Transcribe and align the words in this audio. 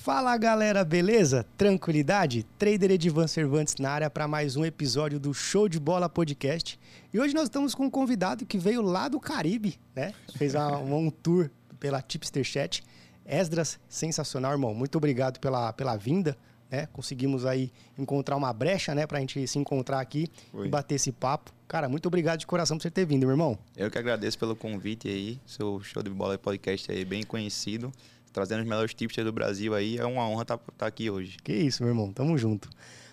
Fala 0.00 0.34
galera, 0.38 0.84
beleza? 0.84 1.44
Tranquilidade? 1.56 2.46
Trader 2.56 2.92
Edivan 2.92 3.26
Cervantes 3.26 3.74
na 3.78 3.90
área 3.90 4.08
para 4.08 4.28
mais 4.28 4.56
um 4.56 4.64
episódio 4.64 5.18
do 5.18 5.34
Show 5.34 5.68
de 5.68 5.78
Bola 5.78 6.08
Podcast. 6.08 6.78
E 7.12 7.20
hoje 7.20 7.34
nós 7.34 7.44
estamos 7.44 7.74
com 7.74 7.86
um 7.86 7.90
convidado 7.90 8.46
que 8.46 8.56
veio 8.56 8.80
lá 8.80 9.08
do 9.08 9.20
Caribe, 9.20 9.78
né? 9.94 10.14
Fez 10.36 10.54
uma, 10.54 10.78
um 10.78 11.10
tour 11.10 11.50
pela 11.80 12.00
Tipster 12.00 12.44
Chat. 12.44 12.82
Esdras, 13.26 13.78
sensacional, 13.86 14.52
irmão. 14.52 14.72
Muito 14.72 14.96
obrigado 14.96 15.40
pela, 15.40 15.72
pela 15.72 15.96
vinda. 15.96 16.38
Né? 16.70 16.86
Conseguimos 16.92 17.44
aí 17.44 17.70
encontrar 17.98 18.36
uma 18.36 18.52
brecha, 18.52 18.94
né, 18.94 19.06
pra 19.06 19.18
gente 19.20 19.46
se 19.46 19.58
encontrar 19.58 20.00
aqui 20.00 20.28
Oi. 20.54 20.66
e 20.66 20.70
bater 20.70 20.94
esse 20.94 21.10
papo. 21.10 21.52
Cara, 21.66 21.88
muito 21.88 22.06
obrigado 22.06 22.38
de 22.38 22.46
coração 22.46 22.78
por 22.78 22.82
você 22.82 22.90
ter 22.90 23.04
vindo, 23.04 23.22
meu 23.22 23.30
irmão. 23.30 23.58
Eu 23.76 23.90
que 23.90 23.98
agradeço 23.98 24.38
pelo 24.38 24.54
convite 24.54 25.08
aí, 25.08 25.40
seu 25.46 25.82
show 25.82 26.02
de 26.02 26.08
bola 26.08 26.38
podcast 26.38 26.90
aí 26.90 27.04
bem 27.04 27.24
conhecido 27.24 27.92
trazendo 28.38 28.60
os 28.60 28.68
melhores 28.68 28.94
tipsters 28.94 29.24
do 29.24 29.32
Brasil 29.32 29.74
aí. 29.74 29.98
É 29.98 30.04
uma 30.04 30.26
honra 30.28 30.42
estar 30.42 30.58
tá, 30.58 30.72
tá 30.78 30.86
aqui 30.86 31.10
hoje. 31.10 31.38
Que 31.42 31.52
isso, 31.52 31.82
meu 31.82 31.90
irmão. 31.90 32.12
Tamo 32.12 32.38
junto. 32.38 32.70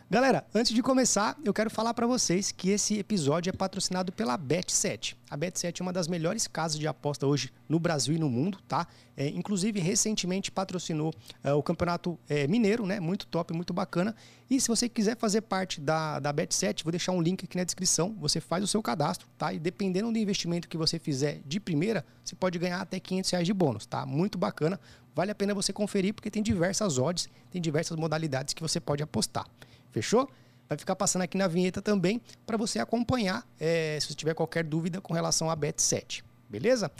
Galera, 0.07 0.45
antes 0.53 0.71
de 0.71 0.83
começar, 0.83 1.35
eu 1.43 1.51
quero 1.51 1.67
falar 1.67 1.91
para 1.91 2.05
vocês 2.05 2.51
que 2.51 2.69
esse 2.69 2.99
episódio 2.99 3.49
é 3.49 3.53
patrocinado 3.53 4.11
pela 4.11 4.37
Bet7. 4.37 5.15
A 5.27 5.35
Bet7 5.35 5.79
é 5.79 5.83
uma 5.83 5.91
das 5.91 6.07
melhores 6.07 6.45
casas 6.45 6.77
de 6.77 6.87
aposta 6.87 7.25
hoje 7.25 7.51
no 7.67 7.79
Brasil 7.79 8.13
e 8.13 8.19
no 8.19 8.29
mundo, 8.29 8.59
tá? 8.67 8.87
É, 9.17 9.27
inclusive, 9.29 9.79
recentemente 9.79 10.51
patrocinou 10.51 11.11
é, 11.43 11.51
o 11.53 11.63
Campeonato 11.63 12.19
é, 12.29 12.45
Mineiro, 12.45 12.85
né? 12.85 12.99
Muito 12.99 13.25
top, 13.25 13.51
muito 13.51 13.73
bacana. 13.73 14.15
E 14.47 14.61
se 14.61 14.67
você 14.67 14.87
quiser 14.87 15.17
fazer 15.17 15.41
parte 15.41 15.81
da, 15.81 16.19
da 16.19 16.31
Bet7, 16.31 16.83
vou 16.83 16.91
deixar 16.91 17.11
um 17.11 17.19
link 17.19 17.43
aqui 17.43 17.57
na 17.57 17.63
descrição. 17.63 18.15
Você 18.19 18.39
faz 18.39 18.63
o 18.63 18.67
seu 18.67 18.83
cadastro, 18.83 19.27
tá? 19.39 19.53
E 19.53 19.57
dependendo 19.57 20.11
do 20.11 20.19
investimento 20.19 20.69
que 20.69 20.77
você 20.77 20.99
fizer 20.99 21.41
de 21.43 21.59
primeira, 21.59 22.05
você 22.23 22.35
pode 22.35 22.59
ganhar 22.59 22.79
até 22.79 22.99
500 22.99 23.31
reais 23.31 23.47
de 23.47 23.53
bônus, 23.53 23.87
tá? 23.87 24.05
Muito 24.05 24.37
bacana. 24.37 24.79
Vale 25.15 25.31
a 25.31 25.35
pena 25.35 25.53
você 25.53 25.71
conferir 25.71 26.13
porque 26.13 26.29
tem 26.29 26.43
diversas 26.43 26.99
odds, 26.99 27.29
tem 27.49 27.61
diversas 27.61 27.97
modalidades 27.97 28.53
que 28.53 28.61
você 28.61 28.81
pode 28.81 29.01
apostar. 29.01 29.47
Fechou? 29.91 30.29
Vai 30.67 30.77
ficar 30.77 30.95
passando 30.95 31.21
aqui 31.21 31.37
na 31.37 31.47
vinheta 31.47 31.81
também 31.81 32.21
para 32.45 32.57
você 32.57 32.79
acompanhar 32.79 33.47
é, 33.59 33.97
se 34.01 34.07
você 34.07 34.13
tiver 34.13 34.33
qualquer 34.33 34.63
dúvida 34.63 34.99
com 34.99 35.13
relação 35.13 35.49
a 35.49 35.55
Bet7. 35.55 36.21
Beleza? 36.49 36.91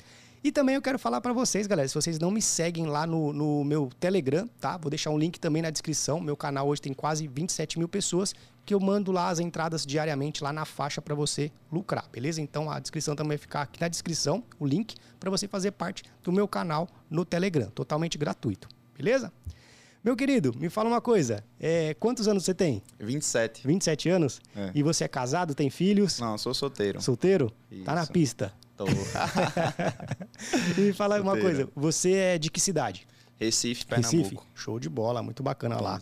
E 0.46 0.52
também 0.52 0.76
eu 0.76 0.82
quero 0.84 1.00
falar 1.00 1.22
para 1.22 1.34
vocês, 1.34 1.66
galera, 1.66 1.88
se 1.88 1.96
vocês 1.96 2.20
não 2.20 2.30
me 2.30 2.40
seguem 2.40 2.86
lá 2.86 3.08
no, 3.08 3.34
no, 3.34 3.64
meu 3.64 3.90
Telegram, 4.00 4.48
tá? 4.62 4.78
Vou 4.78 4.92
deixar 4.92 5.10
um 5.10 5.18
link 5.18 5.40
também 5.40 5.60
na 5.60 5.72
descrição. 5.72 6.22
Meu 6.22 6.38
canal 6.38 6.68
hoje 6.68 6.84
tem 6.84 6.94
quase 6.94 7.26
27 7.26 7.80
mil 7.80 7.90
pessoas 7.90 8.36
que 8.64 8.72
eu 8.72 8.80
mando 8.80 9.12
lá 9.12 9.30
as 9.30 9.40
entradas 9.40 9.84
diariamente 9.84 10.44
lá 10.44 10.54
na 10.54 10.64
faixa 10.64 11.02
para 11.02 11.16
você 11.16 11.52
lucrar, 11.72 12.08
beleza? 12.12 12.40
Então 12.42 12.70
a 12.70 12.80
descrição 12.80 13.16
também 13.16 13.30
vai 13.30 13.38
ficar 13.40 13.64
aqui 13.64 13.82
na 13.82 13.88
descrição, 13.88 14.44
o 14.60 14.68
link 14.68 14.94
para 15.20 15.32
você 15.32 15.48
fazer 15.48 15.72
parte 15.72 16.04
do 16.22 16.32
meu 16.32 16.48
canal 16.48 16.88
no 17.10 17.26
Telegram, 17.26 17.72
totalmente 17.72 18.16
gratuito, 18.16 18.70
beleza? 18.96 19.34
Meu 20.04 20.16
querido, 20.16 20.54
me 20.56 20.70
fala 20.70 20.88
uma 20.88 21.02
coisa. 21.02 21.44
É, 21.60 21.96
quantos 21.96 22.28
anos 22.28 22.46
você 22.46 22.54
tem? 22.54 22.84
27. 23.00 23.66
27 23.66 24.10
anos? 24.10 24.40
É. 24.56 24.70
E 24.76 24.84
você 24.84 25.06
é 25.06 25.08
casado, 25.08 25.56
tem 25.56 25.72
filhos? 25.72 26.20
Não, 26.20 26.38
sou 26.38 26.54
solteiro. 26.54 27.02
Solteiro? 27.02 27.52
Isso. 27.72 27.84
Tá 27.84 27.96
na 27.96 28.06
pista. 28.06 28.54
Tô. 28.78 28.86
e 30.78 30.92
fala 30.94 31.22
uma 31.22 31.40
coisa, 31.40 31.70
você 31.76 32.14
é 32.14 32.38
de 32.38 32.50
que 32.50 32.60
cidade? 32.60 33.08
Recife, 33.38 33.86
Pernambuco. 33.86 34.18
Recife? 34.18 34.42
Show 34.54 34.80
de 34.80 34.90
bola, 34.90 35.24
muito 35.24 35.42
bacana 35.42 35.80
lá. 35.80 36.02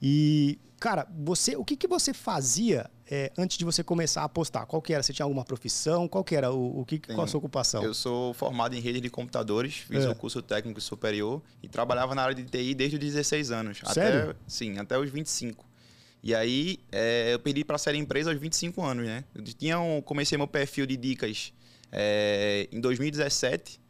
E, 0.00 0.58
cara, 0.78 1.06
você, 1.18 1.56
o 1.56 1.64
que, 1.64 1.76
que 1.76 1.86
você 1.86 2.12
fazia 2.12 2.90
é, 3.10 3.32
antes 3.36 3.56
de 3.56 3.64
você 3.64 3.82
começar 3.82 4.22
a 4.22 4.24
apostar? 4.24 4.66
Qual 4.66 4.80
que 4.80 4.92
era? 4.92 5.02
Você 5.02 5.12
tinha 5.12 5.24
alguma 5.24 5.44
profissão? 5.44 6.08
Qual 6.08 6.24
que 6.24 6.34
era? 6.34 6.50
O, 6.52 6.80
o 6.80 6.84
que, 6.84 6.98
qual 6.98 7.22
a 7.22 7.26
sua 7.26 7.38
ocupação? 7.38 7.82
Eu 7.82 7.94
sou 7.94 8.34
formado 8.34 8.74
em 8.74 8.80
rede 8.80 9.00
de 9.00 9.10
computadores, 9.10 9.76
fiz 9.76 10.04
é. 10.04 10.08
o 10.08 10.14
curso 10.14 10.42
técnico 10.42 10.80
superior 10.80 11.42
e 11.62 11.68
trabalhava 11.68 12.14
na 12.14 12.22
área 12.22 12.34
de 12.34 12.44
TI 12.44 12.74
desde 12.74 12.96
os 12.96 13.00
16 13.00 13.50
anos. 13.50 13.80
Sério? 13.92 14.30
Até, 14.30 14.38
sim, 14.46 14.78
até 14.78 14.98
os 14.98 15.10
25. 15.10 15.64
E 16.22 16.34
aí 16.34 16.78
é, 16.90 17.34
eu 17.34 17.38
pedi 17.38 17.64
para 17.64 17.76
ser 17.76 17.94
empresa 17.94 18.30
aos 18.30 18.40
25 18.40 18.82
anos, 18.82 19.06
né? 19.06 19.24
Eu 19.34 19.42
tinha 19.42 19.78
um, 19.78 20.00
comecei 20.00 20.38
meu 20.38 20.48
perfil 20.48 20.86
de 20.86 20.96
dicas 20.96 21.52
é, 21.94 22.68
em 22.72 22.80
2017 22.80 23.80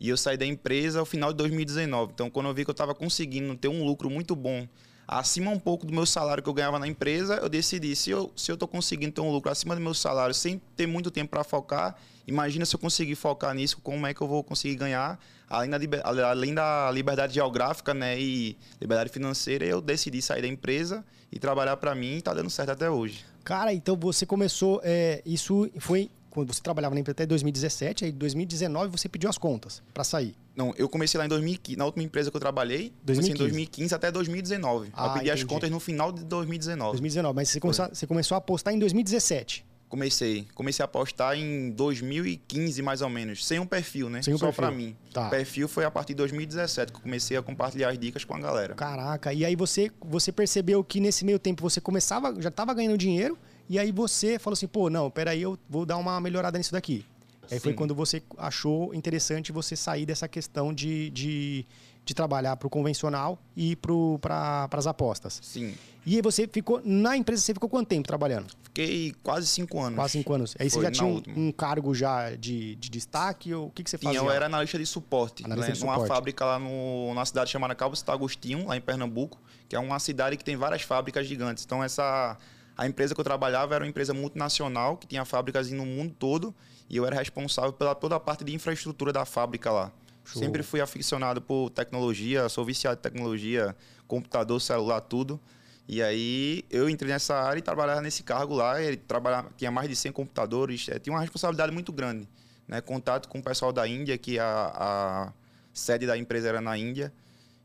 e 0.00 0.08
eu 0.08 0.16
saí 0.16 0.38
da 0.38 0.46
empresa 0.46 0.98
ao 0.98 1.04
final 1.04 1.30
de 1.30 1.36
2019. 1.36 2.12
Então, 2.14 2.30
quando 2.30 2.46
eu 2.46 2.54
vi 2.54 2.64
que 2.64 2.70
eu 2.70 2.72
estava 2.72 2.94
conseguindo 2.94 3.54
ter 3.54 3.68
um 3.68 3.84
lucro 3.84 4.08
muito 4.08 4.34
bom 4.34 4.66
acima 5.06 5.50
um 5.50 5.58
pouco 5.58 5.84
do 5.84 5.92
meu 5.92 6.06
salário 6.06 6.42
que 6.42 6.48
eu 6.48 6.54
ganhava 6.54 6.78
na 6.78 6.86
empresa, 6.86 7.34
eu 7.34 7.48
decidi, 7.48 7.94
se 7.96 8.10
eu 8.10 8.32
se 8.34 8.50
eu 8.50 8.54
estou 8.54 8.68
conseguindo 8.68 9.12
ter 9.12 9.20
um 9.20 9.30
lucro 9.30 9.50
acima 9.50 9.74
do 9.74 9.80
meu 9.80 9.92
salário 9.92 10.32
sem 10.32 10.62
ter 10.76 10.86
muito 10.86 11.10
tempo 11.10 11.30
para 11.30 11.42
focar, 11.42 11.96
imagina 12.26 12.64
se 12.64 12.74
eu 12.74 12.80
conseguir 12.80 13.16
focar 13.16 13.52
nisso, 13.52 13.78
como 13.82 14.06
é 14.06 14.14
que 14.14 14.20
eu 14.20 14.28
vou 14.28 14.44
conseguir 14.44 14.76
ganhar, 14.76 15.18
além 15.48 15.68
da, 15.68 15.78
além 16.04 16.54
da 16.54 16.90
liberdade 16.92 17.34
geográfica 17.34 17.92
né, 17.92 18.18
e 18.18 18.56
liberdade 18.80 19.10
financeira, 19.10 19.64
eu 19.64 19.80
decidi 19.80 20.22
sair 20.22 20.42
da 20.42 20.48
empresa 20.48 21.04
e 21.30 21.38
trabalhar 21.40 21.76
para 21.76 21.92
mim 21.94 22.14
e 22.14 22.18
está 22.18 22.32
dando 22.32 22.48
certo 22.48 22.70
até 22.70 22.88
hoje. 22.88 23.24
Cara, 23.42 23.74
então 23.74 23.96
você 23.96 24.24
começou, 24.24 24.80
é, 24.84 25.22
isso 25.26 25.68
foi 25.78 26.08
quando 26.30 26.52
você 26.52 26.62
trabalhava 26.62 26.94
na 26.94 27.00
empresa 27.00 27.14
até 27.14 27.26
2017, 27.26 28.04
aí 28.04 28.10
em 28.10 28.14
2019 28.14 28.90
você 28.90 29.08
pediu 29.08 29.28
as 29.28 29.36
contas 29.36 29.82
para 29.92 30.04
sair. 30.04 30.34
Não, 30.54 30.74
eu 30.76 30.88
comecei 30.88 31.18
lá 31.18 31.24
em 31.24 31.28
2015, 31.28 31.76
na 31.76 31.84
última 31.84 32.04
empresa 32.04 32.30
que 32.30 32.36
eu 32.36 32.40
trabalhei, 32.40 32.92
2015. 33.02 33.30
em 33.30 33.38
2015 33.38 33.94
até 33.94 34.10
2019. 34.10 34.90
Ah, 34.92 35.06
eu 35.06 35.12
pedi 35.14 35.26
entendi. 35.26 35.30
as 35.30 35.44
contas 35.44 35.70
no 35.70 35.80
final 35.80 36.12
de 36.12 36.24
2019. 36.24 36.92
2019, 36.92 37.34
mas 37.34 37.48
você 37.48 37.60
começou, 37.60 37.88
você 37.88 38.06
começou 38.06 38.34
a 38.34 38.38
apostar 38.38 38.72
em 38.74 38.78
2017. 38.78 39.64
Comecei. 39.90 40.46
Comecei 40.54 40.84
a 40.84 40.86
apostar 40.86 41.36
em 41.36 41.70
2015, 41.70 42.80
mais 42.80 43.02
ou 43.02 43.08
menos. 43.08 43.44
Sem 43.44 43.58
um 43.58 43.66
perfil, 43.66 44.08
né? 44.08 44.22
Sem 44.22 44.32
um 44.32 44.38
Só 44.38 44.46
perfil. 44.46 44.62
pra 44.62 44.70
mim. 44.70 44.96
Tá. 45.12 45.26
O 45.26 45.30
perfil 45.30 45.66
foi 45.66 45.84
a 45.84 45.90
partir 45.90 46.12
de 46.12 46.18
2017 46.18 46.92
que 46.92 46.98
eu 46.98 47.02
comecei 47.02 47.36
a 47.36 47.42
compartilhar 47.42 47.88
as 47.90 47.98
dicas 47.98 48.24
com 48.24 48.32
a 48.34 48.38
galera. 48.38 48.74
Caraca, 48.76 49.32
e 49.32 49.44
aí 49.44 49.56
você, 49.56 49.90
você 50.00 50.30
percebeu 50.30 50.84
que 50.84 51.00
nesse 51.00 51.24
meio 51.24 51.40
tempo 51.40 51.60
você 51.60 51.80
começava, 51.80 52.40
já 52.40 52.50
estava 52.50 52.72
ganhando 52.72 52.96
dinheiro, 52.96 53.36
e 53.70 53.78
aí 53.78 53.92
você 53.92 54.36
falou 54.36 54.54
assim, 54.54 54.66
pô, 54.66 54.90
não, 54.90 55.08
peraí, 55.08 55.42
eu 55.42 55.56
vou 55.68 55.86
dar 55.86 55.96
uma 55.96 56.20
melhorada 56.20 56.58
nisso 56.58 56.72
daqui. 56.72 57.06
Aí 57.44 57.56
Sim. 57.56 57.60
foi 57.60 57.72
quando 57.72 57.94
você 57.94 58.20
achou 58.36 58.92
interessante 58.92 59.52
você 59.52 59.76
sair 59.76 60.04
dessa 60.04 60.26
questão 60.26 60.74
de, 60.74 61.08
de, 61.10 61.64
de 62.04 62.12
trabalhar 62.12 62.56
para 62.56 62.66
o 62.66 62.70
convencional 62.70 63.38
e 63.56 63.76
para 63.76 64.68
as 64.72 64.88
apostas. 64.88 65.38
Sim. 65.40 65.72
E 66.04 66.16
aí 66.16 66.20
você 66.20 66.48
ficou, 66.48 66.82
na 66.84 67.16
empresa, 67.16 67.42
você 67.42 67.54
ficou 67.54 67.68
quanto 67.68 67.86
tempo 67.86 68.08
trabalhando? 68.08 68.48
Fiquei 68.64 69.14
quase 69.22 69.46
cinco 69.46 69.80
anos. 69.80 69.94
Quase 69.94 70.12
cinco 70.14 70.32
anos. 70.32 70.56
Aí 70.58 70.68
foi 70.68 70.80
você 70.80 70.86
já 70.86 70.90
tinha 70.90 71.06
um, 71.06 71.22
um, 71.36 71.52
cargo 71.52 71.94
já 71.94 72.30
de, 72.30 72.74
de 72.74 72.90
destaque? 72.90 73.54
Ou 73.54 73.68
o 73.68 73.70
que, 73.70 73.84
que 73.84 73.90
você 73.90 73.98
fazia? 73.98 74.18
Tinha, 74.18 74.28
eu 74.28 74.34
era 74.34 74.46
analista 74.46 74.80
de 74.80 74.86
suporte. 74.86 75.44
Analista 75.44 75.68
né? 75.68 75.72
de 75.74 75.78
suporte. 75.78 75.98
Numa 76.00 76.08
fábrica 76.08 76.44
lá 76.44 76.58
no, 76.58 77.10
numa 77.10 77.24
cidade 77.24 77.50
chamada 77.50 77.72
Cabo 77.76 77.94
Santo 77.94 78.10
Agostinho, 78.10 78.66
lá 78.66 78.76
em 78.76 78.80
Pernambuco, 78.80 79.40
que 79.68 79.76
é 79.76 79.78
uma 79.78 80.00
cidade 80.00 80.36
que 80.36 80.44
tem 80.44 80.56
várias 80.56 80.82
fábricas 80.82 81.24
gigantes. 81.24 81.64
Então 81.64 81.84
essa 81.84 82.36
a 82.80 82.86
empresa 82.86 83.14
que 83.14 83.20
eu 83.20 83.24
trabalhava 83.24 83.74
era 83.74 83.84
uma 83.84 83.90
empresa 83.90 84.14
multinacional 84.14 84.96
que 84.96 85.06
tinha 85.06 85.22
fábricas 85.26 85.70
no 85.70 85.84
mundo 85.84 86.14
todo 86.18 86.54
e 86.88 86.96
eu 86.96 87.04
era 87.04 87.14
responsável 87.14 87.74
pela 87.74 87.94
toda 87.94 88.16
a 88.16 88.20
parte 88.20 88.42
de 88.42 88.54
infraestrutura 88.54 89.12
da 89.12 89.26
fábrica 89.26 89.70
lá. 89.70 89.92
Show. 90.24 90.40
Sempre 90.40 90.62
fui 90.62 90.80
aficionado 90.80 91.42
por 91.42 91.68
tecnologia, 91.68 92.48
sou 92.48 92.64
viciado 92.64 92.98
em 92.98 93.02
tecnologia, 93.02 93.76
computador, 94.08 94.58
celular, 94.62 95.02
tudo. 95.02 95.38
E 95.86 96.02
aí 96.02 96.64
eu 96.70 96.88
entrei 96.88 97.12
nessa 97.12 97.34
área 97.34 97.58
e 97.58 97.62
trabalhava 97.62 98.00
nesse 98.00 98.22
cargo 98.22 98.54
lá. 98.54 98.80
Ele 98.80 98.96
trabalhava, 98.96 99.50
tinha 99.58 99.70
mais 99.70 99.86
de 99.86 99.94
100 99.94 100.12
computadores, 100.12 100.88
é, 100.88 100.98
tinha 100.98 101.12
uma 101.12 101.20
responsabilidade 101.20 101.72
muito 101.72 101.92
grande. 101.92 102.26
Né? 102.66 102.80
Contato 102.80 103.28
com 103.28 103.40
o 103.40 103.42
pessoal 103.42 103.74
da 103.74 103.86
Índia, 103.86 104.16
que 104.16 104.38
a, 104.38 104.72
a 104.74 105.32
sede 105.74 106.06
da 106.06 106.16
empresa 106.16 106.48
era 106.48 106.62
na 106.62 106.78
Índia. 106.78 107.12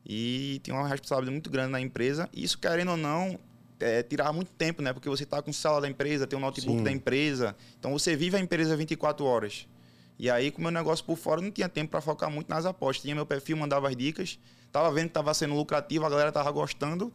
E 0.05 0.59
tinha 0.61 0.75
uma 0.75 0.89
responsabilidade 0.89 1.31
muito 1.31 1.49
grande 1.49 1.71
na 1.71 1.79
empresa. 1.79 2.29
Isso, 2.33 2.57
querendo 2.57 2.91
ou 2.91 2.97
não, 2.97 3.39
é, 3.79 4.03
tirar 4.03 4.31
muito 4.31 4.51
tempo, 4.51 4.81
né? 4.81 4.93
Porque 4.93 5.09
você 5.09 5.23
está 5.23 5.41
com 5.41 5.51
celular 5.51 5.81
da 5.81 5.89
empresa, 5.89 6.25
tem 6.27 6.37
o 6.37 6.41
notebook 6.41 6.77
Sim. 6.77 6.83
da 6.83 6.91
empresa. 6.91 7.55
Então 7.79 7.91
você 7.91 8.15
vive 8.15 8.37
a 8.37 8.39
empresa 8.39 8.75
24 8.75 9.25
horas. 9.25 9.67
E 10.17 10.29
aí, 10.29 10.49
com 10.49 10.59
o 10.59 10.61
meu 10.61 10.71
negócio 10.71 11.03
por 11.03 11.17
fora, 11.17 11.41
não 11.41 11.51
tinha 11.51 11.67
tempo 11.67 11.91
para 11.91 12.01
focar 12.01 12.31
muito 12.31 12.47
nas 12.47 12.65
apostas. 12.65 13.03
Tinha 13.03 13.13
meu 13.13 13.25
perfil, 13.25 13.57
mandava 13.57 13.89
as 13.89 13.95
dicas. 13.95 14.39
Tava 14.71 14.89
vendo 14.91 15.05
que 15.05 15.09
estava 15.09 15.33
sendo 15.33 15.55
lucrativo, 15.55 16.05
a 16.05 16.09
galera 16.09 16.31
tava 16.31 16.49
gostando. 16.51 17.11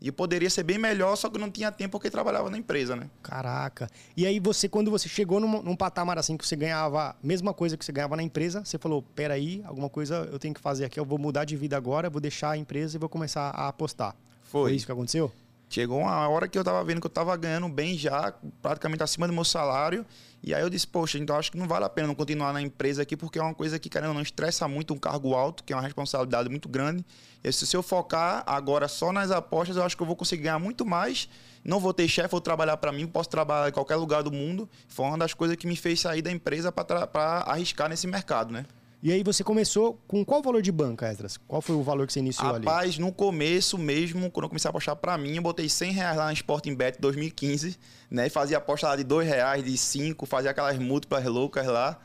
E 0.00 0.12
poderia 0.12 0.50
ser 0.50 0.62
bem 0.64 0.76
melhor, 0.76 1.16
só 1.16 1.30
que 1.30 1.38
não 1.38 1.50
tinha 1.50 1.72
tempo 1.72 1.92
porque 1.92 2.10
trabalhava 2.10 2.50
na 2.50 2.58
empresa, 2.58 2.94
né? 2.94 3.08
Caraca. 3.22 3.88
E 4.16 4.26
aí 4.26 4.38
você, 4.38 4.68
quando 4.68 4.90
você 4.90 5.08
chegou 5.08 5.40
num, 5.40 5.62
num 5.62 5.74
patamar 5.74 6.18
assim 6.18 6.36
que 6.36 6.46
você 6.46 6.54
ganhava 6.54 7.10
a 7.10 7.16
mesma 7.22 7.54
coisa 7.54 7.76
que 7.76 7.84
você 7.84 7.92
ganhava 7.92 8.14
na 8.14 8.22
empresa, 8.22 8.62
você 8.64 8.76
falou, 8.76 9.02
peraí, 9.02 9.62
alguma 9.64 9.88
coisa 9.88 10.28
eu 10.30 10.38
tenho 10.38 10.52
que 10.52 10.60
fazer 10.60 10.84
aqui, 10.84 11.00
eu 11.00 11.04
vou 11.04 11.18
mudar 11.18 11.44
de 11.44 11.56
vida 11.56 11.76
agora, 11.76 12.10
vou 12.10 12.20
deixar 12.20 12.50
a 12.50 12.56
empresa 12.56 12.96
e 12.96 13.00
vou 13.00 13.08
começar 13.08 13.50
a 13.50 13.68
apostar. 13.68 14.14
Foi. 14.42 14.62
Foi 14.62 14.74
isso 14.74 14.84
que 14.84 14.92
aconteceu? 14.92 15.32
Chegou 15.68 16.00
uma 16.00 16.28
hora 16.28 16.46
que 16.46 16.58
eu 16.58 16.62
tava 16.62 16.84
vendo 16.84 17.00
que 17.00 17.06
eu 17.06 17.10
tava 17.10 17.36
ganhando 17.36 17.68
bem 17.68 17.98
já, 17.98 18.32
praticamente 18.62 19.02
acima 19.02 19.26
do 19.26 19.32
meu 19.32 19.44
salário. 19.44 20.06
E 20.42 20.54
aí 20.54 20.60
eu 20.62 20.68
disse, 20.68 20.86
poxa, 20.86 21.18
então 21.18 21.36
acho 21.36 21.50
que 21.50 21.58
não 21.58 21.66
vale 21.66 21.84
a 21.84 21.88
pena 21.88 22.06
não 22.06 22.14
continuar 22.14 22.52
na 22.52 22.60
empresa 22.60 23.02
aqui, 23.02 23.16
porque 23.16 23.38
é 23.38 23.42
uma 23.42 23.54
coisa 23.54 23.78
que, 23.78 23.90
ou 23.98 24.14
não, 24.14 24.20
estressa 24.20 24.68
muito 24.68 24.92
um 24.92 24.98
cargo 24.98 25.34
alto, 25.34 25.64
que 25.64 25.72
é 25.72 25.76
uma 25.76 25.82
responsabilidade 25.82 26.48
muito 26.48 26.68
grande. 26.68 27.04
E 27.42 27.50
se 27.50 27.74
eu 27.74 27.82
focar 27.82 28.44
agora 28.46 28.86
só 28.86 29.10
nas 29.10 29.30
apostas, 29.30 29.76
eu 29.76 29.82
acho 29.82 29.96
que 29.96 30.02
eu 30.02 30.06
vou 30.06 30.14
conseguir 30.14 30.42
ganhar 30.42 30.58
muito 30.58 30.84
mais. 30.84 31.28
Não 31.64 31.80
vou 31.80 31.94
ter 31.94 32.06
chefe, 32.06 32.28
vou 32.28 32.42
trabalhar 32.42 32.76
para 32.76 32.92
mim, 32.92 33.06
posso 33.06 33.30
trabalhar 33.30 33.70
em 33.70 33.72
qualquer 33.72 33.96
lugar 33.96 34.22
do 34.22 34.30
mundo. 34.30 34.68
Foi 34.86 35.06
uma 35.06 35.16
das 35.16 35.32
coisas 35.32 35.56
que 35.56 35.66
me 35.66 35.76
fez 35.76 36.00
sair 36.00 36.20
da 36.20 36.30
empresa 36.30 36.70
para 36.70 37.38
arriscar 37.46 37.88
nesse 37.88 38.06
mercado, 38.06 38.52
né? 38.52 38.66
E 39.04 39.12
aí 39.12 39.22
você 39.22 39.44
começou 39.44 40.00
com 40.08 40.24
qual 40.24 40.40
valor 40.40 40.62
de 40.62 40.72
banca, 40.72 41.06
Esdras? 41.06 41.36
Qual 41.36 41.60
foi 41.60 41.76
o 41.76 41.82
valor 41.82 42.06
que 42.06 42.12
você 42.14 42.20
iniciou 42.20 42.46
Rapaz, 42.46 42.56
ali? 42.56 42.66
Rapaz, 42.66 42.98
no 42.98 43.12
começo 43.12 43.76
mesmo, 43.76 44.30
quando 44.30 44.44
eu 44.44 44.48
comecei 44.48 44.66
a 44.66 44.70
apostar 44.70 44.96
para 44.96 45.18
mim, 45.18 45.36
eu 45.36 45.42
botei 45.42 45.68
100 45.68 45.92
reais 45.92 46.16
lá 46.16 46.24
na 46.24 46.32
Sporting 46.32 46.74
Bet 46.74 46.98
2015, 46.98 47.78
né? 48.10 48.28
E 48.28 48.30
fazia 48.30 48.56
aposta 48.56 48.88
lá 48.88 48.96
de 48.96 49.04
2 49.04 49.28
reais, 49.28 49.62
de 49.62 49.76
5, 49.76 50.24
fazia 50.24 50.52
aquelas 50.52 50.78
múltiplas 50.78 51.22
loucas 51.26 51.66
lá 51.66 52.00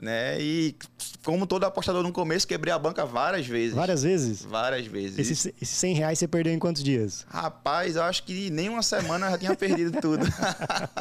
né? 0.00 0.40
E 0.40 0.74
como 1.22 1.46
todo 1.46 1.64
apostador 1.64 2.02
no 2.02 2.12
começo, 2.12 2.46
quebrei 2.46 2.72
a 2.72 2.78
banca 2.78 3.04
várias 3.04 3.46
vezes. 3.46 3.74
Várias 3.74 4.02
vezes? 4.02 4.42
Várias 4.42 4.86
vezes. 4.86 5.18
Esses, 5.18 5.52
esses 5.60 5.76
100 5.76 5.94
reais 5.94 6.18
você 6.18 6.26
perdeu 6.26 6.52
em 6.52 6.58
quantos 6.58 6.82
dias? 6.82 7.26
Rapaz, 7.28 7.96
eu 7.96 8.02
acho 8.02 8.22
que 8.22 8.48
nem 8.50 8.68
uma 8.68 8.82
semana 8.82 9.26
eu 9.26 9.30
já 9.32 9.38
tinha 9.38 9.54
perdido 9.54 10.00
tudo. 10.00 10.26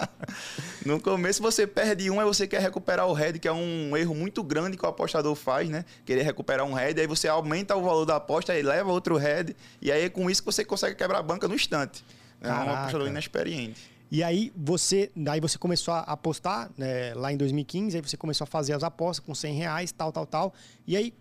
no 0.85 0.99
começo 0.99 1.41
você 1.41 1.65
perde 1.65 2.09
um, 2.11 2.19
aí 2.19 2.25
você 2.25 2.45
quer 2.45 2.61
recuperar 2.61 3.07
o 3.07 3.13
head, 3.13 3.39
que 3.39 3.47
é 3.47 3.53
um 3.53 3.95
erro 3.95 4.13
muito 4.13 4.43
grande 4.43 4.75
que 4.75 4.85
o 4.85 4.89
apostador 4.89 5.33
faz, 5.35 5.69
né? 5.69 5.85
Querer 6.05 6.23
recuperar 6.23 6.65
um 6.65 6.73
head, 6.73 6.99
aí 6.99 7.07
você 7.07 7.27
aumenta 7.27 7.75
o 7.75 7.81
valor 7.81 8.05
da 8.05 8.17
aposta 8.17 8.57
e 8.57 8.61
leva 8.61 8.91
outro 8.91 9.15
head, 9.15 9.55
e 9.81 9.91
aí 9.91 10.03
é 10.03 10.09
com 10.09 10.29
isso 10.29 10.41
que 10.41 10.45
você 10.45 10.65
consegue 10.65 10.95
quebrar 10.95 11.19
a 11.19 11.23
banca 11.23 11.47
no 11.47 11.55
instante. 11.55 12.03
É 12.41 12.51
um 12.51 12.73
apostador 12.73 13.07
inexperiente. 13.07 13.98
E 14.11 14.23
aí 14.23 14.51
você, 14.55 15.11
daí 15.15 15.39
você 15.39 15.57
começou 15.57 15.93
a 15.93 15.99
apostar 15.99 16.71
né, 16.77 17.13
lá 17.13 17.31
em 17.31 17.37
2015, 17.37 17.95
aí 17.95 18.01
você 18.01 18.17
começou 18.17 18.45
a 18.45 18.47
fazer 18.47 18.73
as 18.73 18.83
apostas 18.83 19.25
com 19.25 19.35
100 19.35 19.53
reais, 19.53 19.91
tal, 19.91 20.11
tal, 20.11 20.25
tal. 20.25 20.53
E 20.87 20.97
aí 20.97 21.13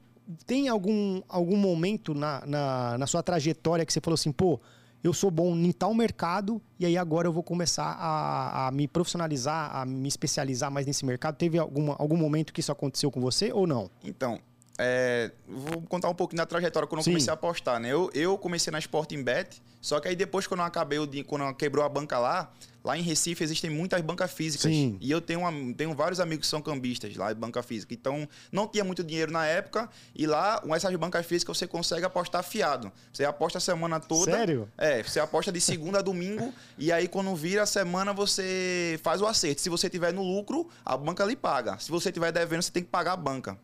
tem 0.47 0.69
algum, 0.69 1.23
algum 1.29 1.57
momento 1.57 2.15
na, 2.15 2.45
na, 2.47 2.99
na 2.99 3.07
sua 3.07 3.23
trajetória 3.23 3.85
que 3.85 3.93
você 3.93 4.01
falou 4.01 4.15
assim, 4.15 4.33
pô, 4.33 4.61
eu 5.03 5.13
sou 5.13 5.31
bom 5.31 5.55
em 5.55 5.71
tal 5.71 5.95
mercado 5.95 6.61
e 6.79 6.85
aí 6.85 6.97
agora 6.97 7.29
eu 7.29 7.33
vou 7.33 7.43
começar 7.43 7.85
a, 7.85 8.67
a, 8.67 8.71
me 8.71 8.89
profissionalizar, 8.89 9.77
a 9.77 9.85
me 9.85 10.09
especializar 10.09 10.71
mais 10.71 10.87
nesse 10.87 11.05
mercado. 11.05 11.37
Teve 11.37 11.59
alguma, 11.59 11.95
algum 11.99 12.17
momento 12.17 12.53
que 12.53 12.61
isso 12.61 12.73
aconteceu 12.73 13.11
com 13.11 13.21
você 13.21 13.53
ou 13.53 13.67
não? 13.67 13.91
Então, 14.03 14.41
é, 14.79 15.31
vou 15.47 15.83
contar 15.83 16.09
um 16.09 16.15
pouquinho 16.15 16.39
da 16.39 16.47
trajetória 16.47 16.87
quando 16.87 17.03
Sim. 17.03 17.11
eu 17.11 17.15
comecei 17.15 17.31
a 17.31 17.35
apostar, 17.35 17.81
né? 17.81 17.93
Eu, 17.93 18.11
eu 18.13 18.37
comecei 18.39 18.71
na 18.71 18.79
Sporting 18.79 19.23
Bet, 19.23 19.63
só 19.81 20.01
que 20.01 20.09
aí 20.09 20.17
depois 20.17 20.47
quando 20.47 20.61
eu 20.61 20.67
acabei, 20.67 20.99
quando 21.25 21.45
eu 21.45 21.55
quebrou 21.55 21.85
a 21.85 21.89
banca 21.89 22.19
lá, 22.19 22.53
lá 22.89 22.97
em 22.97 23.03
Recife 23.03 23.45
existem 23.45 23.69
muitas 23.69 24.01
bancas 24.01 24.33
físicas. 24.33 24.73
Sim. 24.73 24.97
E 24.99 25.11
eu 25.11 25.21
tenho, 25.21 25.41
uma, 25.41 25.75
tenho 25.75 25.95
vários 25.95 26.21
amigos 26.21 26.47
que 26.47 26.51
são 26.51 26.63
cambistas 26.63 27.15
lá 27.17 27.31
de 27.31 27.39
banca 27.39 27.63
física. 27.63 27.93
Então, 27.93 28.27
não 28.51 28.67
tinha 28.67 28.83
muito 28.83 29.05
dinheiro 29.05 29.31
na 29.31 29.45
época. 29.45 29.91
E 30.15 30.27
lá, 30.27 30.59
com 30.59 30.75
essas 30.75 30.95
bancas 30.97 31.27
físicas, 31.27 31.59
você 31.59 31.67
consegue 31.67 32.07
apostar 32.07 32.43
fiado. 32.43 32.91
Você 33.13 33.27
aposta 33.27 33.59
a 33.59 33.61
semana 33.61 34.01
toda. 34.01 34.33
Sério? 34.33 34.67
É, 34.79 35.03
você 35.03 35.21
aposta 35.21 35.53
de 35.53 35.61
segunda 35.61 35.99
a 35.99 36.03
domingo. 36.03 36.53
e 36.79 36.91
aí, 36.91 37.07
quando 37.07 37.37
vira 37.37 37.65
a 37.65 37.67
semana, 37.67 38.15
você 38.15 38.99
faz 39.03 39.21
o 39.21 39.27
acerto. 39.27 39.61
Se 39.61 39.69
você 39.69 39.91
tiver 39.91 40.13
no 40.15 40.23
lucro, 40.23 40.67
a 40.83 40.97
banca 40.97 41.27
lhe 41.27 41.37
paga. 41.37 41.79
Se 41.79 41.91
você 41.91 42.11
tiver 42.11 42.33
devendo, 42.33 42.63
você 42.63 42.73
tem 42.73 42.83
que 42.83 42.89
pagar 42.89 43.13
a 43.13 43.17
banca. 43.17 43.59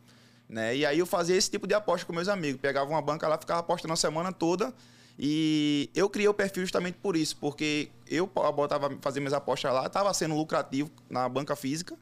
Né? 0.47 0.77
E 0.77 0.85
aí 0.85 0.99
eu 0.99 1.07
fazia 1.07 1.35
esse 1.35 1.51
tipo 1.51 1.67
de 1.67 1.73
aposta 1.73 2.07
com 2.07 2.13
meus 2.13 2.29
amigos. 2.29 2.61
Pegava 2.61 2.91
uma 2.91 3.01
banca 3.01 3.27
lá, 3.27 3.39
ficava 3.39 3.61
apostando 3.61 3.95
a 3.95 3.97
semana 3.97 4.31
toda. 4.31 4.75
E 5.19 5.89
eu 5.95 6.11
criei 6.11 6.29
o 6.29 6.35
perfil 6.35 6.65
justamente 6.65 6.99
por 7.01 7.17
isso, 7.17 7.37
porque 7.37 7.89
eu 8.09 8.27
botava 8.27 8.97
fazer 9.01 9.21
minhas 9.21 9.33
apostas 9.33 9.73
lá, 9.73 9.87
estava 9.87 10.13
sendo 10.15 10.35
lucrativo 10.35 10.91
na 11.09 11.29
banca 11.29 11.57
física. 11.57 11.97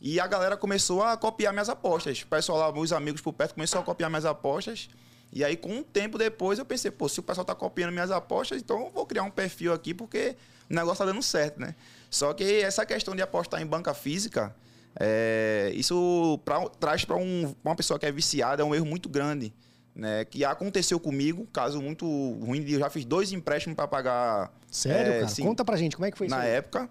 E 0.00 0.20
a 0.20 0.26
galera 0.26 0.56
começou 0.56 1.02
a 1.02 1.16
copiar 1.16 1.52
minhas 1.52 1.68
apostas. 1.68 2.22
O 2.22 2.26
pessoal 2.26 2.58
lá, 2.58 2.72
meus 2.72 2.92
amigos 2.92 3.20
por 3.20 3.32
perto, 3.32 3.54
começou 3.54 3.80
a 3.80 3.84
copiar 3.84 4.08
minhas 4.08 4.24
apostas. 4.24 4.88
E 5.32 5.44
aí, 5.44 5.56
com 5.56 5.70
um 5.70 5.82
tempo 5.82 6.16
depois, 6.16 6.58
eu 6.58 6.64
pensei, 6.64 6.90
pô, 6.90 7.08
se 7.08 7.20
o 7.20 7.22
pessoal 7.22 7.42
está 7.42 7.54
copiando 7.54 7.92
minhas 7.92 8.10
apostas, 8.10 8.60
então 8.62 8.86
eu 8.86 8.90
vou 8.90 9.04
criar 9.04 9.24
um 9.24 9.30
perfil 9.30 9.72
aqui, 9.72 9.92
porque 9.92 10.36
o 10.70 10.74
negócio 10.74 10.92
está 10.94 11.04
dando 11.04 11.22
certo, 11.22 11.60
né? 11.60 11.74
Só 12.08 12.32
que 12.32 12.60
essa 12.60 12.86
questão 12.86 13.14
de 13.14 13.22
apostar 13.22 13.60
em 13.60 13.66
banca 13.66 13.92
física, 13.92 14.54
é, 14.98 15.70
isso 15.74 16.40
pra, 16.44 16.66
traz 16.68 17.04
para 17.04 17.16
um, 17.16 17.54
uma 17.62 17.76
pessoa 17.76 17.98
que 17.98 18.06
é 18.06 18.12
viciada 18.12 18.62
é 18.62 18.64
um 18.64 18.74
erro 18.74 18.86
muito 18.86 19.08
grande. 19.08 19.52
Né, 19.98 20.24
que 20.24 20.44
aconteceu 20.44 21.00
comigo, 21.00 21.44
caso 21.52 21.82
muito 21.82 22.06
ruim. 22.06 22.64
Eu 22.68 22.78
já 22.78 22.88
fiz 22.88 23.04
dois 23.04 23.32
empréstimos 23.32 23.74
para 23.74 23.88
pagar. 23.88 24.52
Sério, 24.70 25.12
é, 25.12 25.14
cara? 25.16 25.28
Sim, 25.28 25.42
Conta 25.42 25.64
pra 25.64 25.76
gente, 25.76 25.96
como 25.96 26.06
é 26.06 26.12
que 26.12 26.16
foi 26.16 26.28
na 26.28 26.36
isso? 26.36 26.46
Na 26.46 26.48
época. 26.48 26.88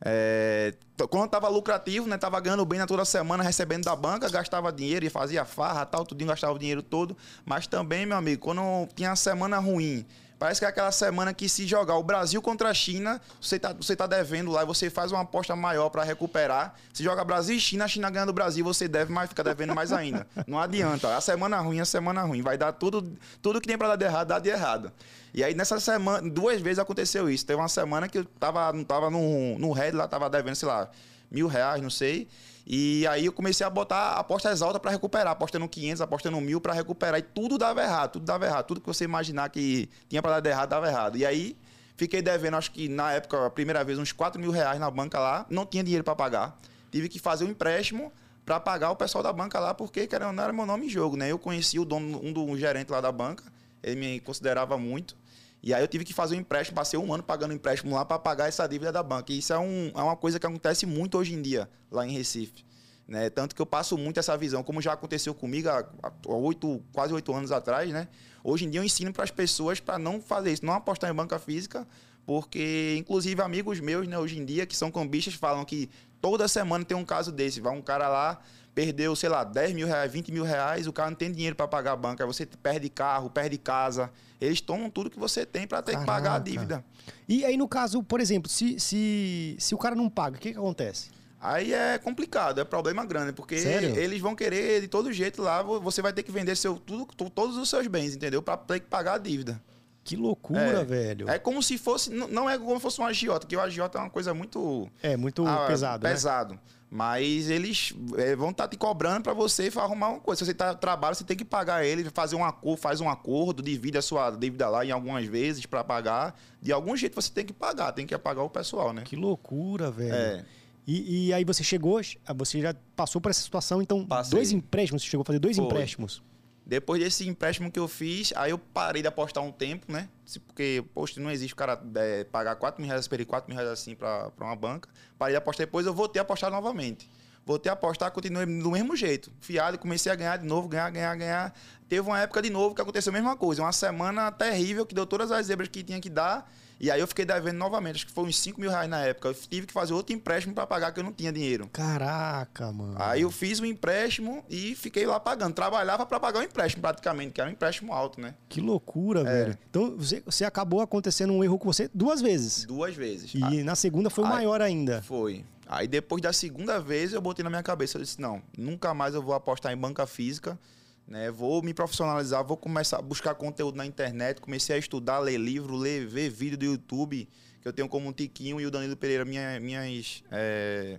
É, 0.00 0.72
quando 1.10 1.24
estava 1.24 1.48
lucrativo, 1.48 2.06
né? 2.06 2.16
Tava 2.16 2.38
ganhando 2.38 2.64
bem 2.64 2.78
na 2.78 2.86
toda 2.86 3.04
semana, 3.04 3.42
recebendo 3.42 3.84
da 3.84 3.96
banca, 3.96 4.28
gastava 4.28 4.72
dinheiro 4.72 5.04
e 5.04 5.10
fazia 5.10 5.44
farra, 5.44 5.84
tal, 5.84 6.04
tudinho, 6.04 6.28
gastava 6.28 6.52
o 6.52 6.58
dinheiro 6.58 6.82
todo. 6.82 7.16
Mas 7.44 7.66
também, 7.66 8.06
meu 8.06 8.16
amigo, 8.16 8.40
quando 8.40 8.86
tinha 8.94 9.10
uma 9.10 9.16
semana 9.16 9.58
ruim, 9.58 10.06
Parece 10.44 10.60
que 10.60 10.66
é 10.66 10.68
aquela 10.68 10.92
semana 10.92 11.32
que 11.32 11.48
se 11.48 11.66
jogar 11.66 11.96
o 11.96 12.02
Brasil 12.02 12.42
contra 12.42 12.68
a 12.68 12.74
China, 12.74 13.18
você 13.40 13.58
tá, 13.58 13.72
você 13.72 13.96
tá 13.96 14.06
devendo 14.06 14.50
lá 14.50 14.62
e 14.62 14.66
você 14.66 14.90
faz 14.90 15.10
uma 15.10 15.22
aposta 15.22 15.56
maior 15.56 15.88
para 15.88 16.04
recuperar. 16.04 16.74
Se 16.92 17.02
joga 17.02 17.24
Brasil 17.24 17.56
e 17.56 17.58
China, 17.58 17.86
a 17.86 17.88
China 17.88 18.10
ganha 18.10 18.26
do 18.26 18.32
Brasil, 18.34 18.62
você 18.62 18.86
deve, 18.86 19.10
mas 19.10 19.30
fica 19.30 19.42
devendo 19.42 19.74
mais 19.74 19.90
ainda. 19.90 20.26
Não 20.46 20.58
adianta. 20.58 21.16
A 21.16 21.20
semana 21.22 21.58
ruim, 21.60 21.80
a 21.80 21.86
semana 21.86 22.20
ruim. 22.24 22.42
Vai 22.42 22.58
dar 22.58 22.72
tudo, 22.72 23.10
tudo 23.40 23.58
que 23.58 23.66
tem 23.66 23.78
para 23.78 23.88
dar 23.88 23.96
de 23.96 24.04
errado, 24.04 24.28
dá 24.28 24.38
de 24.38 24.50
errado. 24.50 24.92
E 25.32 25.42
aí 25.42 25.54
nessa 25.54 25.80
semana, 25.80 26.28
duas 26.28 26.60
vezes 26.60 26.78
aconteceu 26.78 27.30
isso. 27.30 27.46
Teve 27.46 27.58
uma 27.58 27.68
semana 27.70 28.06
que 28.06 28.18
eu 28.18 28.26
tava, 28.26 28.70
tava 28.84 29.08
no, 29.08 29.58
no 29.58 29.72
Red 29.72 29.92
lá, 29.92 30.06
tava 30.06 30.28
devendo, 30.28 30.56
sei 30.56 30.68
lá, 30.68 30.90
mil 31.30 31.46
reais, 31.46 31.80
não 31.80 31.88
sei. 31.88 32.28
E 32.66 33.06
aí 33.06 33.26
eu 33.26 33.32
comecei 33.32 33.66
a 33.66 33.70
botar 33.70 34.12
apostas 34.12 34.62
altas 34.62 34.80
para 34.80 34.90
recuperar, 34.90 35.32
apostando 35.32 35.68
500, 35.68 36.00
apostando 36.00 36.40
1000 36.40 36.60
para 36.60 36.72
recuperar. 36.72 37.18
E 37.18 37.22
tudo 37.22 37.58
dava 37.58 37.82
errado, 37.82 38.12
tudo 38.12 38.24
dava 38.24 38.46
errado. 38.46 38.66
Tudo 38.66 38.80
que 38.80 38.86
você 38.86 39.04
imaginar 39.04 39.50
que 39.50 39.88
tinha 40.08 40.22
para 40.22 40.40
dar 40.40 40.50
errado, 40.50 40.70
dava 40.70 40.88
errado. 40.88 41.18
E 41.18 41.26
aí 41.26 41.56
fiquei 41.96 42.22
devendo, 42.22 42.56
acho 42.56 42.70
que 42.70 42.88
na 42.88 43.12
época, 43.12 43.46
a 43.46 43.50
primeira 43.50 43.84
vez, 43.84 43.98
uns 43.98 44.12
4 44.12 44.40
mil 44.40 44.50
reais 44.50 44.80
na 44.80 44.90
banca 44.90 45.18
lá. 45.18 45.46
Não 45.50 45.66
tinha 45.66 45.84
dinheiro 45.84 46.04
para 46.04 46.16
pagar. 46.16 46.58
Tive 46.90 47.08
que 47.08 47.18
fazer 47.18 47.44
um 47.44 47.50
empréstimo 47.50 48.10
para 48.44 48.60
pagar 48.60 48.90
o 48.90 48.96
pessoal 48.96 49.22
da 49.22 49.32
banca 49.32 49.58
lá, 49.58 49.74
porque 49.74 50.06
querendo, 50.06 50.32
não 50.32 50.44
era 50.44 50.52
meu 50.52 50.66
nome 50.66 50.86
em 50.86 50.88
jogo, 50.88 51.16
né? 51.16 51.30
Eu 51.30 51.38
conheci 51.38 51.78
o 51.78 51.84
dono, 51.84 52.20
um 52.22 52.32
do 52.32 52.56
gerente 52.56 52.90
lá 52.90 53.00
da 53.00 53.10
banca, 53.10 53.44
ele 53.82 53.96
me 53.96 54.20
considerava 54.20 54.76
muito. 54.76 55.16
E 55.64 55.72
aí 55.72 55.82
eu 55.82 55.88
tive 55.88 56.04
que 56.04 56.12
fazer 56.12 56.36
um 56.36 56.40
empréstimo, 56.40 56.76
passei 56.76 56.98
um 56.98 57.10
ano 57.10 57.22
pagando 57.22 57.54
empréstimo 57.54 57.94
lá 57.94 58.04
para 58.04 58.18
pagar 58.18 58.48
essa 58.48 58.66
dívida 58.66 58.92
da 58.92 59.02
banca. 59.02 59.32
E 59.32 59.38
isso 59.38 59.50
é, 59.50 59.58
um, 59.58 59.90
é 59.94 60.02
uma 60.02 60.14
coisa 60.14 60.38
que 60.38 60.46
acontece 60.46 60.84
muito 60.84 61.16
hoje 61.16 61.32
em 61.32 61.40
dia 61.40 61.70
lá 61.90 62.06
em 62.06 62.12
Recife. 62.12 62.62
Né? 63.08 63.30
Tanto 63.30 63.54
que 63.54 63.62
eu 63.62 63.64
passo 63.64 63.96
muito 63.96 64.20
essa 64.20 64.36
visão, 64.36 64.62
como 64.62 64.82
já 64.82 64.92
aconteceu 64.92 65.32
comigo 65.32 65.70
há, 65.70 65.86
oito, 66.26 66.82
quase 66.92 67.14
oito 67.14 67.32
anos 67.32 67.50
atrás, 67.50 67.90
né? 67.90 68.08
Hoje 68.42 68.66
em 68.66 68.70
dia 68.70 68.80
eu 68.80 68.84
ensino 68.84 69.10
para 69.10 69.24
as 69.24 69.30
pessoas 69.30 69.80
para 69.80 69.98
não 69.98 70.20
fazer 70.20 70.52
isso, 70.52 70.66
não 70.66 70.74
apostar 70.74 71.10
em 71.10 71.14
banca 71.14 71.38
física, 71.38 71.88
porque 72.26 72.94
inclusive 72.98 73.40
amigos 73.40 73.80
meus, 73.80 74.06
né, 74.06 74.18
hoje 74.18 74.38
em 74.38 74.44
dia, 74.44 74.66
que 74.66 74.76
são 74.76 74.90
cambistas, 74.90 75.32
falam 75.32 75.64
que 75.64 75.88
toda 76.20 76.46
semana 76.46 76.84
tem 76.84 76.94
um 76.94 77.06
caso 77.06 77.32
desse. 77.32 77.58
Vai 77.58 77.74
um 77.74 77.80
cara 77.80 78.06
lá, 78.08 78.38
perdeu, 78.74 79.14
sei 79.14 79.28
lá, 79.28 79.44
10 79.44 79.72
mil 79.72 79.86
reais, 79.86 80.10
20 80.10 80.32
mil 80.32 80.44
reais, 80.44 80.86
o 80.86 80.92
cara 80.92 81.10
não 81.10 81.16
tem 81.16 81.30
dinheiro 81.30 81.54
para 81.54 81.68
pagar 81.68 81.92
a 81.92 81.96
banca, 81.96 82.24
aí 82.24 82.26
você 82.26 82.44
perde 82.44 82.88
carro, 82.88 83.30
perde 83.30 83.56
casa. 83.56 84.10
Eles 84.40 84.60
tomam 84.60 84.90
tudo 84.90 85.08
que 85.08 85.18
você 85.18 85.46
tem 85.46 85.66
para 85.66 85.80
ter 85.80 85.92
Caraca. 85.92 86.04
que 86.04 86.12
pagar 86.12 86.34
a 86.34 86.38
dívida. 86.38 86.84
E 87.28 87.44
aí, 87.44 87.56
no 87.56 87.68
caso, 87.68 88.02
por 88.02 88.20
exemplo, 88.20 88.50
se, 88.50 88.78
se, 88.80 89.56
se 89.58 89.74
o 89.74 89.78
cara 89.78 89.94
não 89.94 90.10
paga, 90.10 90.36
o 90.36 90.40
que, 90.40 90.52
que 90.52 90.58
acontece? 90.58 91.10
Aí 91.40 91.72
é 91.72 91.98
complicado, 91.98 92.60
é 92.60 92.64
problema 92.64 93.04
grande, 93.04 93.32
porque 93.32 93.58
Sério? 93.58 93.94
eles 93.96 94.20
vão 94.20 94.34
querer 94.34 94.80
de 94.80 94.88
todo 94.88 95.12
jeito 95.12 95.42
lá, 95.42 95.62
você 95.62 96.00
vai 96.00 96.12
ter 96.12 96.22
que 96.22 96.32
vender 96.32 96.56
seu, 96.56 96.76
tudo, 96.76 97.06
todos 97.30 97.56
os 97.58 97.68
seus 97.68 97.86
bens, 97.86 98.16
entendeu? 98.16 98.42
Para 98.42 98.56
ter 98.56 98.80
que 98.80 98.86
pagar 98.86 99.14
a 99.14 99.18
dívida. 99.18 99.62
Que 100.02 100.16
loucura, 100.16 100.80
é, 100.80 100.84
velho. 100.84 101.28
É 101.30 101.38
como 101.38 101.62
se 101.62 101.78
fosse. 101.78 102.10
Não 102.10 102.48
é 102.48 102.58
como 102.58 102.76
se 102.76 102.82
fosse 102.82 103.00
um 103.00 103.06
agiota, 103.06 103.40
porque 103.40 103.56
o 103.56 103.60
agiota 103.60 103.98
é 103.98 104.02
uma 104.02 104.10
coisa 104.10 104.34
muito. 104.34 104.86
É, 105.02 105.16
muito 105.16 105.46
ah, 105.46 105.66
pesado. 105.66 106.02
Pesado. 106.02 106.54
Né? 106.54 106.60
Mas 106.94 107.50
eles 107.50 107.92
é, 108.16 108.36
vão 108.36 108.50
estar 108.50 108.64
tá 108.64 108.68
te 108.68 108.76
cobrando 108.76 109.24
para 109.24 109.32
você 109.32 109.68
arrumar 109.74 110.10
uma 110.10 110.20
coisa. 110.20 110.38
Se 110.38 110.44
você 110.44 110.54
tá 110.54 110.72
trabalha, 110.76 111.12
você 111.12 111.24
tem 111.24 111.36
que 111.36 111.44
pagar 111.44 111.84
ele, 111.84 112.08
fazer 112.10 112.36
um 112.36 112.44
acordo, 112.44 112.80
faz 112.80 113.00
um 113.00 113.10
acordo, 113.10 113.64
divide 113.64 113.98
a 113.98 114.02
sua 114.02 114.30
dívida 114.30 114.68
lá 114.68 114.86
em 114.86 114.92
algumas 114.92 115.26
vezes 115.26 115.66
para 115.66 115.82
pagar. 115.82 116.38
De 116.62 116.70
algum 116.70 116.96
jeito 116.96 117.20
você 117.20 117.32
tem 117.32 117.44
que 117.44 117.52
pagar, 117.52 117.90
tem 117.90 118.06
que 118.06 118.16
pagar 118.16 118.44
o 118.44 118.48
pessoal, 118.48 118.92
né? 118.92 119.02
Que 119.04 119.16
loucura, 119.16 119.90
velho. 119.90 120.14
É. 120.14 120.44
E, 120.86 121.26
e 121.26 121.32
aí 121.32 121.44
você 121.44 121.64
chegou, 121.64 122.00
você 122.36 122.60
já 122.60 122.76
passou 122.94 123.20
por 123.20 123.30
essa 123.30 123.42
situação, 123.42 123.82
então 123.82 124.06
Passei. 124.06 124.30
dois 124.30 124.52
empréstimos, 124.52 125.02
você 125.02 125.08
chegou 125.08 125.22
a 125.22 125.24
fazer 125.24 125.40
dois 125.40 125.56
Foi. 125.56 125.66
empréstimos. 125.66 126.22
Depois 126.66 127.02
desse 127.02 127.28
empréstimo 127.28 127.70
que 127.70 127.78
eu 127.78 127.86
fiz, 127.86 128.32
aí 128.36 128.50
eu 128.50 128.58
parei 128.58 129.02
de 129.02 129.08
apostar 129.08 129.44
um 129.44 129.52
tempo, 129.52 129.92
né? 129.92 130.08
Porque, 130.46 130.82
poxa, 130.94 131.20
não 131.20 131.30
existe 131.30 131.52
o 131.52 131.56
cara 131.56 131.78
é, 131.96 132.24
pagar 132.24 132.56
4 132.56 132.80
mil 132.80 132.88
reais, 132.88 133.06
perder 133.06 133.26
4 133.26 133.48
mil 133.48 133.56
reais 133.56 133.70
assim 133.70 133.94
para 133.94 134.32
uma 134.40 134.56
banca. 134.56 134.88
Parei 135.18 135.34
de 135.34 135.36
apostar 135.36 135.66
depois, 135.66 135.84
eu 135.84 135.92
voltei 135.92 136.20
a 136.20 136.22
apostar 136.22 136.50
novamente. 136.50 137.08
Voltei 137.44 137.68
a 137.68 137.74
apostar, 137.74 138.10
continuei 138.10 138.46
do 138.46 138.70
mesmo 138.70 138.96
jeito. 138.96 139.30
Fiado, 139.40 139.78
comecei 139.78 140.10
a 140.10 140.14
ganhar 140.14 140.38
de 140.38 140.46
novo, 140.46 140.66
ganhar, 140.66 140.88
ganhar, 140.88 141.14
ganhar. 141.14 141.54
Teve 141.86 142.00
uma 142.00 142.18
época 142.18 142.40
de 142.40 142.48
novo 142.48 142.74
que 142.74 142.80
aconteceu 142.80 143.10
a 143.10 143.12
mesma 143.12 143.36
coisa. 143.36 143.60
Uma 143.60 143.72
semana 143.72 144.32
terrível 144.32 144.86
que 144.86 144.94
deu 144.94 145.04
todas 145.04 145.30
as 145.30 145.46
zebras 145.46 145.68
que 145.68 145.82
tinha 145.82 146.00
que 146.00 146.08
dar. 146.08 146.50
E 146.80 146.90
aí 146.90 147.00
eu 147.00 147.06
fiquei 147.06 147.24
devendo 147.24 147.56
novamente, 147.56 147.96
acho 147.96 148.06
que 148.06 148.12
foi 148.12 148.24
uns 148.24 148.36
5 148.38 148.60
mil 148.60 148.70
reais 148.70 148.88
na 148.88 149.00
época. 149.00 149.28
Eu 149.28 149.34
tive 149.34 149.66
que 149.66 149.72
fazer 149.72 149.92
outro 149.92 150.14
empréstimo 150.14 150.54
para 150.54 150.66
pagar, 150.66 150.92
que 150.92 151.00
eu 151.00 151.04
não 151.04 151.12
tinha 151.12 151.32
dinheiro. 151.32 151.68
Caraca, 151.72 152.72
mano. 152.72 152.96
Aí 152.98 153.22
eu 153.22 153.30
fiz 153.30 153.60
o 153.60 153.62
um 153.62 153.66
empréstimo 153.66 154.44
e 154.48 154.74
fiquei 154.74 155.06
lá 155.06 155.18
pagando. 155.20 155.54
Trabalhava 155.54 156.04
para 156.04 156.18
pagar 156.18 156.40
o 156.40 156.42
empréstimo, 156.42 156.82
praticamente, 156.82 157.32
que 157.32 157.40
era 157.40 157.48
um 157.48 157.52
empréstimo 157.52 157.92
alto, 157.92 158.20
né? 158.20 158.34
Que 158.48 158.60
loucura, 158.60 159.20
é. 159.20 159.24
velho. 159.24 159.58
Então 159.70 159.96
você, 159.96 160.22
você 160.24 160.44
acabou 160.44 160.80
acontecendo 160.80 161.32
um 161.32 161.42
erro 161.42 161.58
com 161.58 161.72
você 161.72 161.88
duas 161.94 162.20
vezes. 162.20 162.64
Duas 162.64 162.94
vezes. 162.94 163.34
E 163.34 163.42
aí, 163.42 163.62
na 163.62 163.74
segunda 163.74 164.10
foi 164.10 164.24
aí, 164.24 164.30
maior 164.30 164.60
ainda. 164.60 165.02
Foi. 165.02 165.44
Aí 165.66 165.88
depois 165.88 166.20
da 166.20 166.32
segunda 166.32 166.80
vez 166.80 167.12
eu 167.12 167.20
botei 167.20 167.42
na 167.42 167.50
minha 167.50 167.62
cabeça, 167.62 167.96
eu 167.96 168.02
disse, 168.02 168.20
não, 168.20 168.42
nunca 168.56 168.92
mais 168.92 169.14
eu 169.14 169.22
vou 169.22 169.34
apostar 169.34 169.72
em 169.72 169.76
banca 169.76 170.06
física 170.06 170.58
né? 171.06 171.30
Vou 171.30 171.62
me 171.62 171.74
profissionalizar, 171.74 172.44
vou 172.44 172.56
começar 172.56 172.98
a 172.98 173.02
buscar 173.02 173.34
conteúdo 173.34 173.76
na 173.76 173.86
internet, 173.86 174.40
comecei 174.40 174.76
a 174.76 174.78
estudar, 174.78 175.18
ler 175.18 175.38
livro, 175.38 175.76
ler, 175.76 176.06
ver 176.06 176.30
vídeo 176.30 176.58
do 176.58 176.64
YouTube, 176.64 177.28
que 177.60 177.68
eu 177.68 177.72
tenho 177.72 177.88
como 177.88 178.08
um 178.08 178.12
Tiquinho 178.12 178.60
e 178.60 178.66
o 178.66 178.70
Danilo 178.70 178.96
Pereira 178.96 179.24
minha, 179.24 179.58
minhas 179.60 180.22
é, 180.30 180.98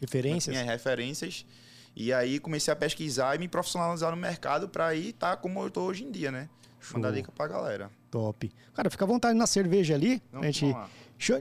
referências. 0.00 0.54
Minhas 0.54 0.66
referências. 0.66 1.46
E 1.94 2.12
aí 2.12 2.38
comecei 2.38 2.70
a 2.70 2.76
pesquisar 2.76 3.34
e 3.34 3.38
me 3.38 3.48
profissionalizar 3.48 4.10
no 4.10 4.16
mercado 4.16 4.68
para 4.68 4.94
ir 4.94 5.10
estar 5.10 5.30
tá 5.30 5.36
como 5.36 5.60
eu 5.60 5.68
estou 5.68 5.88
hoje 5.88 6.04
em 6.04 6.10
dia, 6.10 6.30
né? 6.30 6.48
Show. 6.78 6.98
Mandar 6.98 7.10
dica 7.10 7.32
pra 7.32 7.48
galera. 7.48 7.90
Top. 8.10 8.52
Cara, 8.74 8.90
fica 8.90 9.04
à 9.04 9.08
vontade 9.08 9.36
na 9.36 9.46
cerveja 9.46 9.94
ali. 9.94 10.22
Não, 10.30 10.42
a 10.42 10.44
gente... 10.44 10.74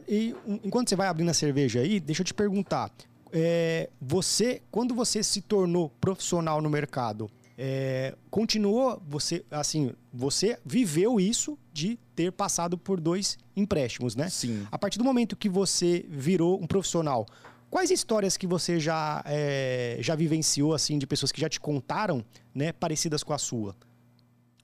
E 0.07 0.33
enquanto 0.63 0.89
você 0.89 0.95
vai 0.95 1.07
abrindo 1.07 1.29
a 1.29 1.33
cerveja 1.33 1.81
aí, 1.81 1.99
deixa 1.99 2.21
eu 2.21 2.25
te 2.25 2.33
perguntar. 2.33 2.89
É, 3.33 3.89
você, 3.99 4.61
quando 4.71 4.95
você 4.95 5.21
se 5.21 5.41
tornou 5.41 5.89
profissional 5.99 6.61
no 6.61 6.69
mercado, 6.69 7.29
é, 7.57 8.15
continuou 8.29 9.01
você 9.07 9.45
assim 9.49 9.93
você 10.13 10.59
viveu 10.65 11.19
isso 11.19 11.57
de 11.71 11.97
ter 12.15 12.31
passado 12.31 12.77
por 12.77 12.99
dois 12.99 13.37
empréstimos 13.55 14.15
né? 14.15 14.29
Sim. 14.29 14.67
A 14.71 14.77
partir 14.77 14.97
do 14.97 15.05
momento 15.05 15.35
que 15.35 15.47
você 15.47 16.05
virou 16.09 16.61
um 16.61 16.67
profissional 16.67 17.25
quais 17.69 17.91
histórias 17.91 18.35
que 18.35 18.45
você 18.45 18.79
já 18.79 19.23
é, 19.25 19.97
já 20.01 20.15
vivenciou 20.15 20.73
assim 20.73 20.97
de 20.97 21.07
pessoas 21.07 21.31
que 21.31 21.39
já 21.39 21.47
te 21.47 21.59
contaram 21.59 22.23
né 22.53 22.73
parecidas 22.73 23.23
com 23.23 23.33
a 23.33 23.37
sua? 23.37 23.75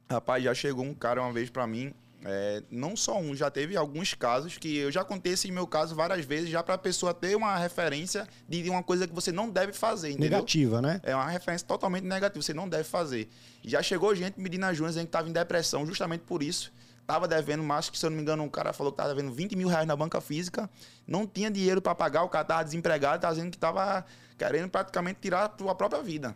Rapaz 0.09 0.43
já 0.43 0.53
chegou 0.53 0.83
um 0.83 0.93
cara 0.93 1.21
uma 1.21 1.31
vez 1.31 1.49
para 1.49 1.65
mim 1.65 1.93
é, 2.23 2.61
não 2.69 2.95
só 2.95 3.19
um, 3.19 3.35
já 3.35 3.49
teve 3.49 3.75
alguns 3.75 4.13
casos 4.13 4.57
que 4.57 4.77
eu 4.77 4.91
já 4.91 5.03
contei 5.03 5.33
esse 5.33 5.51
meu 5.51 5.65
caso 5.65 5.95
várias 5.95 6.23
vezes, 6.23 6.49
já 6.49 6.61
para 6.61 6.75
a 6.75 6.77
pessoa 6.77 7.13
ter 7.13 7.35
uma 7.35 7.57
referência 7.57 8.27
de 8.47 8.69
uma 8.69 8.83
coisa 8.83 9.07
que 9.07 9.13
você 9.13 9.31
não 9.31 9.49
deve 9.49 9.73
fazer, 9.73 10.11
entendeu? 10.11 10.31
Negativa, 10.31 10.81
né? 10.81 11.01
É 11.03 11.15
uma 11.15 11.27
referência 11.27 11.67
totalmente 11.67 12.03
negativa, 12.03 12.41
você 12.41 12.53
não 12.53 12.69
deve 12.69 12.83
fazer. 12.83 13.27
Já 13.63 13.81
chegou 13.81 14.13
gente 14.15 14.39
medindo 14.39 14.65
ajuda 14.65 14.89
dizendo 14.89 15.05
que 15.05 15.09
estava 15.09 15.27
em 15.27 15.31
depressão 15.31 15.85
justamente 15.85 16.21
por 16.21 16.43
isso. 16.43 16.71
Tava 17.07 17.27
devendo, 17.27 17.63
mas 17.63 17.89
que 17.89 17.97
se 17.97 18.05
eu 18.05 18.09
não 18.09 18.17
me 18.17 18.21
engano, 18.21 18.43
um 18.43 18.49
cara 18.49 18.71
falou 18.71 18.91
que 18.91 19.01
estava 19.01 19.13
devendo 19.13 19.33
20 19.33 19.55
mil 19.55 19.67
reais 19.67 19.87
na 19.87 19.95
banca 19.95 20.21
física, 20.21 20.69
não 21.07 21.25
tinha 21.25 21.49
dinheiro 21.49 21.81
para 21.81 21.95
pagar, 21.95 22.23
o 22.23 22.29
cara 22.29 22.43
estava 22.43 22.63
desempregado, 22.63 23.15
estava 23.15 23.33
dizendo 23.33 23.49
que 23.49 23.57
estava 23.57 24.05
querendo 24.37 24.69
praticamente 24.69 25.19
tirar 25.19 25.45
a 25.45 25.75
própria 25.75 26.01
vida 26.03 26.35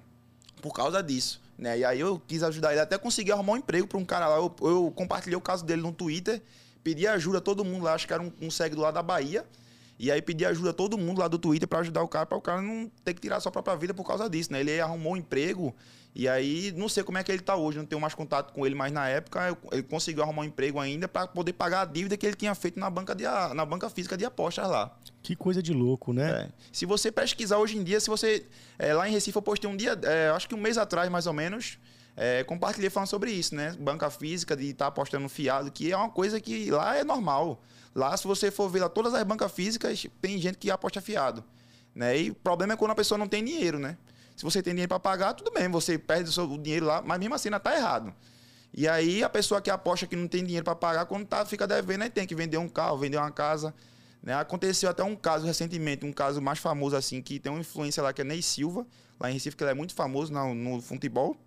por 0.62 0.74
causa 0.74 1.02
disso. 1.04 1.45
Né? 1.58 1.80
E 1.80 1.86
aí 1.86 2.00
eu 2.00 2.22
quis 2.28 2.44
ajudar 2.44 2.72
ele 2.72 2.82
até 2.82 2.98
conseguir 2.98 3.32
arrumar 3.32 3.54
um 3.54 3.58
emprego 3.58 3.88
para 3.88 3.98
um 3.98 4.06
cara 4.06 4.28
lá. 4.28 4.38
Eu, 4.38 4.54
eu, 4.62 4.92
compartilhei 4.96 5.38
o 5.38 5.42
caso 5.42 5.66
dele 5.66 5.82
no 5.82 5.92
Twitter, 5.92 6.42
pedi 6.84 7.08
ajuda 7.08 7.38
a 7.38 7.42
todo 7.42 7.64
mundo 7.64 7.84
lá, 7.84 7.94
acho 7.94 8.06
que 8.06 8.14
era 8.14 8.22
um, 8.22 8.32
um 8.42 8.52
seguidor 8.52 8.86
lá 8.86 8.92
da 8.92 9.02
Bahia. 9.02 9.46
E 9.98 10.12
aí 10.12 10.22
pedi 10.22 10.46
ajuda 10.46 10.72
a 10.72 10.74
todo 10.74 10.98
mundo 10.98 11.20
lá 11.20 11.28
do 11.28 11.40
Twitter 11.40 11.68
para 11.68 11.80
ajudar 11.80 12.04
o 12.04 12.08
cara, 12.08 12.26
para 12.26 12.38
o 12.38 12.42
cara 12.42 12.62
não 12.62 12.92
ter 13.04 13.14
que 13.14 13.22
tirar 13.22 13.38
a 13.38 13.40
sua 13.40 13.52
própria 13.52 13.78
vida 13.78 13.94
por 13.94 14.06
causa 14.06 14.30
disso, 14.30 14.52
né? 14.52 14.60
Ele 14.60 14.80
arrumou 14.80 15.14
um 15.14 15.18
emprego 15.18 15.74
e 16.16 16.30
aí 16.30 16.72
não 16.72 16.88
sei 16.88 17.04
como 17.04 17.18
é 17.18 17.24
que 17.24 17.32
ele 17.32 17.42
tá 17.42 17.58
hoje, 17.58 17.78
não 17.78 17.86
tenho 17.86 18.00
mais 18.00 18.14
contato 18.14 18.54
com 18.54 18.66
ele, 18.66 18.74
mas 18.74 18.90
na 18.92 19.10
época 19.10 19.58
ele 19.70 19.84
conseguiu 19.84 20.24
arrumar 20.24 20.44
um 20.44 20.46
emprego 20.46 20.80
ainda 20.80 21.10
para 21.10 21.28
poder 21.28 21.52
pagar 21.52 21.82
a 21.82 21.86
dívida 21.86 22.16
que 22.16 22.26
ele 22.26 22.36
tinha 22.36 22.56
feito 22.56 22.80
na 22.80 22.90
banca, 22.90 23.14
de, 23.14 23.26
na 23.54 23.66
banca 23.66 23.90
física 23.90 24.16
de 24.16 24.24
apostas 24.24 24.70
lá. 24.70 24.98
Que 25.22 25.36
coisa 25.36 25.62
de 25.62 25.74
louco, 25.74 26.14
né? 26.14 26.44
É. 26.44 26.50
Se 26.72 26.86
você 26.86 27.12
pesquisar 27.12 27.58
hoje 27.58 27.78
em 27.78 27.84
dia, 27.84 28.00
se 28.00 28.10
você. 28.10 28.46
É, 28.80 28.94
lá 28.94 29.10
em 29.10 29.12
Recife 29.12 29.36
eu 29.36 29.42
postei 29.42 29.70
um 29.70 29.76
dia, 29.76 30.00
é, 30.04 30.30
acho 30.30 30.48
que 30.48 30.56
um 30.56 30.62
mês 30.62 30.78
atrás 30.78 31.10
mais 31.12 31.28
ou 31.28 31.34
menos 31.34 31.78
é, 32.16 32.44
compartilhei 32.46 32.90
falando 32.90 33.10
sobre 33.10 33.32
isso, 33.32 33.54
né? 33.54 33.76
Banca 33.78 34.10
física, 34.10 34.56
de 34.56 34.70
estar 34.70 34.86
tá 34.86 34.90
apostando 34.90 35.28
fiado, 35.28 35.70
que 35.70 35.92
é 35.92 35.98
uma 35.98 36.10
coisa 36.10 36.40
que 36.40 36.72
lá 36.72 36.96
é 36.96 37.04
normal. 37.04 37.62
Lá, 37.94 38.16
se 38.16 38.26
você 38.26 38.52
for 38.52 38.70
ver 38.70 38.82
lá, 38.82 38.90
todas 38.90 39.14
as 39.14 39.24
bancas 39.24 39.52
físicas, 39.52 40.06
tem 40.22 40.40
gente 40.40 40.58
que 40.58 40.72
aposta 40.72 41.02
fiado. 41.02 41.44
Né? 41.94 42.20
E 42.20 42.32
o 42.32 42.36
problema 42.36 42.74
é 42.74 42.78
quando 42.78 42.92
a 42.92 42.96
pessoa 42.96 43.18
não 43.18 43.28
tem 43.28 43.44
dinheiro, 43.44 43.80
né? 43.80 43.98
Se 44.36 44.44
você 44.44 44.62
tem 44.62 44.74
dinheiro 44.74 44.90
para 44.90 45.00
pagar, 45.00 45.34
tudo 45.34 45.52
bem, 45.52 45.70
você 45.70 45.98
perde 45.98 46.30
o, 46.30 46.34
seu, 46.34 46.46
dinheiro 46.58 46.86
lá, 46.86 47.02
mas 47.02 47.20
mesmo 47.20 47.36
assim 47.36 47.48
ainda 47.48 47.60
tá 47.60 47.76
errado. 47.76 48.14
E 48.74 48.88
aí 48.88 49.24
a 49.24 49.30
pessoa 49.30 49.62
que 49.62 49.70
aposta 49.70 50.06
que 50.06 50.16
não 50.16 50.28
tem 50.28 50.44
dinheiro 50.44 50.66
para 50.66 50.76
pagar, 50.76 51.06
quando 51.06 51.26
tá, 51.26 51.46
fica 51.46 51.66
devendo, 51.66 52.02
aí 52.02 52.10
tem 52.10 52.28
que 52.28 52.36
vender 52.36 52.58
um 52.58 52.68
carro, 52.68 52.98
vender 52.98 53.18
uma 53.18 53.32
casa. 53.32 53.74
Né? 54.22 54.34
Aconteceu 54.34 54.90
até 54.90 55.04
um 55.04 55.16
caso 55.16 55.46
recentemente, 55.46 56.06
um 56.06 56.12
caso 56.12 56.42
mais 56.42 56.60
famoso 56.60 56.96
assim, 56.96 57.22
que 57.22 57.40
tem 57.40 57.52
uma 57.52 57.62
influência 57.62 58.04
lá 58.04 58.12
que 58.12 58.22
é 58.22 58.26
Ney 58.26 58.42
Silva, 58.42 58.86
lá 59.20 59.30
em 59.30 59.34
Recife, 59.34 59.56
que 59.56 59.64
ele 59.64 59.72
é 59.72 59.74
muito 59.76 59.94
famoso 59.94 60.34
no, 60.34 60.54
no 60.54 60.82
futebol. 60.82 61.38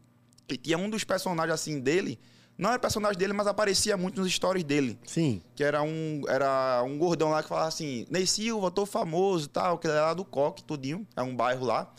E 0.49 0.57
tinha 0.57 0.79
um 0.79 0.89
dos 0.89 1.05
personagens 1.05 1.53
assim 1.53 1.81
dele, 1.81 2.19
não 2.57 2.71
era 2.71 2.79
personagem 2.79 3.19
dele, 3.19 3.33
mas 3.33 3.47
aparecia 3.47 3.97
muito 3.97 4.21
nos 4.21 4.33
stories 4.33 4.65
dele. 4.65 4.99
Sim. 5.05 5.43
Que 5.55 5.63
era 5.63 5.83
um, 5.83 6.23
era 6.29 6.83
um 6.83 6.97
gordão 6.99 7.31
lá 7.31 7.43
que 7.43 7.49
falava 7.49 7.69
assim: 7.69 8.07
Ney 8.11 8.27
Silva, 8.27 8.71
tô 8.71 8.85
famoso 8.87 9.47
e 9.47 9.49
tal, 9.49 9.79
que 9.79 9.87
ele 9.87 9.95
era 9.95 10.07
lá 10.07 10.15
do 10.15 10.25
Coque, 10.25 10.65
tudinho, 10.65 11.07
é 11.15 11.23
um 11.23 11.37
bairro 11.37 11.67
lá. 11.67 11.93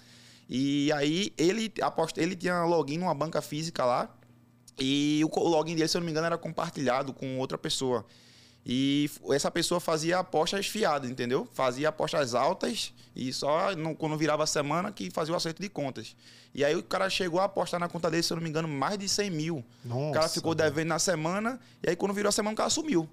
E 0.50 0.91
aí 0.94 1.32
ele 1.38 1.72
aposta, 1.79 2.20
ele 2.20 2.36
tinha 2.36 2.63
login 2.63 2.98
numa 2.98 3.13
banca 3.13 3.41
física 3.41 3.86
lá. 3.86 4.10
E 4.79 5.22
o 5.24 5.39
login 5.48 5.75
dele, 5.75 5.88
se 5.88 5.96
eu 5.96 6.01
não 6.01 6.06
me 6.06 6.12
engano, 6.12 6.25
era 6.25 6.38
compartilhado 6.38 7.13
com 7.13 7.38
outra 7.38 7.58
pessoa. 7.58 8.06
E 8.65 9.10
essa 9.32 9.50
pessoa 9.50 9.79
fazia 9.79 10.20
apostas 10.20 10.68
fiadas, 10.68 11.10
entendeu? 11.10 11.48
Fazia 11.53 11.89
apostas 11.89 12.36
altas 12.36 12.94
e 13.15 13.32
só 13.32 13.75
no, 13.75 13.96
quando 13.96 14.18
virava 14.18 14.44
a 14.44 14.48
semana 14.48 14.91
que 14.91 15.10
fazia 15.10 15.34
o 15.34 15.38
acerto 15.38 15.62
de 15.62 15.70
contas. 15.70 16.15
E 16.53 16.63
aí 16.65 16.75
o 16.75 16.84
cara 16.84 17.10
chegou 17.10 17.39
a 17.39 17.46
apostar 17.46 17.79
na 17.79 17.88
conta 17.88 18.10
dele, 18.12 18.24
se 18.24 18.34
eu 18.34 18.36
não 18.36 18.44
me 18.44 18.50
engano, 18.50 18.68
mais 18.68 18.98
de 18.98 19.08
100 19.08 19.29
mil. 19.29 19.65
Nossa, 19.84 20.10
o 20.10 20.13
cara 20.13 20.29
ficou 20.29 20.56
devendo 20.56 20.89
na 20.89 21.00
semana 21.00 21.60
e 21.82 21.89
aí 21.89 21.96
quando 21.96 22.13
virou 22.13 22.29
a 22.29 22.32
semana 22.32 22.53
o 22.53 22.58
cara 22.58 22.70
sumiu. 22.70 23.08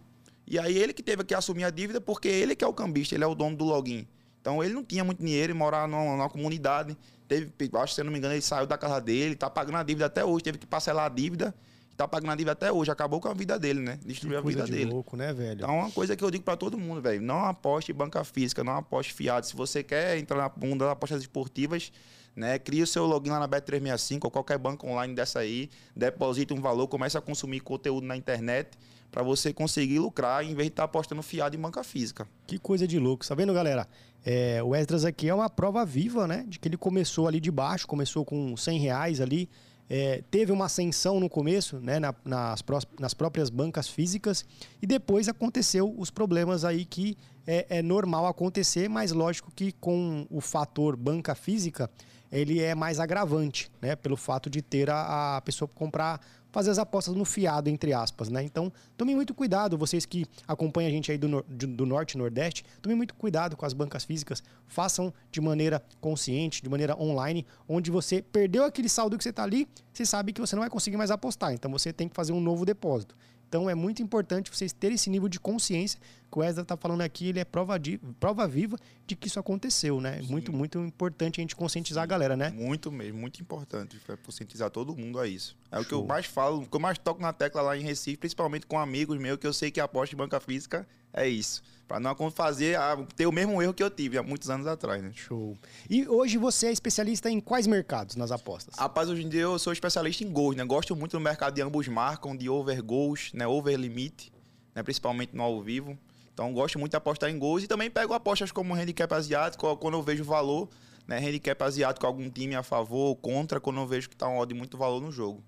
E 0.47 0.59
aí 0.59 0.77
ele 0.77 0.93
que 0.93 1.03
teve 1.03 1.25
que 1.25 1.35
assumir 1.35 1.65
a 1.65 1.71
dívida 1.71 2.01
porque 2.01 2.29
ele 2.29 2.55
que 2.55 2.65
é 2.65 2.67
o 2.67 2.73
cambista, 2.73 3.15
ele 3.15 3.25
é 3.25 3.27
o 3.27 3.35
dono 3.35 3.57
do 3.57 3.65
login. 3.65 4.07
Então 4.47 4.63
ele 4.63 4.73
não 4.73 4.85
tinha 4.85 5.03
muito 5.03 5.19
dinheiro 5.19 5.51
e 5.51 5.55
morava 5.55 5.89
numa, 5.89 6.13
numa 6.13 6.31
comunidade. 6.31 6.97
Teve, 7.27 7.51
acho 7.75 7.87
que 7.87 7.95
se 7.97 8.01
eu 8.01 8.05
não 8.05 8.13
me 8.13 8.19
engano, 8.19 8.33
ele 8.33 8.41
saiu 8.41 8.65
da 8.65 8.79
casa 8.79 9.01
dele, 9.01 9.35
tá 9.35 9.51
pagando 9.51 9.79
a 9.79 9.83
dívida 9.83 10.07
até 10.07 10.25
hoje, 10.25 10.45
teve 10.45 10.57
que 10.57 10.67
parcelar 10.67 11.07
a 11.07 11.09
dívida 11.09 11.53
tá 11.97 12.07
pagando 12.07 12.31
a 12.31 12.35
dívida 12.35 12.53
até 12.53 12.71
hoje, 12.71 12.91
acabou 12.91 13.23
com 13.23 13.29
a 13.29 13.33
vida 13.33 13.59
dele, 13.59 13.81
né? 13.81 13.99
Destruiu 14.05 14.37
a 14.37 14.43
vida 14.43 14.65
de 14.65 14.73
dele. 14.73 14.91
louco, 14.91 15.17
né, 15.17 15.33
velho? 15.33 15.63
Então, 15.63 15.71
é 15.71 15.73
uma 15.73 15.91
coisa 15.91 16.15
que 16.15 16.23
eu 16.23 16.31
digo 16.31 16.45
para 16.45 16.55
todo 16.55 16.77
mundo, 16.77 17.01
velho, 17.01 17.23
não 17.23 17.47
aposte 17.47 17.91
em 17.91 17.95
banca 17.95 18.23
física, 18.23 18.63
não 18.63 18.77
aposte 18.77 19.15
fiado. 19.15 19.47
Se 19.47 19.57
você 19.57 19.83
quer 19.83 20.19
entrar 20.19 20.37
na 20.37 20.53
mundo 20.63 20.81
das 20.81 20.91
apostas 20.91 21.23
esportivas, 21.23 21.91
né, 22.37 22.59
cria 22.59 22.85
o 22.85 22.87
seu 22.87 23.07
login 23.07 23.31
lá 23.31 23.41
na 23.41 23.49
Bet365 23.49 24.21
ou 24.25 24.31
qualquer 24.31 24.59
banco 24.59 24.87
online 24.87 25.15
dessa 25.15 25.39
aí, 25.39 25.71
deposita 25.97 26.53
um 26.53 26.61
valor, 26.61 26.87
comece 26.87 27.17
a 27.17 27.21
consumir 27.23 27.61
conteúdo 27.61 28.07
na 28.07 28.15
internet 28.15 28.77
para 29.17 29.25
você 29.25 29.51
conseguir 29.51 29.99
lucrar 29.99 30.45
em 30.45 30.55
vez 30.55 30.67
de 30.67 30.73
estar 30.73 30.83
tá 30.83 30.85
apostando 30.85 31.23
fiado 31.23 31.57
em 31.57 31.59
banca 31.59 31.83
física. 31.83 32.29
Que 32.47 32.59
coisa 32.59 32.87
de 32.87 32.99
louco. 32.99 33.27
Tá 33.27 33.35
vendo, 33.35 33.55
galera? 33.55 33.89
É, 34.23 34.63
o 34.63 34.75
Esdras 34.75 35.07
aqui 35.07 35.27
é 35.27 35.35
uma 35.35 35.49
prova 35.49 35.87
viva, 35.87 36.27
né? 36.27 36.45
De 36.47 36.59
que 36.59 36.69
ele 36.69 36.77
começou 36.77 37.27
ali 37.27 37.41
de 37.41 37.51
baixo, 37.51 37.87
começou 37.87 38.27
com 38.27 38.55
100 38.55 38.79
reais 38.79 39.23
ali, 39.23 39.49
é, 39.89 40.23
teve 40.31 40.53
uma 40.53 40.67
ascensão 40.67 41.19
no 41.19 41.31
começo, 41.31 41.79
né, 41.79 41.99
na, 41.99 42.15
nas, 42.27 42.61
pró 42.61 42.79
nas 43.01 43.15
próprias 43.15 43.49
bancas 43.49 43.89
físicas, 43.89 44.45
e 44.83 44.87
depois 44.87 45.31
aconteceu 45.31 45.95
os 45.97 46.11
problemas 46.11 46.63
aí 46.63 46.85
que 46.85 47.17
é, 47.47 47.79
é 47.79 47.83
normal 47.83 48.27
acontecer, 48.27 48.87
mas 48.87 49.13
lógico 49.13 49.51
que 49.51 49.73
com 49.73 50.27
o 50.29 50.43
fator 50.43 50.95
banca 50.95 51.35
física, 51.35 51.89
ele 52.31 52.61
é 52.61 52.75
mais 52.75 53.01
agravante, 53.01 53.71
né, 53.81 53.97
pelo 53.97 54.17
fato 54.17 54.51
de 54.51 54.61
ter 54.61 54.91
a, 54.91 55.39
a 55.39 55.41
pessoa 55.41 55.67
comprar 55.75 56.21
fazer 56.51 56.71
as 56.71 56.79
apostas 56.79 57.15
no 57.15 57.25
fiado, 57.25 57.69
entre 57.69 57.93
aspas, 57.93 58.29
né? 58.29 58.43
Então, 58.43 58.73
tomem 58.97 59.15
muito 59.15 59.35
cuidado, 59.35 59.77
vocês 59.77 60.07
que 60.07 60.27
acompanham 60.47 60.89
a 60.89 60.91
gente 60.91 61.11
aí 61.11 61.19
do, 61.19 61.43
do 61.43 61.87
Norte 61.87 62.13
e 62.13 62.19
Nordeste, 62.19 62.65
tomem 62.81 62.97
muito 62.97 63.15
cuidado 63.15 63.57
com 63.57 63.67
as 63.67 63.73
bancas 63.73 64.05
físicas, 64.05 64.43
façam 64.67 65.13
de 65.31 65.41
maneira 65.41 65.83
consciente, 66.01 66.63
de 66.63 66.69
maneira 66.69 66.97
online, 67.01 67.47
onde 67.69 67.91
você 67.91 68.23
perdeu 68.23 68.65
aquele 68.65 68.89
saldo 68.89 69.17
que 69.19 69.25
você 69.25 69.31
está 69.31 69.43
ali, 69.43 69.69
você 69.93 70.07
sabe 70.07 70.33
que 70.33 70.41
você 70.41 70.57
não 70.57 70.63
vai 70.63 70.71
conseguir 70.71 70.97
mais 70.97 71.11
apostar, 71.11 71.53
então 71.53 71.71
você 71.71 71.93
tem 71.93 72.09
que 72.09 72.15
fazer 72.15 72.33
um 72.33 72.41
novo 72.41 72.65
depósito. 72.65 73.15
Então 73.49 73.71
é 73.71 73.75
muito 73.75 74.03
importante 74.03 74.51
vocês 74.51 74.73
terem 74.73 74.97
esse 74.97 75.09
nível 75.09 75.29
de 75.29 75.39
consciência 75.39 76.01
que 76.31 76.39
o 76.39 76.41
Wesley 76.41 76.63
está 76.63 76.77
falando 76.77 77.03
aqui, 77.03 77.29
ele 77.29 77.39
é 77.39 77.45
prova, 77.45 77.79
de, 77.79 77.99
prova 78.19 78.47
viva 78.49 78.77
de 79.07 79.15
que 79.15 79.29
isso 79.29 79.39
aconteceu, 79.39 80.01
né? 80.01 80.21
Sim. 80.21 80.29
Muito, 80.29 80.53
muito 80.53 80.79
importante 80.81 81.41
a 81.41 81.43
gente 81.43 81.55
conscientizar 81.55 82.03
Sim. 82.03 82.05
a 82.05 82.07
galera, 82.07 82.37
né? 82.37 82.51
Muito 82.51 82.91
mesmo, 82.91 83.19
muito 83.19 83.41
importante 83.41 83.99
para 84.05 84.17
conscientizar 84.17 84.71
todo 84.71 84.95
mundo 84.97 85.21
a 85.21 85.27
isso. 85.27 85.57
É 85.71 85.77
Show. 85.77 85.83
o 85.83 85.87
que 85.87 85.95
eu 85.95 86.05
mais 86.05 86.27
falo, 86.27 86.63
o 86.63 86.67
que 86.67 86.75
eu 86.75 86.81
mais 86.81 86.99
toco 86.99 87.23
na 87.23 87.33
tecla 87.33 87.63
lá 87.63 87.77
em 87.77 87.83
Recife, 87.83 88.17
principalmente 88.17 88.67
com 88.67 88.79
amigos 88.79 89.17
meus, 89.19 89.39
que 89.39 89.47
eu 89.47 89.53
sei 89.53 89.71
que 89.71 89.81
aposta 89.81 90.15
em 90.15 90.19
banca 90.19 90.41
física 90.41 90.87
é 91.17 91.29
isso. 91.29 91.63
Para 91.89 92.01
não 92.01 92.31
fazer, 92.33 92.77
ter 93.15 93.27
o 93.27 93.33
mesmo 93.33 93.63
erro 93.63 93.73
que 93.73 93.83
eu 93.83 93.89
tive 93.89 94.19
há 94.19 94.23
muitos 94.23 94.51
anos 94.51 94.67
atrás, 94.67 95.01
né? 95.03 95.13
Show. 95.15 95.57
E 95.89 96.07
hoje 96.09 96.37
você 96.37 96.67
é 96.67 96.73
especialista 96.73 97.31
em 97.31 97.41
quais 97.41 97.67
mercados 97.67 98.17
nas 98.17 98.33
apostas? 98.33 98.75
Rapaz, 98.77 99.09
hoje 99.09 99.23
em 99.23 99.29
dia 99.29 99.43
eu 99.43 99.59
sou 99.59 99.73
especialista 99.73 100.25
em 100.25 100.31
gols, 100.31 100.57
né? 100.57 100.65
Gosto 100.65 100.97
muito 100.97 101.13
do 101.13 101.21
mercado 101.21 101.55
de 101.55 101.63
ambos 101.63 101.87
marcam, 101.87 102.37
de 102.37 102.51
over 102.51 102.83
goals, 102.83 103.31
né? 103.33 103.47
Over 103.47 103.77
limite, 103.77 104.33
né? 104.75 104.83
Principalmente 104.83 105.35
no 105.35 105.45
ao 105.45 105.63
vivo. 105.63 105.97
Então 106.35 106.53
gosto 106.53 106.77
muito 106.77 106.91
de 106.91 106.97
apostar 106.97 107.31
em 107.31 107.39
gols 107.39 107.63
e 107.63 107.69
também 107.69 107.89
pego 107.89 108.13
apostas 108.13 108.51
como 108.51 108.75
handicap 108.75 109.15
asiático 109.15 109.77
quando 109.77 109.95
eu 109.95 110.03
vejo 110.03 110.25
valor, 110.25 110.69
né? 111.07 111.19
Handicap 111.19 111.63
asiático, 111.63 112.05
algum 112.05 112.29
time 112.29 112.57
a 112.57 112.65
favor 112.65 113.11
ou 113.11 113.17
contra, 113.17 113.61
quando 113.61 113.79
eu 113.79 113.87
vejo 113.87 114.09
que 114.09 114.17
está 114.17 114.27
um 114.29 114.39
odd 114.39 114.53
muito 114.53 114.77
valor 114.77 115.01
no 115.01 115.13
jogo. 115.13 115.41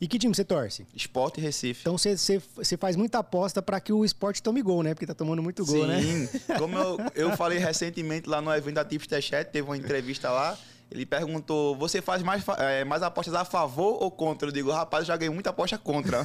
E 0.00 0.08
que 0.08 0.18
time 0.18 0.34
você 0.34 0.44
torce? 0.44 0.86
Esporte 0.94 1.40
Recife. 1.40 1.80
Então 1.80 1.96
você 1.96 2.76
faz 2.78 2.96
muita 2.96 3.18
aposta 3.18 3.62
para 3.62 3.80
que 3.80 3.92
o 3.92 4.04
esporte 4.04 4.42
tome 4.42 4.62
gol, 4.62 4.82
né? 4.82 4.94
Porque 4.94 5.06
tá 5.06 5.14
tomando 5.14 5.42
muito 5.42 5.64
gol, 5.64 5.82
Sim. 5.82 5.86
né? 5.86 6.02
Sim. 6.02 6.28
Como 6.58 6.76
eu, 6.76 6.98
eu 7.14 7.36
falei 7.36 7.58
recentemente 7.58 8.28
lá 8.28 8.40
no 8.40 8.52
evento 8.52 8.74
da 8.74 8.84
Tips 8.84 9.08
Chat, 9.24 9.50
teve 9.50 9.66
uma 9.66 9.76
entrevista 9.76 10.30
lá. 10.30 10.58
Ele 10.90 11.04
perguntou: 11.04 11.74
você 11.76 12.00
faz 12.00 12.22
mais, 12.22 12.44
é, 12.58 12.84
mais 12.84 13.02
apostas 13.02 13.34
a 13.34 13.44
favor 13.44 14.02
ou 14.02 14.10
contra? 14.10 14.48
Eu 14.48 14.52
digo, 14.52 14.70
rapaz, 14.70 15.02
eu 15.02 15.06
já 15.08 15.16
ganhei 15.16 15.32
muita 15.32 15.50
aposta 15.50 15.76
contra. 15.78 16.24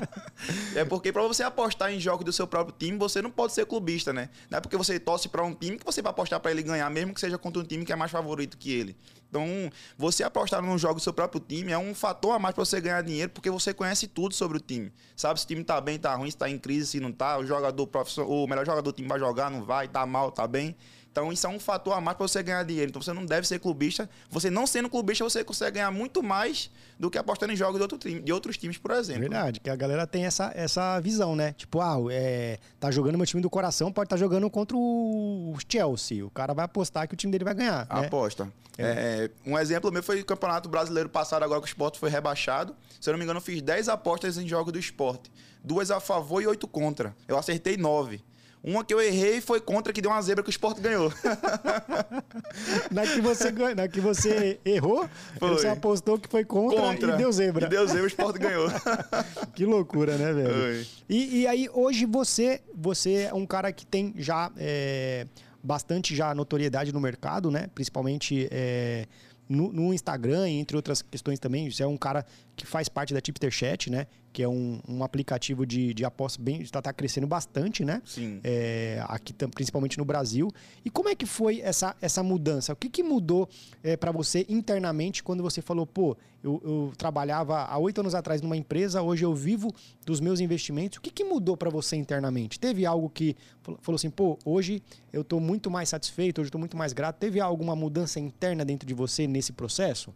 é 0.74 0.84
porque 0.84 1.12
para 1.12 1.22
você 1.22 1.42
apostar 1.42 1.92
em 1.92 2.00
jogos 2.00 2.24
do 2.24 2.32
seu 2.32 2.46
próprio 2.46 2.74
time, 2.78 2.98
você 2.98 3.22
não 3.22 3.30
pode 3.30 3.52
ser 3.52 3.64
clubista, 3.64 4.12
né? 4.12 4.28
Não 4.50 4.58
é 4.58 4.60
porque 4.60 4.76
você 4.76 4.98
torce 4.98 5.28
para 5.28 5.42
um 5.44 5.54
time 5.54 5.78
que 5.78 5.84
você 5.84 6.02
vai 6.02 6.10
apostar 6.10 6.40
para 6.40 6.50
ele 6.50 6.62
ganhar, 6.62 6.90
mesmo 6.90 7.14
que 7.14 7.20
seja 7.20 7.38
contra 7.38 7.62
um 7.62 7.64
time 7.64 7.84
que 7.84 7.92
é 7.92 7.96
mais 7.96 8.10
favorito 8.10 8.58
que 8.58 8.70
ele. 8.72 8.96
Então, 9.28 9.70
você 9.98 10.22
apostar 10.22 10.62
num 10.62 10.78
jogo 10.78 10.94
do 10.94 11.00
seu 11.00 11.12
próprio 11.12 11.40
time 11.40 11.72
é 11.72 11.78
um 11.78 11.94
fator 11.94 12.34
a 12.34 12.38
mais 12.38 12.54
para 12.54 12.64
você 12.64 12.80
ganhar 12.80 13.02
dinheiro, 13.02 13.30
porque 13.30 13.50
você 13.50 13.74
conhece 13.74 14.06
tudo 14.06 14.34
sobre 14.34 14.58
o 14.58 14.60
time. 14.60 14.92
Sabe 15.16 15.38
se 15.40 15.44
o 15.44 15.48
time 15.48 15.64
tá 15.64 15.80
bem, 15.80 15.98
tá 15.98 16.14
ruim, 16.14 16.30
se 16.30 16.36
tá 16.36 16.48
em 16.48 16.58
crise, 16.58 16.86
se 16.86 17.00
não 17.00 17.12
tá, 17.12 17.38
o 17.38 17.44
jogador 17.44 17.86
profissional, 17.86 18.30
o 18.30 18.46
melhor 18.46 18.64
jogador 18.64 18.90
do 18.90 18.94
time 18.94 19.08
vai 19.08 19.18
jogar, 19.18 19.50
não 19.50 19.64
vai, 19.64 19.88
tá 19.88 20.06
mal, 20.06 20.30
tá 20.30 20.46
bem. 20.46 20.76
Então 21.16 21.32
isso 21.32 21.46
é 21.46 21.48
um 21.48 21.58
fator 21.58 21.94
a 21.94 22.00
mais 22.00 22.14
para 22.14 22.28
você 22.28 22.42
ganhar 22.42 22.62
dinheiro. 22.62 22.90
Então 22.90 23.00
você 23.00 23.10
não 23.14 23.24
deve 23.24 23.48
ser 23.48 23.58
clubista. 23.58 24.06
Você 24.28 24.50
não 24.50 24.66
sendo 24.66 24.90
clubista, 24.90 25.24
você 25.24 25.42
consegue 25.42 25.76
ganhar 25.76 25.90
muito 25.90 26.22
mais 26.22 26.70
do 27.00 27.10
que 27.10 27.16
apostando 27.16 27.54
em 27.54 27.56
jogos 27.56 27.76
de, 27.76 27.82
outro 27.82 27.96
time, 27.96 28.20
de 28.20 28.32
outros 28.34 28.58
times, 28.58 28.76
por 28.76 28.90
exemplo. 28.90 29.22
Verdade, 29.22 29.58
que 29.58 29.70
a 29.70 29.76
galera 29.76 30.06
tem 30.06 30.26
essa, 30.26 30.52
essa 30.54 31.00
visão, 31.00 31.34
né? 31.34 31.54
Tipo, 31.54 31.80
ah, 31.80 31.96
é, 32.10 32.58
tá 32.78 32.90
jogando 32.90 33.16
meu 33.16 33.26
time 33.26 33.40
do 33.40 33.48
coração, 33.48 33.90
pode 33.90 34.08
estar 34.08 34.16
tá 34.16 34.20
jogando 34.20 34.50
contra 34.50 34.76
o 34.76 35.56
Chelsea. 35.66 36.22
O 36.22 36.28
cara 36.28 36.52
vai 36.52 36.66
apostar 36.66 37.08
que 37.08 37.14
o 37.14 37.16
time 37.16 37.32
dele 37.32 37.44
vai 37.44 37.54
ganhar. 37.54 37.86
Né? 37.88 38.06
Aposta. 38.06 38.52
É. 38.76 39.30
É, 39.46 39.50
um 39.50 39.58
exemplo 39.58 39.90
meu 39.90 40.02
foi 40.02 40.20
o 40.20 40.24
Campeonato 40.24 40.68
Brasileiro 40.68 41.08
passado, 41.08 41.42
agora 41.44 41.62
que 41.62 41.66
o 41.66 41.70
esporte 41.70 41.98
foi 41.98 42.10
rebaixado. 42.10 42.76
Se 43.00 43.08
eu 43.08 43.12
não 43.12 43.18
me 43.18 43.24
engano, 43.24 43.38
eu 43.38 43.42
fiz 43.42 43.62
10 43.62 43.88
apostas 43.88 44.36
em 44.36 44.46
jogos 44.46 44.70
do 44.70 44.78
esporte. 44.78 45.32
Duas 45.64 45.90
a 45.90 45.98
favor 45.98 46.42
e 46.42 46.46
oito 46.46 46.68
contra. 46.68 47.16
Eu 47.26 47.38
acertei 47.38 47.78
nove. 47.78 48.22
Uma 48.62 48.84
que 48.84 48.92
eu 48.92 49.00
errei 49.00 49.40
foi 49.40 49.60
contra, 49.60 49.92
que 49.92 50.00
deu 50.00 50.10
uma 50.10 50.20
zebra 50.20 50.42
que 50.42 50.48
o 50.48 50.50
esporte 50.50 50.80
ganhou. 50.80 51.12
na, 52.90 53.06
que 53.06 53.20
você, 53.20 53.52
na 53.52 53.86
que 53.86 54.00
você 54.00 54.58
errou, 54.64 55.08
foi. 55.38 55.48
você 55.50 55.68
apostou 55.68 56.18
que 56.18 56.28
foi 56.28 56.44
contra, 56.44 56.80
contra, 56.80 57.14
e 57.14 57.16
deu 57.16 57.30
zebra. 57.30 57.66
E 57.66 57.68
deu 57.68 57.86
zebra, 57.86 58.02
o 58.02 58.06
esporte 58.06 58.38
ganhou. 58.40 58.68
que 59.54 59.64
loucura, 59.64 60.16
né, 60.18 60.32
velho? 60.32 60.86
E, 61.08 61.42
e, 61.42 61.46
aí, 61.46 61.68
hoje 61.72 62.06
você, 62.06 62.60
você 62.74 63.28
é 63.30 63.34
um 63.34 63.46
cara 63.46 63.72
que 63.72 63.86
tem 63.86 64.12
já 64.16 64.50
é, 64.56 65.26
bastante 65.62 66.16
já 66.16 66.34
notoriedade 66.34 66.92
no 66.92 67.00
mercado, 67.00 67.50
né? 67.50 67.68
Principalmente... 67.74 68.48
É, 68.50 69.06
no, 69.48 69.72
no, 69.72 69.94
Instagram, 69.94 70.48
entre 70.48 70.76
outras 70.76 71.02
questões 71.02 71.38
também, 71.38 71.70
você 71.70 71.84
é 71.84 71.86
um 71.86 71.96
cara 71.96 72.26
que 72.56 72.66
faz 72.66 72.88
parte 72.88 73.14
da 73.14 73.20
Tipster 73.20 73.50
Chat, 73.50 73.88
né? 73.90 74.08
Que 74.36 74.42
é 74.42 74.48
um, 74.48 74.78
um 74.86 75.02
aplicativo 75.02 75.64
de, 75.64 75.94
de 75.94 76.04
aposta 76.04 76.42
bem. 76.42 76.60
Está 76.60 76.82
tá 76.82 76.92
crescendo 76.92 77.26
bastante, 77.26 77.86
né? 77.86 78.02
Sim. 78.04 78.38
É, 78.44 79.02
aqui, 79.08 79.32
principalmente 79.32 79.96
no 79.96 80.04
Brasil. 80.04 80.52
E 80.84 80.90
como 80.90 81.08
é 81.08 81.14
que 81.14 81.24
foi 81.24 81.62
essa, 81.62 81.96
essa 82.02 82.22
mudança? 82.22 82.74
O 82.74 82.76
que, 82.76 82.90
que 82.90 83.02
mudou 83.02 83.48
é, 83.82 83.96
para 83.96 84.12
você 84.12 84.44
internamente 84.46 85.22
quando 85.22 85.42
você 85.42 85.62
falou, 85.62 85.86
pô, 85.86 86.14
eu, 86.44 86.60
eu 86.62 86.92
trabalhava 86.98 87.62
há 87.62 87.78
oito 87.78 88.02
anos 88.02 88.14
atrás 88.14 88.42
numa 88.42 88.58
empresa, 88.58 89.00
hoje 89.00 89.24
eu 89.24 89.34
vivo 89.34 89.74
dos 90.04 90.20
meus 90.20 90.38
investimentos. 90.38 90.98
O 90.98 91.00
que, 91.00 91.10
que 91.10 91.24
mudou 91.24 91.56
para 91.56 91.70
você 91.70 91.96
internamente? 91.96 92.60
Teve 92.60 92.84
algo 92.84 93.08
que 93.08 93.34
falou 93.80 93.96
assim, 93.96 94.10
pô, 94.10 94.38
hoje 94.44 94.82
eu 95.14 95.22
estou 95.22 95.40
muito 95.40 95.70
mais 95.70 95.88
satisfeito, 95.88 96.42
hoje 96.42 96.48
estou 96.48 96.58
muito 96.58 96.76
mais 96.76 96.92
grato. 96.92 97.16
Teve 97.16 97.40
alguma 97.40 97.74
mudança 97.74 98.20
interna 98.20 98.66
dentro 98.66 98.86
de 98.86 98.92
você 98.92 99.26
nesse 99.26 99.54
processo? 99.54 100.12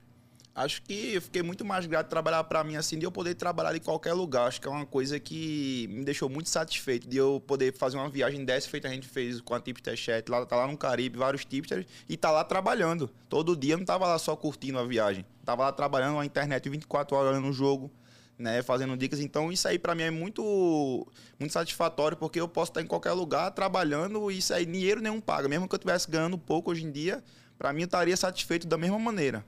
Acho 0.52 0.82
que 0.82 1.14
eu 1.14 1.22
fiquei 1.22 1.42
muito 1.42 1.64
mais 1.64 1.86
grato 1.86 2.06
de 2.06 2.10
trabalhar 2.10 2.42
para 2.44 2.64
mim 2.64 2.74
assim, 2.74 2.98
de 2.98 3.06
eu 3.06 3.12
poder 3.12 3.34
trabalhar 3.34 3.74
em 3.74 3.80
qualquer 3.80 4.12
lugar. 4.12 4.48
Acho 4.48 4.60
que 4.60 4.66
é 4.66 4.70
uma 4.70 4.84
coisa 4.84 5.18
que 5.20 5.86
me 5.90 6.04
deixou 6.04 6.28
muito 6.28 6.48
satisfeito 6.48 7.08
de 7.08 7.16
eu 7.16 7.40
poder 7.46 7.72
fazer 7.72 7.96
uma 7.96 8.08
viagem 8.08 8.44
dessa 8.44 8.68
feita 8.68 8.88
a 8.88 8.90
gente 8.90 9.06
fez 9.06 9.40
com 9.40 9.54
a 9.54 9.60
Tipster 9.60 9.96
Chat, 9.96 10.28
lá 10.28 10.44
tá 10.44 10.56
lá 10.56 10.66
no 10.66 10.76
Caribe, 10.76 11.16
vários 11.16 11.44
tipsters 11.44 11.86
e 12.08 12.16
tá 12.16 12.32
lá 12.32 12.42
trabalhando. 12.42 13.08
Todo 13.28 13.56
dia 13.56 13.76
não 13.76 13.84
tava 13.84 14.08
lá 14.08 14.18
só 14.18 14.34
curtindo 14.34 14.78
a 14.78 14.84
viagem. 14.84 15.24
Tava 15.44 15.62
lá 15.62 15.72
trabalhando 15.72 16.16
na 16.16 16.26
internet 16.26 16.68
24 16.68 17.16
horas 17.16 17.40
no 17.40 17.52
jogo, 17.52 17.88
né, 18.36 18.60
fazendo 18.60 18.96
dicas. 18.96 19.20
Então 19.20 19.52
isso 19.52 19.68
aí 19.68 19.78
para 19.78 19.94
mim 19.94 20.02
é 20.02 20.10
muito 20.10 21.06
muito 21.38 21.52
satisfatório 21.52 22.16
porque 22.16 22.40
eu 22.40 22.48
posso 22.48 22.72
estar 22.72 22.82
em 22.82 22.86
qualquer 22.86 23.12
lugar 23.12 23.52
trabalhando 23.52 24.28
e 24.32 24.38
isso 24.38 24.52
aí 24.52 24.66
dinheiro 24.66 25.00
nenhum 25.00 25.20
paga. 25.20 25.48
Mesmo 25.48 25.68
que 25.68 25.74
eu 25.74 25.78
estivesse 25.78 26.10
ganhando 26.10 26.36
pouco 26.36 26.72
hoje 26.72 26.84
em 26.84 26.90
dia, 26.90 27.22
para 27.56 27.72
mim 27.72 27.82
eu 27.82 27.86
estaria 27.86 28.16
satisfeito 28.16 28.66
da 28.66 28.76
mesma 28.76 28.98
maneira. 28.98 29.44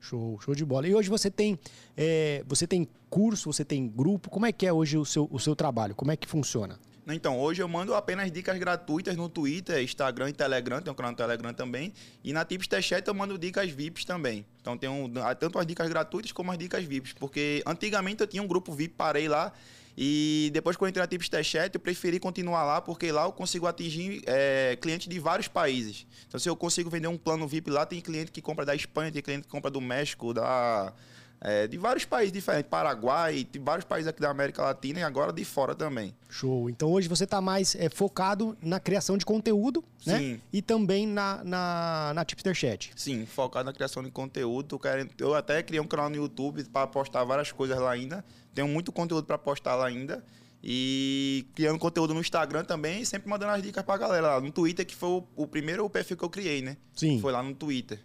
Show, 0.00 0.38
show 0.40 0.54
de 0.54 0.64
bola. 0.64 0.86
E 0.86 0.94
hoje 0.94 1.08
você 1.08 1.30
tem, 1.30 1.58
é, 1.96 2.44
você 2.46 2.66
tem 2.66 2.88
curso, 3.10 3.52
você 3.52 3.64
tem 3.64 3.88
grupo. 3.88 4.30
Como 4.30 4.46
é 4.46 4.52
que 4.52 4.66
é 4.66 4.72
hoje 4.72 4.96
o 4.96 5.04
seu, 5.04 5.28
o 5.30 5.38
seu 5.38 5.56
trabalho? 5.56 5.94
Como 5.94 6.12
é 6.12 6.16
que 6.16 6.26
funciona? 6.26 6.78
Então, 7.08 7.38
hoje 7.38 7.62
eu 7.62 7.68
mando 7.68 7.94
apenas 7.94 8.32
dicas 8.32 8.58
gratuitas 8.58 9.16
no 9.16 9.28
Twitter, 9.28 9.80
Instagram 9.80 10.30
e 10.30 10.32
Telegram, 10.32 10.82
tem 10.82 10.92
um 10.92 10.96
canal 10.96 11.12
no 11.12 11.16
Telegram 11.16 11.54
também. 11.54 11.92
E 12.24 12.32
na 12.32 12.44
Tips 12.44 12.66
Chat 12.84 13.06
eu 13.06 13.14
mando 13.14 13.38
dicas 13.38 13.70
VIPs 13.70 14.04
também. 14.04 14.44
Então 14.60 14.76
tem 14.76 14.90
um, 14.90 15.08
tanto 15.38 15.56
as 15.56 15.66
dicas 15.66 15.88
gratuitas 15.88 16.32
como 16.32 16.50
as 16.50 16.58
dicas 16.58 16.84
VIPs. 16.84 17.12
Porque 17.12 17.62
antigamente 17.64 18.22
eu 18.22 18.26
tinha 18.26 18.42
um 18.42 18.46
grupo 18.48 18.72
VIP, 18.72 18.94
parei 18.96 19.28
lá 19.28 19.52
e 19.96 20.50
depois, 20.52 20.76
quando 20.76 20.88
eu 20.88 20.90
entrei 20.90 21.02
na 21.02 21.06
Tips 21.06 21.30
Chat, 21.46 21.74
eu 21.74 21.80
preferi 21.80 22.20
continuar 22.20 22.64
lá, 22.64 22.82
porque 22.82 23.10
lá 23.10 23.24
eu 23.24 23.32
consigo 23.32 23.66
atingir 23.66 24.22
é, 24.26 24.76
clientes 24.78 25.08
de 25.08 25.18
vários 25.18 25.48
países. 25.48 26.06
Então, 26.28 26.38
se 26.38 26.48
eu 26.48 26.54
consigo 26.54 26.90
vender 26.90 27.08
um 27.08 27.16
plano 27.16 27.48
VIP 27.48 27.70
lá, 27.70 27.86
tem 27.86 28.00
cliente 28.02 28.30
que 28.30 28.42
compra 28.42 28.66
da 28.66 28.74
Espanha, 28.74 29.10
tem 29.10 29.22
cliente 29.22 29.44
que 29.44 29.48
compra 29.48 29.70
do 29.70 29.80
México, 29.80 30.34
da, 30.34 30.92
é, 31.40 31.66
de 31.66 31.76
vários 31.76 32.04
países 32.04 32.32
diferentes, 32.32 32.68
Paraguai, 32.70 33.46
de 33.50 33.58
vários 33.58 33.84
países 33.84 34.08
aqui 34.08 34.20
da 34.20 34.30
América 34.30 34.62
Latina 34.62 35.00
e 35.00 35.02
agora 35.02 35.32
de 35.32 35.44
fora 35.44 35.74
também. 35.74 36.14
Show. 36.28 36.68
Então 36.70 36.90
hoje 36.90 37.08
você 37.08 37.24
está 37.24 37.40
mais 37.40 37.74
é, 37.74 37.88
focado 37.88 38.56
na 38.62 38.80
criação 38.80 39.18
de 39.18 39.24
conteúdo, 39.24 39.84
né? 40.06 40.18
Sim. 40.18 40.40
E 40.52 40.62
também 40.62 41.06
na, 41.06 41.44
na, 41.44 42.12
na 42.14 42.24
Tipster 42.24 42.54
Chat. 42.54 42.92
Sim, 42.96 43.26
focado 43.26 43.66
na 43.66 43.72
criação 43.72 44.02
de 44.02 44.10
conteúdo. 44.10 44.80
Eu 45.18 45.34
até 45.34 45.62
criei 45.62 45.80
um 45.80 45.86
canal 45.86 46.08
no 46.08 46.16
YouTube 46.16 46.64
para 46.64 46.86
postar 46.86 47.24
várias 47.24 47.52
coisas 47.52 47.78
lá 47.78 47.90
ainda. 47.90 48.24
Tenho 48.54 48.68
muito 48.68 48.90
conteúdo 48.90 49.26
para 49.26 49.38
postar 49.38 49.74
lá 49.74 49.86
ainda. 49.86 50.24
E 50.68 51.46
criando 51.54 51.78
conteúdo 51.78 52.12
no 52.12 52.20
Instagram 52.20 52.64
também, 52.64 53.04
sempre 53.04 53.28
mandando 53.28 53.52
as 53.52 53.62
dicas 53.62 53.84
pra 53.84 53.96
galera 53.96 54.34
lá. 54.34 54.40
No 54.40 54.50
Twitter, 54.50 54.84
que 54.84 54.96
foi 54.96 55.10
o, 55.10 55.24
o 55.36 55.46
primeiro 55.46 55.88
perfil 55.88 56.16
que 56.16 56.24
eu 56.24 56.30
criei, 56.30 56.62
né? 56.62 56.76
Sim. 56.94 57.20
Foi 57.20 57.30
lá 57.30 57.42
no 57.42 57.54
Twitter. 57.54 58.00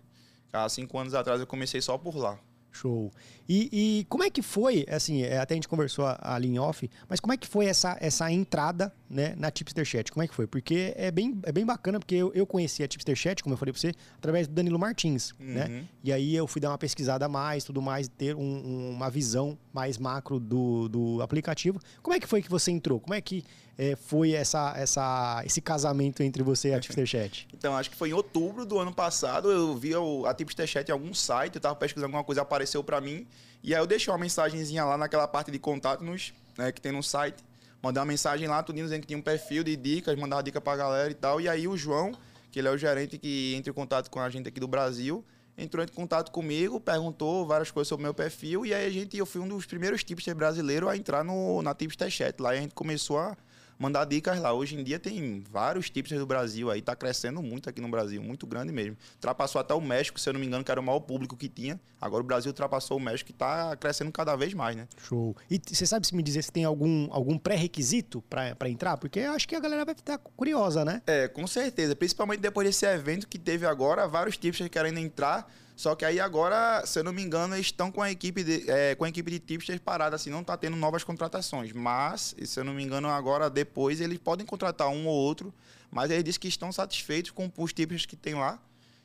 Há 0.54 0.68
cinco 0.70 1.00
anos 1.00 1.14
atrás 1.16 1.40
eu 1.40 1.48
comecei 1.48 1.82
só 1.82 1.98
por 1.98 2.16
lá. 2.18 2.38
Show. 2.72 3.12
E, 3.48 3.70
e, 4.00 4.06
como 4.06 4.24
é 4.24 4.30
que 4.30 4.42
foi, 4.42 4.86
assim, 4.90 5.24
é, 5.24 5.38
até 5.38 5.54
a 5.54 5.58
gente 5.58 5.68
conversou 5.68 6.06
ali 6.22 6.48
em 6.48 6.58
off, 6.58 6.90
mas 7.10 7.20
como 7.20 7.34
é 7.34 7.38
que 7.38 7.48
foi 7.48 7.66
essa, 7.66 7.98
essa 8.00 8.32
entrada 8.32 8.94
né, 9.12 9.36
na 9.38 9.52
Tipster 9.52 9.84
Chat? 9.84 10.12
Como 10.12 10.24
é 10.24 10.28
que 10.28 10.34
foi? 10.34 10.48
Porque 10.48 10.94
é 10.96 11.12
bem, 11.12 11.40
é 11.44 11.52
bem 11.52 11.66
bacana, 11.66 12.00
porque 12.00 12.16
eu, 12.16 12.32
eu 12.34 12.48
conheci 12.48 12.82
a 12.82 12.88
Tipster 12.88 13.16
Chat, 13.16 13.44
como 13.44 13.54
eu 13.54 13.58
falei 13.58 13.74
pra 13.74 13.82
você, 13.82 13.94
através 14.18 14.48
do 14.48 14.54
Danilo 14.54 14.80
Martins, 14.80 15.34
né? 15.38 15.46
uhum. 15.48 15.70
né? 15.70 15.84
E 16.04 16.14
aí 16.14 16.36
eu 16.36 16.48
fui 16.48 16.62
dar 16.62 16.70
uma 16.70 16.78
pesquisada 16.78 17.26
a 17.26 17.30
mais, 17.30 17.64
tudo 17.64 17.82
mais, 17.82 18.08
ter 18.08 18.36
um, 18.36 18.92
uma 18.92 19.10
visão 19.10 19.58
mais 19.74 19.98
macro 19.98 20.40
do, 20.40 20.88
do 20.88 21.22
aplicativo. 21.22 21.80
Como 22.02 22.16
é 22.16 22.20
que 22.20 22.28
foi 22.28 22.42
que 22.42 22.50
você 22.50 22.72
entrou? 22.72 23.00
Como 23.00 23.14
é 23.14 23.22
que 23.22 23.44
é, 23.78 23.96
foi 23.96 24.32
essa, 24.32 24.74
essa, 24.78 25.42
esse 25.46 25.60
casamento 25.60 26.24
entre 26.24 26.42
você 26.42 26.70
e 26.70 26.74
a 26.74 26.80
Tipster 26.80 27.06
Chat? 27.06 27.48
Então, 27.62 27.78
acho 27.78 27.92
que 27.92 27.96
foi 27.96 28.10
em 28.10 28.14
outubro 28.14 28.66
do 28.66 28.80
ano 28.80 28.92
passado, 28.92 29.52
eu 29.52 29.76
vi 29.78 29.92
a 30.26 30.34
Tipster 30.34 30.66
Chat 30.66 30.90
em 30.90 30.92
algum 30.92 31.14
site, 31.14 31.56
eu 31.56 31.62
tava 31.62 31.76
pesquisando 31.76 32.08
alguma 32.08 32.24
coisa, 32.24 32.42
apareceu 32.42 32.84
para 32.84 33.00
mim, 33.00 33.28
e 33.62 33.76
aí 33.76 33.80
eu 33.80 33.86
deixei 33.86 34.12
uma 34.12 34.18
mensagenzinha 34.18 34.84
lá 34.84 34.98
naquela 34.98 35.28
parte 35.28 35.52
de 35.52 35.60
contato 35.60 36.04
nos, 36.04 36.34
né, 36.58 36.72
que 36.72 36.82
tem 36.82 36.92
no 36.92 37.04
site, 37.04 37.44
mandei 37.82 38.00
uma 38.00 38.06
mensagem 38.06 38.48
lá, 38.48 38.62
tudo 38.62 38.76
dizendo 38.76 39.02
que 39.02 39.08
tinha 39.08 39.18
um 39.18 39.22
perfil 39.22 39.64
de 39.64 39.76
dicas, 39.76 40.18
mandava 40.18 40.44
dica 40.44 40.62
pra 40.62 40.76
galera 40.76 41.10
e 41.10 41.16
tal, 41.16 41.42
e 41.42 41.50
aí 41.50 41.68
o 41.68 41.76
João, 41.76 42.12
que 42.52 42.60
ele 42.60 42.68
é 42.68 42.72
o 42.72 42.78
gerente 42.78 43.18
que 43.18 43.56
entra 43.56 43.72
em 43.72 43.74
contato 43.74 44.10
com 44.10 44.20
a 44.20 44.30
gente 44.30 44.48
aqui 44.48 44.60
do 44.60 44.68
Brasil, 44.68 45.26
entrou 45.58 45.84
em 45.84 45.88
contato 45.88 46.32
comigo, 46.32 46.80
perguntou 46.80 47.46
várias 47.46 47.72
coisas 47.72 47.88
sobre 47.88 48.04
o 48.04 48.06
meu 48.06 48.14
perfil, 48.14 48.66
e 48.66 48.74
aí 48.74 48.86
a 48.86 48.90
gente, 48.90 49.18
eu 49.18 49.26
fui 49.26 49.42
um 49.42 49.48
dos 49.48 49.66
primeiros 49.66 50.04
tipsters 50.04 50.36
brasileiros 50.36 50.90
a 50.90 50.98
entrar 50.98 51.24
no, 51.24 51.62
na 51.62 51.74
Tipster 51.74 52.10
Chat. 52.10 52.40
Lá 52.40 52.52
a 52.52 52.56
gente 52.56 52.74
começou 52.74 53.20
a 53.20 53.38
mandar 53.82 54.06
dicas 54.06 54.40
lá. 54.40 54.54
Hoje 54.54 54.80
em 54.80 54.84
dia 54.84 55.00
tem 55.00 55.44
vários 55.50 55.90
tipos 55.90 56.12
do 56.12 56.26
Brasil 56.26 56.70
aí, 56.70 56.84
tá 56.84 56.96
crescendo 56.96 57.42
muito 57.42 57.68
aqui 57.68 57.82
no 57.82 57.90
Brasil, 57.90 58.22
muito 58.22 58.46
grande 58.46 58.72
mesmo. 58.72 58.96
Ultrapassou 59.16 59.60
até 59.60 59.74
o 59.74 59.82
México, 59.82 60.20
se 60.20 60.30
eu 60.30 60.34
não 60.34 60.40
me 60.40 60.46
engano, 60.46 60.64
que 60.64 60.70
era 60.70 60.80
o 60.80 60.84
maior 60.84 61.00
público 61.00 61.36
que 61.36 61.50
tinha. 61.50 61.80
Agora 62.00 62.22
o 62.22 62.26
Brasil 62.26 62.50
ultrapassou 62.50 62.98
o 62.98 63.00
México 63.00 63.32
e 63.32 63.34
tá 63.34 63.76
crescendo 63.76 64.12
cada 64.12 64.36
vez 64.36 64.54
mais, 64.54 64.76
né? 64.76 64.88
Show. 64.98 65.36
E 65.50 65.60
você 65.66 65.88
sabe 65.88 66.06
se 66.06 66.16
me 66.16 66.22
dizer 66.22 66.44
se 66.44 66.52
tem 66.52 66.64
algum, 66.64 67.08
algum 67.12 67.40
pré-requisito 67.40 68.22
para 68.30 68.70
entrar? 68.70 68.98
Porque 68.98 69.20
eu 69.20 69.32
acho 69.32 69.48
que 69.48 69.56
a 69.56 69.60
galera 69.60 69.84
vai 69.84 69.96
ficar 69.96 70.20
curiosa, 70.20 70.86
né? 70.86 71.02
É, 71.08 71.28
com 71.28 71.48
certeza. 71.48 71.96
Principalmente 71.96 72.40
depois 72.40 72.68
desse 72.68 72.86
evento 72.86 73.28
que 73.28 73.40
teve 73.40 73.66
agora, 73.66 74.08
vários 74.08 74.38
tipos 74.38 74.62
querendo 74.70 75.00
entrar. 75.00 75.52
Só 75.82 75.96
que 75.96 76.06
aí 76.06 76.20
agora, 76.20 76.86
se 76.86 77.00
eu 77.00 77.04
não 77.04 77.12
me 77.12 77.24
engano, 77.24 77.56
eles 77.56 77.66
estão 77.66 77.92
com 77.92 78.04
a 78.04 78.12
equipe 78.12 78.44
de, 78.44 78.70
é, 78.70 78.94
com 78.94 79.04
a 79.04 79.10
equipe 79.10 79.32
de 79.32 79.40
tipsters 79.40 79.80
parada, 79.80 80.16
assim, 80.16 80.30
não 80.30 80.42
está 80.42 80.56
tendo 80.56 80.78
novas 80.78 81.04
contratações. 81.04 81.72
Mas, 81.74 82.36
se 82.46 82.60
eu 82.60 82.64
não 82.64 82.72
me 82.72 82.84
engano, 82.84 83.08
agora 83.08 83.50
depois 83.50 84.00
eles 84.00 84.20
podem 84.20 84.46
contratar 84.46 84.90
um 84.90 85.08
ou 85.08 85.16
outro, 85.16 85.52
mas 85.90 86.12
eles 86.12 86.24
dizem 86.24 86.40
que 86.40 86.48
estão 86.48 86.72
satisfeitos 86.72 87.32
com 87.32 87.52
os 87.58 87.74
tipsters 87.74 88.06
que 88.06 88.16
tem 88.16 88.36
lá. 88.36 88.60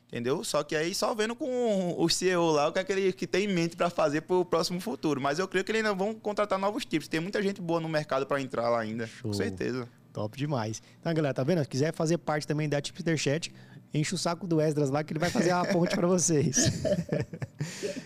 Entendeu? 0.07 0.43
Só 0.43 0.61
que 0.61 0.75
aí 0.75 0.93
só 0.93 1.15
vendo 1.15 1.35
com 1.35 1.95
o 1.97 2.07
CEO 2.09 2.51
lá 2.51 2.67
o 2.67 2.71
que 2.71 2.77
é 2.77 2.83
que 2.83 2.91
ele 2.91 3.11
que 3.11 3.25
tem 3.25 3.45
em 3.45 3.53
mente 3.53 3.75
para 3.75 3.89
fazer 3.89 4.21
para 4.21 4.35
o 4.35 4.45
próximo 4.45 4.79
futuro. 4.79 5.19
Mas 5.19 5.39
eu 5.39 5.47
creio 5.47 5.65
que 5.65 5.71
eles 5.71 5.83
ainda 5.83 5.95
vão 5.95 6.13
contratar 6.13 6.59
novos 6.59 6.85
tipos. 6.85 7.07
Tem 7.07 7.19
muita 7.19 7.41
gente 7.41 7.59
boa 7.59 7.79
no 7.79 7.89
mercado 7.89 8.27
para 8.27 8.39
entrar 8.39 8.69
lá 8.69 8.81
ainda, 8.81 9.07
Show. 9.07 9.31
com 9.31 9.33
certeza. 9.33 9.89
Top 10.13 10.37
demais. 10.37 10.81
Então, 10.99 11.11
galera, 11.11 11.33
tá 11.33 11.43
vendo? 11.43 11.61
Se 11.63 11.67
quiser 11.67 11.93
fazer 11.93 12.19
parte 12.19 12.45
também 12.45 12.69
da 12.69 12.79
Tipster 12.79 13.17
Chat, 13.17 13.51
enche 13.93 14.15
o 14.15 14.17
saco 14.17 14.45
do 14.45 14.59
Esdras 14.61 14.89
lá 14.89 15.03
que 15.03 15.13
ele 15.13 15.19
vai 15.19 15.29
fazer 15.29 15.51
a 15.51 15.65
ponte 15.65 15.95
para 15.95 16.07
vocês. 16.07 16.71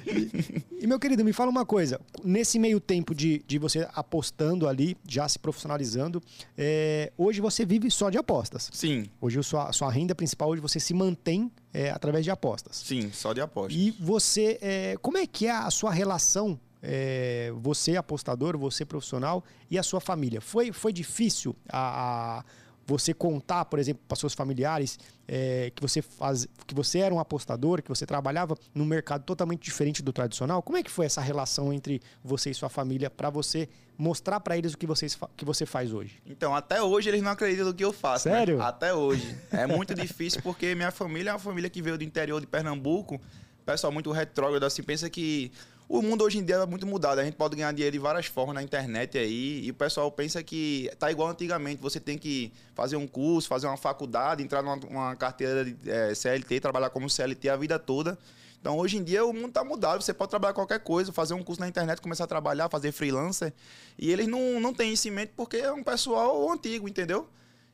e, 0.79 0.87
meu 0.87 0.99
querido, 0.99 1.23
me 1.23 1.33
fala 1.33 1.49
uma 1.49 1.65
coisa. 1.65 1.99
Nesse 2.23 2.59
meio 2.59 2.79
tempo 2.79 3.13
de, 3.13 3.43
de 3.45 3.57
você 3.57 3.87
apostando 3.93 4.67
ali, 4.67 4.97
já 5.07 5.27
se 5.27 5.39
profissionalizando, 5.39 6.21
é, 6.57 7.11
hoje 7.17 7.41
você 7.41 7.65
vive 7.65 7.89
só 7.89 8.09
de 8.09 8.17
apostas. 8.17 8.69
Sim. 8.73 9.05
Hoje 9.19 9.39
a 9.39 9.43
sua, 9.43 9.69
a 9.69 9.73
sua 9.73 9.91
renda 9.91 10.15
principal, 10.15 10.49
hoje 10.49 10.61
você 10.61 10.79
se 10.79 10.93
mantém 10.93 11.51
é, 11.73 11.89
através 11.91 12.23
de 12.23 12.31
apostas. 12.31 12.77
Sim, 12.77 13.11
só 13.11 13.33
de 13.33 13.41
apostas. 13.41 13.75
E 13.75 13.91
você, 13.91 14.57
é, 14.61 14.97
como 15.01 15.17
é 15.17 15.25
que 15.25 15.47
é 15.47 15.51
a 15.51 15.69
sua 15.71 15.91
relação 15.91 16.59
é, 16.81 17.51
você 17.55 17.95
apostador, 17.95 18.57
você 18.57 18.83
profissional 18.83 19.43
e 19.69 19.77
a 19.77 19.83
sua 19.83 20.01
família. 20.01 20.41
Foi, 20.41 20.71
foi 20.71 20.91
difícil 20.91 21.55
a, 21.69 22.39
a 22.39 22.43
você 22.85 23.13
contar, 23.13 23.65
por 23.65 23.79
exemplo, 23.79 24.01
para 24.07 24.17
seus 24.17 24.33
familiares 24.33 24.99
é, 25.27 25.71
que, 25.73 25.81
você 25.81 26.01
faz, 26.01 26.47
que 26.67 26.73
você 26.73 26.99
era 26.99 27.13
um 27.13 27.19
apostador, 27.19 27.81
que 27.81 27.89
você 27.89 28.05
trabalhava 28.05 28.57
num 28.73 28.85
mercado 28.85 29.23
totalmente 29.23 29.61
diferente 29.61 30.01
do 30.01 30.11
tradicional? 30.11 30.61
Como 30.61 30.77
é 30.77 30.83
que 30.83 30.91
foi 30.91 31.05
essa 31.05 31.21
relação 31.21 31.71
entre 31.71 32.01
você 32.23 32.49
e 32.49 32.53
sua 32.53 32.69
família 32.69 33.09
para 33.09 33.29
você 33.29 33.69
mostrar 33.97 34.39
para 34.39 34.57
eles 34.57 34.73
o 34.73 34.77
que, 34.77 34.87
vocês, 34.87 35.17
que 35.37 35.45
você 35.45 35.65
faz 35.65 35.93
hoje? 35.93 36.21
Então, 36.25 36.55
até 36.55 36.81
hoje 36.81 37.09
eles 37.09 37.21
não 37.21 37.31
acreditam 37.31 37.65
no 37.65 37.73
que 37.73 37.85
eu 37.85 37.93
faço. 37.93 38.27
Né? 38.27 38.35
Sério? 38.35 38.57
Né? 38.57 38.65
Até 38.65 38.93
hoje. 38.93 39.37
É 39.51 39.67
muito 39.67 39.93
difícil 39.93 40.41
porque 40.41 40.75
minha 40.75 40.91
família 40.91 41.29
é 41.29 41.33
uma 41.33 41.39
família 41.39 41.69
que 41.69 41.81
veio 41.81 41.97
do 41.97 42.03
interior 42.03 42.41
de 42.41 42.47
Pernambuco, 42.47 43.21
pessoal 43.65 43.93
muito 43.93 44.11
retrógrado, 44.11 44.63
assim, 44.63 44.83
pensa 44.83 45.09
que 45.09 45.51
o 45.91 46.01
mundo 46.01 46.23
hoje 46.23 46.37
em 46.37 46.43
dia 46.43 46.55
é 46.55 46.65
muito 46.65 46.87
mudado. 46.87 47.19
A 47.19 47.23
gente 47.23 47.35
pode 47.35 47.53
ganhar 47.55 47.73
dinheiro 47.73 47.91
de 47.91 47.99
várias 47.99 48.25
formas 48.25 48.55
na 48.55 48.63
internet 48.63 49.17
aí. 49.17 49.65
E 49.65 49.71
o 49.71 49.73
pessoal 49.73 50.09
pensa 50.09 50.41
que 50.41 50.89
tá 50.97 51.11
igual 51.11 51.27
antigamente. 51.27 51.81
Você 51.81 51.99
tem 51.99 52.17
que 52.17 52.53
fazer 52.73 52.95
um 52.95 53.05
curso, 53.05 53.49
fazer 53.49 53.67
uma 53.67 53.75
faculdade, 53.75 54.41
entrar 54.41 54.63
numa 54.63 55.15
carteira 55.17 55.65
de 55.65 55.75
é, 55.85 56.15
CLT, 56.15 56.61
trabalhar 56.61 56.89
como 56.91 57.09
CLT 57.09 57.49
a 57.49 57.57
vida 57.57 57.77
toda. 57.77 58.17
Então, 58.61 58.77
hoje 58.77 58.97
em 58.97 59.03
dia, 59.03 59.25
o 59.25 59.33
mundo 59.33 59.49
está 59.49 59.65
mudado. 59.65 60.01
Você 60.01 60.13
pode 60.13 60.29
trabalhar 60.29 60.53
qualquer 60.53 60.79
coisa, 60.79 61.11
fazer 61.11 61.33
um 61.33 61.43
curso 61.43 61.59
na 61.59 61.67
internet, 61.67 61.99
começar 61.99 62.23
a 62.23 62.27
trabalhar, 62.27 62.69
fazer 62.69 62.93
freelancer. 62.93 63.51
E 63.99 64.11
eles 64.11 64.27
não, 64.27 64.61
não 64.61 64.73
têm 64.73 64.93
isso 64.93 65.09
em 65.09 65.11
mente 65.11 65.33
porque 65.35 65.57
é 65.57 65.73
um 65.73 65.83
pessoal 65.83 66.49
antigo, 66.49 66.87
entendeu? 66.87 67.27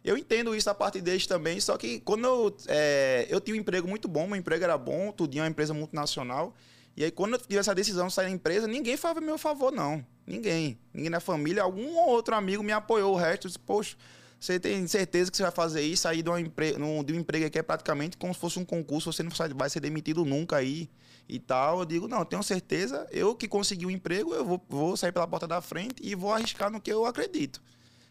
Eu 0.03 0.17
entendo 0.17 0.55
isso 0.55 0.69
a 0.69 0.73
parte 0.73 1.01
deles 1.01 1.27
também, 1.27 1.59
só 1.59 1.75
que 1.75 1.99
quando 1.99 2.23
eu, 2.23 2.55
é, 2.67 3.27
eu 3.29 3.41
tinha 3.41 3.55
um 3.55 3.59
emprego 3.59 3.87
muito 3.87 4.07
bom, 4.07 4.25
meu 4.25 4.37
emprego 4.37 4.63
era 4.63 4.77
bom, 4.77 5.11
tudinho 5.11 5.41
é 5.41 5.43
uma 5.43 5.49
empresa 5.49 5.73
multinacional. 5.73 6.55
E 6.97 7.03
aí, 7.03 7.11
quando 7.11 7.33
eu 7.33 7.39
tive 7.39 7.57
essa 7.57 7.75
decisão 7.75 8.07
de 8.07 8.13
sair 8.13 8.25
da 8.25 8.31
empresa, 8.31 8.67
ninguém 8.67 8.97
falava 8.97 9.21
meu 9.21 9.37
favor, 9.37 9.71
não. 9.71 10.03
Ninguém. 10.25 10.79
Ninguém 10.91 11.11
na 11.11 11.19
família, 11.19 11.61
algum 11.61 11.95
ou 11.95 12.09
outro 12.09 12.33
amigo 12.33 12.63
me 12.63 12.71
apoiou. 12.71 13.13
O 13.13 13.15
resto, 13.15 13.47
disse, 13.47 13.59
poxa, 13.59 13.95
você 14.39 14.59
tem 14.59 14.87
certeza 14.87 15.29
que 15.29 15.37
você 15.37 15.43
vai 15.43 15.51
fazer 15.51 15.81
isso, 15.83 16.01
sair 16.01 16.23
de, 16.23 16.29
uma 16.29 16.41
empre... 16.41 16.73
de 16.73 17.13
um 17.13 17.15
emprego 17.15 17.47
que 17.51 17.59
é 17.59 17.61
praticamente 17.61 18.17
como 18.17 18.33
se 18.33 18.39
fosse 18.39 18.57
um 18.57 18.65
concurso, 18.65 19.13
você 19.13 19.21
não 19.21 19.29
vai 19.55 19.69
ser 19.69 19.79
demitido 19.79 20.25
nunca 20.25 20.55
aí 20.55 20.89
e 21.29 21.37
tal. 21.37 21.81
Eu 21.81 21.85
digo, 21.85 22.07
não, 22.07 22.25
tenho 22.25 22.41
certeza, 22.41 23.05
eu 23.11 23.35
que 23.35 23.47
consegui 23.47 23.85
o 23.85 23.89
um 23.89 23.91
emprego, 23.91 24.33
eu 24.33 24.43
vou, 24.43 24.59
vou 24.67 24.97
sair 24.97 25.11
pela 25.11 25.27
porta 25.27 25.47
da 25.47 25.61
frente 25.61 26.01
e 26.01 26.15
vou 26.15 26.33
arriscar 26.33 26.71
no 26.71 26.81
que 26.81 26.91
eu 26.91 27.05
acredito. 27.05 27.61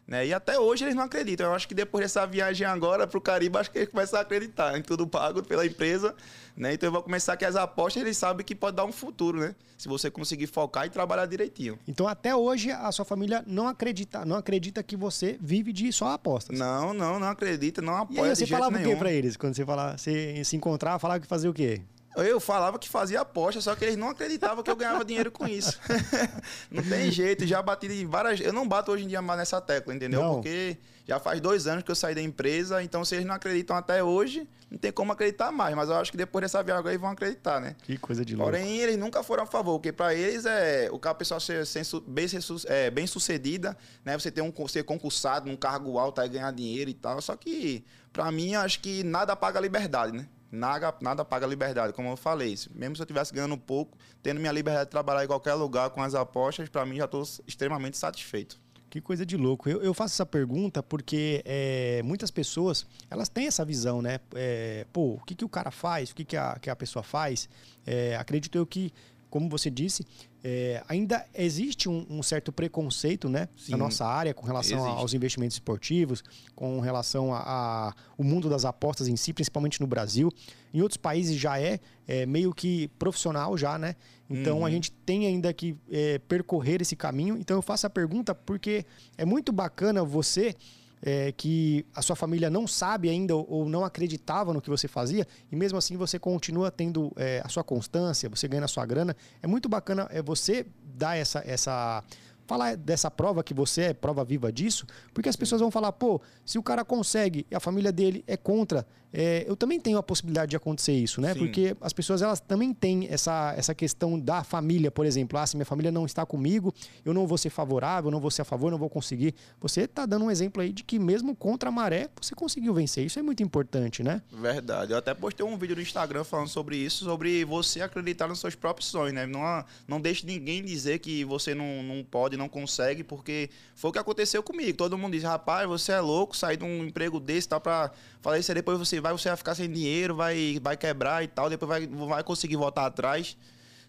Né? 0.06 0.26
E 0.28 0.34
até 0.34 0.58
hoje 0.58 0.84
eles 0.84 0.94
não 0.94 1.02
acreditam. 1.02 1.46
Eu 1.46 1.54
acho 1.54 1.66
que 1.66 1.74
depois 1.74 2.04
dessa 2.04 2.24
viagem 2.26 2.66
agora 2.66 3.06
para 3.06 3.18
o 3.18 3.20
Caribe, 3.20 3.58
acho 3.58 3.70
que 3.70 3.78
eles 3.78 3.88
começam 3.88 4.18
a 4.18 4.22
acreditar 4.22 4.78
em 4.78 4.82
tudo 4.82 5.06
pago 5.06 5.42
pela 5.42 5.66
empresa. 5.66 6.14
Né? 6.56 6.74
Então 6.74 6.86
eu 6.86 6.92
vou 6.92 7.02
começar 7.02 7.36
que 7.36 7.44
as 7.44 7.56
apostas, 7.56 8.02
eles 8.02 8.16
sabem 8.16 8.46
que 8.46 8.54
pode 8.54 8.76
dar 8.76 8.84
um 8.84 8.92
futuro, 8.92 9.40
né? 9.40 9.54
Se 9.76 9.88
você 9.88 10.10
conseguir 10.10 10.46
focar 10.46 10.86
e 10.86 10.90
trabalhar 10.90 11.26
direitinho. 11.26 11.78
Então 11.86 12.08
até 12.08 12.34
hoje 12.34 12.70
a 12.70 12.90
sua 12.92 13.04
família 13.04 13.44
não 13.46 13.68
acredita, 13.68 14.24
não 14.24 14.36
acredita 14.36 14.82
que 14.82 14.96
você 14.96 15.36
vive 15.40 15.72
de 15.72 15.92
só 15.92 16.12
apostas. 16.12 16.58
Não, 16.58 16.94
não, 16.94 17.18
não 17.18 17.28
acredita, 17.28 17.82
não 17.82 17.96
apoia. 17.96 18.28
E 18.28 18.30
aí 18.30 18.36
você 18.36 18.46
falava 18.46 18.78
o 18.78 18.82
quê 18.82 18.96
para 18.96 19.12
eles? 19.12 19.36
Quando 19.36 19.54
você 19.54 19.66
falava, 19.66 19.98
você 19.98 20.42
se 20.44 20.56
encontrar, 20.56 20.98
falava 20.98 21.20
que 21.20 21.26
fazia 21.26 21.50
o 21.50 21.52
quê? 21.52 21.82
Eu 22.16 22.40
falava 22.40 22.78
que 22.78 22.88
fazia 22.88 23.20
aposta, 23.20 23.60
só 23.60 23.74
que 23.74 23.84
eles 23.84 23.96
não 23.96 24.08
acreditavam 24.08 24.62
que 24.62 24.70
eu 24.70 24.76
ganhava 24.76 25.04
dinheiro 25.04 25.30
com 25.30 25.46
isso. 25.46 25.78
não 26.70 26.82
tem 26.82 27.10
jeito, 27.10 27.46
já 27.46 27.60
bati 27.60 27.86
em 27.86 28.06
várias. 28.06 28.40
Eu 28.40 28.52
não 28.52 28.66
bato 28.66 28.90
hoje 28.90 29.04
em 29.04 29.08
dia 29.08 29.20
mais 29.20 29.38
nessa 29.38 29.60
tecla, 29.60 29.94
entendeu? 29.94 30.22
Não. 30.22 30.34
Porque 30.34 30.78
já 31.06 31.20
faz 31.20 31.40
dois 31.40 31.66
anos 31.66 31.84
que 31.84 31.90
eu 31.90 31.94
saí 31.94 32.14
da 32.14 32.22
empresa, 32.22 32.82
então 32.82 33.04
se 33.04 33.14
eles 33.14 33.26
não 33.26 33.34
acreditam 33.34 33.76
até 33.76 34.02
hoje, 34.02 34.48
não 34.70 34.78
tem 34.78 34.90
como 34.90 35.12
acreditar 35.12 35.52
mais. 35.52 35.74
Mas 35.76 35.88
eu 35.88 35.96
acho 35.96 36.10
que 36.10 36.16
depois 36.16 36.42
dessa 36.42 36.62
viagem 36.62 36.86
eles 36.86 37.00
vão 37.00 37.10
acreditar, 37.10 37.60
né? 37.60 37.76
Que 37.82 37.98
coisa 37.98 38.24
de 38.24 38.34
louco. 38.34 38.50
Porém, 38.50 38.78
eles 38.78 38.96
nunca 38.96 39.22
foram 39.22 39.44
a 39.44 39.46
favor, 39.46 39.78
porque 39.78 39.92
para 39.92 40.14
eles 40.14 40.46
é 40.46 40.88
o 40.90 40.98
cara 40.98 41.14
pessoal 41.14 41.38
ser, 41.38 41.64
bem, 42.06 42.26
é, 42.66 42.90
bem 42.90 43.06
sucedida, 43.06 43.76
né? 44.04 44.18
Você 44.18 44.30
ter 44.30 44.40
um 44.40 44.52
ser 44.68 44.84
concursado 44.84 45.48
num 45.48 45.56
cargo 45.56 45.98
alto 45.98 46.20
aí 46.20 46.28
ganhar 46.28 46.50
dinheiro 46.50 46.90
e 46.90 46.94
tal. 46.94 47.20
Só 47.20 47.36
que, 47.36 47.84
para 48.12 48.30
mim, 48.32 48.54
acho 48.54 48.80
que 48.80 49.04
nada 49.04 49.36
paga 49.36 49.58
a 49.58 49.62
liberdade, 49.62 50.16
né? 50.16 50.26
Nada, 50.50 50.94
nada 51.00 51.24
paga 51.24 51.46
liberdade, 51.46 51.92
como 51.92 52.08
eu 52.08 52.16
falei. 52.16 52.54
Mesmo 52.74 52.96
se 52.96 53.02
eu 53.02 53.04
estivesse 53.04 53.32
ganhando 53.32 53.56
pouco, 53.58 53.98
tendo 54.22 54.38
minha 54.38 54.52
liberdade 54.52 54.86
de 54.86 54.90
trabalhar 54.90 55.24
em 55.24 55.26
qualquer 55.26 55.54
lugar 55.54 55.90
com 55.90 56.02
as 56.02 56.14
apostas, 56.14 56.68
para 56.68 56.86
mim 56.86 56.96
já 56.96 57.04
estou 57.04 57.22
extremamente 57.46 57.96
satisfeito. 57.96 58.60
Que 58.88 59.00
coisa 59.00 59.26
de 59.26 59.36
louco. 59.36 59.68
Eu, 59.68 59.82
eu 59.82 59.92
faço 59.92 60.14
essa 60.14 60.24
pergunta 60.24 60.82
porque 60.82 61.42
é, 61.44 62.00
muitas 62.04 62.30
pessoas 62.30 62.86
elas 63.10 63.28
têm 63.28 63.46
essa 63.46 63.64
visão, 63.64 64.00
né? 64.00 64.20
É, 64.34 64.86
pô, 64.92 65.14
o 65.14 65.24
que, 65.26 65.34
que 65.34 65.44
o 65.44 65.48
cara 65.48 65.70
faz? 65.70 66.10
O 66.10 66.14
que, 66.14 66.24
que, 66.24 66.36
a, 66.36 66.56
que 66.58 66.70
a 66.70 66.76
pessoa 66.76 67.02
faz? 67.02 67.48
É, 67.84 68.16
acredito 68.16 68.56
eu 68.56 68.64
que, 68.64 68.92
como 69.30 69.48
você 69.48 69.70
disse, 69.70 70.04
é, 70.42 70.82
ainda 70.88 71.26
existe 71.34 71.88
um, 71.88 72.06
um, 72.08 72.22
certo 72.22 72.52
preconceito 72.52 73.28
né, 73.28 73.48
Sim, 73.56 73.72
na 73.72 73.78
nossa 73.78 74.06
área 74.06 74.32
com 74.32 74.46
relação 74.46 74.84
aos 74.86 75.12
investimentos 75.12 75.56
esportivos, 75.56 76.22
com 76.54 76.78
relação 76.80 77.34
ao 77.34 77.92
mundo 78.18 78.48
das 78.48 78.64
apostas 78.64 79.08
em 79.08 79.16
si, 79.16 79.32
principalmente 79.32 79.80
no 79.80 79.86
Brasil. 79.86 80.30
Em 80.72 80.80
outros 80.80 80.98
países 80.98 81.36
já 81.36 81.60
é, 81.60 81.80
é 82.06 82.26
meio 82.26 82.54
que 82.54 82.88
profissional 82.98 83.56
já, 83.56 83.78
né? 83.78 83.96
Então 84.30 84.58
uhum. 84.58 84.66
a 84.66 84.70
gente 84.70 84.92
tem 84.92 85.26
ainda 85.26 85.52
que 85.52 85.76
é, 85.90 86.18
percorrer 86.18 86.80
esse 86.80 86.94
caminho. 86.94 87.36
Então 87.36 87.56
eu 87.56 87.62
faço 87.62 87.86
a 87.86 87.90
pergunta 87.90 88.34
porque 88.34 88.84
é 89.18 89.24
muito 89.24 89.52
bacana 89.52 90.04
você 90.04 90.54
é, 91.02 91.32
que 91.32 91.84
a 91.94 92.02
sua 92.02 92.16
família 92.16 92.50
não 92.50 92.66
sabe 92.66 93.08
ainda 93.08 93.34
ou 93.34 93.68
não 93.68 93.84
acreditava 93.84 94.52
no 94.52 94.60
que 94.60 94.70
você 94.70 94.88
fazia 94.88 95.26
e 95.50 95.56
mesmo 95.56 95.78
assim 95.78 95.96
você 95.96 96.18
continua 96.18 96.70
tendo 96.70 97.12
é, 97.16 97.42
a 97.44 97.48
sua 97.48 97.62
constância, 97.62 98.28
você 98.28 98.48
ganha 98.48 98.64
a 98.64 98.68
sua 98.68 98.86
grana. 98.86 99.16
É 99.42 99.46
muito 99.46 99.68
bacana 99.68 100.08
é, 100.10 100.22
você 100.22 100.66
dar 100.82 101.16
essa, 101.16 101.42
essa 101.46 102.02
falar 102.46 102.76
dessa 102.76 103.10
prova 103.10 103.42
que 103.42 103.52
você 103.52 103.82
é 103.82 103.94
prova 103.94 104.24
viva 104.24 104.52
disso, 104.52 104.86
porque 105.12 105.28
as 105.28 105.36
pessoas 105.36 105.60
vão 105.60 105.70
falar, 105.70 105.92
pô, 105.92 106.20
se 106.44 106.58
o 106.58 106.62
cara 106.62 106.84
consegue 106.84 107.46
e 107.50 107.54
a 107.54 107.60
família 107.60 107.90
dele 107.90 108.24
é 108.26 108.36
contra, 108.36 108.86
é, 109.18 109.46
eu 109.48 109.56
também 109.56 109.80
tenho 109.80 109.96
a 109.96 110.02
possibilidade 110.02 110.50
de 110.50 110.56
acontecer 110.56 110.92
isso, 110.92 111.22
né? 111.22 111.32
Sim. 111.32 111.38
Porque 111.38 111.74
as 111.80 111.94
pessoas 111.94 112.20
elas 112.20 112.38
também 112.38 112.74
têm 112.74 113.08
essa, 113.10 113.54
essa 113.56 113.74
questão 113.74 114.20
da 114.20 114.44
família, 114.44 114.90
por 114.90 115.06
exemplo, 115.06 115.38
ah, 115.38 115.46
se 115.46 115.56
minha 115.56 115.64
família 115.64 115.90
não 115.90 116.04
está 116.04 116.26
comigo, 116.26 116.70
eu 117.02 117.14
não 117.14 117.26
vou 117.26 117.38
ser 117.38 117.48
favorável, 117.48 118.10
não 118.10 118.20
vou 118.20 118.30
ser 118.30 118.42
a 118.42 118.44
favor, 118.44 118.70
não 118.70 118.76
vou 118.76 118.90
conseguir. 118.90 119.34
Você 119.58 119.82
está 119.82 120.04
dando 120.04 120.26
um 120.26 120.30
exemplo 120.30 120.60
aí 120.60 120.70
de 120.70 120.84
que 120.84 120.98
mesmo 120.98 121.34
contra 121.34 121.70
a 121.70 121.72
maré, 121.72 122.10
você 122.20 122.34
conseguiu 122.34 122.74
vencer. 122.74 123.06
Isso 123.06 123.18
é 123.18 123.22
muito 123.22 123.42
importante, 123.42 124.02
né? 124.02 124.20
Verdade. 124.30 124.92
Eu 124.92 124.98
até 124.98 125.14
postei 125.14 125.46
um 125.46 125.56
vídeo 125.56 125.76
no 125.76 125.80
Instagram 125.80 126.22
falando 126.22 126.48
sobre 126.48 126.76
isso, 126.76 127.06
sobre 127.06 127.42
você 127.46 127.80
acreditar 127.80 128.28
nos 128.28 128.38
seus 128.38 128.54
próprios 128.54 128.90
sonhos, 128.90 129.14
né? 129.14 129.24
Não, 129.24 129.64
não 129.88 129.98
deixe 129.98 130.26
ninguém 130.26 130.62
dizer 130.62 130.98
que 130.98 131.24
você 131.24 131.54
não, 131.54 131.82
não 131.82 132.04
pode 132.04 132.36
não 132.36 132.50
consegue, 132.50 133.02
porque 133.02 133.48
foi 133.74 133.88
o 133.88 133.92
que 133.94 133.98
aconteceu 133.98 134.42
comigo. 134.42 134.76
Todo 134.76 134.98
mundo 134.98 135.12
diz, 135.12 135.22
rapaz, 135.22 135.66
você 135.66 135.92
é 135.92 136.00
louco, 136.00 136.36
sair 136.36 136.58
de 136.58 136.64
um 136.64 136.84
emprego 136.84 137.18
desse, 137.18 137.48
tal, 137.48 137.62
pra 137.62 137.90
falar 138.20 138.38
isso 138.38 138.50
aí, 138.50 138.56
depois 138.56 138.78
você 138.78 139.00
vai, 139.06 139.12
você 139.12 139.28
vai 139.28 139.36
ficar 139.36 139.54
sem 139.54 139.70
dinheiro, 139.70 140.14
vai, 140.14 140.58
vai 140.60 140.76
quebrar 140.76 141.22
e 141.22 141.28
tal, 141.28 141.48
depois 141.48 141.68
vai, 141.68 141.86
vai 141.86 142.24
conseguir 142.24 142.56
voltar 142.56 142.86
atrás. 142.86 143.36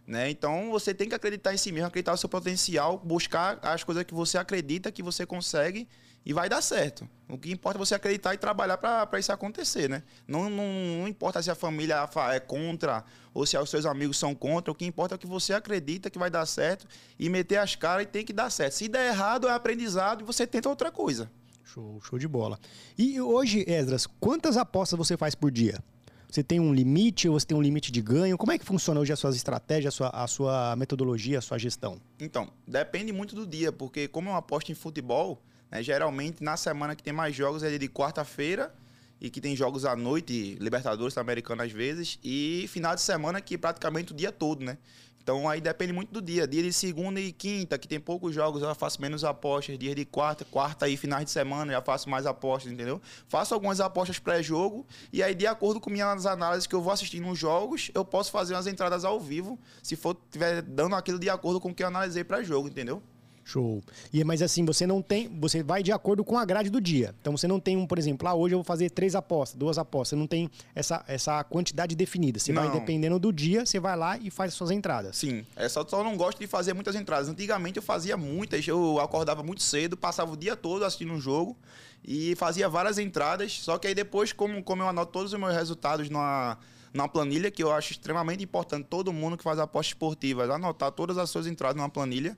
Né? 0.06 0.30
Então 0.30 0.69
você 0.71 0.93
tem 0.93 1.10
que 1.10 1.15
acreditar 1.15 1.53
em 1.53 1.58
si 1.58 1.71
mesmo, 1.71 1.88
acreditar 1.88 2.12
no 2.12 2.17
seu 2.17 2.30
potencial, 2.30 2.97
buscar 2.97 3.60
as 3.62 3.84
coisas 3.84 4.03
que 4.03 4.13
você 4.13 4.38
acredita 4.38 4.91
que 4.91 5.03
você 5.03 5.25
consegue 5.25 5.88
e 6.25 6.34
vai 6.34 6.47
dar 6.47 6.62
certo. 6.62 7.08
O 7.27 7.38
que 7.38 7.51
importa 7.51 7.77
é 7.77 7.80
você 7.80 7.95
acreditar 7.95 8.34
e 8.34 8.38
trabalhar 8.38 8.77
para 8.77 9.19
isso 9.19 9.32
acontecer, 9.32 9.89
né? 9.89 10.03
Não, 10.27 10.49
não, 10.49 10.63
não, 10.99 11.08
importa 11.08 11.41
se 11.41 11.51
a 11.51 11.56
família 11.56 12.08
é 12.34 12.39
contra 12.39 13.03
ou 13.34 13.45
se 13.45 13.58
os 13.58 13.69
seus 13.69 13.86
amigos 13.86 14.17
são 14.17 14.34
contra, 14.34 14.71
o 14.71 14.75
que 14.75 14.86
importa 14.86 15.15
é 15.15 15.17
que 15.17 15.27
você 15.27 15.53
acredita 15.53 16.10
que 16.10 16.17
vai 16.17 16.30
dar 16.30 16.45
certo 16.45 16.88
e 17.19 17.30
meter 17.30 17.58
as 17.58 17.75
caras 17.75 18.03
e 18.03 18.08
tem 18.08 18.23
que 18.23 18.34
dar 18.34 18.49
certo. 18.49 18.73
Se 18.73 18.88
der 18.88 19.10
errado, 19.10 19.47
é 19.47 19.51
aprendizado 19.51 20.21
e 20.21 20.23
você 20.23 20.47
tenta 20.47 20.69
outra 20.69 20.91
coisa. 20.91 21.30
Show, 21.67 21.99
show 22.01 22.17
de 22.17 22.27
bola. 22.30 22.58
E 22.97 23.19
hoje, 23.19 23.65
Esdras, 23.67 24.08
quantas 24.21 24.56
apostas 24.56 24.97
você 24.97 25.17
faz 25.17 25.36
por 25.36 25.51
dia? 25.51 25.84
Você 26.30 26.41
tem 26.41 26.62
um 26.62 26.73
limite 26.73 27.27
ou 27.27 27.38
você 27.38 27.45
tem 27.45 27.58
um 27.58 27.62
limite 27.62 27.91
de 27.91 28.01
ganho? 28.01 28.38
Como 28.38 28.53
é 28.53 28.58
que 28.58 28.63
funciona 28.63 28.99
hoje 28.99 29.12
as 29.12 29.19
suas 29.19 29.36
estratégias, 29.36 29.93
a 29.93 29.97
sua, 29.97 30.10
a 30.10 30.27
sua 30.27 30.75
metodologia, 30.77 31.39
a 31.39 31.41
sua 31.41 31.58
gestão? 31.58 31.99
Então, 32.19 32.49
depende 32.65 33.12
muito 33.12 33.36
do 33.36 33.45
dia, 33.45 33.71
porque 33.71 34.08
como 34.08 34.30
eu 34.30 34.36
aposto 34.36 34.71
em 34.71 34.75
futebol, 34.75 35.41
né, 35.69 35.84
geralmente 35.84 36.41
na 36.41 36.56
semana 36.56 36.95
que 36.95 37.03
tem 37.03 37.12
mais 37.12 37.36
jogos 37.36 37.63
é 37.63 37.77
de 37.77 37.89
quarta-feira 37.89 38.73
e 39.19 39.30
que 39.30 39.41
tem 39.41 39.56
jogos 39.56 39.84
à 39.84 39.95
noite, 39.95 40.58
Libertadores 40.62 41.17
americana 41.17 41.65
às 41.65 41.71
vezes, 41.71 42.17
e 42.23 42.65
final 42.69 42.95
de 42.95 43.01
semana 43.01 43.41
que 43.41 43.58
praticamente 43.58 44.13
o 44.13 44.15
dia 44.15 44.32
todo, 44.32 44.63
né? 44.63 44.77
Então 45.28 45.50
aí 45.50 45.60
depende 45.60 45.92
muito 45.92 46.13
do 46.13 46.22
dia. 46.22 46.48
Dia 46.48 46.63
de 46.63 46.72
segunda 46.72 47.20
e 47.20 47.34
quinta, 47.34 47.78
que 47.78 47.86
tem 47.86 48.00
poucos 48.00 48.34
jogos, 48.34 48.62
eu 48.62 48.74
faço 48.74 49.02
menos 49.02 49.26
apostas. 49.26 49.78
Dia 49.78 49.94
de 49.94 50.06
quarta, 50.06 50.46
quarta 50.46 50.88
e 50.88 50.96
finais 50.96 51.26
de 51.26 51.32
semana, 51.32 51.74
já 51.74 51.82
faço 51.82 52.10
mais 52.10 52.26
apostas, 52.26 52.72
entendeu? 52.72 53.02
Faço 53.28 53.54
algumas 53.54 53.82
apostas 53.82 54.20
pré-jogo 54.20 54.88
e 55.12 55.22
aí, 55.22 55.36
de 55.36 55.46
acordo 55.46 55.82
com 55.82 55.90
minhas 55.90 56.26
análises 56.26 56.66
que 56.66 56.74
eu 56.74 56.82
vou 56.82 56.94
assistindo 56.94 57.26
nos 57.26 57.38
jogos, 57.38 57.92
eu 57.94 58.06
posso 58.06 58.32
fazer 58.32 58.54
umas 58.54 58.68
entradas 58.68 59.04
ao 59.04 59.20
vivo, 59.20 59.60
se 59.84 59.98
for 59.98 60.16
tiver 60.32 60.62
dando 60.62 60.96
aquilo 60.96 61.20
de 61.20 61.30
acordo 61.30 61.60
com 61.60 61.72
o 61.72 61.76
que 61.76 61.84
eu 61.84 61.88
analisei 61.88 62.24
pré-jogo, 62.24 62.70
entendeu? 62.70 63.04
Show. 63.48 63.82
E 64.12 64.22
mas 64.26 64.42
assim, 64.42 64.66
você 64.66 64.86
não 64.86 65.02
tem, 65.02 65.30
você 65.40 65.64
vai 65.64 65.82
de 65.82 65.94
acordo 65.94 66.22
com 66.22 66.38
a 66.38 66.44
grade 66.44 66.70
do 66.70 66.82
dia. 66.82 67.16
Então 67.22 67.38
você 67.38 67.48
não 67.48 67.62
tem 67.62 67.78
um, 67.78 67.88
por 67.88 67.98
exemplo, 67.98 68.28
ah, 68.28 68.34
hoje 68.34 68.54
eu 68.54 68.58
vou 68.58 68.66
fazer 68.66 68.90
três 68.90 69.16
apostas, 69.16 69.58
duas 69.58 69.78
apostas. 69.78 70.10
Você 70.10 70.16
não 70.18 70.28
tem 70.28 70.50
essa, 70.76 71.02
essa 71.08 71.42
quantidade 71.46 71.96
definida. 71.96 72.40
Você 72.40 72.52
não. 72.52 72.64
vai 72.64 72.78
dependendo 72.78 73.18
do 73.18 73.32
dia, 73.32 73.66
você 73.66 73.80
vai 73.80 73.96
lá 73.96 74.18
e 74.18 74.30
faz 74.30 74.54
suas 74.54 74.70
entradas. 74.70 75.16
Sim. 75.16 75.46
É 75.56 75.70
só 75.70 75.88
só 75.88 76.04
não 76.04 76.18
gosto 76.18 76.40
de 76.40 76.46
fazer 76.46 76.74
muitas 76.74 76.94
entradas. 76.94 77.30
Antigamente 77.30 77.78
eu 77.78 77.84
fazia 77.84 78.18
muitas, 78.18 78.68
eu 78.68 79.00
acordava 79.00 79.42
muito 79.42 79.64
cedo, 79.64 79.96
passava 79.96 80.34
o 80.34 80.36
dia 80.36 80.58
todo 80.58 80.84
assistindo 80.84 81.14
um 81.14 81.22
jogo 81.22 81.56
e 82.04 82.36
fazia 82.36 82.68
várias 82.68 82.98
entradas. 82.98 83.62
Só 83.62 83.78
que 83.78 83.88
aí 83.88 83.96
depois, 83.96 84.34
como, 84.34 84.62
como 84.62 84.82
eu 84.82 84.90
anoto 84.90 85.14
todos 85.14 85.32
os 85.32 85.40
meus 85.40 85.54
resultados 85.54 86.10
numa 86.10 86.58
numa 86.94 87.08
planilha 87.08 87.52
que 87.52 87.62
eu 87.62 87.72
acho 87.72 87.92
extremamente 87.92 88.44
importante 88.44 88.88
todo 88.90 89.12
mundo 89.14 89.38
que 89.38 89.44
faz 89.44 89.60
apostas 89.60 89.92
esportivas 89.92 90.50
anotar 90.50 90.92
todas 90.92 91.18
as 91.18 91.30
suas 91.30 91.46
entradas 91.46 91.76
numa 91.76 91.90
planilha 91.90 92.36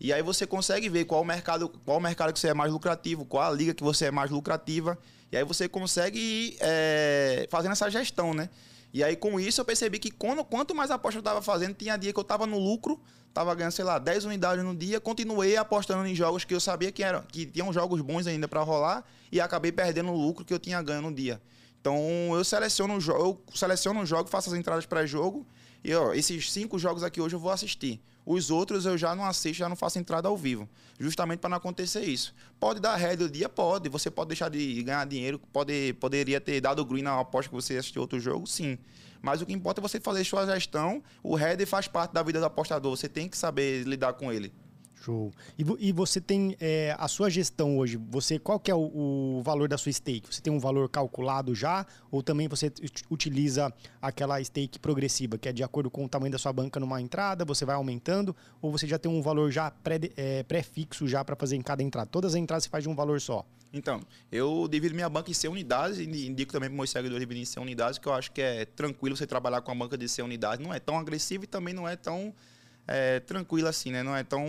e 0.00 0.14
aí 0.14 0.22
você 0.22 0.46
consegue 0.46 0.88
ver 0.88 1.04
qual 1.04 1.22
mercado, 1.22 1.68
qual 1.84 2.00
mercado 2.00 2.32
que 2.32 2.40
você 2.40 2.48
é 2.48 2.54
mais 2.54 2.72
lucrativo, 2.72 3.26
qual 3.26 3.42
a 3.42 3.54
liga 3.54 3.74
que 3.74 3.82
você 3.82 4.06
é 4.06 4.10
mais 4.10 4.30
lucrativa. 4.30 4.98
E 5.30 5.36
aí 5.36 5.44
você 5.44 5.68
consegue 5.68 6.18
ir 6.18 6.56
é, 6.58 7.46
fazendo 7.50 7.72
essa 7.72 7.90
gestão, 7.90 8.32
né? 8.32 8.48
E 8.94 9.04
aí 9.04 9.14
com 9.14 9.38
isso 9.38 9.60
eu 9.60 9.64
percebi 9.64 9.98
que 9.98 10.10
quando, 10.10 10.42
quanto 10.42 10.74
mais 10.74 10.90
aposta 10.90 11.18
eu 11.18 11.20
estava 11.20 11.42
fazendo, 11.42 11.74
tinha 11.74 11.98
dia 11.98 12.14
que 12.14 12.18
eu 12.18 12.22
estava 12.22 12.46
no 12.46 12.58
lucro, 12.58 12.98
estava 13.28 13.54
ganhando, 13.54 13.72
sei 13.72 13.84
lá, 13.84 13.98
10 13.98 14.24
unidades 14.24 14.64
no 14.64 14.74
dia, 14.74 14.98
continuei 15.00 15.54
apostando 15.58 16.06
em 16.06 16.14
jogos 16.14 16.44
que 16.44 16.54
eu 16.54 16.60
sabia 16.60 16.90
que 16.90 17.02
eram 17.04 17.20
que 17.22 17.44
tinham 17.44 17.70
jogos 17.70 18.00
bons 18.00 18.26
ainda 18.26 18.48
para 18.48 18.62
rolar 18.62 19.04
e 19.30 19.38
acabei 19.38 19.70
perdendo 19.70 20.10
o 20.10 20.16
lucro 20.16 20.46
que 20.46 20.54
eu 20.54 20.58
tinha 20.58 20.80
ganho 20.82 21.02
no 21.02 21.12
dia. 21.12 21.40
Então 21.78 21.94
eu 22.32 22.42
seleciono 22.42 22.96
o 22.96 23.00
jogo, 23.00 23.42
seleciono 23.54 24.00
o 24.00 24.06
jogo, 24.06 24.30
faço 24.30 24.48
as 24.48 24.58
entradas 24.58 24.86
pré-jogo 24.86 25.46
e 25.84 25.94
ó, 25.94 26.14
esses 26.14 26.50
cinco 26.50 26.78
jogos 26.78 27.02
aqui 27.02 27.20
hoje 27.20 27.36
eu 27.36 27.40
vou 27.40 27.50
assistir. 27.50 28.00
Os 28.32 28.48
outros 28.48 28.86
eu 28.86 28.96
já 28.96 29.12
não 29.12 29.24
assisto, 29.24 29.58
já 29.58 29.68
não 29.68 29.74
faço 29.74 29.98
entrada 29.98 30.28
ao 30.28 30.36
vivo. 30.36 30.68
Justamente 31.00 31.40
para 31.40 31.50
não 31.50 31.56
acontecer 31.56 32.02
isso. 32.02 32.32
Pode 32.60 32.78
dar 32.78 32.94
head 32.94 33.24
o 33.24 33.28
dia? 33.28 33.48
Pode. 33.48 33.88
Você 33.88 34.08
pode 34.08 34.28
deixar 34.28 34.48
de 34.48 34.84
ganhar 34.84 35.04
dinheiro, 35.04 35.36
pode, 35.52 35.94
poderia 35.94 36.40
ter 36.40 36.60
dado 36.60 36.84
green 36.84 37.02
na 37.02 37.18
aposta 37.18 37.48
que 37.48 37.54
você 37.56 37.76
assistiu 37.76 38.02
outro 38.02 38.20
jogo, 38.20 38.46
sim. 38.46 38.78
Mas 39.20 39.42
o 39.42 39.46
que 39.46 39.52
importa 39.52 39.80
é 39.80 39.82
você 39.82 39.98
fazer 39.98 40.22
sua 40.22 40.46
gestão. 40.46 41.02
O 41.24 41.34
head 41.34 41.66
faz 41.66 41.88
parte 41.88 42.12
da 42.12 42.22
vida 42.22 42.38
do 42.38 42.46
apostador. 42.46 42.96
Você 42.96 43.08
tem 43.08 43.28
que 43.28 43.36
saber 43.36 43.82
lidar 43.82 44.12
com 44.12 44.32
ele. 44.32 44.54
Show. 45.00 45.32
E, 45.58 45.64
e 45.88 45.92
você 45.92 46.20
tem 46.20 46.56
é, 46.60 46.94
a 46.98 47.08
sua 47.08 47.30
gestão 47.30 47.78
hoje, 47.78 47.96
você 47.96 48.38
qual 48.38 48.60
que 48.60 48.70
é 48.70 48.74
o, 48.74 49.38
o, 49.38 49.42
valor 49.42 49.68
da 49.68 49.78
sua 49.78 49.90
stake? 49.90 50.32
Você 50.32 50.42
tem 50.42 50.52
um 50.52 50.58
valor 50.58 50.88
calculado 50.88 51.54
já 51.54 51.86
ou 52.10 52.22
também 52.22 52.46
você 52.48 52.70
utiliza 53.10 53.72
aquela 54.00 54.42
stake 54.42 54.78
progressiva, 54.78 55.38
que 55.38 55.48
é 55.48 55.52
de 55.52 55.62
acordo 55.62 55.90
com 55.90 56.04
o 56.04 56.08
tamanho 56.08 56.32
da 56.32 56.38
sua 56.38 56.52
banca 56.52 56.78
numa 56.78 57.00
entrada, 57.00 57.44
você 57.44 57.64
vai 57.64 57.76
aumentando 57.76 58.36
ou 58.60 58.70
você 58.70 58.86
já 58.86 58.98
tem 58.98 59.10
um 59.10 59.22
valor 59.22 59.50
já 59.50 59.70
pré, 59.70 59.98
é, 60.16 60.42
pré-fixo 60.42 61.08
já 61.08 61.24
para 61.24 61.34
fazer 61.34 61.56
em 61.56 61.62
cada 61.62 61.82
entrada? 61.82 62.08
Todas 62.10 62.34
as 62.34 62.36
entradas 62.36 62.64
você 62.64 62.70
faz 62.70 62.84
de 62.84 62.90
um 62.90 62.94
valor 62.94 63.20
só? 63.20 63.46
Então, 63.72 64.00
eu 64.30 64.66
divido 64.68 64.94
minha 64.94 65.08
banca 65.08 65.30
em 65.30 65.34
100 65.34 65.50
unidades 65.50 65.98
e 65.98 66.26
indico 66.26 66.52
também 66.52 66.68
para 66.68 66.76
meus 66.76 66.90
seguidores 66.90 67.20
dividir 67.20 67.42
em 67.42 67.46
100 67.46 67.62
unidades, 67.62 67.98
que 67.98 68.06
eu 68.06 68.12
acho 68.12 68.32
que 68.32 68.42
é 68.42 68.64
tranquilo 68.64 69.16
você 69.16 69.26
trabalhar 69.26 69.60
com 69.60 69.70
a 69.70 69.74
banca 69.74 69.96
de 69.96 70.08
100 70.08 70.24
unidades. 70.24 70.64
Não 70.64 70.74
é 70.74 70.80
tão 70.80 70.98
agressivo 70.98 71.44
e 71.44 71.46
também 71.46 71.72
não 71.72 71.88
é 71.88 71.94
tão 71.96 72.34
é, 72.90 73.20
tranquila 73.20 73.70
assim, 73.70 73.92
né? 73.92 74.02
Não 74.02 74.16
é 74.16 74.24
tão. 74.24 74.44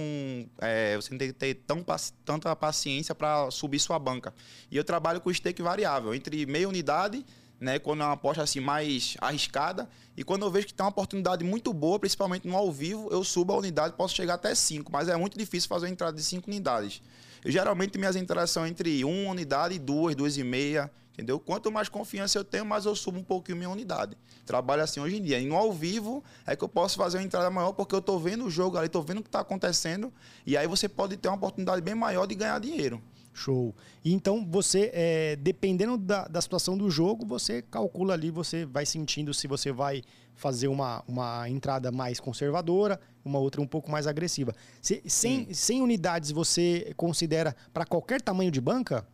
É, 0.58 0.96
você 0.96 1.12
não 1.12 1.20
tem 1.20 1.28
que 1.28 1.34
ter 1.34 1.54
tão, 1.54 1.86
tanta 2.26 2.56
paciência 2.56 3.14
para 3.14 3.52
subir 3.52 3.78
sua 3.78 4.00
banca. 4.00 4.34
E 4.72 4.76
eu 4.76 4.84
trabalho 4.84 5.22
com 5.22 5.32
stake 5.32 5.62
variável, 5.62 6.12
entre 6.16 6.48
meia 6.48 6.68
unidade, 6.68 7.24
né? 7.60 7.78
Quando 7.78 8.02
é 8.02 8.06
uma 8.06 8.14
aposta 8.14 8.42
assim 8.42 8.60
mais 8.60 9.16
arriscada. 9.22 9.88
E 10.18 10.24
quando 10.24 10.44
eu 10.44 10.50
vejo 10.50 10.66
que 10.66 10.74
tem 10.74 10.84
uma 10.84 10.90
oportunidade 10.90 11.44
muito 11.44 11.72
boa, 11.72 12.00
principalmente 12.00 12.48
no 12.48 12.58
ao 12.58 12.72
vivo, 12.72 13.10
eu 13.12 13.24
subo 13.24 13.54
a 13.54 13.58
unidade, 13.58 13.94
posso 13.96 14.16
chegar 14.16 14.34
até 14.34 14.56
5, 14.56 14.92
mas 14.92 15.08
é 15.08 15.16
muito 15.16 15.38
difícil 15.38 15.70
fazer 15.70 15.86
uma 15.86 15.92
entrada 15.92 16.18
de 16.18 16.24
5 16.24 16.50
unidades. 16.50 17.00
Eu 17.46 17.52
geralmente 17.52 17.96
minhas 18.00 18.16
entradas 18.16 18.50
são 18.50 18.66
entre 18.66 19.04
uma 19.06 19.32
unidade 19.32 19.76
e 19.76 19.80
duas, 19.80 20.16
duas 20.16 20.36
e 20.36 20.44
meia. 20.44 20.90
Entendeu? 21.22 21.40
Quanto 21.40 21.72
mais 21.72 21.88
confiança 21.88 22.40
eu 22.40 22.44
tenho, 22.44 22.66
mais 22.66 22.86
eu 22.86 22.96
subo 22.96 23.20
um 23.20 23.24
pouquinho 23.24 23.56
minha 23.56 23.70
unidade. 23.70 24.18
Trabalho 24.44 24.82
assim 24.82 25.00
hoje 25.00 25.18
em 25.18 25.22
dia. 25.22 25.40
E 25.40 25.46
no 25.46 25.56
ao 25.56 25.72
vivo 25.72 26.24
é 26.48 26.56
que 26.56 26.64
eu 26.64 26.68
posso 26.68 26.98
fazer 26.98 27.20
uma 27.20 27.24
entrada 27.24 27.48
maior 27.52 27.74
porque 27.74 27.94
eu 27.94 28.00
estou 28.00 28.20
vendo 28.20 28.46
o 28.46 28.50
jogo 28.50 28.76
ali, 28.76 28.88
estou 28.88 29.04
vendo 29.04 29.20
o 29.20 29.22
que 29.22 29.28
está 29.28 29.42
acontecendo. 29.42 30.12
E 30.48 30.58
aí 30.58 30.66
você 30.66 30.90
pode 30.90 31.16
ter 31.18 31.28
uma 31.28 31.38
oportunidade 31.38 31.80
bem 31.80 31.94
maior 31.94 32.26
de 32.26 32.34
ganhar 32.34 32.60
dinheiro. 32.60 33.00
Show. 33.36 33.76
E 34.04 34.12
então 34.12 34.44
você, 34.50 34.90
é, 34.96 35.36
dependendo 35.36 35.96
da, 35.96 36.28
da 36.28 36.42
situação 36.42 36.76
do 36.76 36.90
jogo, 36.90 37.24
você 37.24 37.62
calcula 37.62 38.16
ali, 38.16 38.32
você 38.32 38.66
vai 38.66 38.88
sentindo 38.88 39.32
se 39.32 39.46
você 39.46 39.72
vai 39.72 40.02
fazer 40.34 40.70
uma, 40.70 41.04
uma 41.08 41.48
entrada 41.48 41.92
mais 41.92 42.20
conservadora, 42.20 43.00
uma 43.24 43.38
outra 43.38 43.62
um 43.62 43.68
pouco 43.68 43.92
mais 43.92 44.08
agressiva. 44.08 44.56
Se, 44.82 45.04
sem, 45.06 45.54
sem 45.54 45.84
unidades 45.84 46.32
você 46.32 46.96
considera 46.98 47.56
para 47.72 47.86
qualquer 47.86 48.24
tamanho 48.24 48.50
de 48.50 48.60
banca? 48.60 49.06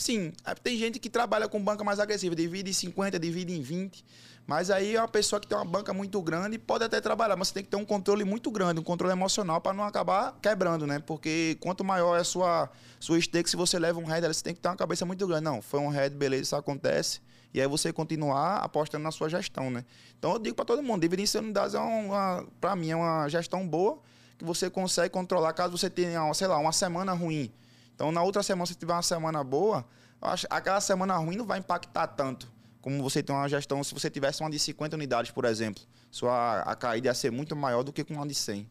Sim, 0.00 0.32
é, 0.46 0.54
tem 0.54 0.78
gente 0.78 0.98
que 0.98 1.10
trabalha 1.10 1.46
com 1.46 1.62
banca 1.62 1.84
mais 1.84 2.00
agressiva, 2.00 2.34
divide 2.34 2.70
em 2.70 2.72
50, 2.72 3.18
divide 3.18 3.52
em 3.52 3.60
20. 3.60 4.02
Mas 4.46 4.70
aí 4.70 4.96
é 4.96 4.98
uma 4.98 5.06
pessoa 5.06 5.38
que 5.38 5.46
tem 5.46 5.56
uma 5.56 5.64
banca 5.64 5.92
muito 5.92 6.20
grande 6.22 6.58
pode 6.58 6.82
até 6.82 7.02
trabalhar, 7.02 7.36
mas 7.36 7.48
você 7.48 7.54
tem 7.54 7.62
que 7.62 7.68
ter 7.68 7.76
um 7.76 7.84
controle 7.84 8.24
muito 8.24 8.50
grande, 8.50 8.80
um 8.80 8.82
controle 8.82 9.12
emocional 9.12 9.60
para 9.60 9.74
não 9.74 9.84
acabar 9.84 10.38
quebrando, 10.40 10.86
né? 10.86 11.00
Porque 11.00 11.58
quanto 11.60 11.84
maior 11.84 12.16
é 12.16 12.20
a 12.20 12.24
sua, 12.24 12.70
sua 12.98 13.20
stake, 13.20 13.50
se 13.50 13.56
você 13.56 13.78
leva 13.78 14.00
um 14.00 14.04
head, 14.06 14.26
você 14.26 14.42
tem 14.42 14.54
que 14.54 14.60
ter 14.60 14.70
uma 14.70 14.76
cabeça 14.76 15.04
muito 15.04 15.26
grande. 15.26 15.44
Não, 15.44 15.60
foi 15.60 15.78
um 15.80 15.88
head, 15.88 16.16
beleza, 16.16 16.44
isso 16.44 16.56
acontece. 16.56 17.20
E 17.52 17.60
aí 17.60 17.68
você 17.68 17.92
continuar 17.92 18.56
apostando 18.56 19.04
na 19.04 19.10
sua 19.10 19.28
gestão, 19.28 19.70
né? 19.70 19.84
Então 20.18 20.32
eu 20.32 20.38
digo 20.38 20.56
para 20.56 20.64
todo 20.64 20.82
mundo, 20.82 21.02
dividir 21.02 21.28
em 21.36 21.38
unidades 21.38 21.74
é 21.74 21.78
uma, 21.78 22.46
para 22.58 22.74
mim 22.74 22.90
é 22.90 22.96
uma 22.96 23.28
gestão 23.28 23.68
boa 23.68 23.98
que 24.38 24.46
você 24.46 24.70
consegue 24.70 25.10
controlar 25.10 25.52
caso 25.52 25.76
você 25.76 25.90
tenha, 25.90 26.32
sei 26.32 26.46
lá, 26.46 26.56
uma 26.56 26.72
semana 26.72 27.12
ruim 27.12 27.52
então, 28.00 28.10
na 28.10 28.22
outra 28.22 28.42
semana, 28.42 28.64
se 28.64 28.74
tiver 28.74 28.94
uma 28.94 29.02
semana 29.02 29.44
boa, 29.44 29.84
aquela 30.48 30.80
semana 30.80 31.18
ruim 31.18 31.36
não 31.36 31.44
vai 31.44 31.58
impactar 31.58 32.06
tanto 32.06 32.50
como 32.80 33.02
você 33.02 33.22
tem 33.22 33.36
uma 33.36 33.46
gestão. 33.46 33.84
Se 33.84 33.92
você 33.92 34.08
tivesse 34.08 34.42
uma 34.42 34.48
de 34.48 34.58
50 34.58 34.96
unidades, 34.96 35.30
por 35.32 35.44
exemplo, 35.44 35.82
sua 36.10 36.62
a 36.62 36.74
caída 36.74 37.08
ia 37.08 37.14
ser 37.14 37.30
muito 37.30 37.54
maior 37.54 37.82
do 37.82 37.92
que 37.92 38.02
com 38.02 38.14
uma 38.14 38.26
de 38.26 38.34
100, 38.34 38.66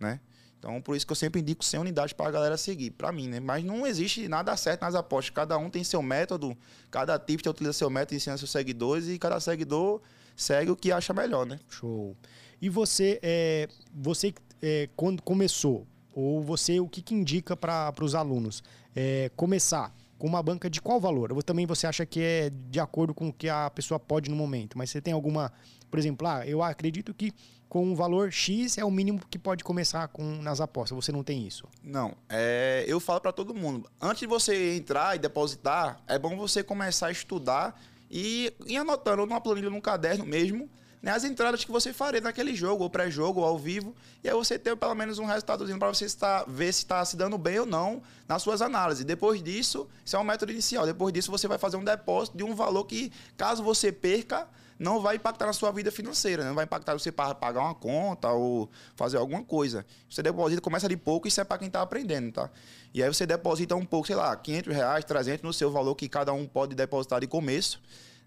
né? 0.00 0.18
Então, 0.58 0.80
por 0.80 0.96
isso 0.96 1.06
que 1.06 1.12
eu 1.12 1.16
sempre 1.16 1.42
indico 1.42 1.62
100 1.62 1.80
unidades 1.80 2.14
para 2.14 2.28
a 2.28 2.30
galera 2.30 2.56
seguir, 2.56 2.92
para 2.92 3.12
mim, 3.12 3.28
né? 3.28 3.38
Mas 3.38 3.62
não 3.62 3.86
existe 3.86 4.26
nada 4.28 4.56
certo 4.56 4.80
nas 4.80 4.94
apostas. 4.94 5.28
Cada 5.28 5.58
um 5.58 5.68
tem 5.68 5.84
seu 5.84 6.00
método, 6.00 6.56
cada 6.90 7.18
tipo 7.18 7.46
utiliza 7.50 7.74
seu 7.74 7.90
método, 7.90 8.14
ensina 8.14 8.38
seus 8.38 8.50
seguidores 8.50 9.08
e 9.08 9.18
cada 9.18 9.38
seguidor 9.40 10.00
segue 10.34 10.70
o 10.70 10.76
que 10.76 10.90
acha 10.90 11.12
melhor, 11.12 11.44
né? 11.44 11.60
Show. 11.68 12.16
E 12.62 12.70
você, 12.70 13.20
é, 13.22 13.68
você 13.92 14.32
é, 14.62 14.88
quando 14.96 15.22
começou, 15.22 15.86
ou 16.14 16.42
você, 16.42 16.80
o 16.80 16.88
que, 16.88 17.02
que 17.02 17.14
indica 17.14 17.56
para 17.56 17.94
os 18.00 18.14
alunos? 18.14 18.62
É, 18.94 19.30
começar 19.36 19.94
com 20.18 20.26
uma 20.26 20.42
banca 20.42 20.68
de 20.68 20.80
qual 20.80 21.00
valor? 21.00 21.32
Ou 21.32 21.42
também 21.42 21.66
você 21.66 21.86
acha 21.86 22.04
que 22.04 22.20
é 22.20 22.50
de 22.50 22.78
acordo 22.78 23.14
com 23.14 23.28
o 23.28 23.32
que 23.32 23.48
a 23.48 23.70
pessoa 23.70 23.98
pode 23.98 24.28
no 24.28 24.36
momento? 24.36 24.76
Mas 24.76 24.90
você 24.90 25.00
tem 25.00 25.14
alguma, 25.14 25.52
por 25.90 25.98
exemplo, 25.98 26.26
ah, 26.26 26.46
eu 26.46 26.62
acredito 26.62 27.14
que 27.14 27.32
com 27.70 27.84
um 27.84 27.94
valor 27.94 28.32
X 28.32 28.76
é 28.76 28.84
o 28.84 28.90
mínimo 28.90 29.20
que 29.30 29.38
pode 29.38 29.62
começar 29.62 30.08
com 30.08 30.24
nas 30.42 30.60
apostas. 30.60 30.96
Você 30.96 31.12
não 31.12 31.22
tem 31.22 31.46
isso? 31.46 31.66
Não. 31.82 32.14
É, 32.28 32.84
eu 32.86 32.98
falo 32.98 33.20
para 33.20 33.32
todo 33.32 33.54
mundo. 33.54 33.88
Antes 34.00 34.20
de 34.20 34.26
você 34.26 34.76
entrar 34.76 35.14
e 35.14 35.20
depositar, 35.20 36.02
é 36.06 36.18
bom 36.18 36.36
você 36.36 36.64
começar 36.64 37.06
a 37.06 37.12
estudar 37.12 37.80
e 38.10 38.52
ir 38.66 38.76
anotando 38.76 39.24
numa 39.24 39.40
planilha, 39.40 39.70
num 39.70 39.80
caderno 39.80 40.26
mesmo, 40.26 40.68
né, 41.02 41.12
as 41.12 41.24
entradas 41.24 41.64
que 41.64 41.70
você 41.70 41.92
faria 41.92 42.20
naquele 42.20 42.54
jogo, 42.54 42.82
ou 42.82 42.90
pré-jogo, 42.90 43.40
ou 43.40 43.46
ao 43.46 43.58
vivo, 43.58 43.94
e 44.22 44.28
aí 44.28 44.34
você 44.34 44.58
ter 44.58 44.76
pelo 44.76 44.94
menos 44.94 45.18
um 45.18 45.24
resultadozinho 45.24 45.78
para 45.78 45.88
você 45.88 46.04
estar, 46.04 46.44
ver 46.46 46.72
se 46.72 46.80
está 46.80 47.04
se 47.04 47.16
dando 47.16 47.38
bem 47.38 47.58
ou 47.58 47.66
não 47.66 48.02
nas 48.28 48.42
suas 48.42 48.60
análises. 48.60 49.04
Depois 49.04 49.42
disso, 49.42 49.88
isso 50.04 50.16
é 50.16 50.18
um 50.18 50.24
método 50.24 50.52
inicial. 50.52 50.84
Depois 50.84 51.12
disso, 51.12 51.30
você 51.30 51.48
vai 51.48 51.58
fazer 51.58 51.76
um 51.76 51.84
depósito 51.84 52.36
de 52.36 52.44
um 52.44 52.54
valor 52.54 52.84
que, 52.84 53.10
caso 53.36 53.62
você 53.62 53.90
perca, 53.90 54.46
não 54.78 55.00
vai 55.00 55.16
impactar 55.16 55.46
na 55.46 55.52
sua 55.52 55.70
vida 55.70 55.90
financeira, 55.90 56.44
não 56.44 56.54
vai 56.54 56.64
impactar 56.64 56.94
você 56.94 57.12
para 57.12 57.34
pagar 57.34 57.60
uma 57.60 57.74
conta 57.74 58.30
ou 58.30 58.70
fazer 58.94 59.16
alguma 59.16 59.42
coisa. 59.42 59.84
Você 60.08 60.22
deposita, 60.22 60.60
começa 60.60 60.88
de 60.88 60.96
pouco, 60.96 61.28
isso 61.28 61.40
é 61.40 61.44
para 61.44 61.58
quem 61.58 61.66
está 61.66 61.82
aprendendo, 61.82 62.32
tá? 62.32 62.50
E 62.92 63.02
aí 63.02 63.08
você 63.08 63.26
deposita 63.26 63.76
um 63.76 63.84
pouco, 63.84 64.06
sei 64.06 64.16
lá, 64.16 64.34
500 64.34 64.74
reais, 64.74 65.04
300 65.04 65.42
no 65.42 65.52
seu 65.52 65.70
valor 65.70 65.94
que 65.94 66.08
cada 66.08 66.32
um 66.32 66.46
pode 66.46 66.74
depositar 66.74 67.20
de 67.20 67.26
começo 67.26 67.80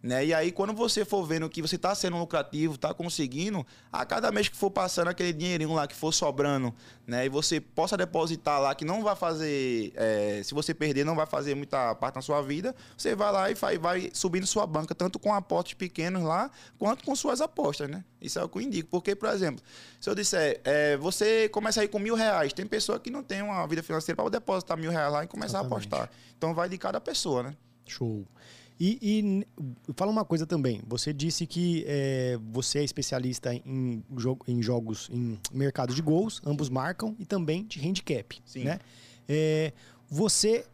Né? 0.03 0.25
E 0.25 0.33
aí, 0.33 0.51
quando 0.51 0.73
você 0.73 1.05
for 1.05 1.23
vendo 1.23 1.49
que 1.49 1.61
você 1.61 1.77
está 1.77 1.95
sendo 1.95 2.17
lucrativo, 2.17 2.75
está 2.75 2.93
conseguindo, 2.93 3.65
a 3.89 4.05
cada 4.05 4.33
mês 4.33 4.49
que 4.49 4.55
for 4.57 4.69
passando 4.69 5.07
aquele 5.07 5.31
dinheirinho 5.31 5.71
lá 5.71 5.87
que 5.87 5.95
for 5.95 6.11
sobrando, 6.11 6.75
né? 7.07 7.25
E 7.25 7.29
você 7.29 7.61
possa 7.61 7.95
depositar 7.95 8.59
lá, 8.59 8.75
que 8.75 8.83
não 8.83 9.01
vai 9.01 9.15
fazer. 9.15 9.93
É, 9.95 10.41
se 10.43 10.53
você 10.53 10.73
perder, 10.73 11.05
não 11.05 11.15
vai 11.15 11.25
fazer 11.25 11.55
muita 11.55 11.95
parte 11.95 12.15
na 12.15 12.21
sua 12.21 12.41
vida, 12.41 12.75
você 12.97 13.15
vai 13.15 13.31
lá 13.31 13.49
e 13.49 13.53
vai, 13.53 13.77
vai 13.77 14.11
subindo 14.13 14.45
sua 14.45 14.67
banca, 14.67 14.93
tanto 14.93 15.17
com 15.17 15.33
aportes 15.33 15.73
pequenos 15.75 16.21
lá, 16.21 16.51
quanto 16.77 17.05
com 17.05 17.15
suas 17.15 17.39
apostas, 17.39 17.89
né? 17.89 18.03
Isso 18.21 18.37
é 18.37 18.43
o 18.43 18.49
que 18.49 18.57
eu 18.57 18.61
indico. 18.61 18.89
Porque, 18.89 19.15
por 19.15 19.29
exemplo, 19.29 19.63
se 20.01 20.09
eu 20.09 20.15
disser, 20.15 20.59
é, 20.65 20.97
você 20.97 21.47
começa 21.47 21.79
aí 21.79 21.87
com 21.87 21.97
mil 21.97 22.15
reais, 22.15 22.51
tem 22.51 22.65
pessoa 22.65 22.99
que 22.99 23.09
não 23.09 23.23
tem 23.23 23.41
uma 23.41 23.65
vida 23.67 23.81
financeira 23.81 24.21
para 24.21 24.29
depositar 24.31 24.77
mil 24.77 24.91
reais 24.91 25.13
lá 25.13 25.23
e 25.23 25.27
começar 25.27 25.59
Exatamente. 25.59 25.93
a 25.93 25.95
apostar. 25.95 26.17
Então 26.37 26.53
vai 26.53 26.67
de 26.67 26.77
cada 26.77 26.99
pessoa, 26.99 27.41
né? 27.41 27.55
Show. 27.85 28.27
E, 28.85 28.99
e, 29.01 29.93
fala 29.95 30.11
uma 30.11 30.25
coisa 30.25 30.45
também. 30.45 30.81
Você 30.85 31.13
disse 31.13 31.47
que 31.47 31.85
é, 31.87 32.37
você 32.51 32.79
é 32.79 32.83
especialista 32.83 33.53
em, 33.53 34.03
jogo, 34.17 34.43
em 34.45 34.61
jogos, 34.61 35.09
em 35.09 35.39
mercado 35.53 35.95
de 35.95 36.01
gols, 36.01 36.41
ambos 36.45 36.67
marcam, 36.67 37.15
e 37.17 37.25
também 37.25 37.63
de 37.63 37.79
handicap. 37.79 38.41
Sim. 38.43 38.65
Né? 38.65 38.79
É, 39.25 39.71
você 40.09 40.65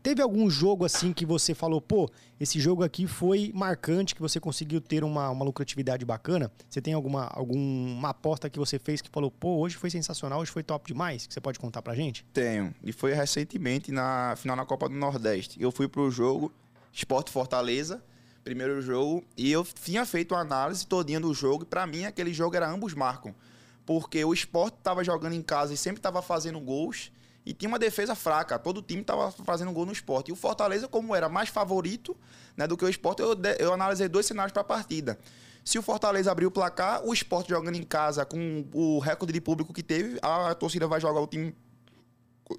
teve 0.00 0.22
algum 0.22 0.48
jogo 0.48 0.84
assim 0.84 1.12
que 1.12 1.26
você 1.26 1.54
falou, 1.54 1.80
pô, 1.80 2.08
esse 2.38 2.60
jogo 2.60 2.84
aqui 2.84 3.08
foi 3.08 3.50
marcante, 3.52 4.14
que 4.14 4.22
você 4.22 4.38
conseguiu 4.38 4.80
ter 4.80 5.02
uma, 5.02 5.28
uma 5.30 5.44
lucratividade 5.44 6.04
bacana? 6.04 6.52
Você 6.70 6.80
tem 6.80 6.94
alguma, 6.94 7.24
alguma 7.32 8.10
aposta 8.10 8.48
que 8.48 8.60
você 8.60 8.78
fez 8.78 9.02
que 9.02 9.10
falou, 9.10 9.28
pô, 9.28 9.56
hoje 9.56 9.74
foi 9.74 9.90
sensacional, 9.90 10.38
hoje 10.38 10.52
foi 10.52 10.62
top 10.62 10.86
demais? 10.86 11.26
Que 11.26 11.34
você 11.34 11.40
pode 11.40 11.58
contar 11.58 11.82
pra 11.82 11.96
gente? 11.96 12.24
Tenho. 12.32 12.72
E 12.80 12.92
foi 12.92 13.12
recentemente 13.12 13.90
na 13.90 14.34
final 14.36 14.54
na 14.54 14.64
Copa 14.64 14.88
do 14.88 14.94
Nordeste. 14.94 15.60
Eu 15.60 15.72
fui 15.72 15.88
pro 15.88 16.08
jogo 16.12 16.52
Esporte 16.96 17.30
Fortaleza, 17.30 18.02
primeiro 18.42 18.80
jogo, 18.80 19.22
e 19.36 19.52
eu 19.52 19.62
tinha 19.62 20.06
feito 20.06 20.34
uma 20.34 20.40
análise 20.40 20.86
todinha 20.86 21.20
do 21.20 21.34
jogo, 21.34 21.64
e 21.64 21.66
para 21.66 21.86
mim 21.86 22.06
aquele 22.06 22.32
jogo 22.32 22.56
era 22.56 22.66
ambos 22.66 22.94
marcam. 22.94 23.34
Porque 23.84 24.24
o 24.24 24.32
esporte 24.32 24.78
estava 24.78 25.04
jogando 25.04 25.34
em 25.34 25.42
casa 25.42 25.74
e 25.74 25.76
sempre 25.76 25.98
estava 25.98 26.22
fazendo 26.22 26.58
gols, 26.58 27.12
e 27.44 27.52
tinha 27.52 27.68
uma 27.68 27.78
defesa 27.78 28.14
fraca. 28.14 28.58
Todo 28.58 28.80
time 28.80 29.02
estava 29.02 29.30
fazendo 29.30 29.70
gol 29.72 29.84
no 29.84 29.92
esporte. 29.92 30.30
E 30.30 30.32
o 30.32 30.36
Fortaleza, 30.36 30.88
como 30.88 31.14
era 31.14 31.28
mais 31.28 31.50
favorito 31.50 32.16
né, 32.56 32.66
do 32.66 32.78
que 32.78 32.84
o 32.84 32.88
esporte, 32.88 33.20
eu, 33.20 33.36
eu 33.58 33.74
analisei 33.74 34.08
dois 34.08 34.24
cenários 34.24 34.52
para 34.52 34.62
a 34.62 34.64
partida. 34.64 35.18
Se 35.62 35.78
o 35.78 35.82
Fortaleza 35.82 36.32
abrir 36.32 36.46
o 36.46 36.50
placar, 36.50 37.04
o 37.04 37.12
esporte 37.12 37.50
jogando 37.50 37.76
em 37.76 37.82
casa 37.82 38.24
com 38.24 38.64
o 38.72 38.98
recorde 39.00 39.34
de 39.34 39.40
público 39.40 39.74
que 39.74 39.82
teve, 39.82 40.18
a 40.22 40.54
torcida 40.54 40.88
vai 40.88 40.98
jogar 40.98 41.20
o 41.20 41.26
time 41.26 41.54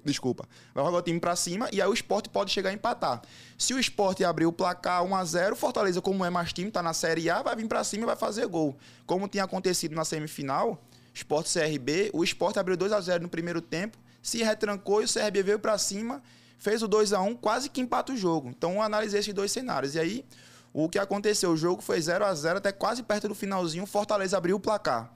Desculpa. 0.04 0.46
Vai 0.74 0.84
jogar 0.84 0.98
o 0.98 1.02
time 1.02 1.18
para 1.18 1.34
cima 1.34 1.68
e 1.72 1.80
aí 1.80 1.88
o 1.88 1.94
esporte 1.94 2.28
pode 2.28 2.50
chegar 2.50 2.70
a 2.70 2.72
empatar. 2.72 3.22
Se 3.56 3.72
o 3.72 3.78
esporte 3.78 4.24
abrir 4.24 4.46
o 4.46 4.52
placar 4.52 5.02
1 5.02 5.16
a 5.16 5.24
0 5.24 5.56
Fortaleza, 5.56 6.02
como 6.02 6.24
é 6.24 6.30
mais 6.30 6.52
time, 6.52 6.70
tá 6.70 6.82
na 6.82 6.92
Série 6.92 7.30
A, 7.30 7.42
vai 7.42 7.56
vir 7.56 7.66
para 7.66 7.82
cima 7.82 8.02
e 8.02 8.06
vai 8.06 8.16
fazer 8.16 8.46
gol. 8.46 8.76
Como 9.06 9.26
tinha 9.28 9.44
acontecido 9.44 9.94
na 9.94 10.04
semifinal, 10.04 10.78
Esporte 11.18 11.52
CRB, 11.52 12.10
o 12.12 12.22
esporte 12.22 12.60
abriu 12.60 12.76
2 12.76 12.92
a 12.92 13.00
0 13.00 13.24
no 13.24 13.28
primeiro 13.28 13.60
tempo, 13.60 13.98
se 14.22 14.42
retrancou 14.42 15.02
e 15.02 15.04
o 15.04 15.12
CRB 15.12 15.42
veio 15.42 15.58
para 15.58 15.76
cima, 15.76 16.22
fez 16.58 16.80
o 16.80 16.86
2 16.86 17.12
a 17.12 17.20
1 17.20 17.34
quase 17.34 17.68
que 17.68 17.80
empata 17.80 18.12
o 18.12 18.16
jogo. 18.16 18.48
Então 18.48 18.74
eu 18.74 18.82
analisei 18.82 19.18
esses 19.18 19.34
dois 19.34 19.50
cenários. 19.50 19.96
E 19.96 19.98
aí, 19.98 20.24
o 20.72 20.88
que 20.88 20.98
aconteceu? 20.98 21.50
O 21.50 21.56
jogo 21.56 21.82
foi 21.82 22.00
0 22.00 22.24
a 22.24 22.32
0 22.32 22.58
até 22.58 22.70
quase 22.70 23.02
perto 23.02 23.28
do 23.28 23.34
finalzinho, 23.34 23.84
Fortaleza 23.84 24.36
abriu 24.36 24.56
o 24.56 24.60
placar. 24.60 25.10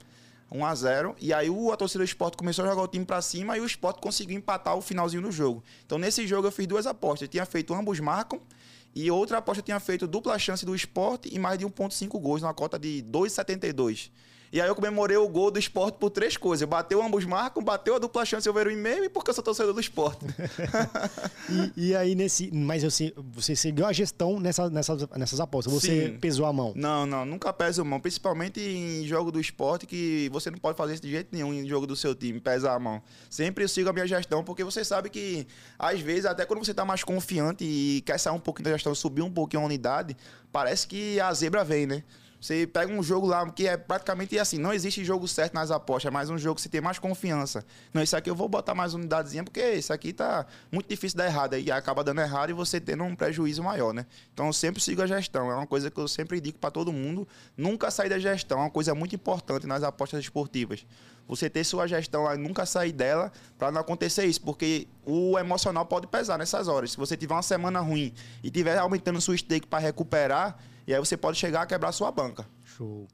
1 0.53 0.65
a 0.65 0.75
0 0.75 1.15
E 1.19 1.33
aí 1.33 1.49
o, 1.49 1.71
a 1.71 1.77
torcida 1.77 2.03
do 2.03 2.05
esporte 2.05 2.37
começou 2.37 2.63
a 2.63 2.69
jogar 2.69 2.83
o 2.83 2.87
time 2.87 3.03
para 3.03 3.21
cima 3.21 3.57
e 3.57 3.61
o 3.61 3.65
esporte 3.65 3.99
conseguiu 3.99 4.37
empatar 4.37 4.75
o 4.77 4.81
finalzinho 4.81 5.23
do 5.23 5.31
jogo. 5.31 5.63
Então 5.85 5.97
nesse 5.97 6.27
jogo 6.27 6.47
eu 6.47 6.51
fiz 6.51 6.67
duas 6.67 6.85
apostas. 6.85 7.23
Eu 7.23 7.27
tinha 7.27 7.45
feito 7.45 7.73
ambos 7.73 7.99
marcam 7.99 8.39
e 8.95 9.09
outra 9.09 9.39
aposta 9.39 9.59
eu 9.59 9.65
tinha 9.65 9.79
feito 9.79 10.07
dupla 10.07 10.37
chance 10.37 10.63
do 10.65 10.75
esporte 10.75 11.27
e 11.33 11.39
mais 11.39 11.57
de 11.57 11.65
1,5 11.65 12.19
gols, 12.21 12.41
numa 12.41 12.53
cota 12.53 12.77
de 12.77 13.03
2,72. 13.09 14.11
E 14.53 14.61
aí 14.61 14.67
eu 14.67 14.75
comemorei 14.75 15.17
o 15.17 15.27
gol 15.27 15.49
do 15.49 15.57
esporte 15.57 15.97
por 15.97 16.11
três 16.11 16.37
coisas. 16.37 16.69
Bateu 16.69 17.01
ambos 17.01 17.25
marcam, 17.25 17.63
bateu 17.63 17.95
a 17.95 17.97
dupla 17.99 18.23
chance 18.23 18.47
eu 18.47 18.53
ver 18.53 18.67
o 18.67 18.71
e-mail 18.71 19.03
e 19.03 19.09
porque 19.09 19.31
eu 19.31 19.33
sou 19.33 19.43
torcedor 19.43 19.73
do 19.73 19.79
esporte. 19.79 20.27
e, 21.75 21.87
e, 21.87 21.95
aí 21.95 22.13
nesse. 22.13 22.51
Mas 22.53 22.83
você, 22.83 23.11
você 23.17 23.55
seguiu 23.55 23.83
a 23.83 23.91
gestão 23.91 24.39
nessa, 24.39 24.69
nessas, 24.69 25.09
nessas 25.17 25.39
apostas. 25.39 25.73
Você 25.73 26.09
Sim. 26.09 26.17
pesou 26.19 26.45
a 26.45 26.53
mão? 26.53 26.71
Não, 26.75 27.03
não, 27.03 27.25
nunca 27.25 27.51
peso 27.51 27.81
a 27.81 27.83
mão. 27.83 27.99
Principalmente 27.99 28.61
em 28.61 29.07
jogo 29.07 29.31
do 29.31 29.39
esporte, 29.39 29.87
que 29.87 30.29
você 30.31 30.51
não 30.51 30.59
pode 30.59 30.77
fazer 30.77 30.93
isso 30.93 31.01
de 31.01 31.09
jeito 31.09 31.29
nenhum 31.31 31.51
em 31.51 31.67
jogo 31.67 31.87
do 31.87 31.95
seu 31.95 32.13
time, 32.13 32.39
pesar 32.39 32.75
a 32.75 32.79
mão. 32.79 33.01
Sempre 33.31 33.63
eu 33.63 33.67
sigo 33.67 33.89
a 33.89 33.93
minha 33.93 34.05
gestão, 34.05 34.43
porque 34.43 34.63
você 34.63 34.85
sabe 34.85 35.09
que, 35.09 35.47
às 35.79 35.99
vezes, 35.99 36.27
até 36.27 36.45
quando 36.45 36.63
você 36.63 36.71
está 36.71 36.85
mais 36.85 37.03
confiante 37.03 37.63
e 37.63 38.03
quer 38.05 38.19
sair 38.19 38.33
um 38.33 38.39
pouquinho 38.39 38.65
da 38.65 38.73
gestão, 38.73 38.93
subir 38.93 39.23
um 39.23 39.31
pouquinho 39.31 39.63
a 39.63 39.65
unidade, 39.65 40.15
parece 40.51 40.87
que 40.87 41.19
a 41.19 41.33
zebra 41.33 41.63
vem, 41.63 41.87
né? 41.87 42.03
Você 42.43 42.67
pega 42.67 42.91
um 42.91 43.01
jogo 43.01 43.25
lá 43.25 43.49
que 43.49 43.65
é 43.69 43.77
praticamente 43.77 44.37
assim, 44.37 44.57
não 44.57 44.73
existe 44.73 45.01
jogo 45.05 45.25
certo 45.29 45.53
nas 45.53 45.71
apostas, 45.71 46.09
é 46.09 46.11
mais 46.11 46.29
um 46.29 46.37
jogo 46.37 46.55
que 46.55 46.61
você 46.61 46.67
tem 46.67 46.81
mais 46.81 46.99
confiança. 46.99 47.63
Não, 47.93 48.03
isso 48.03 48.17
aqui 48.17 48.29
eu 48.29 48.35
vou 48.35 48.49
botar 48.49 48.75
mais 48.75 48.93
unidadezinha, 48.93 49.45
porque 49.45 49.75
isso 49.75 49.93
aqui 49.93 50.11
tá 50.11 50.45
muito 50.69 50.89
difícil 50.89 51.17
dar 51.17 51.25
errado. 51.25 51.57
E 51.57 51.71
acaba 51.71 52.03
dando 52.03 52.19
errado 52.19 52.49
e 52.49 52.53
você 52.53 52.81
tendo 52.81 53.05
um 53.05 53.15
prejuízo 53.15 53.63
maior, 53.63 53.93
né? 53.93 54.05
Então 54.33 54.47
eu 54.47 54.51
sempre 54.51 54.81
sigo 54.81 55.01
a 55.01 55.07
gestão. 55.07 55.49
É 55.49 55.55
uma 55.55 55.65
coisa 55.65 55.89
que 55.89 55.97
eu 55.97 56.05
sempre 56.05 56.41
digo 56.41 56.59
para 56.59 56.69
todo 56.69 56.91
mundo. 56.91 57.25
Nunca 57.55 57.89
sair 57.89 58.09
da 58.09 58.19
gestão. 58.19 58.59
É 58.59 58.63
uma 58.63 58.69
coisa 58.69 58.93
muito 58.93 59.15
importante 59.15 59.65
nas 59.65 59.81
apostas 59.81 60.19
esportivas. 60.19 60.85
Você 61.29 61.49
ter 61.49 61.63
sua 61.63 61.87
gestão 61.87 62.23
lá 62.23 62.35
e 62.35 62.37
nunca 62.37 62.65
sair 62.65 62.91
dela 62.91 63.31
para 63.57 63.71
não 63.71 63.79
acontecer 63.79 64.25
isso. 64.25 64.41
Porque 64.41 64.85
o 65.05 65.39
emocional 65.39 65.85
pode 65.85 66.07
pesar 66.07 66.37
nessas 66.37 66.67
horas. 66.67 66.91
Se 66.91 66.97
você 66.97 67.15
tiver 67.15 67.35
uma 67.35 67.41
semana 67.41 67.79
ruim 67.79 68.13
e 68.43 68.51
tiver 68.51 68.77
aumentando 68.77 69.21
sua 69.21 69.37
stake 69.37 69.65
para 69.65 69.79
recuperar 69.79 70.59
e 70.85 70.93
aí 70.93 70.99
você 70.99 71.15
pode 71.15 71.37
chegar 71.37 71.61
a 71.61 71.65
quebrar 71.65 71.89
a 71.89 71.93
sua 71.93 72.11
banca. 72.11 72.47
Show. 72.63 73.07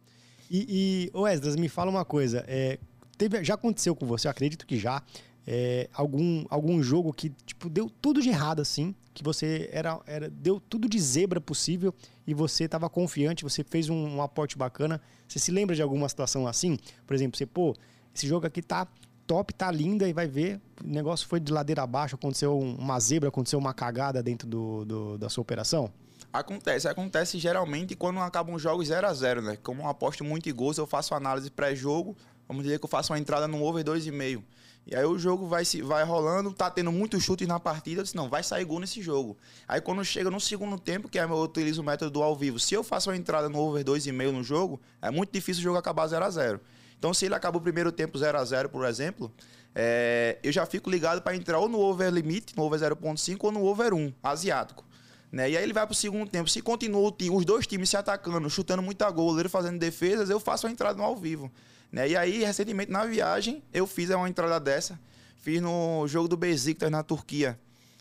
E, 0.49 1.11
e 1.13 1.27
Esdras, 1.27 1.55
me 1.55 1.69
fala 1.69 1.91
uma 1.91 2.03
coisa. 2.03 2.43
É, 2.47 2.79
teve, 3.17 3.43
já 3.43 3.53
aconteceu 3.53 3.95
com 3.95 4.05
você, 4.05 4.27
acredito 4.27 4.65
que 4.65 4.77
já, 4.77 5.03
é, 5.45 5.89
algum, 5.93 6.45
algum 6.49 6.81
jogo 6.81 7.13
que 7.13 7.29
tipo, 7.45 7.69
deu 7.69 7.89
tudo 8.01 8.21
de 8.21 8.29
errado 8.29 8.61
assim, 8.61 8.95
que 9.13 9.23
você 9.23 9.69
era, 9.71 9.99
era 10.07 10.29
deu 10.29 10.59
tudo 10.59 10.87
de 10.87 10.99
zebra 10.99 11.39
possível 11.41 11.93
e 12.25 12.33
você 12.33 12.65
estava 12.65 12.89
confiante, 12.89 13.43
você 13.43 13.63
fez 13.63 13.89
um, 13.89 14.15
um, 14.15 14.21
aporte 14.21 14.57
bacana. 14.57 15.01
Você 15.27 15.39
se 15.39 15.51
lembra 15.51 15.75
de 15.75 15.81
alguma 15.81 16.07
situação 16.09 16.47
assim? 16.47 16.77
Por 17.05 17.13
exemplo, 17.13 17.37
você, 17.37 17.45
pô, 17.45 17.75
esse 18.15 18.27
jogo 18.27 18.47
aqui 18.47 18.61
tá 18.61 18.87
top, 19.27 19.53
tá 19.53 19.69
linda 19.69 20.07
e 20.07 20.13
vai 20.13 20.27
ver, 20.27 20.59
o 20.83 20.87
negócio 20.87 21.27
foi 21.27 21.39
de 21.39 21.51
ladeira 21.51 21.83
abaixo, 21.83 22.15
aconteceu 22.15 22.57
uma 22.57 22.99
zebra, 22.99 23.29
aconteceu 23.29 23.59
uma 23.59 23.75
cagada 23.75 24.23
dentro 24.23 24.47
do, 24.47 24.85
do 24.85 25.17
da 25.19 25.29
sua 25.29 25.43
operação? 25.43 25.91
Acontece, 26.31 26.87
acontece 26.87 27.39
geralmente 27.39 27.95
quando 27.95 28.19
acabam 28.19 28.53
os 28.53 28.61
jogos 28.61 28.87
0 28.87 29.07
a 29.07 29.13
0 29.13 29.41
né? 29.41 29.57
Como 29.63 29.81
eu 29.81 29.87
aposto 29.87 30.23
muito 30.23 30.47
em 30.47 30.53
gols, 30.53 30.77
eu 30.77 30.85
faço 30.85 31.15
análise 31.15 31.49
pré-jogo, 31.49 32.15
vamos 32.47 32.63
dizer 32.63 32.77
que 32.77 32.85
eu 32.85 32.89
faço 32.89 33.11
uma 33.11 33.19
entrada 33.19 33.47
no 33.47 33.63
over 33.63 33.83
2,5. 33.83 34.43
E 34.85 34.95
aí 34.95 35.05
o 35.05 35.17
jogo 35.17 35.47
vai, 35.47 35.65
se, 35.65 35.81
vai 35.81 36.03
rolando, 36.03 36.53
tá 36.53 36.69
tendo 36.69 36.91
muitos 36.91 37.23
chutes 37.23 37.47
na 37.47 37.59
partida, 37.59 38.01
eu 38.01 38.03
disse, 38.03 38.15
não, 38.15 38.29
vai 38.29 38.43
sair 38.43 38.63
gol 38.63 38.79
nesse 38.79 39.01
jogo. 39.01 39.37
Aí 39.67 39.81
quando 39.81 40.05
chega 40.05 40.29
no 40.29 40.39
segundo 40.39 40.79
tempo, 40.79 41.09
que 41.09 41.17
é 41.17 41.23
eu 41.23 41.31
utilizo 41.41 41.81
o 41.81 41.83
método 41.83 42.11
do 42.11 42.23
ao 42.23 42.35
vivo, 42.35 42.59
se 42.59 42.75
eu 42.75 42.83
faço 42.83 43.09
uma 43.09 43.17
entrada 43.17 43.49
no 43.49 43.57
over 43.59 43.83
2,5 43.83 44.31
no 44.31 44.43
jogo, 44.43 44.79
é 45.01 45.09
muito 45.09 45.31
difícil 45.31 45.61
o 45.61 45.63
jogo 45.63 45.77
acabar 45.77 46.05
0 46.07 46.23
a 46.23 46.29
0 46.29 46.61
Então 46.97 47.11
se 47.11 47.25
ele 47.25 47.33
acaba 47.33 47.57
o 47.57 47.61
primeiro 47.61 47.91
tempo 47.91 48.17
0 48.17 48.37
a 48.37 48.45
0 48.45 48.69
por 48.69 48.85
exemplo, 48.85 49.31
é, 49.73 50.37
eu 50.43 50.51
já 50.51 50.65
fico 50.65 50.89
ligado 50.91 51.21
para 51.21 51.35
entrar 51.35 51.59
ou 51.59 51.67
no 51.67 51.79
over 51.79 52.11
limite, 52.11 52.55
no 52.55 52.63
over 52.63 52.79
0.5 52.79 53.37
ou 53.41 53.51
no 53.51 53.65
over 53.65 53.93
1, 53.93 54.13
asiático. 54.23 54.88
Né? 55.31 55.51
E 55.51 55.57
aí 55.57 55.63
ele 55.63 55.73
vai 55.73 55.85
pro 55.85 55.95
segundo 55.95 56.29
tempo. 56.29 56.49
Se 56.49 56.61
continua 56.61 57.13
os 57.31 57.45
dois 57.45 57.67
times 57.67 57.89
se 57.89 57.97
atacando, 57.97 58.49
chutando 58.49 58.81
muita 58.81 59.09
gol, 59.11 59.37
fazendo 59.49 59.77
defesas, 59.77 60.29
eu 60.29 60.39
faço 60.39 60.67
a 60.67 60.71
entrada 60.71 60.97
no 60.97 61.03
ao 61.03 61.15
vivo. 61.15 61.51
Né? 61.91 62.09
E 62.09 62.17
aí, 62.17 62.43
recentemente, 62.43 62.91
na 62.91 63.05
viagem, 63.05 63.63
eu 63.73 63.85
fiz 63.87 64.09
uma 64.09 64.29
entrada 64.29 64.59
dessa. 64.59 64.99
Fiz 65.37 65.61
no 65.61 66.07
jogo 66.07 66.27
do 66.27 66.35
Besiktas 66.35 66.91
na 66.91 67.03
Turquia. 67.03 67.59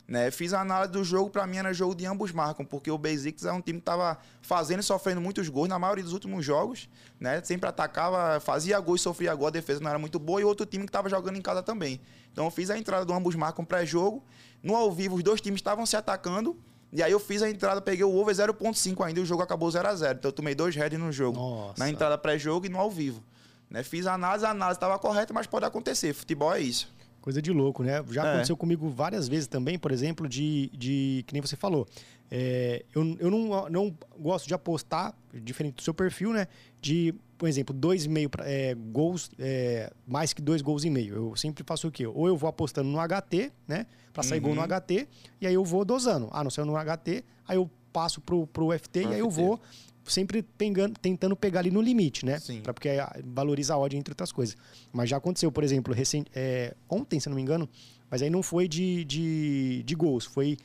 Né? 0.08 0.30
Fiz 0.30 0.54
a 0.54 0.62
análise 0.62 0.90
do 0.90 1.04
jogo, 1.04 1.28
para 1.28 1.46
mim 1.46 1.58
era 1.58 1.70
jogo 1.74 1.94
de 1.94 2.06
ambos 2.06 2.32
marcam, 2.32 2.64
porque 2.64 2.90
o 2.90 2.96
Besiktas 2.96 3.44
é 3.44 3.52
um 3.52 3.60
time 3.60 3.78
que 3.78 3.82
estava 3.82 4.18
fazendo 4.40 4.80
e 4.80 4.82
sofrendo 4.82 5.20
muitos 5.20 5.50
gols 5.50 5.68
na 5.68 5.78
maioria 5.78 6.02
dos 6.02 6.14
últimos 6.14 6.42
jogos, 6.42 6.88
né? 7.20 7.42
Sempre 7.44 7.68
atacava, 7.68 8.40
fazia 8.40 8.80
gol 8.80 8.96
e 8.96 8.98
sofria 8.98 9.34
gol, 9.34 9.48
a 9.48 9.50
defesa 9.50 9.80
não 9.80 9.90
era 9.90 9.98
muito 9.98 10.18
boa, 10.18 10.40
e 10.40 10.44
outro 10.44 10.64
time 10.64 10.84
que 10.84 10.88
estava 10.88 11.10
jogando 11.10 11.36
em 11.36 11.42
casa 11.42 11.62
também. 11.62 12.00
Então 12.32 12.46
eu 12.46 12.50
fiz 12.50 12.70
a 12.70 12.78
entrada 12.78 13.04
do 13.04 13.12
ambos 13.12 13.34
marcam 13.34 13.66
pré-jogo. 13.66 14.24
No 14.62 14.74
ao 14.74 14.90
vivo, 14.90 15.14
os 15.14 15.22
dois 15.22 15.42
times 15.42 15.58
estavam 15.58 15.84
se 15.84 15.94
atacando, 15.94 16.56
e 16.92 17.02
aí 17.02 17.12
eu 17.12 17.20
fiz 17.20 17.42
a 17.42 17.50
entrada, 17.50 17.80
peguei 17.80 18.04
o 18.04 18.14
over 18.14 18.34
0.5 18.34 19.06
ainda 19.06 19.20
e 19.20 19.22
o 19.22 19.26
jogo 19.26 19.42
acabou 19.42 19.70
0 19.70 19.86
a 19.86 19.94
0 19.94 20.18
Então 20.18 20.28
eu 20.30 20.32
tomei 20.32 20.54
dois 20.54 20.74
heads 20.74 20.98
no 20.98 21.12
jogo. 21.12 21.38
Nossa. 21.38 21.74
Na 21.78 21.90
entrada 21.90 22.16
pré-jogo 22.16 22.66
e 22.66 22.68
no 22.68 22.78
ao 22.78 22.90
vivo. 22.90 23.22
Né? 23.70 23.82
Fiz 23.82 24.06
a 24.06 24.14
análise, 24.14 24.46
a 24.46 24.50
análise 24.50 24.76
estava 24.76 24.98
correta, 24.98 25.32
mas 25.32 25.46
pode 25.46 25.66
acontecer. 25.66 26.14
Futebol 26.14 26.52
é 26.54 26.60
isso. 26.60 26.88
Coisa 27.20 27.42
de 27.42 27.52
louco, 27.52 27.82
né? 27.82 28.02
Já 28.10 28.24
é. 28.24 28.30
aconteceu 28.30 28.56
comigo 28.56 28.88
várias 28.88 29.28
vezes 29.28 29.46
também, 29.46 29.78
por 29.78 29.92
exemplo, 29.92 30.26
de, 30.26 30.70
de 30.72 31.24
que 31.26 31.34
nem 31.34 31.42
você 31.42 31.56
falou. 31.56 31.86
É, 32.30 32.84
eu 32.94 33.16
eu 33.18 33.30
não, 33.30 33.68
não 33.68 33.98
gosto 34.18 34.46
de 34.46 34.54
apostar, 34.54 35.14
diferente 35.34 35.74
do 35.74 35.82
seu 35.82 35.92
perfil, 35.92 36.32
né? 36.32 36.46
De, 36.80 37.14
por 37.36 37.48
exemplo, 37.48 37.74
dois 37.74 38.04
e 38.04 38.08
meio 38.08 38.30
é, 38.40 38.74
gols, 38.74 39.30
é, 39.38 39.92
mais 40.06 40.32
que 40.32 40.40
dois 40.40 40.62
gols 40.62 40.84
e 40.84 40.90
meio. 40.90 41.14
Eu 41.14 41.36
sempre 41.36 41.62
faço 41.64 41.88
o 41.88 41.90
quê? 41.90 42.06
Ou 42.06 42.28
eu 42.28 42.36
vou 42.36 42.48
apostando 42.48 42.88
no 42.88 42.98
HT, 42.98 43.52
né? 43.66 43.86
Para 44.18 44.28
sair 44.28 44.38
uhum. 44.40 44.54
gol 44.54 44.54
no 44.56 44.62
HT, 44.62 44.96
uhum. 44.96 45.06
e 45.40 45.46
aí 45.46 45.54
eu 45.54 45.64
vou 45.64 45.84
dosando. 45.84 46.28
Ah, 46.32 46.42
não 46.42 46.50
saiu 46.50 46.66
no 46.66 46.74
HT, 46.74 47.22
aí 47.46 47.56
eu 47.56 47.70
passo 47.92 48.20
pro, 48.20 48.48
pro 48.48 48.76
FT 48.76 49.02
pro 49.02 49.10
e 49.12 49.14
aí 49.14 49.20
eu 49.20 49.30
vou 49.30 49.60
sempre 50.04 50.42
pegando, 50.42 50.98
tentando 50.98 51.36
pegar 51.36 51.60
ali 51.60 51.70
no 51.70 51.80
limite, 51.80 52.26
né? 52.26 52.40
Sim. 52.40 52.60
Pra, 52.60 52.74
porque 52.74 52.88
valoriza 53.24 53.74
a 53.74 53.78
odd, 53.78 53.96
entre 53.96 54.10
outras 54.10 54.32
coisas. 54.32 54.56
Mas 54.92 55.08
já 55.08 55.18
aconteceu, 55.18 55.52
por 55.52 55.62
exemplo, 55.62 55.94
recente, 55.94 56.28
é, 56.34 56.74
ontem, 56.88 57.20
se 57.20 57.28
não 57.28 57.36
me 57.36 57.42
engano, 57.42 57.68
mas 58.10 58.20
aí 58.20 58.28
não 58.28 58.42
foi 58.42 58.66
de, 58.66 59.04
de, 59.04 59.84
de 59.84 59.94
gols, 59.94 60.24
foi 60.24 60.56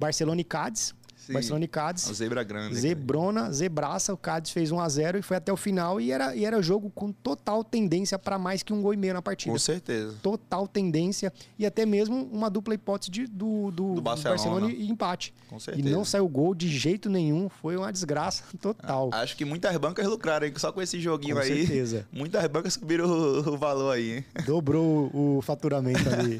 Barcelona 0.00 0.40
e 0.40 0.44
Cádiz. 0.44 0.94
Sim. 1.26 1.34
Barcelona 1.34 1.64
e 1.64 1.68
Cádiz. 1.68 2.10
A 2.10 2.12
zebra 2.12 2.42
grande. 2.42 2.74
Zebrona, 2.76 3.52
zebraça. 3.52 4.12
O 4.12 4.16
Cádiz 4.16 4.50
fez 4.50 4.72
1 4.72 4.80
a 4.80 4.88
0 4.88 5.18
e 5.18 5.22
foi 5.22 5.36
até 5.36 5.52
o 5.52 5.56
final. 5.56 6.00
E 6.00 6.10
era, 6.10 6.34
e 6.34 6.44
era 6.44 6.60
jogo 6.60 6.90
com 6.90 7.12
total 7.12 7.62
tendência 7.62 8.18
para 8.18 8.38
mais 8.38 8.62
que 8.62 8.72
um 8.72 8.82
gol 8.82 8.92
e 8.92 8.96
meio 8.96 9.14
na 9.14 9.22
partida. 9.22 9.52
Com 9.52 9.58
certeza. 9.58 10.16
Total 10.20 10.66
tendência. 10.66 11.32
E 11.56 11.64
até 11.64 11.86
mesmo 11.86 12.28
uma 12.32 12.50
dupla 12.50 12.74
hipótese 12.74 13.10
de, 13.10 13.26
do, 13.26 13.70
do, 13.70 13.94
do, 13.94 14.02
Barcelona. 14.02 14.36
do 14.36 14.42
Barcelona 14.42 14.72
e 14.72 14.90
empate. 14.90 15.32
Com 15.48 15.60
certeza. 15.60 15.88
E 15.88 15.92
não 15.92 16.04
saiu 16.04 16.28
gol 16.28 16.54
de 16.54 16.68
jeito 16.68 17.08
nenhum. 17.08 17.48
Foi 17.48 17.76
uma 17.76 17.92
desgraça 17.92 18.42
total. 18.60 19.10
Acho 19.12 19.36
que 19.36 19.44
muitas 19.44 19.76
bancas 19.76 20.06
lucraram 20.06 20.44
aí, 20.46 20.52
só 20.56 20.72
com 20.72 20.82
esse 20.82 21.00
joguinho 21.00 21.36
com 21.36 21.42
aí. 21.42 21.50
Com 21.50 21.56
certeza. 21.56 22.06
Muitas 22.12 22.46
bancas 22.48 22.74
subiram 22.74 23.06
o, 23.06 23.54
o 23.54 23.56
valor 23.56 23.92
aí. 23.92 24.16
Hein? 24.16 24.24
Dobrou 24.44 25.10
o 25.14 25.40
faturamento 25.42 26.08
ali. 26.08 26.38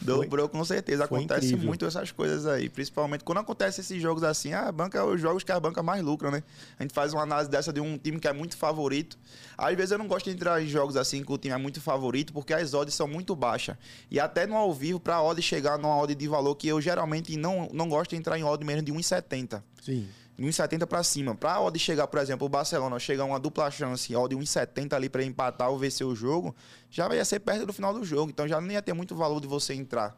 Dobrou 0.00 0.48
com 0.48 0.64
certeza. 0.64 1.04
Acontece 1.04 1.54
muito 1.56 1.84
essas 1.84 2.10
coisas 2.10 2.46
aí. 2.46 2.68
Principalmente 2.70 3.22
quando 3.22 3.38
acontece 3.38 3.82
jogos 4.00 4.22
assim, 4.22 4.52
a 4.52 4.70
banca 4.70 4.98
é 4.98 5.02
os 5.02 5.20
jogos 5.20 5.44
que 5.44 5.52
a 5.52 5.60
banca 5.60 5.82
mais 5.82 6.02
lucra, 6.02 6.30
né? 6.30 6.42
A 6.78 6.82
gente 6.82 6.94
faz 6.94 7.12
uma 7.12 7.22
análise 7.22 7.50
dessa 7.50 7.72
de 7.72 7.80
um 7.80 7.98
time 7.98 8.18
que 8.18 8.28
é 8.28 8.32
muito 8.32 8.56
favorito. 8.56 9.18
Às 9.56 9.76
vezes 9.76 9.92
eu 9.92 9.98
não 9.98 10.06
gosto 10.06 10.26
de 10.26 10.32
entrar 10.32 10.62
em 10.62 10.66
jogos 10.66 10.96
assim 10.96 11.22
que 11.22 11.32
o 11.32 11.38
time 11.38 11.54
é 11.54 11.58
muito 11.58 11.80
favorito, 11.80 12.32
porque 12.32 12.52
as 12.52 12.74
odds 12.74 12.94
são 12.94 13.08
muito 13.08 13.34
baixas. 13.34 13.76
E 14.10 14.18
até 14.18 14.46
no 14.46 14.56
ao 14.56 14.72
vivo, 14.72 14.98
para 15.00 15.16
a 15.16 15.22
odd 15.22 15.40
chegar 15.42 15.78
numa 15.78 15.96
odd 15.96 16.14
de 16.14 16.28
valor 16.28 16.54
que 16.54 16.68
eu 16.68 16.80
geralmente 16.80 17.36
não, 17.36 17.68
não 17.72 17.88
gosto 17.88 18.10
de 18.10 18.16
entrar 18.16 18.38
em 18.38 18.44
odd 18.44 18.64
mesmo 18.64 18.82
de 18.82 18.92
1,70. 18.92 19.62
Sim. 19.82 20.08
1,70 20.38 20.86
para 20.86 21.02
cima. 21.02 21.34
Para 21.34 21.54
a 21.54 21.60
odd 21.60 21.76
chegar, 21.78 22.06
por 22.06 22.20
exemplo, 22.20 22.46
o 22.46 22.48
Barcelona 22.48 22.98
chegar 22.98 23.24
uma 23.24 23.40
dupla 23.40 23.70
chance, 23.70 24.14
odd 24.14 24.34
1,70 24.36 24.92
ali 24.92 25.08
para 25.08 25.24
empatar 25.24 25.68
ou 25.70 25.76
vencer 25.76 26.06
o 26.06 26.14
jogo, 26.14 26.54
já 26.88 27.12
ia 27.12 27.24
ser 27.24 27.40
perto 27.40 27.66
do 27.66 27.72
final 27.72 27.92
do 27.92 28.04
jogo. 28.04 28.30
Então 28.30 28.46
já 28.46 28.60
não 28.60 28.70
ia 28.70 28.80
ter 28.80 28.92
muito 28.92 29.16
valor 29.16 29.40
de 29.40 29.48
você 29.48 29.74
entrar. 29.74 30.16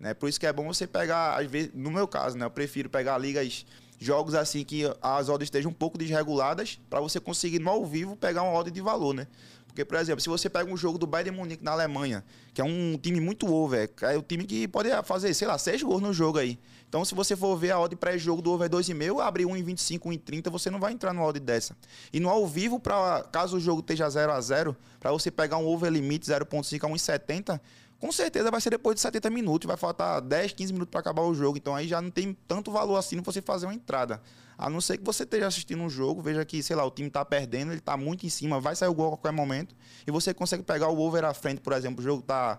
Né? 0.00 0.14
Por 0.14 0.28
isso 0.30 0.40
que 0.40 0.46
é 0.46 0.52
bom 0.52 0.66
você 0.66 0.86
pegar, 0.86 1.38
às 1.38 1.46
vezes, 1.46 1.70
no 1.74 1.90
meu 1.90 2.08
caso, 2.08 2.36
né? 2.36 2.46
Eu 2.46 2.50
prefiro 2.50 2.88
pegar 2.88 3.18
ligas, 3.18 3.66
jogos 3.98 4.34
assim 4.34 4.64
que 4.64 4.84
as 5.02 5.28
odds 5.28 5.46
estejam 5.46 5.70
um 5.70 5.74
pouco 5.74 5.98
desreguladas, 5.98 6.80
para 6.88 7.00
você 7.00 7.20
conseguir 7.20 7.58
no 7.58 7.68
ao 7.68 7.84
vivo 7.84 8.16
pegar 8.16 8.42
uma 8.42 8.54
odd 8.54 8.70
de 8.70 8.80
valor, 8.80 9.12
né? 9.12 9.26
Porque, 9.66 9.84
por 9.84 9.98
exemplo, 9.98 10.20
se 10.20 10.28
você 10.28 10.50
pega 10.50 10.68
um 10.68 10.76
jogo 10.76 10.98
do 10.98 11.06
Bayern 11.06 11.36
Munique 11.36 11.62
na 11.62 11.70
Alemanha, 11.70 12.24
que 12.52 12.60
é 12.60 12.64
um 12.64 12.98
time 13.00 13.20
muito 13.20 13.46
over, 13.52 13.88
é 14.02 14.16
o 14.16 14.22
time 14.22 14.44
que 14.44 14.66
pode 14.66 14.88
fazer, 15.04 15.32
sei 15.32 15.46
lá, 15.46 15.56
seis 15.58 15.80
gols 15.80 16.02
no 16.02 16.12
jogo 16.12 16.38
aí. 16.38 16.58
Então, 16.88 17.04
se 17.04 17.14
você 17.14 17.36
for 17.36 17.56
ver 17.56 17.70
a 17.70 17.78
odd 17.78 17.94
pré-jogo 17.94 18.42
do 18.42 18.50
over 18.50 18.68
2,5, 18.68 19.20
abre 19.20 19.44
1,25, 19.44 20.00
1,30, 20.00 20.50
você 20.50 20.70
não 20.70 20.80
vai 20.80 20.92
entrar 20.92 21.12
no 21.12 21.22
odd 21.22 21.38
dessa. 21.38 21.76
E 22.12 22.18
no 22.18 22.28
ao 22.28 22.44
vivo, 22.48 22.80
pra, 22.80 23.22
caso 23.30 23.58
o 23.58 23.60
jogo 23.60 23.80
esteja 23.80 24.10
0 24.10 24.32
a 24.32 24.40
0 24.40 24.76
para 24.98 25.12
você 25.12 25.30
pegar 25.30 25.58
um 25.58 25.66
over 25.66 25.88
limite 25.88 26.26
0,5 26.26 26.84
a 26.84 26.88
1,70, 26.92 27.60
com 28.00 28.10
certeza 28.10 28.50
vai 28.50 28.60
ser 28.60 28.70
depois 28.70 28.94
de 28.94 29.02
70 29.02 29.28
minutos, 29.28 29.66
vai 29.68 29.76
faltar 29.76 30.22
10, 30.22 30.52
15 30.52 30.72
minutos 30.72 30.90
para 30.90 31.00
acabar 31.00 31.22
o 31.22 31.34
jogo. 31.34 31.58
Então 31.58 31.76
aí 31.76 31.86
já 31.86 32.00
não 32.00 32.10
tem 32.10 32.36
tanto 32.48 32.72
valor 32.72 32.96
assim 32.96 33.20
você 33.20 33.42
fazer 33.42 33.66
uma 33.66 33.74
entrada. 33.74 34.22
A 34.56 34.68
não 34.68 34.80
ser 34.80 34.98
que 34.98 35.04
você 35.04 35.22
esteja 35.22 35.46
assistindo 35.46 35.82
um 35.82 35.88
jogo, 35.88 36.20
veja 36.20 36.44
que, 36.44 36.62
sei 36.62 36.76
lá, 36.76 36.84
o 36.84 36.90
time 36.90 37.08
está 37.08 37.24
perdendo, 37.24 37.72
ele 37.72 37.78
está 37.78 37.96
muito 37.96 38.26
em 38.26 38.28
cima, 38.28 38.58
vai 38.58 38.74
sair 38.74 38.88
o 38.88 38.94
gol 38.94 39.06
a 39.06 39.10
qualquer 39.10 39.32
momento, 39.32 39.74
e 40.06 40.10
você 40.10 40.34
consegue 40.34 40.62
pegar 40.62 40.88
o 40.88 40.98
over 40.98 41.24
à 41.24 41.32
frente, 41.32 41.62
por 41.62 41.72
exemplo, 41.72 42.00
o 42.00 42.02
jogo 42.02 42.20
está 42.20 42.58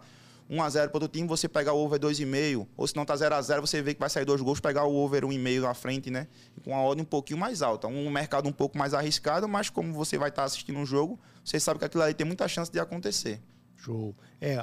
1 0.50 0.62
a 0.62 0.70
0 0.70 0.92
para 0.92 1.06
o 1.06 1.08
time, 1.08 1.28
você 1.28 1.48
pegar 1.48 1.74
o 1.74 1.78
over 1.78 2.00
2,5, 2.00 2.68
ou 2.76 2.88
se 2.88 2.96
não 2.96 3.04
está 3.04 3.16
0 3.16 3.36
a 3.36 3.42
0 3.42 3.62
você 3.62 3.82
vê 3.82 3.94
que 3.94 4.00
vai 4.00 4.10
sair 4.10 4.26
dois 4.26 4.42
gols, 4.42 4.60
pegar 4.60 4.84
o 4.84 4.96
over 4.96 5.24
1,5 5.24 5.70
à 5.70 5.74
frente, 5.74 6.10
né? 6.10 6.28
Com 6.64 6.76
a 6.76 6.84
odd 6.84 7.02
um 7.02 7.06
pouquinho 7.06 7.40
mais 7.40 7.62
alta. 7.62 7.88
Um 7.88 8.10
mercado 8.10 8.50
um 8.50 8.52
pouco 8.52 8.78
mais 8.78 8.94
arriscado, 8.94 9.48
mas 9.48 9.70
como 9.70 9.94
você 9.94 10.18
vai 10.18 10.30
estar 10.30 10.42
tá 10.42 10.46
assistindo 10.46 10.78
um 10.78 10.86
jogo, 10.86 11.20
você 11.46 11.60
sabe 11.60 11.80
que 11.80 11.86
aquilo 11.86 12.04
aí 12.04 12.14
tem 12.14 12.26
muita 12.28 12.48
chance 12.48 12.70
de 12.72 12.80
acontecer. 12.80 13.40
Show. 13.82 14.16
É, 14.40 14.58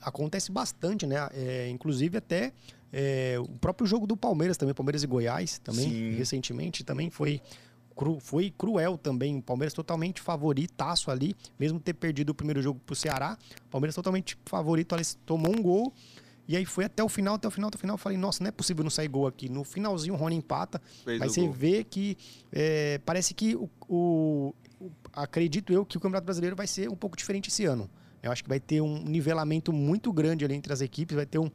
acontece 0.00 0.52
bastante, 0.52 1.06
né? 1.06 1.16
É, 1.32 1.68
inclusive 1.68 2.18
até 2.18 2.52
é, 2.92 3.36
o 3.38 3.48
próprio 3.48 3.86
jogo 3.86 4.06
do 4.06 4.16
Palmeiras 4.16 4.56
também, 4.56 4.74
Palmeiras 4.74 5.02
e 5.02 5.06
Goiás 5.06 5.58
também, 5.58 5.88
Sim. 5.88 6.10
recentemente, 6.10 6.82
também 6.84 7.08
foi, 7.08 7.40
cru, 7.96 8.18
foi 8.20 8.52
cruel 8.56 8.98
também. 8.98 9.38
O 9.38 9.42
Palmeiras 9.42 9.72
totalmente 9.72 10.20
favoritaço 10.20 11.10
ali, 11.10 11.34
mesmo 11.58 11.78
ter 11.78 11.94
perdido 11.94 12.30
o 12.30 12.34
primeiro 12.34 12.60
jogo 12.60 12.80
pro 12.84 12.94
Ceará. 12.94 13.38
Palmeiras 13.70 13.94
totalmente 13.94 14.36
favorito 14.44 14.94
ali, 14.94 15.04
tomou 15.24 15.52
um 15.52 15.62
gol. 15.62 15.92
E 16.48 16.56
aí 16.56 16.64
foi 16.64 16.84
até 16.84 17.00
o 17.00 17.08
final, 17.08 17.36
até 17.36 17.46
o 17.46 17.50
final, 17.50 17.68
até 17.68 17.76
o 17.76 17.80
final. 17.80 17.94
Eu 17.94 17.98
falei, 17.98 18.18
nossa, 18.18 18.42
não 18.42 18.48
é 18.48 18.50
possível 18.50 18.82
não 18.82 18.90
sair 18.90 19.06
gol 19.06 19.28
aqui. 19.28 19.48
No 19.48 19.62
finalzinho 19.62 20.14
o 20.14 20.16
Rony 20.16 20.34
empata. 20.34 20.82
Fez 21.04 21.20
mas 21.20 21.32
você 21.32 21.42
gol. 21.42 21.52
vê 21.52 21.84
que 21.84 22.18
é, 22.50 22.98
parece 23.06 23.32
que 23.32 23.54
o, 23.54 23.70
o, 23.88 24.52
o, 24.80 24.90
acredito 25.12 25.72
eu 25.72 25.86
que 25.86 25.96
o 25.96 26.00
Campeonato 26.00 26.24
Brasileiro 26.24 26.56
vai 26.56 26.66
ser 26.66 26.90
um 26.90 26.96
pouco 26.96 27.16
diferente 27.16 27.48
esse 27.48 27.64
ano. 27.66 27.88
Eu 28.22 28.30
acho 28.32 28.42
que 28.42 28.48
vai 28.48 28.60
ter 28.60 28.80
um 28.80 29.02
nivelamento 29.02 29.72
muito 29.72 30.12
grande 30.12 30.44
ali 30.44 30.54
entre 30.54 30.72
as 30.72 30.80
equipes, 30.80 31.16
vai 31.16 31.26
ter 31.26 31.38
um, 31.38 31.50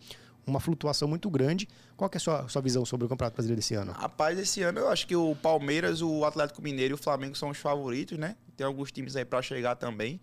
uma 0.46 0.60
flutuação 0.60 1.08
muito 1.08 1.30
grande. 1.30 1.68
Qual 1.96 2.10
é 2.12 2.18
a 2.18 2.20
sua, 2.20 2.48
sua 2.48 2.62
visão 2.62 2.86
sobre 2.86 3.06
o 3.06 3.10
Campeonato 3.10 3.36
Brasileiro 3.36 3.60
desse 3.60 3.76
ano? 3.76 3.92
Rapaz, 3.92 4.38
esse 4.38 4.62
ano 4.62 4.80
eu 4.80 4.90
acho 4.90 5.08
que 5.08 5.16
o 5.16 5.36
Palmeiras, 5.36 6.02
o 6.02 6.26
Atlético 6.26 6.62
Mineiro 6.62 6.94
e 6.94 6.96
o 6.96 6.98
Flamengo 6.98 7.36
são 7.36 7.50
os 7.50 7.58
favoritos, 7.58 8.18
né? 8.18 8.36
Tem 8.56 8.66
alguns 8.66 8.92
times 8.92 9.16
aí 9.16 9.26
para 9.26 9.42
chegar 9.42 9.76
também. 9.76 10.20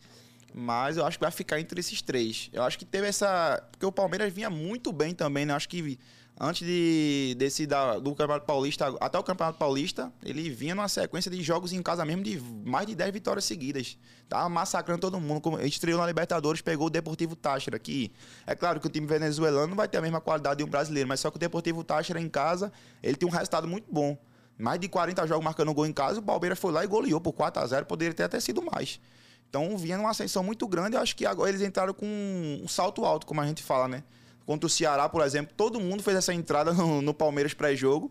Mas 0.55 0.99
eu 0.99 1.07
acho 1.07 1.18
que 1.18 1.24
vai 1.24 1.30
ficar 1.30 1.59
entre 1.61 1.80
esses 1.80 2.03
três. 2.03 2.51
Eu 2.53 2.62
acho 2.62 2.78
que 2.78 2.84
teve 2.84 3.07
essa. 3.07 3.62
Porque 3.70 3.86
o 3.86 3.93
Palmeiras 3.93 4.32
vinha 4.32 4.51
muito 4.51 4.93
bem 4.93 5.14
também, 5.14 5.47
né? 5.47 5.53
Eu 5.53 5.57
acho 5.57 5.68
que 5.68 5.99
antes 6.40 6.66
de, 6.66 7.34
desse 7.38 7.66
da, 7.66 7.98
do 7.98 8.14
Campeonato 8.14 8.46
Paulista, 8.46 8.94
até 9.00 9.18
o 9.18 9.22
Campeonato 9.22 9.58
Paulista, 9.58 10.12
ele 10.24 10.50
vinha 10.50 10.74
numa 10.74 10.88
sequência 10.88 11.30
de 11.30 11.42
jogos 11.42 11.72
em 11.72 11.82
casa 11.82 12.04
mesmo 12.04 12.22
de 12.22 12.40
mais 12.64 12.86
de 12.86 12.94
10 12.94 13.12
vitórias 13.12 13.44
seguidas. 13.44 13.98
Tava 14.28 14.48
massacrando 14.48 15.00
todo 15.00 15.20
mundo. 15.20 15.60
Estreou 15.62 16.00
na 16.00 16.06
Libertadores, 16.06 16.60
pegou 16.60 16.86
o 16.86 16.90
Deportivo 16.90 17.36
Táchira, 17.36 17.78
que 17.78 18.12
é 18.46 18.54
claro 18.54 18.80
que 18.80 18.86
o 18.86 18.90
time 18.90 19.06
venezuelano 19.06 19.68
não 19.68 19.76
vai 19.76 19.88
ter 19.88 19.98
a 19.98 20.02
mesma 20.02 20.20
qualidade 20.20 20.58
de 20.58 20.64
um 20.64 20.68
brasileiro, 20.68 21.08
mas 21.08 21.20
só 21.20 21.30
que 21.30 21.36
o 21.36 21.40
Deportivo 21.40 21.84
Táchira 21.84 22.20
em 22.20 22.28
casa, 22.28 22.72
ele 23.02 23.16
tem 23.16 23.28
um 23.28 23.32
resultado 23.32 23.68
muito 23.68 23.86
bom. 23.92 24.16
Mais 24.58 24.78
de 24.78 24.88
40 24.88 25.26
jogos 25.26 25.44
marcando 25.44 25.72
gol 25.74 25.86
em 25.86 25.92
casa, 25.92 26.20
o 26.20 26.22
Palmeiras 26.22 26.58
foi 26.58 26.72
lá 26.72 26.84
e 26.84 26.86
goleou 26.86 27.20
por 27.20 27.32
4 27.32 27.62
a 27.62 27.66
0 27.66 27.86
poderia 27.86 28.14
ter 28.14 28.24
até 28.24 28.38
sido 28.38 28.62
mais. 28.62 29.00
Então 29.48 29.76
vinha 29.76 29.98
numa 29.98 30.10
ascensão 30.10 30.42
muito 30.42 30.66
grande, 30.66 30.96
eu 30.96 31.00
acho 31.00 31.14
que 31.14 31.26
agora 31.26 31.50
eles 31.50 31.60
entraram 31.60 31.92
com 31.92 32.06
um 32.06 32.66
salto 32.68 33.04
alto, 33.04 33.26
como 33.26 33.40
a 33.40 33.46
gente 33.46 33.62
fala, 33.62 33.86
né? 33.86 34.02
Contra 34.47 34.66
o 34.66 34.70
Ceará, 34.70 35.09
por 35.09 35.22
exemplo, 35.22 35.53
todo 35.57 35.80
mundo 35.80 36.03
fez 36.03 36.16
essa 36.16 36.32
entrada 36.32 36.72
no, 36.74 37.03
no 37.03 37.14
Palmeiras 37.14 37.55
pré-jogo. 37.55 38.11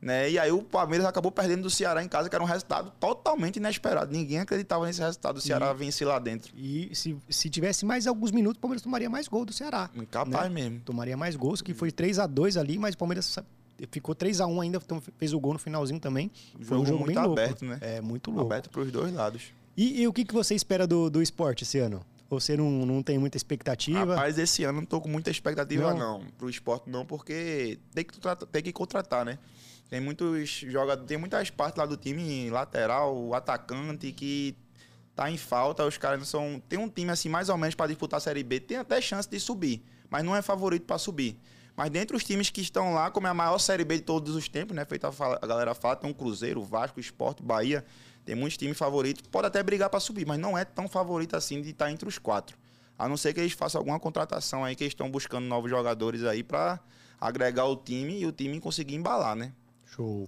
Né? 0.00 0.30
E 0.30 0.38
aí 0.38 0.50
o 0.50 0.62
Palmeiras 0.62 1.06
acabou 1.06 1.30
perdendo 1.30 1.62
do 1.62 1.70
Ceará 1.70 2.02
em 2.02 2.08
casa, 2.08 2.28
que 2.30 2.34
era 2.34 2.42
um 2.42 2.46
resultado 2.46 2.90
totalmente 2.98 3.56
inesperado. 3.56 4.10
Ninguém 4.10 4.38
acreditava 4.38 4.86
nesse 4.86 5.00
resultado 5.00 5.34
do 5.34 5.40
Ceará 5.42 5.76
e, 5.78 6.04
lá 6.04 6.18
dentro. 6.18 6.52
E 6.56 6.90
se, 6.94 7.16
se 7.28 7.50
tivesse 7.50 7.84
mais 7.84 8.06
alguns 8.06 8.30
minutos, 8.30 8.56
o 8.56 8.60
Palmeiras 8.60 8.82
tomaria 8.82 9.10
mais 9.10 9.28
gol 9.28 9.44
do 9.44 9.52
Ceará. 9.52 9.90
Capaz 10.10 10.44
né? 10.44 10.48
mesmo. 10.48 10.80
Tomaria 10.80 11.18
mais 11.18 11.36
gols, 11.36 11.60
que 11.60 11.74
foi 11.74 11.92
3 11.92 12.18
a 12.18 12.26
2 12.26 12.56
ali, 12.56 12.78
mas 12.78 12.94
o 12.94 12.98
Palmeiras 12.98 13.38
ficou 13.90 14.14
3 14.14 14.40
a 14.40 14.46
1 14.46 14.60
ainda, 14.62 14.80
então 14.82 15.02
fez 15.18 15.34
o 15.34 15.40
gol 15.40 15.52
no 15.52 15.58
finalzinho 15.58 16.00
também. 16.00 16.30
Foi 16.62 16.78
um 16.78 16.86
jogo 16.86 17.04
muito 17.04 17.18
aberto, 17.18 17.62
louco. 17.62 17.84
né? 17.84 17.96
É, 17.96 18.00
muito 18.00 18.30
louco. 18.30 18.46
Aberto 18.46 18.70
para 18.70 18.80
os 18.80 18.90
dois 18.90 19.12
lados. 19.12 19.52
E, 19.76 20.02
e, 20.02 20.08
o 20.08 20.12
que, 20.12 20.24
que 20.24 20.34
você 20.34 20.54
espera 20.54 20.86
do, 20.86 21.10
do 21.10 21.22
esporte 21.22 21.64
esse 21.64 21.78
ano? 21.78 22.04
Você 22.30 22.56
não, 22.56 22.70
não 22.86 23.02
tem 23.02 23.18
muita 23.18 23.36
expectativa? 23.36 24.14
Rapaz, 24.14 24.38
esse 24.38 24.62
ano 24.62 24.80
não 24.80 24.86
tô 24.86 25.00
com 25.00 25.08
muita 25.08 25.32
expectativa, 25.32 25.92
não. 25.92 26.20
não. 26.20 26.26
Pro 26.38 26.48
esporte, 26.48 26.88
não, 26.88 27.04
porque 27.04 27.80
tem 27.92 28.04
que, 28.04 28.20
tem 28.52 28.62
que 28.62 28.72
contratar, 28.72 29.24
né? 29.24 29.36
Tem 29.88 30.00
muitos 30.00 30.48
jogadores, 30.48 31.08
tem 31.08 31.18
muitas 31.18 31.50
partes 31.50 31.76
lá 31.76 31.84
do 31.84 31.96
time, 31.96 32.48
lateral, 32.48 33.34
atacante, 33.34 34.12
que 34.12 34.54
tá 35.16 35.28
em 35.28 35.36
falta. 35.36 35.84
Os 35.84 35.98
caras 35.98 36.20
não 36.20 36.24
são. 36.24 36.62
Tem 36.68 36.78
um 36.78 36.88
time 36.88 37.10
assim, 37.10 37.28
mais 37.28 37.48
ou 37.48 37.58
menos, 37.58 37.74
para 37.74 37.88
disputar 37.88 38.18
a 38.18 38.20
Série 38.20 38.44
B, 38.44 38.60
tem 38.60 38.76
até 38.76 39.00
chance 39.00 39.28
de 39.28 39.40
subir, 39.40 39.82
mas 40.08 40.24
não 40.24 40.36
é 40.36 40.40
favorito 40.40 40.86
para 40.86 40.98
subir. 40.98 41.36
Mas 41.76 41.90
dentre 41.90 42.16
os 42.16 42.22
times 42.22 42.48
que 42.48 42.60
estão 42.60 42.94
lá, 42.94 43.10
como 43.10 43.26
é 43.26 43.30
a 43.30 43.34
maior 43.34 43.58
Série 43.58 43.84
B 43.84 43.96
de 43.96 44.02
todos 44.02 44.36
os 44.36 44.48
tempos, 44.48 44.76
né? 44.76 44.84
Feita 44.84 45.08
a 45.08 45.46
galera 45.46 45.74
fala, 45.74 45.96
tem 45.96 46.08
um 46.08 46.14
Cruzeiro, 46.14 46.62
Vasco, 46.62 47.00
Esporte, 47.00 47.42
Bahia. 47.42 47.84
Tem 48.24 48.34
muitos 48.34 48.56
times 48.56 48.76
favoritos, 48.76 49.22
pode 49.30 49.46
até 49.46 49.62
brigar 49.62 49.90
para 49.90 50.00
subir, 50.00 50.26
mas 50.26 50.38
não 50.38 50.56
é 50.56 50.64
tão 50.64 50.88
favorito 50.88 51.36
assim 51.36 51.60
de 51.62 51.70
estar 51.70 51.86
tá 51.86 51.92
entre 51.92 52.08
os 52.08 52.18
quatro. 52.18 52.56
A 52.98 53.08
não 53.08 53.16
ser 53.16 53.32
que 53.32 53.40
eles 53.40 53.52
façam 53.52 53.80
alguma 53.80 53.98
contratação 53.98 54.64
aí, 54.64 54.76
que 54.76 54.84
eles 54.84 54.92
estão 54.92 55.10
buscando 55.10 55.46
novos 55.46 55.70
jogadores 55.70 56.22
aí 56.24 56.42
para 56.42 56.78
agregar 57.20 57.64
o 57.64 57.76
time 57.76 58.20
e 58.20 58.26
o 58.26 58.32
time 58.32 58.60
conseguir 58.60 58.94
embalar, 58.94 59.34
né? 59.34 59.52
Show. 59.86 60.26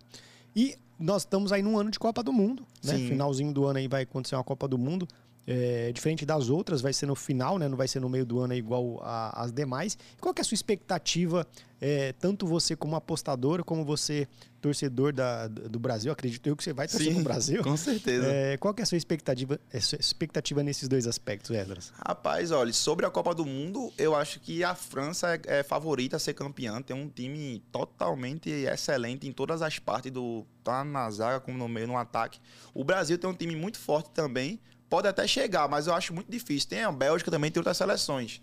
E 0.57 0.77
nós 0.99 1.23
estamos 1.23 1.53
aí 1.53 1.63
num 1.63 1.79
ano 1.79 1.91
de 1.91 1.99
Copa 1.99 2.23
do 2.23 2.33
Mundo, 2.33 2.67
né? 2.83 2.97
Sim. 2.97 3.09
Finalzinho 3.09 3.53
do 3.53 3.67
ano 3.67 3.79
aí 3.79 3.89
vai 3.89 4.03
acontecer 4.03 4.37
uma 4.37 4.45
Copa 4.45 4.67
do 4.67 4.79
Mundo. 4.79 5.07
É, 5.47 5.91
diferente 5.93 6.25
das 6.25 6.49
outras, 6.49 6.81
vai 6.81 6.93
ser 6.93 7.07
no 7.07 7.15
final, 7.15 7.59
né? 7.59 7.69
Não 7.69 7.77
vai 7.77 7.89
ser 7.89 8.01
no 8.01 8.09
meio 8.09 8.25
do 8.25 8.39
ano 8.39 8.55
igual 8.55 9.01
a, 9.03 9.43
as 9.43 9.53
demais. 9.53 9.99
Qual 10.21 10.35
é 10.37 10.41
a 10.41 10.45
sua 10.45 10.55
expectativa, 10.55 11.47
é, 11.81 12.13
tanto 12.13 12.47
você 12.47 12.77
como 12.77 12.95
apostador, 12.95 13.65
como 13.65 13.85
você 13.85 14.29
torcedor 14.61 15.13
da, 15.13 15.49
do 15.49 15.81
Brasil? 15.81 16.13
Acredito 16.13 16.47
eu 16.47 16.57
que 16.57 16.63
você 16.63 16.73
vai 16.73 16.87
torcer 16.87 17.13
Sim, 17.13 17.19
no 17.19 17.25
Brasil. 17.25 17.63
Com 17.63 17.77
certeza. 17.77 18.27
É, 18.27 18.57
qual 18.57 18.73
é 18.79 18.83
a 18.83 18.87
sua 18.87 18.97
expectativa, 18.97 19.59
a 19.73 19.81
sua 19.81 19.99
expectativa 19.99 20.63
nesses 20.63 20.89
dois 20.89 21.09
aspectos, 21.09 21.51
Edras? 21.51 21.93
Rapaz, 22.07 22.53
olha, 22.53 22.73
sobre 22.73 23.05
a 23.05 23.11
Copa 23.11 23.35
do 23.35 23.45
Mundo, 23.45 23.93
eu 23.99 24.15
acho 24.15 24.39
que 24.39 24.63
a 24.63 24.77
França 24.77 25.35
é, 25.35 25.59
é 25.59 25.63
favorita 25.65 26.17
a 26.17 26.21
ser 26.21 26.35
campeã. 26.35 26.81
Tem 26.81 26.95
um 26.95 27.09
time 27.09 27.61
totalmente 27.73 28.49
excelente 28.49 29.27
em 29.27 29.33
todas 29.33 29.61
as 29.61 29.81
partes 29.81 30.13
do 30.13 30.47
tá 30.63 30.85
na 30.85 31.11
zaga 31.11 31.41
como 31.41 31.59
no 31.59 31.69
meio 31.69 31.89
no 31.89 31.97
ataque. 31.97 32.39
O 32.73 32.85
Brasil 32.85 33.19
tem 33.19 33.29
um 33.29 33.35
time 33.35 33.57
muito 33.57 33.81
forte 33.81 34.11
também 34.11 34.61
pode 34.93 35.09
até 35.09 35.27
chegar, 35.27 35.67
mas 35.71 35.87
eu 35.87 35.95
acho 35.95 36.13
muito 36.13 36.31
difícil. 36.31 36.69
Tem 36.69 36.83
a 36.83 36.93
Bélgica 36.93 37.31
também, 37.31 37.51
tem 37.51 37.59
outras 37.59 37.79
seleções. 37.79 38.43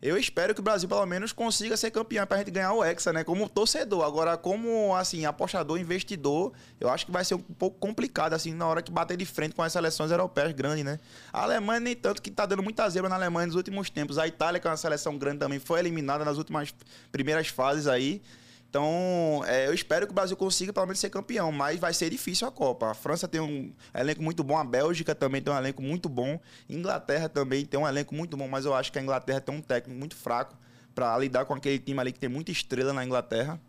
Eu 0.00 0.16
espero 0.16 0.54
que 0.54 0.60
o 0.60 0.62
Brasil, 0.62 0.88
pelo 0.88 1.04
menos, 1.04 1.30
consiga 1.30 1.76
ser 1.76 1.90
campeão 1.90 2.26
para 2.26 2.36
a 2.36 2.38
gente 2.38 2.50
ganhar 2.50 2.72
o 2.72 2.82
Hexa, 2.82 3.12
né? 3.12 3.22
Como 3.22 3.46
torcedor. 3.46 4.02
Agora, 4.02 4.34
como, 4.38 4.96
assim, 4.96 5.26
apostador, 5.26 5.78
investidor, 5.78 6.54
eu 6.80 6.88
acho 6.88 7.04
que 7.04 7.12
vai 7.12 7.22
ser 7.22 7.34
um 7.34 7.42
pouco 7.42 7.78
complicado, 7.78 8.32
assim, 8.32 8.54
na 8.54 8.66
hora 8.66 8.80
que 8.80 8.90
bater 8.90 9.14
de 9.14 9.26
frente 9.26 9.54
com 9.54 9.62
as 9.62 9.74
seleções 9.74 10.10
europeias 10.10 10.52
grandes, 10.52 10.86
né? 10.86 10.98
A 11.30 11.42
Alemanha, 11.42 11.80
nem 11.80 11.94
tanto, 11.94 12.22
que 12.22 12.30
tá 12.30 12.46
dando 12.46 12.62
muita 12.62 12.88
zebra 12.88 13.10
na 13.10 13.16
Alemanha 13.16 13.48
nos 13.48 13.56
últimos 13.56 13.90
tempos. 13.90 14.16
A 14.16 14.26
Itália, 14.26 14.58
que 14.58 14.66
é 14.66 14.70
uma 14.70 14.78
seleção 14.78 15.18
grande 15.18 15.40
também, 15.40 15.58
foi 15.58 15.80
eliminada 15.80 16.24
nas 16.24 16.38
últimas 16.38 16.74
primeiras 17.12 17.48
fases 17.48 17.86
aí. 17.86 18.22
Então, 18.70 19.42
é, 19.48 19.66
eu 19.66 19.74
espero 19.74 20.06
que 20.06 20.12
o 20.12 20.14
Brasil 20.14 20.36
consiga 20.36 20.72
pelo 20.72 20.86
menos 20.86 21.00
ser 21.00 21.10
campeão, 21.10 21.50
mas 21.50 21.80
vai 21.80 21.92
ser 21.92 22.08
difícil 22.08 22.46
a 22.46 22.52
Copa. 22.52 22.92
A 22.92 22.94
França 22.94 23.26
tem 23.26 23.40
um 23.40 23.72
elenco 23.92 24.22
muito 24.22 24.44
bom, 24.44 24.56
a 24.56 24.62
Bélgica 24.62 25.12
também 25.12 25.42
tem 25.42 25.52
um 25.52 25.56
elenco 25.56 25.82
muito 25.82 26.08
bom, 26.08 26.38
a 26.68 26.72
Inglaterra 26.72 27.28
também 27.28 27.66
tem 27.66 27.80
um 27.80 27.86
elenco 27.86 28.14
muito 28.14 28.36
bom, 28.36 28.46
mas 28.46 28.64
eu 28.64 28.72
acho 28.72 28.92
que 28.92 28.98
a 29.00 29.02
Inglaterra 29.02 29.40
tem 29.40 29.52
um 29.52 29.60
técnico 29.60 29.98
muito 29.98 30.14
fraco 30.14 30.56
para 30.94 31.18
lidar 31.18 31.46
com 31.46 31.54
aquele 31.54 31.80
time 31.80 31.98
ali 31.98 32.12
que 32.12 32.20
tem 32.20 32.28
muita 32.28 32.52
estrela 32.52 32.92
na 32.92 33.04
Inglaterra. 33.04 33.60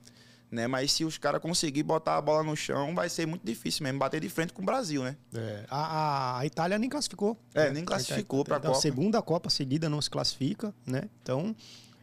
Né? 0.51 0.67
Mas 0.67 0.91
se 0.91 1.03
os 1.03 1.17
caras 1.17 1.41
conseguirem 1.41 1.87
botar 1.87 2.17
a 2.17 2.21
bola 2.21 2.43
no 2.43 2.55
chão, 2.55 2.93
vai 2.93 3.09
ser 3.09 3.25
muito 3.25 3.43
difícil 3.43 3.83
mesmo 3.83 3.97
bater 3.97 4.21
de 4.21 4.29
frente 4.29 4.53
com 4.53 4.61
o 4.61 4.65
Brasil, 4.65 5.01
né? 5.01 5.15
É, 5.33 5.65
a, 5.69 6.39
a, 6.39 6.45
Itália 6.45 6.77
nem 6.77 6.89
classificou. 6.89 7.39
É, 7.55 7.67
né? 7.67 7.71
nem 7.71 7.85
classificou 7.85 8.43
para 8.43 8.57
a 8.57 8.59
Copa. 8.59 8.77
A 8.77 8.81
segunda 8.81 9.21
Copa 9.21 9.49
seguida 9.49 9.89
não 9.89 10.01
se 10.01 10.09
classifica, 10.09 10.73
né? 10.85 11.03
Então, 11.23 11.55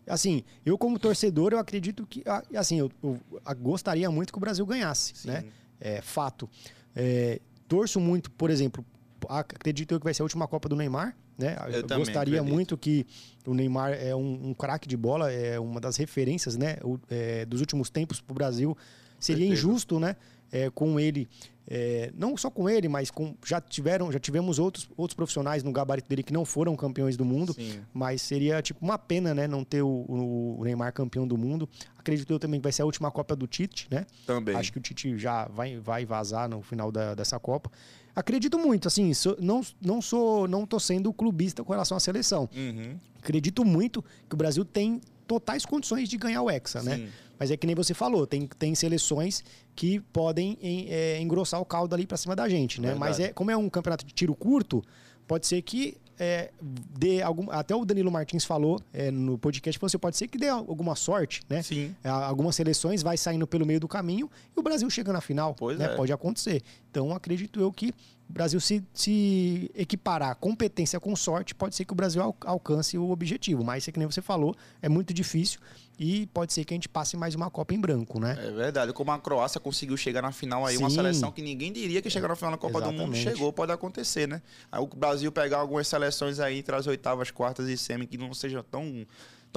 assim, 0.08 0.42
eu 0.64 0.76
como 0.78 0.98
torcedor, 0.98 1.52
eu 1.52 1.58
acredito 1.58 2.06
que, 2.06 2.22
ah, 2.26 2.42
assim, 2.56 2.78
eu, 2.78 2.90
eu 3.02 3.20
gostaria 3.60 4.10
muito 4.10 4.32
que 4.32 4.38
o 4.38 4.40
Brasil 4.40 4.64
ganhasse, 4.66 5.16
Sim. 5.16 5.28
né? 5.28 5.44
É 5.80 6.00
fato. 6.00 6.48
É, 6.94 7.40
torço 7.68 8.00
muito, 8.00 8.30
por 8.30 8.50
exemplo, 8.50 8.84
acredito 9.28 9.92
eu 9.92 10.00
que 10.00 10.04
vai 10.04 10.14
ser 10.14 10.22
a 10.22 10.24
última 10.24 10.48
Copa 10.48 10.68
do 10.68 10.76
Neymar, 10.76 11.16
né? 11.36 11.56
Eu, 11.66 11.80
eu 11.80 11.98
gostaria 11.98 12.40
acredito. 12.40 12.52
muito 12.52 12.76
que 12.76 13.06
o 13.46 13.54
Neymar 13.54 13.92
é 13.92 14.14
um, 14.14 14.48
um 14.48 14.54
craque 14.54 14.88
de 14.88 14.96
bola, 14.96 15.30
é 15.30 15.58
uma 15.58 15.80
das 15.80 15.96
referências, 15.96 16.56
né? 16.56 16.78
O, 16.82 16.98
é, 17.08 17.46
dos 17.46 17.60
últimos 17.60 17.90
tempos 17.90 18.20
para 18.20 18.32
o 18.32 18.34
Brasil. 18.34 18.76
Seria 19.20 19.46
injusto, 19.46 19.98
né? 19.98 20.16
É, 20.50 20.70
com 20.70 20.98
ele 20.98 21.28
é, 21.70 22.10
não 22.16 22.34
só 22.34 22.50
com 22.50 22.68
ele, 22.68 22.88
mas 22.88 23.10
com 23.10 23.34
já 23.44 23.60
tiveram, 23.60 24.10
já 24.10 24.18
tivemos 24.18 24.58
outros, 24.58 24.88
outros 24.96 25.14
profissionais 25.14 25.62
no 25.62 25.70
gabarito 25.70 26.08
dele 26.08 26.22
que 26.22 26.32
não 26.32 26.46
foram 26.46 26.74
campeões 26.74 27.14
do 27.14 27.26
mundo, 27.26 27.52
Sim. 27.52 27.80
mas 27.92 28.22
seria 28.22 28.62
tipo 28.62 28.82
uma 28.82 28.96
pena, 28.96 29.34
né, 29.34 29.46
não 29.46 29.62
ter 29.62 29.82
o, 29.82 30.06
o, 30.08 30.64
Neymar 30.64 30.94
campeão 30.94 31.28
do 31.28 31.36
mundo. 31.36 31.68
Acredito 31.98 32.32
eu 32.32 32.38
também 32.38 32.58
que 32.58 32.64
vai 32.64 32.72
ser 32.72 32.82
a 32.82 32.84
última 32.86 33.10
Copa 33.10 33.36
do 33.36 33.46
Tite, 33.46 33.86
né? 33.90 34.06
Também. 34.26 34.56
Acho 34.56 34.72
que 34.72 34.78
o 34.78 34.80
Tite 34.80 35.18
já 35.18 35.46
vai, 35.48 35.76
vai 35.76 36.06
vazar 36.06 36.48
no 36.48 36.62
final 36.62 36.90
da, 36.90 37.14
dessa 37.14 37.38
Copa. 37.38 37.70
Acredito 38.16 38.58
muito, 38.58 38.88
assim, 38.88 39.12
sou, 39.12 39.36
não, 39.38 39.60
não 39.78 40.00
sou, 40.00 40.48
não 40.48 40.64
tô 40.64 40.80
sendo 40.80 41.12
clubista 41.12 41.62
com 41.62 41.72
relação 41.72 41.98
à 41.98 42.00
seleção. 42.00 42.48
Uhum. 42.56 42.98
Acredito 43.22 43.62
muito 43.62 44.02
que 44.26 44.34
o 44.34 44.38
Brasil 44.38 44.64
tem 44.64 45.02
totais 45.26 45.66
condições 45.66 46.08
de 46.08 46.16
ganhar 46.16 46.40
o 46.40 46.50
Hexa, 46.50 46.82
né? 46.82 46.96
Sim. 46.96 47.02
né? 47.02 47.12
Mas 47.38 47.50
é 47.50 47.56
que 47.56 47.66
nem 47.66 47.76
você 47.76 47.94
falou, 47.94 48.26
tem, 48.26 48.48
tem 48.58 48.74
seleções 48.74 49.44
que 49.78 50.00
podem 50.12 50.58
em, 50.60 50.88
é, 50.88 51.20
engrossar 51.20 51.60
o 51.60 51.64
caldo 51.64 51.94
ali 51.94 52.04
para 52.04 52.16
cima 52.16 52.34
da 52.34 52.48
gente, 52.48 52.80
né? 52.80 52.88
Verdade. 52.88 53.10
Mas 53.10 53.20
é, 53.20 53.32
como 53.32 53.48
é 53.52 53.56
um 53.56 53.70
campeonato 53.70 54.04
de 54.04 54.12
tiro 54.12 54.34
curto, 54.34 54.82
pode 55.24 55.46
ser 55.46 55.62
que 55.62 55.96
é, 56.18 56.50
dê 56.60 57.22
algum. 57.22 57.48
Até 57.48 57.76
o 57.76 57.84
Danilo 57.84 58.10
Martins 58.10 58.44
falou 58.44 58.80
é, 58.92 59.08
no 59.12 59.38
podcast, 59.38 59.80
você 59.80 59.96
pode 59.96 60.16
ser 60.16 60.26
que 60.26 60.36
dê 60.36 60.48
alguma 60.48 60.96
sorte, 60.96 61.42
né? 61.48 61.62
Sim. 61.62 61.94
É, 62.02 62.08
algumas 62.08 62.56
seleções 62.56 63.04
vai 63.04 63.16
saindo 63.16 63.46
pelo 63.46 63.64
meio 63.64 63.78
do 63.78 63.86
caminho 63.86 64.28
e 64.56 64.58
o 64.58 64.64
Brasil 64.64 64.90
chega 64.90 65.12
na 65.12 65.20
final. 65.20 65.54
Pois 65.54 65.78
né? 65.78 65.84
é. 65.84 65.88
Pode 65.94 66.12
acontecer. 66.12 66.60
Então 66.90 67.14
acredito 67.14 67.60
eu 67.60 67.70
que 67.70 67.94
o 68.28 68.32
Brasil 68.32 68.60
se, 68.60 68.84
se 68.92 69.70
equiparar 69.74 70.34
competência 70.36 71.00
com 71.00 71.16
sorte, 71.16 71.54
pode 71.54 71.74
ser 71.74 71.84
que 71.84 71.92
o 71.92 71.96
Brasil 71.96 72.22
al 72.22 72.36
alcance 72.44 72.98
o 72.98 73.10
objetivo. 73.10 73.64
Mas, 73.64 73.88
é 73.88 73.92
que 73.92 73.98
nem 73.98 74.06
você 74.06 74.20
falou, 74.20 74.54
é 74.82 74.88
muito 74.88 75.14
difícil 75.14 75.58
e 75.98 76.26
pode 76.26 76.52
ser 76.52 76.64
que 76.64 76.74
a 76.74 76.76
gente 76.76 76.88
passe 76.88 77.16
mais 77.16 77.34
uma 77.34 77.50
Copa 77.50 77.74
em 77.74 77.80
branco, 77.80 78.20
né? 78.20 78.36
É 78.38 78.50
verdade. 78.50 78.92
Como 78.92 79.10
a 79.10 79.18
Croácia 79.18 79.58
conseguiu 79.58 79.96
chegar 79.96 80.22
na 80.22 80.30
final 80.30 80.64
aí, 80.64 80.76
Sim. 80.76 80.82
uma 80.82 80.90
seleção 80.90 81.32
que 81.32 81.42
ninguém 81.42 81.72
diria 81.72 82.02
que 82.02 82.10
chegar 82.10 82.28
na 82.28 82.36
final 82.36 82.52
da 82.52 82.58
Copa 82.58 82.78
Exatamente. 82.78 82.98
do 82.98 83.06
Mundo, 83.06 83.16
chegou, 83.16 83.52
pode 83.52 83.72
acontecer, 83.72 84.28
né? 84.28 84.42
Aí 84.70 84.80
o 84.80 84.86
Brasil 84.86 85.32
pegar 85.32 85.58
algumas 85.58 85.88
seleções 85.88 86.38
aí 86.38 86.62
as 86.68 86.86
oitavas, 86.86 87.30
quartas 87.30 87.66
e 87.68 87.76
semi 87.76 88.06
que 88.06 88.18
não 88.18 88.32
sejam 88.34 88.62
tão 88.62 89.06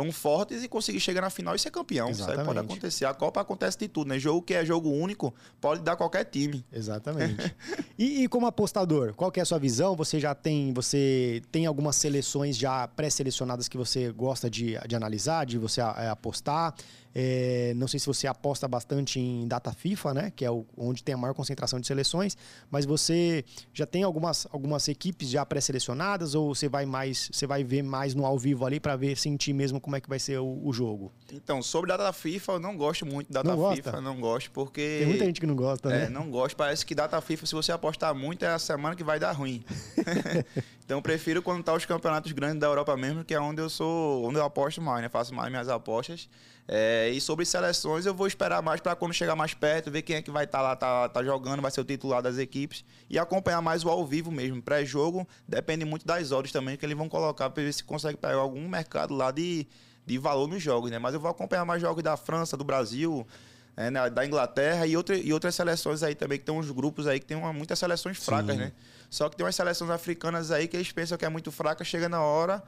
tão 0.02 0.12
fortes 0.12 0.64
e 0.64 0.68
conseguir 0.68 0.99
chegar 0.99 1.22
na 1.22 1.30
final 1.30 1.56
e 1.56 1.60
ser 1.60 1.70
campeão. 1.70 2.10
Exatamente. 2.10 2.39
Isso 2.39 2.49
aí 2.49 2.56
pode 2.56 2.60
acontecer. 2.60 3.06
A 3.06 3.14
Copa 3.14 3.41
acontece 3.41 3.78
de 3.78 3.88
tudo, 3.88 4.08
né? 4.08 4.18
Jogo 4.18 4.41
que 4.41 4.54
é 4.54 4.66
jogo 4.66 4.89
único 4.89 5.34
pode 5.60 5.82
dar 5.82 5.95
qualquer 5.95 6.26
time. 6.26 6.66
Exatamente. 6.72 7.56
e, 7.97 8.24
e, 8.24 8.28
como 8.28 8.47
apostador, 8.47 9.14
qual 9.14 9.32
que 9.32 9.39
é 9.39 9.43
a 9.43 9.45
sua 9.45 9.60
visão? 9.60 9.95
Você 9.95 10.20
já 10.20 10.34
tem, 10.34 10.74
você 10.74 11.41
tem 11.52 11.66
algumas 11.66 11.95
seleções 11.95 12.58
já 12.58 12.88
pré-selecionadas 12.88 13.68
que 13.68 13.78
você 13.78 14.12
gosta 14.12 14.49
de, 14.49 14.78
de 14.88 14.95
analisar, 14.95 15.45
de 15.45 15.58
você 15.58 15.82
é, 15.82 16.10
apostar? 16.10 16.74
É, 17.14 17.74
não 17.76 17.88
sei 17.88 17.99
se 17.99 18.07
você 18.07 18.28
aposta 18.28 18.68
bastante 18.68 19.20
em 19.20 19.47
data 19.47 19.72
FIFA, 19.74 20.14
né? 20.14 20.34
Que 20.36 20.45
é 20.45 20.51
o, 20.51 20.66
onde 20.78 21.03
tem 21.03 21.14
a 21.14 21.18
maior 21.18 21.34
concentração 21.34 21.80
de 21.80 21.88
seleções, 21.88 22.38
mas 22.70 22.86
você 22.86 23.43
já 23.74 23.86
tem 23.86 24.03
algumas, 24.03 24.47
algumas 24.51 24.88
equipes 24.88 25.30
já 25.30 25.45
pré-selecionadas 25.45 26.36
ou 26.36 26.55
você 26.55 26.70
vai 26.70 26.86
mais, 26.86 27.30
você 27.32 27.45
vai 27.45 27.64
ver 27.64 27.82
mais 27.82 28.16
no 28.16 28.26
ao 28.26 28.38
vivo 28.38 28.66
ali 28.66 28.80
para 28.80 28.95
ver 28.95 29.18
sentir 29.18 29.53
mesmo 29.53 29.80
como 29.80 29.95
é 29.95 30.01
que 30.01 30.07
vai 30.07 30.20
ser 30.20 30.39
o, 30.39 30.62
o, 30.64 30.72
jogo? 30.72 31.12
Então, 31.32 31.62
sobre 31.62 31.89
data 31.89 32.12
FIFA, 32.14 32.53
eu 32.53 32.59
não 32.59 32.78
gosto 32.78 33.05
muito 33.05 33.32
data 33.32 33.55
não 33.55 33.76
FIFA, 33.76 34.01
não 34.01 34.20
gosto 34.20 34.51
porque 34.51 34.97
tem 34.99 35.07
muita 35.07 35.26
gente 35.26 35.39
que 35.39 35.47
não 35.47 35.55
gosta, 35.55 35.89
é, 35.91 35.99
né? 36.03 36.09
não 36.09 36.30
gosto. 36.30 36.55
Parece 36.55 36.86
que 36.86 36.95
data 36.95 37.20
FIFA, 37.20 37.45
se 37.45 37.53
você 37.53 37.72
apostar 37.72 38.16
muito, 38.16 38.45
é 38.45 38.49
a 38.49 38.59
semana 38.59 38.95
que 38.95 39.03
vai 39.03 39.20
dar 39.20 39.34
ruim. 39.34 39.64
então, 40.86 40.97
eu 40.97 41.01
prefiro 41.01 41.41
quando 41.41 41.64
tá 41.64 41.74
os 41.74 41.86
campeonatos 41.86 42.32
grandes 42.32 42.59
da 42.59 42.68
Europa 42.68 42.95
mesmo, 42.95 43.24
que 43.24 43.34
é 43.34 43.39
onde 43.39 43.62
eu 43.62 43.70
sou, 43.70 44.24
onde 44.24 44.38
eu 44.38 44.45
aposto 44.45 44.82
mais, 44.82 45.01
né? 45.01 45.09
Faço 45.09 45.34
mais 45.34 45.49
minhas 45.49 45.68
apostas. 45.68 46.30
É, 46.68 47.09
e 47.09 47.20
sobre 47.20 47.45
seleções, 47.45 48.05
eu 48.05 48.14
vou 48.14 48.28
esperar 48.28 48.62
mais 48.62 48.80
para 48.80 48.95
quando 48.95 49.14
chegar 49.14 49.36
mais 49.36 49.53
perto, 49.53 49.91
ver 49.91 50.01
quem 50.03 50.16
é 50.16 50.22
que 50.22 50.32
vai 50.32 50.45
estar 50.45 50.59
tá 50.59 50.64
lá, 50.64 50.76
tá, 50.76 51.09
tá 51.09 51.24
jogando, 51.24 51.62
vai 51.62 51.72
ser 51.72 51.82
o 51.82 51.84
titular 51.84 52.22
das 52.22 52.38
equipes 52.38 52.86
e 53.09 53.20
acompanhar 53.20 53.62
mais 53.62 53.84
o 53.84 53.89
ao 53.89 54.05
vivo 54.05 54.32
mesmo. 54.32 54.62
Pré-jogo 54.62 55.28
depende 55.47 55.84
muito 55.86 56.05
das 56.05 56.32
horas 56.32 56.51
também 56.51 56.78
que 56.78 56.86
eles 56.86 56.97
vão 56.97 57.09
colocar 57.09 57.49
para 57.49 57.64
ver 57.64 57.74
se 57.74 57.84
consegue 57.84 58.18
pegar 58.18 58.36
algum 58.36 58.68
mercado 58.70 59.14
lá 59.14 59.32
de, 59.32 59.68
de 60.05 60.18
valor 60.18 60.47
nos 60.47 60.62
jogos, 60.62 60.91
né? 60.91 60.99
Mas 60.99 61.14
eu 61.14 61.20
vou 61.20 61.30
acompanhar 61.30 61.66
mais 61.66 61.82
jogos 61.82 62.03
da 62.03 62.16
França, 62.16 62.55
do 62.55 62.64
Brasil, 62.64 63.28
é, 63.76 63.89
né, 63.89 64.09
da 64.09 64.26
Inglaterra 64.26 64.86
e, 64.86 64.95
outra, 64.95 65.18
e 65.18 65.34
outras 65.34 65.55
seleções 65.55 66.03
aí 66.03 66.16
também, 66.16 66.38
que 66.38 66.45
tem 66.45 66.55
uns 66.55 66.70
grupos 66.70 67.07
aí 67.07 67.20
que 67.20 67.26
tem 67.26 67.36
uma, 67.36 67.51
muitas 67.51 67.80
seleções 67.80 68.18
fracas, 68.18 68.55
Sim. 68.55 68.62
né? 68.62 68.72
Só 69.09 69.28
que 69.28 69.36
tem 69.36 69.45
umas 69.45 69.55
seleções 69.55 69.89
africanas 69.89 70.51
aí 70.51 70.70
que 70.70 70.78
eles 70.78 70.91
pensam 70.91 71.18
que 71.18 71.26
é 71.26 71.30
muito 71.30 71.51
fraca, 71.51 71.84
chega 71.84 72.07
na 72.07 72.22
hora 72.22 72.64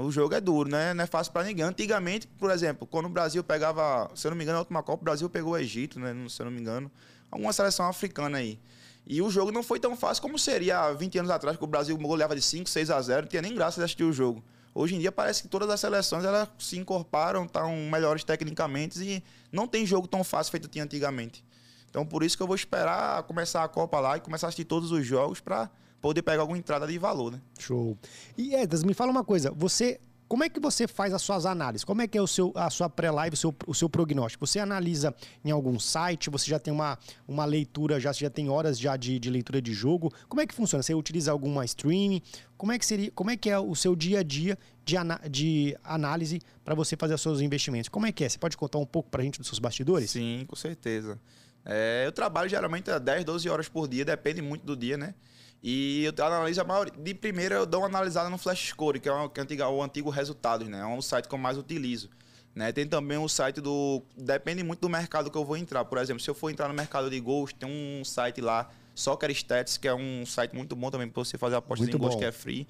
o 0.00 0.12
jogo 0.12 0.34
é 0.34 0.40
duro, 0.40 0.70
né? 0.70 0.94
Não 0.94 1.02
é 1.02 1.06
fácil 1.06 1.32
para 1.32 1.44
ninguém. 1.44 1.64
Antigamente, 1.64 2.26
por 2.26 2.50
exemplo, 2.50 2.86
quando 2.86 3.06
o 3.06 3.08
Brasil 3.08 3.42
pegava, 3.42 4.08
se 4.14 4.26
eu 4.26 4.30
não 4.30 4.38
me 4.38 4.44
engano, 4.44 4.58
a 4.58 4.60
última 4.60 4.82
Copa, 4.82 5.02
o 5.02 5.04
Brasil 5.04 5.28
pegou 5.28 5.54
o 5.54 5.58
Egito, 5.58 5.98
né? 5.98 6.14
Se 6.28 6.40
eu 6.40 6.44
não 6.44 6.52
me 6.52 6.60
engano, 6.60 6.90
alguma 7.30 7.52
seleção 7.52 7.86
africana 7.86 8.38
aí. 8.38 8.60
E 9.06 9.20
o 9.20 9.30
jogo 9.30 9.50
não 9.50 9.62
foi 9.62 9.80
tão 9.80 9.96
fácil 9.96 10.22
como 10.22 10.38
seria 10.38 10.80
há 10.80 10.92
20 10.92 11.18
anos 11.18 11.30
atrás, 11.30 11.56
que 11.56 11.64
o 11.64 11.66
Brasil 11.66 11.96
goleava 11.96 12.36
de 12.36 12.42
5, 12.42 12.68
6 12.68 12.90
a 12.90 13.00
0, 13.00 13.22
não 13.22 13.28
tinha 13.28 13.42
nem 13.42 13.54
graça 13.54 13.80
de 13.80 13.84
assistir 13.84 14.04
o 14.04 14.12
jogo. 14.12 14.44
Hoje 14.74 14.94
em 14.94 15.00
dia 15.00 15.10
parece 15.10 15.42
que 15.42 15.48
todas 15.48 15.68
as 15.70 15.80
seleções 15.80 16.24
elas 16.24 16.48
se 16.58 16.78
incorporam, 16.78 17.46
estão 17.46 17.74
melhores 17.90 18.22
tecnicamente 18.22 19.02
e 19.02 19.24
não 19.50 19.66
tem 19.66 19.84
jogo 19.84 20.06
tão 20.06 20.22
fácil 20.22 20.52
feito 20.52 20.68
tinha 20.68 20.84
antigamente. 20.84 21.44
Então 21.90 22.06
por 22.06 22.22
isso 22.22 22.36
que 22.36 22.42
eu 22.42 22.46
vou 22.46 22.54
esperar 22.54 23.22
começar 23.24 23.64
a 23.64 23.68
Copa 23.68 23.98
lá 23.98 24.16
e 24.16 24.20
começar 24.20 24.46
a 24.46 24.48
assistir 24.48 24.64
todos 24.64 24.92
os 24.92 25.04
jogos 25.04 25.40
para 25.40 25.68
poder 26.00 26.22
pegar 26.22 26.42
alguma 26.42 26.58
entrada 26.58 26.86
de 26.86 26.98
valor, 26.98 27.32
né? 27.32 27.40
Show. 27.58 27.96
E 28.36 28.54
Edas, 28.54 28.82
me 28.84 28.94
fala 28.94 29.10
uma 29.10 29.24
coisa, 29.24 29.50
você 29.50 30.00
como 30.28 30.44
é 30.44 30.48
que 30.50 30.60
você 30.60 30.86
faz 30.86 31.14
as 31.14 31.22
suas 31.22 31.46
análises? 31.46 31.84
Como 31.84 32.02
é 32.02 32.06
que 32.06 32.18
é 32.18 32.20
o 32.20 32.26
seu, 32.26 32.52
a 32.54 32.68
sua 32.68 32.90
pré-live, 32.90 33.32
o 33.32 33.36
seu, 33.36 33.54
o 33.66 33.74
seu 33.74 33.88
prognóstico? 33.88 34.46
Você 34.46 34.58
analisa 34.58 35.14
em 35.42 35.50
algum 35.50 35.80
site? 35.80 36.28
Você 36.28 36.50
já 36.50 36.58
tem 36.58 36.72
uma, 36.72 36.98
uma 37.26 37.46
leitura, 37.46 37.98
já, 37.98 38.12
já 38.12 38.28
tem 38.28 38.50
horas 38.50 38.78
já 38.78 38.94
de, 38.96 39.18
de 39.18 39.30
leitura 39.30 39.62
de 39.62 39.72
jogo? 39.72 40.12
Como 40.28 40.42
é 40.42 40.46
que 40.46 40.54
funciona? 40.54 40.82
Você 40.82 40.94
utiliza 40.94 41.32
alguma 41.32 41.64
streaming? 41.64 42.20
Como 42.58 42.70
é 42.70 42.78
que 42.78 42.84
seria, 42.84 43.10
como 43.12 43.30
é 43.30 43.38
que 43.38 43.48
é 43.48 43.58
o 43.58 43.74
seu 43.74 43.96
dia 43.96 44.20
a 44.20 44.22
dia 44.22 44.58
de, 44.84 44.96
de 45.30 45.76
análise 45.82 46.40
para 46.62 46.74
você 46.74 46.94
fazer 46.94 47.14
os 47.14 47.22
seus 47.22 47.40
investimentos? 47.40 47.88
Como 47.88 48.04
é 48.04 48.12
que 48.12 48.22
é? 48.22 48.28
Você 48.28 48.38
pode 48.38 48.54
contar 48.54 48.78
um 48.78 48.86
pouco 48.86 49.08
para 49.08 49.22
a 49.22 49.24
gente 49.24 49.38
dos 49.38 49.48
seus 49.48 49.58
bastidores? 49.58 50.10
Sim, 50.10 50.44
com 50.46 50.56
certeza. 50.56 51.18
É, 51.64 52.02
eu 52.04 52.12
trabalho 52.12 52.50
geralmente 52.50 52.90
10, 52.98 53.24
12 53.24 53.48
horas 53.48 53.68
por 53.68 53.88
dia, 53.88 54.04
depende 54.04 54.42
muito 54.42 54.66
do 54.66 54.76
dia, 54.76 54.98
né? 54.98 55.14
E 55.62 56.04
eu 56.04 56.24
analiso 56.24 56.60
a 56.60 56.64
maioria. 56.64 56.92
De 56.96 57.14
primeira, 57.14 57.56
eu 57.56 57.66
dou 57.66 57.80
uma 57.80 57.88
analisada 57.88 58.30
no 58.30 58.38
Flash 58.38 58.68
Score, 58.68 59.00
que 59.00 59.08
é, 59.08 59.12
o, 59.12 59.28
que 59.28 59.40
é 59.40 59.66
o 59.66 59.82
antigo 59.82 60.10
Resultados, 60.10 60.68
né? 60.68 60.80
É 60.80 60.86
um 60.86 61.02
site 61.02 61.28
que 61.28 61.34
eu 61.34 61.38
mais 61.38 61.58
utilizo. 61.58 62.08
Né? 62.54 62.72
Tem 62.72 62.86
também 62.86 63.18
o 63.18 63.28
site 63.28 63.60
do. 63.60 64.02
Depende 64.16 64.62
muito 64.62 64.80
do 64.80 64.88
mercado 64.88 65.30
que 65.30 65.36
eu 65.36 65.44
vou 65.44 65.56
entrar. 65.56 65.84
Por 65.84 65.98
exemplo, 65.98 66.20
se 66.22 66.30
eu 66.30 66.34
for 66.34 66.50
entrar 66.50 66.68
no 66.68 66.74
mercado 66.74 67.10
de 67.10 67.20
gols, 67.20 67.52
tem 67.52 67.68
um 67.68 68.04
site 68.04 68.40
lá, 68.40 68.68
Soccer 68.94 69.30
Stats, 69.30 69.76
que 69.76 69.86
é 69.86 69.94
um 69.94 70.24
site 70.24 70.54
muito 70.54 70.74
bom 70.74 70.90
também 70.90 71.08
para 71.08 71.22
você 71.22 71.36
fazer 71.36 71.56
apostas 71.56 71.88
em 71.88 71.96
gols, 71.96 72.16
que 72.16 72.24
é 72.24 72.32
free. 72.32 72.66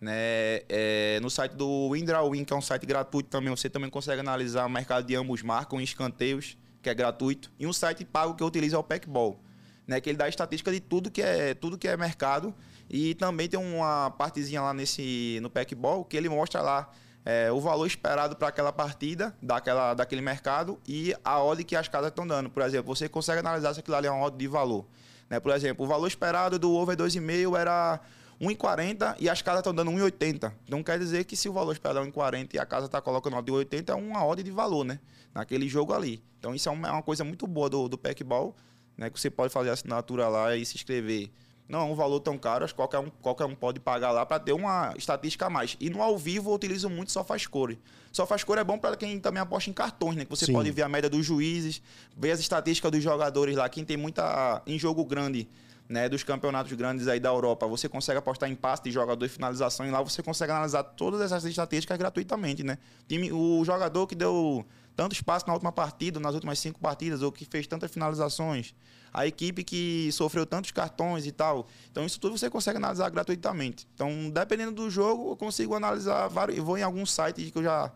Né? 0.00 0.62
É, 0.68 1.18
no 1.22 1.30
site 1.30 1.52
do 1.52 1.90
Windrawin, 1.92 2.44
que 2.44 2.52
é 2.52 2.56
um 2.56 2.62
site 2.62 2.84
gratuito 2.86 3.30
também, 3.30 3.50
você 3.50 3.68
também 3.68 3.88
consegue 3.88 4.20
analisar 4.20 4.66
o 4.66 4.70
mercado 4.70 5.06
de 5.06 5.14
ambos 5.14 5.42
marcam, 5.42 5.80
escanteios, 5.80 6.56
que 6.82 6.88
é 6.88 6.94
gratuito. 6.94 7.50
E 7.58 7.66
um 7.66 7.72
site 7.72 8.04
pago 8.04 8.34
que 8.34 8.42
eu 8.42 8.46
utilizo 8.46 8.76
é 8.76 8.78
o 8.78 8.82
Packball 8.82 9.40
né? 9.86 10.00
Que 10.00 10.10
ele 10.10 10.18
dá 10.18 10.28
estatística 10.28 10.72
de 10.72 10.80
tudo 10.80 11.10
que 11.10 11.22
é, 11.22 11.54
tudo 11.54 11.78
que 11.78 11.86
é 11.86 11.96
mercado. 11.96 12.54
E 12.88 13.14
também 13.14 13.48
tem 13.48 13.58
uma 13.58 14.10
partezinha 14.10 14.62
lá 14.62 14.72
nesse, 14.72 15.38
no 15.42 15.50
Packball 15.50 16.04
que 16.04 16.16
ele 16.16 16.28
mostra 16.28 16.60
lá 16.60 16.90
é, 17.24 17.50
o 17.50 17.60
valor 17.60 17.86
esperado 17.86 18.36
para 18.36 18.48
aquela 18.48 18.72
partida, 18.72 19.36
daquela, 19.42 19.92
daquele 19.94 20.20
mercado 20.20 20.78
e 20.86 21.12
a 21.24 21.42
odd 21.42 21.64
que 21.64 21.74
as 21.74 21.88
casas 21.88 22.10
estão 22.10 22.24
dando. 22.24 22.48
Por 22.48 22.62
exemplo, 22.62 22.94
você 22.94 23.08
consegue 23.08 23.40
analisar 23.40 23.74
se 23.74 23.80
aquilo 23.80 23.96
ali 23.96 24.06
é 24.06 24.10
uma 24.10 24.24
odd 24.24 24.36
de 24.36 24.46
valor. 24.46 24.86
Né? 25.28 25.40
Por 25.40 25.52
exemplo, 25.52 25.84
o 25.84 25.88
valor 25.88 26.06
esperado 26.06 26.56
do 26.56 26.72
over 26.72 26.96
2,5 26.96 27.58
era 27.58 28.00
1,40 28.40 29.16
e 29.18 29.28
as 29.28 29.42
casas 29.42 29.60
estão 29.60 29.74
dando 29.74 29.90
1,80. 29.90 30.52
Então 30.64 30.82
quer 30.84 31.00
dizer 31.00 31.24
que 31.24 31.36
se 31.36 31.48
o 31.48 31.52
valor 31.52 31.72
esperado 31.72 31.98
é 31.98 32.08
1,40 32.08 32.54
e 32.54 32.58
a 32.60 32.64
casa 32.64 32.86
está 32.86 33.00
colocando 33.00 33.36
odd 33.36 33.44
de 33.44 33.52
1,80, 33.52 33.88
é 33.90 33.94
uma 33.94 34.24
odd 34.24 34.40
de 34.40 34.50
valor, 34.52 34.84
né? 34.84 35.00
Naquele 35.34 35.68
jogo 35.68 35.92
ali. 35.92 36.22
Então 36.38 36.54
isso 36.54 36.68
é 36.68 36.72
uma, 36.72 36.96
é 36.96 37.02
coisa 37.02 37.24
muito 37.24 37.44
boa 37.48 37.68
do, 37.68 37.88
do 37.88 37.98
Packball 37.98 38.54
né, 38.96 39.10
que 39.10 39.20
você 39.20 39.30
pode 39.30 39.52
fazer 39.52 39.70
a 39.70 39.72
assinatura 39.72 40.28
lá 40.28 40.56
e 40.56 40.64
se 40.64 40.76
inscrever. 40.76 41.30
Não 41.68 41.80
é 41.80 41.84
um 41.84 41.94
valor 41.96 42.20
tão 42.20 42.38
caro, 42.38 42.64
acho 42.64 42.72
que 42.72 42.78
qualquer 42.78 43.00
um, 43.00 43.10
qualquer 43.20 43.44
um 43.44 43.54
pode 43.54 43.80
pagar 43.80 44.12
lá 44.12 44.24
para 44.24 44.38
ter 44.38 44.52
uma 44.52 44.94
estatística 44.96 45.46
a 45.46 45.50
mais. 45.50 45.76
E 45.80 45.90
no 45.90 46.00
ao 46.00 46.16
vivo 46.16 46.50
eu 46.50 46.54
utilizo 46.54 46.88
muito 46.88 47.10
só 47.10 47.24
faz 47.24 47.46
cor. 47.46 47.76
Só 48.12 48.24
faz 48.24 48.44
cor 48.44 48.56
é 48.56 48.62
bom 48.62 48.78
para 48.78 48.96
quem 48.96 49.18
também 49.18 49.42
aposta 49.42 49.68
em 49.68 49.72
cartões, 49.72 50.14
né? 50.14 50.24
Que 50.24 50.30
você 50.30 50.46
Sim. 50.46 50.52
pode 50.52 50.70
ver 50.70 50.82
a 50.82 50.88
média 50.88 51.10
dos 51.10 51.26
juízes, 51.26 51.82
ver 52.16 52.30
as 52.30 52.38
estatísticas 52.38 52.90
dos 52.92 53.02
jogadores 53.02 53.56
lá. 53.56 53.68
Quem 53.68 53.84
tem 53.84 53.96
muita 53.96 54.62
em 54.64 54.78
jogo 54.78 55.04
grande, 55.04 55.48
né, 55.88 56.08
dos 56.08 56.22
campeonatos 56.22 56.72
grandes 56.72 57.08
aí 57.08 57.20
da 57.20 57.28
Europa, 57.28 57.66
você 57.66 57.88
consegue 57.88 58.18
apostar 58.18 58.50
em 58.50 58.54
passe 58.54 58.84
de 58.84 58.90
jogador 58.90 59.24
e 59.24 59.28
finalização 59.28 59.86
e 59.86 59.90
lá 59.90 60.02
você 60.02 60.22
consegue 60.22 60.52
analisar 60.52 60.82
todas 60.82 61.20
essas 61.20 61.44
estatísticas 61.44 61.98
gratuitamente, 61.98 62.62
né? 62.62 62.78
Time, 63.08 63.32
o 63.32 63.64
jogador 63.64 64.06
que 64.06 64.14
deu 64.14 64.64
tanto 64.96 65.12
espaço 65.12 65.46
na 65.46 65.52
última 65.52 65.70
partida, 65.70 66.18
nas 66.18 66.34
últimas 66.34 66.58
cinco 66.58 66.80
partidas, 66.80 67.20
ou 67.20 67.30
que 67.30 67.44
fez 67.44 67.66
tantas 67.66 67.90
finalizações, 67.90 68.74
a 69.12 69.26
equipe 69.26 69.62
que 69.62 70.10
sofreu 70.10 70.46
tantos 70.46 70.70
cartões 70.70 71.26
e 71.26 71.32
tal. 71.32 71.68
Então, 71.90 72.04
isso 72.04 72.18
tudo 72.18 72.36
você 72.36 72.48
consegue 72.48 72.78
analisar 72.78 73.10
gratuitamente. 73.10 73.86
Então, 73.94 74.30
dependendo 74.30 74.72
do 74.72 74.90
jogo, 74.90 75.30
eu 75.30 75.36
consigo 75.36 75.74
analisar 75.74 76.26
vários. 76.28 76.56
Eu 76.56 76.64
vou 76.64 76.78
em 76.78 76.82
algum 76.82 77.04
site 77.04 77.50
que 77.50 77.58
eu 77.58 77.62
já. 77.62 77.92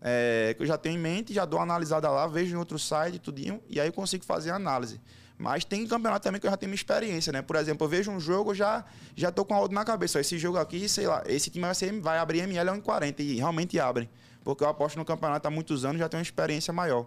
É, 0.00 0.54
que 0.56 0.62
eu 0.62 0.66
já 0.66 0.78
tenho 0.78 0.94
em 0.94 0.98
mente, 0.98 1.34
já 1.34 1.44
dou 1.44 1.58
uma 1.58 1.64
analisada 1.64 2.08
lá, 2.08 2.24
vejo 2.28 2.54
em 2.54 2.58
outro 2.58 2.78
site, 2.78 3.18
tudinho, 3.18 3.60
e 3.68 3.80
aí 3.80 3.88
eu 3.88 3.92
consigo 3.92 4.24
fazer 4.24 4.50
a 4.50 4.54
análise. 4.54 5.00
Mas 5.36 5.64
tem 5.64 5.84
campeonato 5.88 6.22
também 6.22 6.40
que 6.40 6.46
eu 6.46 6.50
já 6.50 6.56
tenho 6.56 6.70
minha 6.70 6.76
experiência, 6.76 7.32
né? 7.32 7.42
Por 7.42 7.56
exemplo, 7.56 7.84
eu 7.84 7.88
vejo 7.88 8.10
um 8.10 8.20
jogo, 8.20 8.54
já 8.54 8.84
já 9.16 9.32
tô 9.32 9.44
com 9.44 9.54
a 9.54 9.60
outra 9.60 9.74
na 9.74 9.84
cabeça. 9.84 10.20
Esse 10.20 10.38
jogo 10.38 10.56
aqui, 10.56 10.88
sei 10.88 11.08
lá, 11.08 11.22
esse 11.26 11.50
time 11.50 11.64
vai, 11.64 11.74
ser, 11.74 12.00
vai 12.00 12.18
abrir 12.18 12.40
ML 12.40 12.70
1,40 12.80 13.20
e 13.20 13.36
realmente 13.36 13.78
abre 13.80 14.08
porque 14.48 14.64
eu 14.64 14.68
aposto 14.70 14.96
no 14.96 15.04
campeonato 15.04 15.46
há 15.46 15.50
muitos 15.50 15.84
anos 15.84 15.98
já 15.98 16.08
tenho 16.08 16.20
uma 16.20 16.22
experiência 16.22 16.72
maior. 16.72 17.06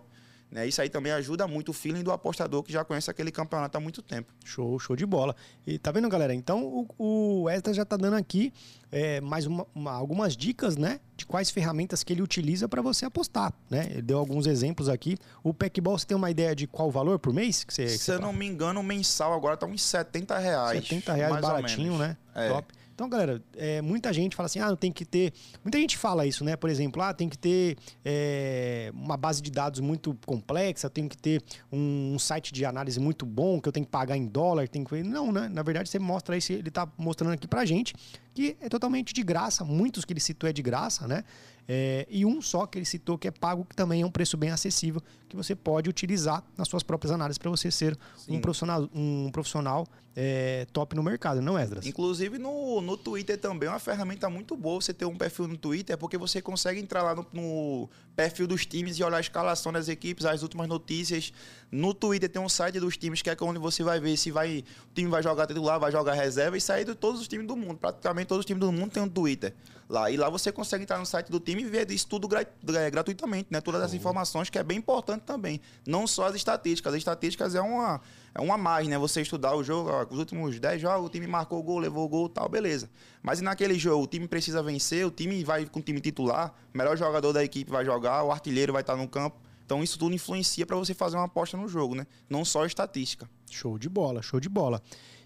Né? 0.51 0.67
Isso 0.67 0.79
aí 0.79 0.89
também 0.89 1.11
ajuda 1.11 1.47
muito 1.47 1.69
o 1.69 1.73
feeling 1.73 2.03
do 2.03 2.11
apostador 2.11 2.61
que 2.61 2.71
já 2.71 2.85
conhece 2.85 3.09
aquele 3.09 3.31
campeonato 3.31 3.75
há 3.75 3.81
muito 3.81 4.03
tempo. 4.03 4.31
Show, 4.45 4.77
show 4.77 4.95
de 4.95 5.07
bola. 5.07 5.35
E 5.65 5.79
tá 5.79 5.91
vendo, 5.91 6.07
galera? 6.07 6.35
Então 6.35 6.63
o, 6.63 7.43
o 7.43 7.49
Ezra 7.49 7.73
já 7.73 7.83
tá 7.83 7.97
dando 7.97 8.15
aqui 8.15 8.53
é, 8.91 9.19
mais 9.21 9.47
uma, 9.47 9.65
uma, 9.73 9.91
algumas 9.91 10.37
dicas, 10.37 10.77
né? 10.77 10.99
De 11.17 11.25
quais 11.25 11.49
ferramentas 11.49 12.03
que 12.03 12.13
ele 12.13 12.21
utiliza 12.21 12.69
para 12.69 12.83
você 12.83 13.05
apostar, 13.05 13.51
né? 13.67 13.87
Ele 13.89 14.03
deu 14.03 14.19
alguns 14.19 14.45
exemplos 14.45 14.87
aqui. 14.87 15.17
O 15.43 15.51
Packball, 15.51 15.97
você 15.97 16.05
tem 16.05 16.15
uma 16.15 16.29
ideia 16.29 16.55
de 16.55 16.67
qual 16.67 16.91
valor 16.91 17.17
por 17.17 17.33
mês? 17.33 17.63
Que 17.63 17.73
você, 17.73 17.87
Se 17.87 18.05
que 18.05 18.11
eu 18.11 18.21
não 18.21 18.33
me 18.33 18.45
engano, 18.45 18.81
o 18.81 18.83
mensal 18.83 19.33
agora 19.33 19.57
tá 19.57 19.65
uns 19.65 19.81
70 19.81 20.37
reais. 20.37 20.83
70 20.83 21.13
reais 21.13 21.41
baratinho, 21.41 21.97
né? 21.97 22.15
É. 22.35 22.49
Top. 22.49 22.71
Então, 22.93 23.09
galera, 23.09 23.41
é, 23.55 23.81
muita 23.81 24.13
gente 24.13 24.35
fala 24.35 24.45
assim, 24.45 24.59
ah, 24.59 24.69
não 24.69 24.75
tem 24.75 24.91
que 24.91 25.05
ter. 25.05 25.33
Muita 25.63 25.77
gente 25.79 25.97
fala 25.97 26.25
isso, 26.25 26.43
né? 26.43 26.55
Por 26.55 26.69
exemplo, 26.69 27.01
ah, 27.01 27.13
tem 27.13 27.27
que 27.27 27.37
ter 27.37 27.77
é, 28.05 28.91
uma 28.93 29.17
base 29.17 29.41
de 29.41 29.49
dados 29.49 29.79
muito 29.79 30.17
complexa, 30.25 30.89
tem 30.89 31.07
que 31.07 31.17
ter 31.17 31.41
um, 31.71 32.13
um, 32.13 32.19
site 32.19 32.53
de 32.53 32.65
análise 32.65 32.99
muito 32.99 33.25
bom, 33.25 33.59
que 33.59 33.67
eu 33.67 33.73
tenho 33.73 33.85
que 33.85 33.91
pagar 33.91 34.17
em 34.17 34.27
dólar, 34.27 34.67
tem 34.67 34.83
que. 34.83 35.03
Não, 35.03 35.31
né? 35.31 35.49
Na 35.49 35.63
verdade, 35.63 35.89
você 35.89 35.99
mostra 35.99 36.35
aí, 36.35 36.41
ele 36.49 36.69
está 36.69 36.87
mostrando 36.97 37.33
aqui 37.33 37.47
pra 37.47 37.65
gente 37.65 37.95
que 38.33 38.55
é 38.61 38.69
totalmente 38.69 39.13
de 39.13 39.23
graça. 39.23 39.63
Muitos 39.63 40.05
que 40.05 40.13
ele 40.13 40.19
citou 40.19 40.49
é 40.49 40.53
de 40.53 40.61
graça, 40.61 41.07
né? 41.07 41.23
É, 41.67 42.07
e 42.09 42.25
um 42.25 42.41
só 42.41 42.65
que 42.65 42.77
ele 42.77 42.85
citou 42.85 43.17
que 43.17 43.27
é 43.27 43.31
pago, 43.31 43.65
que 43.65 43.75
também 43.75 44.01
é 44.01 44.05
um 44.05 44.11
preço 44.11 44.35
bem 44.35 44.49
acessível, 44.49 45.01
que 45.29 45.35
você 45.35 45.55
pode 45.55 45.89
utilizar 45.89 46.43
nas 46.57 46.67
suas 46.67 46.83
próprias 46.83 47.11
análises 47.11 47.37
para 47.37 47.49
você 47.49 47.69
ser 47.69 47.97
um 48.27 48.39
profissional, 48.39 48.89
um 48.93 49.29
profissional 49.31 49.87
é, 50.15 50.67
top 50.73 50.95
no 50.95 51.01
mercado, 51.01 51.41
não, 51.41 51.57
Esdras? 51.57 51.85
Inclusive 51.85 52.37
no, 52.37 52.81
no 52.81 52.97
Twitter 52.97 53.37
também 53.37 53.67
é 53.67 53.71
uma 53.71 53.79
ferramenta 53.79 54.29
muito 54.29 54.57
boa 54.57 54.81
você 54.81 54.93
ter 54.93 55.05
um 55.05 55.15
perfil 55.15 55.47
no 55.47 55.57
Twitter, 55.57 55.97
porque 55.97 56.17
você 56.17 56.41
consegue 56.41 56.79
entrar 56.81 57.01
lá 57.01 57.15
no, 57.15 57.25
no 57.31 57.89
perfil 58.15 58.45
dos 58.45 58.65
times 58.65 58.97
e 58.97 59.03
olhar 59.03 59.17
a 59.17 59.21
escalação 59.21 59.71
das 59.71 59.87
equipes, 59.87 60.25
as 60.25 60.43
últimas 60.43 60.67
notícias. 60.67 61.31
No 61.71 61.93
Twitter 61.93 62.29
tem 62.29 62.41
um 62.41 62.49
site 62.49 62.79
dos 62.79 62.97
times 62.97 63.21
que 63.21 63.29
é 63.29 63.37
onde 63.41 63.59
você 63.59 63.83
vai 63.83 63.99
ver 63.99 64.17
se 64.17 64.31
vai, 64.31 64.65
o 64.89 64.93
time 64.93 65.09
vai 65.09 65.23
jogar 65.23 65.47
titular, 65.47 65.79
vai 65.79 65.91
jogar 65.91 66.13
reserva 66.13 66.57
e 66.57 66.61
sair 66.61 66.83
de 66.83 66.93
todos 66.93 67.21
os 67.21 67.27
times 67.27 67.47
do 67.47 67.55
mundo. 67.55 67.77
Praticamente 67.77 68.27
todos 68.27 68.41
os 68.41 68.45
times 68.45 68.59
do 68.59 68.71
mundo 68.71 68.91
tem 68.91 69.01
um 69.01 69.09
Twitter 69.09 69.53
lá. 69.87 70.11
E 70.11 70.17
lá 70.17 70.29
você 70.29 70.51
consegue 70.51 70.83
entrar 70.83 70.97
no 70.97 71.05
site 71.05 71.31
do 71.31 71.39
time 71.39 71.61
e 71.61 71.65
ver 71.65 71.89
isso 71.89 72.07
tudo 72.07 72.27
é, 72.35 72.91
gratuitamente, 72.91 73.47
né? 73.49 73.61
Todas 73.61 73.81
as 73.81 73.93
informações, 73.93 74.49
que 74.49 74.57
é 74.57 74.63
bem 74.63 74.77
importante 74.77 75.21
também. 75.21 75.61
Não 75.85 76.05
só 76.05 76.25
as 76.25 76.35
estatísticas. 76.35 76.93
As 76.93 76.97
estatísticas 76.97 77.55
é 77.55 77.61
uma 77.61 78.01
é 78.33 78.41
uma 78.41 78.57
mais, 78.57 78.87
né? 78.87 78.97
Você 78.97 79.21
estudar 79.21 79.55
o 79.55 79.63
jogo, 79.63 79.89
ó, 79.89 80.05
os 80.09 80.17
últimos 80.17 80.59
10 80.59 80.81
jogos, 80.81 81.07
o 81.07 81.09
time 81.09 81.27
marcou 81.27 81.59
o 81.59 81.63
gol, 81.63 81.79
levou 81.79 82.05
o 82.05 82.09
gol 82.09 82.29
tal, 82.29 82.47
beleza. 82.47 82.89
Mas 83.21 83.39
e 83.39 83.43
naquele 83.43 83.77
jogo, 83.77 84.03
o 84.03 84.07
time 84.07 84.27
precisa 84.27 84.63
vencer, 84.63 85.05
o 85.05 85.11
time 85.11 85.43
vai 85.43 85.65
com 85.65 85.79
o 85.79 85.81
time 85.81 85.99
titular, 85.99 86.53
o 86.73 86.77
melhor 86.77 86.95
jogador 86.97 87.33
da 87.33 87.43
equipe 87.43 87.69
vai 87.69 87.83
jogar, 87.83 88.23
o 88.23 88.31
artilheiro 88.31 88.71
vai 88.71 88.81
estar 88.81 88.95
no 88.95 89.07
campo. 89.07 89.37
Então 89.65 89.83
isso 89.83 89.97
tudo 89.97 90.13
influencia 90.15 90.65
para 90.65 90.75
você 90.77 90.93
fazer 90.93 91.17
uma 91.17 91.25
aposta 91.25 91.57
no 91.57 91.67
jogo, 91.67 91.95
né? 91.95 92.05
Não 92.29 92.43
só 92.43 92.65
estatística. 92.65 93.29
Show 93.49 93.77
de 93.77 93.89
bola, 93.89 94.21
show 94.21 94.39
de 94.39 94.49
bola. 94.49 94.81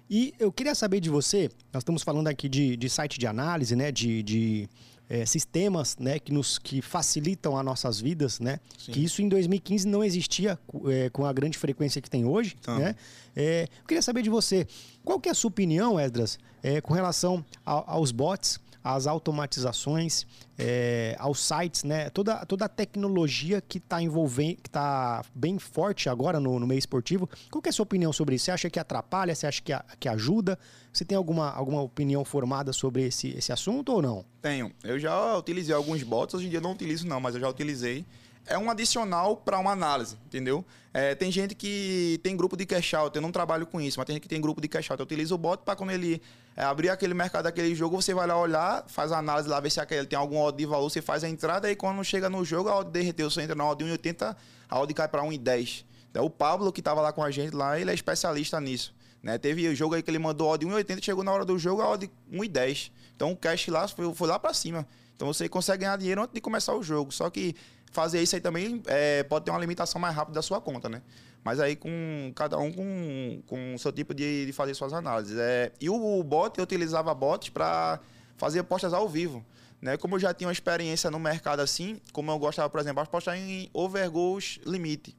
E 0.09 0.33
eu 0.39 0.51
queria 0.51 0.75
saber 0.75 0.99
de 0.99 1.09
você, 1.09 1.49
nós 1.73 1.81
estamos 1.81 2.03
falando 2.03 2.27
aqui 2.27 2.47
de, 2.47 2.77
de 2.77 2.89
site 2.89 3.17
de 3.17 3.25
análise, 3.25 3.75
né? 3.75 3.91
De, 3.91 4.21
de 4.21 4.69
é, 5.09 5.25
sistemas 5.25 5.97
né, 5.97 6.19
que, 6.19 6.31
nos, 6.31 6.57
que 6.57 6.81
facilitam 6.81 7.57
as 7.57 7.63
nossas 7.63 7.99
vidas, 7.99 8.39
né? 8.39 8.59
Sim. 8.77 8.91
Que 8.91 9.03
isso 9.03 9.21
em 9.21 9.29
2015 9.29 9.87
não 9.87 10.03
existia 10.03 10.59
é, 10.87 11.09
com 11.09 11.25
a 11.25 11.33
grande 11.33 11.57
frequência 11.57 12.01
que 12.01 12.09
tem 12.09 12.25
hoje. 12.25 12.55
Então. 12.59 12.79
Né? 12.79 12.95
É, 13.35 13.63
eu 13.63 13.87
queria 13.87 14.01
saber 14.01 14.21
de 14.21 14.29
você, 14.29 14.67
qual 15.03 15.19
que 15.19 15.29
é 15.29 15.31
a 15.31 15.35
sua 15.35 15.49
opinião, 15.49 15.99
Esdras, 15.99 16.39
é, 16.63 16.81
com 16.81 16.93
relação 16.93 17.45
a, 17.65 17.93
aos 17.93 18.11
bots, 18.11 18.59
às 18.85 19.07
automatizações, 19.07 20.27
é, 20.59 21.15
aos 21.17 21.39
sites, 21.39 21.83
né? 21.83 22.07
Toda, 22.11 22.45
toda 22.45 22.65
a 22.65 22.69
tecnologia 22.69 23.59
que 23.59 23.79
está 23.79 23.99
envolvendo, 23.99 24.57
que 24.57 24.69
está 24.69 25.25
bem 25.33 25.57
forte 25.57 26.07
agora 26.07 26.39
no, 26.39 26.59
no 26.59 26.67
meio 26.67 26.77
esportivo. 26.77 27.27
Qual 27.49 27.63
é 27.65 27.69
a 27.69 27.71
sua 27.71 27.81
opinião 27.81 28.13
sobre 28.13 28.35
isso? 28.35 28.45
Você 28.45 28.51
acha 28.51 28.69
que 28.69 28.79
atrapalha? 28.79 29.33
Você 29.33 29.47
acha 29.47 29.59
que, 29.59 29.73
que 29.99 30.07
ajuda? 30.07 30.59
Você 30.93 31.03
tem 31.03 31.17
alguma, 31.17 31.49
alguma 31.49 31.81
opinião 31.81 32.23
formada 32.23 32.71
sobre 32.71 33.07
esse, 33.07 33.29
esse 33.29 33.51
assunto 33.51 33.91
ou 33.91 34.03
não? 34.03 34.23
Tenho. 34.39 34.71
Eu 34.83 34.99
já 34.99 35.35
utilizei 35.35 35.73
alguns 35.73 36.03
bots, 36.03 36.35
hoje 36.35 36.45
em 36.45 36.49
dia 36.51 36.61
não 36.61 36.73
utilizo 36.73 37.07
não, 37.07 37.19
mas 37.19 37.33
eu 37.33 37.41
já 37.41 37.49
utilizei 37.49 38.05
é 38.47 38.55
um 38.57 38.69
adicional 38.69 39.35
para 39.37 39.57
uma 39.57 39.71
análise, 39.71 40.15
entendeu? 40.27 40.63
É, 40.93 41.15
tem 41.15 41.31
gente 41.31 41.55
que 41.55 42.19
tem 42.21 42.37
grupo 42.37 42.55
de 42.55 42.65
cash 42.65 42.93
out, 42.93 43.15
eu 43.15 43.21
não 43.21 43.31
trabalho 43.31 43.65
com 43.65 43.81
isso, 43.81 43.99
mas 43.99 44.05
tem 44.05 44.13
gente 44.13 44.21
que 44.21 44.29
tem 44.29 44.39
grupo 44.39 44.61
de 44.61 44.67
cash 44.67 44.91
out. 44.91 44.99
Eu 44.99 45.05
utilizo 45.05 45.33
o 45.33 45.37
bot 45.37 45.63
para 45.63 45.75
quando 45.75 45.89
ele 45.89 46.21
é, 46.55 46.63
abrir 46.63 46.89
aquele 46.89 47.13
mercado 47.13 47.43
daquele 47.43 47.75
jogo, 47.75 48.01
você 48.01 48.13
vai 48.13 48.25
lá 48.25 48.39
olhar, 48.39 48.85
faz 48.87 49.11
a 49.11 49.17
análise 49.17 49.49
lá, 49.49 49.59
ver 49.59 49.69
se 49.69 49.79
aquele 49.79 50.05
tem 50.07 50.17
algum 50.17 50.39
odd 50.39 50.57
de 50.57 50.65
valor, 50.65 50.89
você 50.89 51.01
faz 51.01 51.23
a 51.23 51.29
entrada 51.29 51.69
e 51.69 51.75
quando 51.75 52.03
chega 52.03 52.29
no 52.29 52.45
jogo, 52.45 52.69
a 52.69 52.79
odd 52.79 52.91
derreteu, 52.91 53.29
você 53.29 53.41
entra 53.41 53.55
na 53.55 53.69
odd 53.69 53.83
de 53.83 53.91
1,80, 53.91 54.35
a 54.69 54.79
odd 54.79 54.93
cai 54.93 55.07
para 55.07 55.21
1,10. 55.23 55.85
Então, 56.09 56.23
o 56.23 56.29
Pablo, 56.29 56.71
que 56.71 56.79
estava 56.79 57.01
lá 57.01 57.11
com 57.11 57.21
a 57.21 57.29
gente 57.29 57.53
lá, 57.53 57.77
ele 57.77 57.91
é 57.91 57.93
especialista 57.93 58.59
nisso. 58.61 58.95
Né? 59.21 59.37
Teve 59.37 59.67
o 59.67 59.75
jogo 59.75 59.95
aí 59.95 60.01
que 60.01 60.09
ele 60.09 60.19
mandou 60.19 60.49
odd 60.49 60.65
1,80, 60.65 61.03
chegou 61.03 61.23
na 61.25 61.31
hora 61.31 61.43
do 61.43 61.59
jogo, 61.59 61.81
a 61.81 61.89
odd 61.89 62.09
1,10. 62.31 62.91
Então, 63.15 63.31
o 63.31 63.35
cash 63.35 63.67
lá 63.67 63.85
foi, 63.87 64.13
foi 64.13 64.27
lá 64.27 64.39
para 64.39 64.53
cima. 64.53 64.87
Então, 65.13 65.27
você 65.27 65.49
consegue 65.49 65.79
ganhar 65.79 65.97
dinheiro 65.97 66.21
antes 66.21 66.33
de 66.33 66.39
começar 66.39 66.73
o 66.73 66.81
jogo. 66.81 67.11
Só 67.11 67.29
que 67.29 67.53
fazer 67.91 68.21
isso 68.21 68.35
aí 68.35 68.41
também 68.41 68.81
é, 68.85 69.23
pode 69.23 69.43
ter 69.43 69.51
uma 69.51 69.59
limitação 69.59 69.99
mais 69.99 70.15
rápida 70.15 70.35
da 70.35 70.41
sua 70.41 70.61
conta, 70.61 70.87
né? 70.87 71.01
Mas 71.45 71.59
aí 71.59 71.75
com 71.75 72.33
cada 72.35 72.57
um 72.57 72.71
com, 72.71 73.43
com 73.45 73.75
o 73.75 73.77
seu 73.77 73.91
tipo 73.91 74.15
de, 74.15 74.47
de 74.47 74.51
fazer 74.51 74.73
suas 74.73 74.91
análises. 74.91 75.37
É, 75.37 75.71
e 75.79 75.87
o, 75.87 76.19
o 76.19 76.23
bot, 76.23 76.57
eu 76.57 76.63
utilizava 76.63 77.13
bots 77.13 77.49
para 77.49 77.99
fazer 78.35 78.61
apostas 78.61 78.95
ao 78.95 79.07
vivo. 79.07 79.45
Né? 79.79 79.95
Como 79.95 80.15
eu 80.15 80.19
já 80.19 80.33
tinha 80.33 80.47
uma 80.47 80.51
experiência 80.51 81.11
no 81.11 81.19
mercado 81.19 81.59
assim, 81.59 82.01
como 82.11 82.31
eu 82.31 82.39
gostava, 82.39 82.67
por 82.67 82.79
exemplo, 82.79 83.03
apostar 83.03 83.37
em 83.37 83.69
over 83.71 84.09
goals 84.09 84.59
limite. 84.65 85.15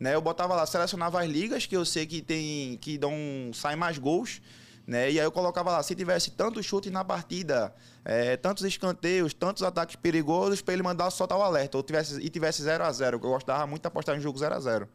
Né? 0.00 0.16
Eu 0.16 0.20
botava 0.20 0.56
lá, 0.56 0.66
selecionava 0.66 1.22
as 1.22 1.30
ligas 1.30 1.64
que 1.64 1.76
eu 1.76 1.84
sei 1.84 2.06
que 2.06 2.22
tem 2.22 2.76
que 2.78 2.98
dão 2.98 3.14
saem 3.54 3.76
mais 3.76 3.98
gols 3.98 4.40
Né? 4.84 5.12
E 5.12 5.20
aí 5.20 5.26
eu 5.26 5.30
colocava 5.30 5.70
lá, 5.70 5.82
se 5.84 5.94
tivesse 5.94 6.32
tantos 6.32 6.66
chutes 6.66 6.90
na 6.90 7.04
partida, 7.04 7.72
é, 8.04 8.36
tantos 8.36 8.64
escanteios, 8.64 9.32
tantos 9.32 9.62
ataques 9.62 9.94
perigosos, 9.94 10.60
para 10.60 10.74
ele 10.74 10.82
mandar 10.82 11.08
soltar 11.12 11.38
o 11.38 11.42
alerta. 11.42 11.76
Ou 11.76 11.84
tivesse, 11.84 12.20
e 12.20 12.28
tivesse 12.28 12.62
0 12.62 12.82
a 12.82 12.90
0 12.90 13.20
que 13.20 13.26
eu 13.26 13.30
gostava 13.30 13.64
muito 13.64 13.82
de 13.82 13.86
apostar 13.86 14.16
em 14.16 14.20
jogo 14.20 14.36
0 14.36 14.56
a 14.56 14.58
0 14.58 14.88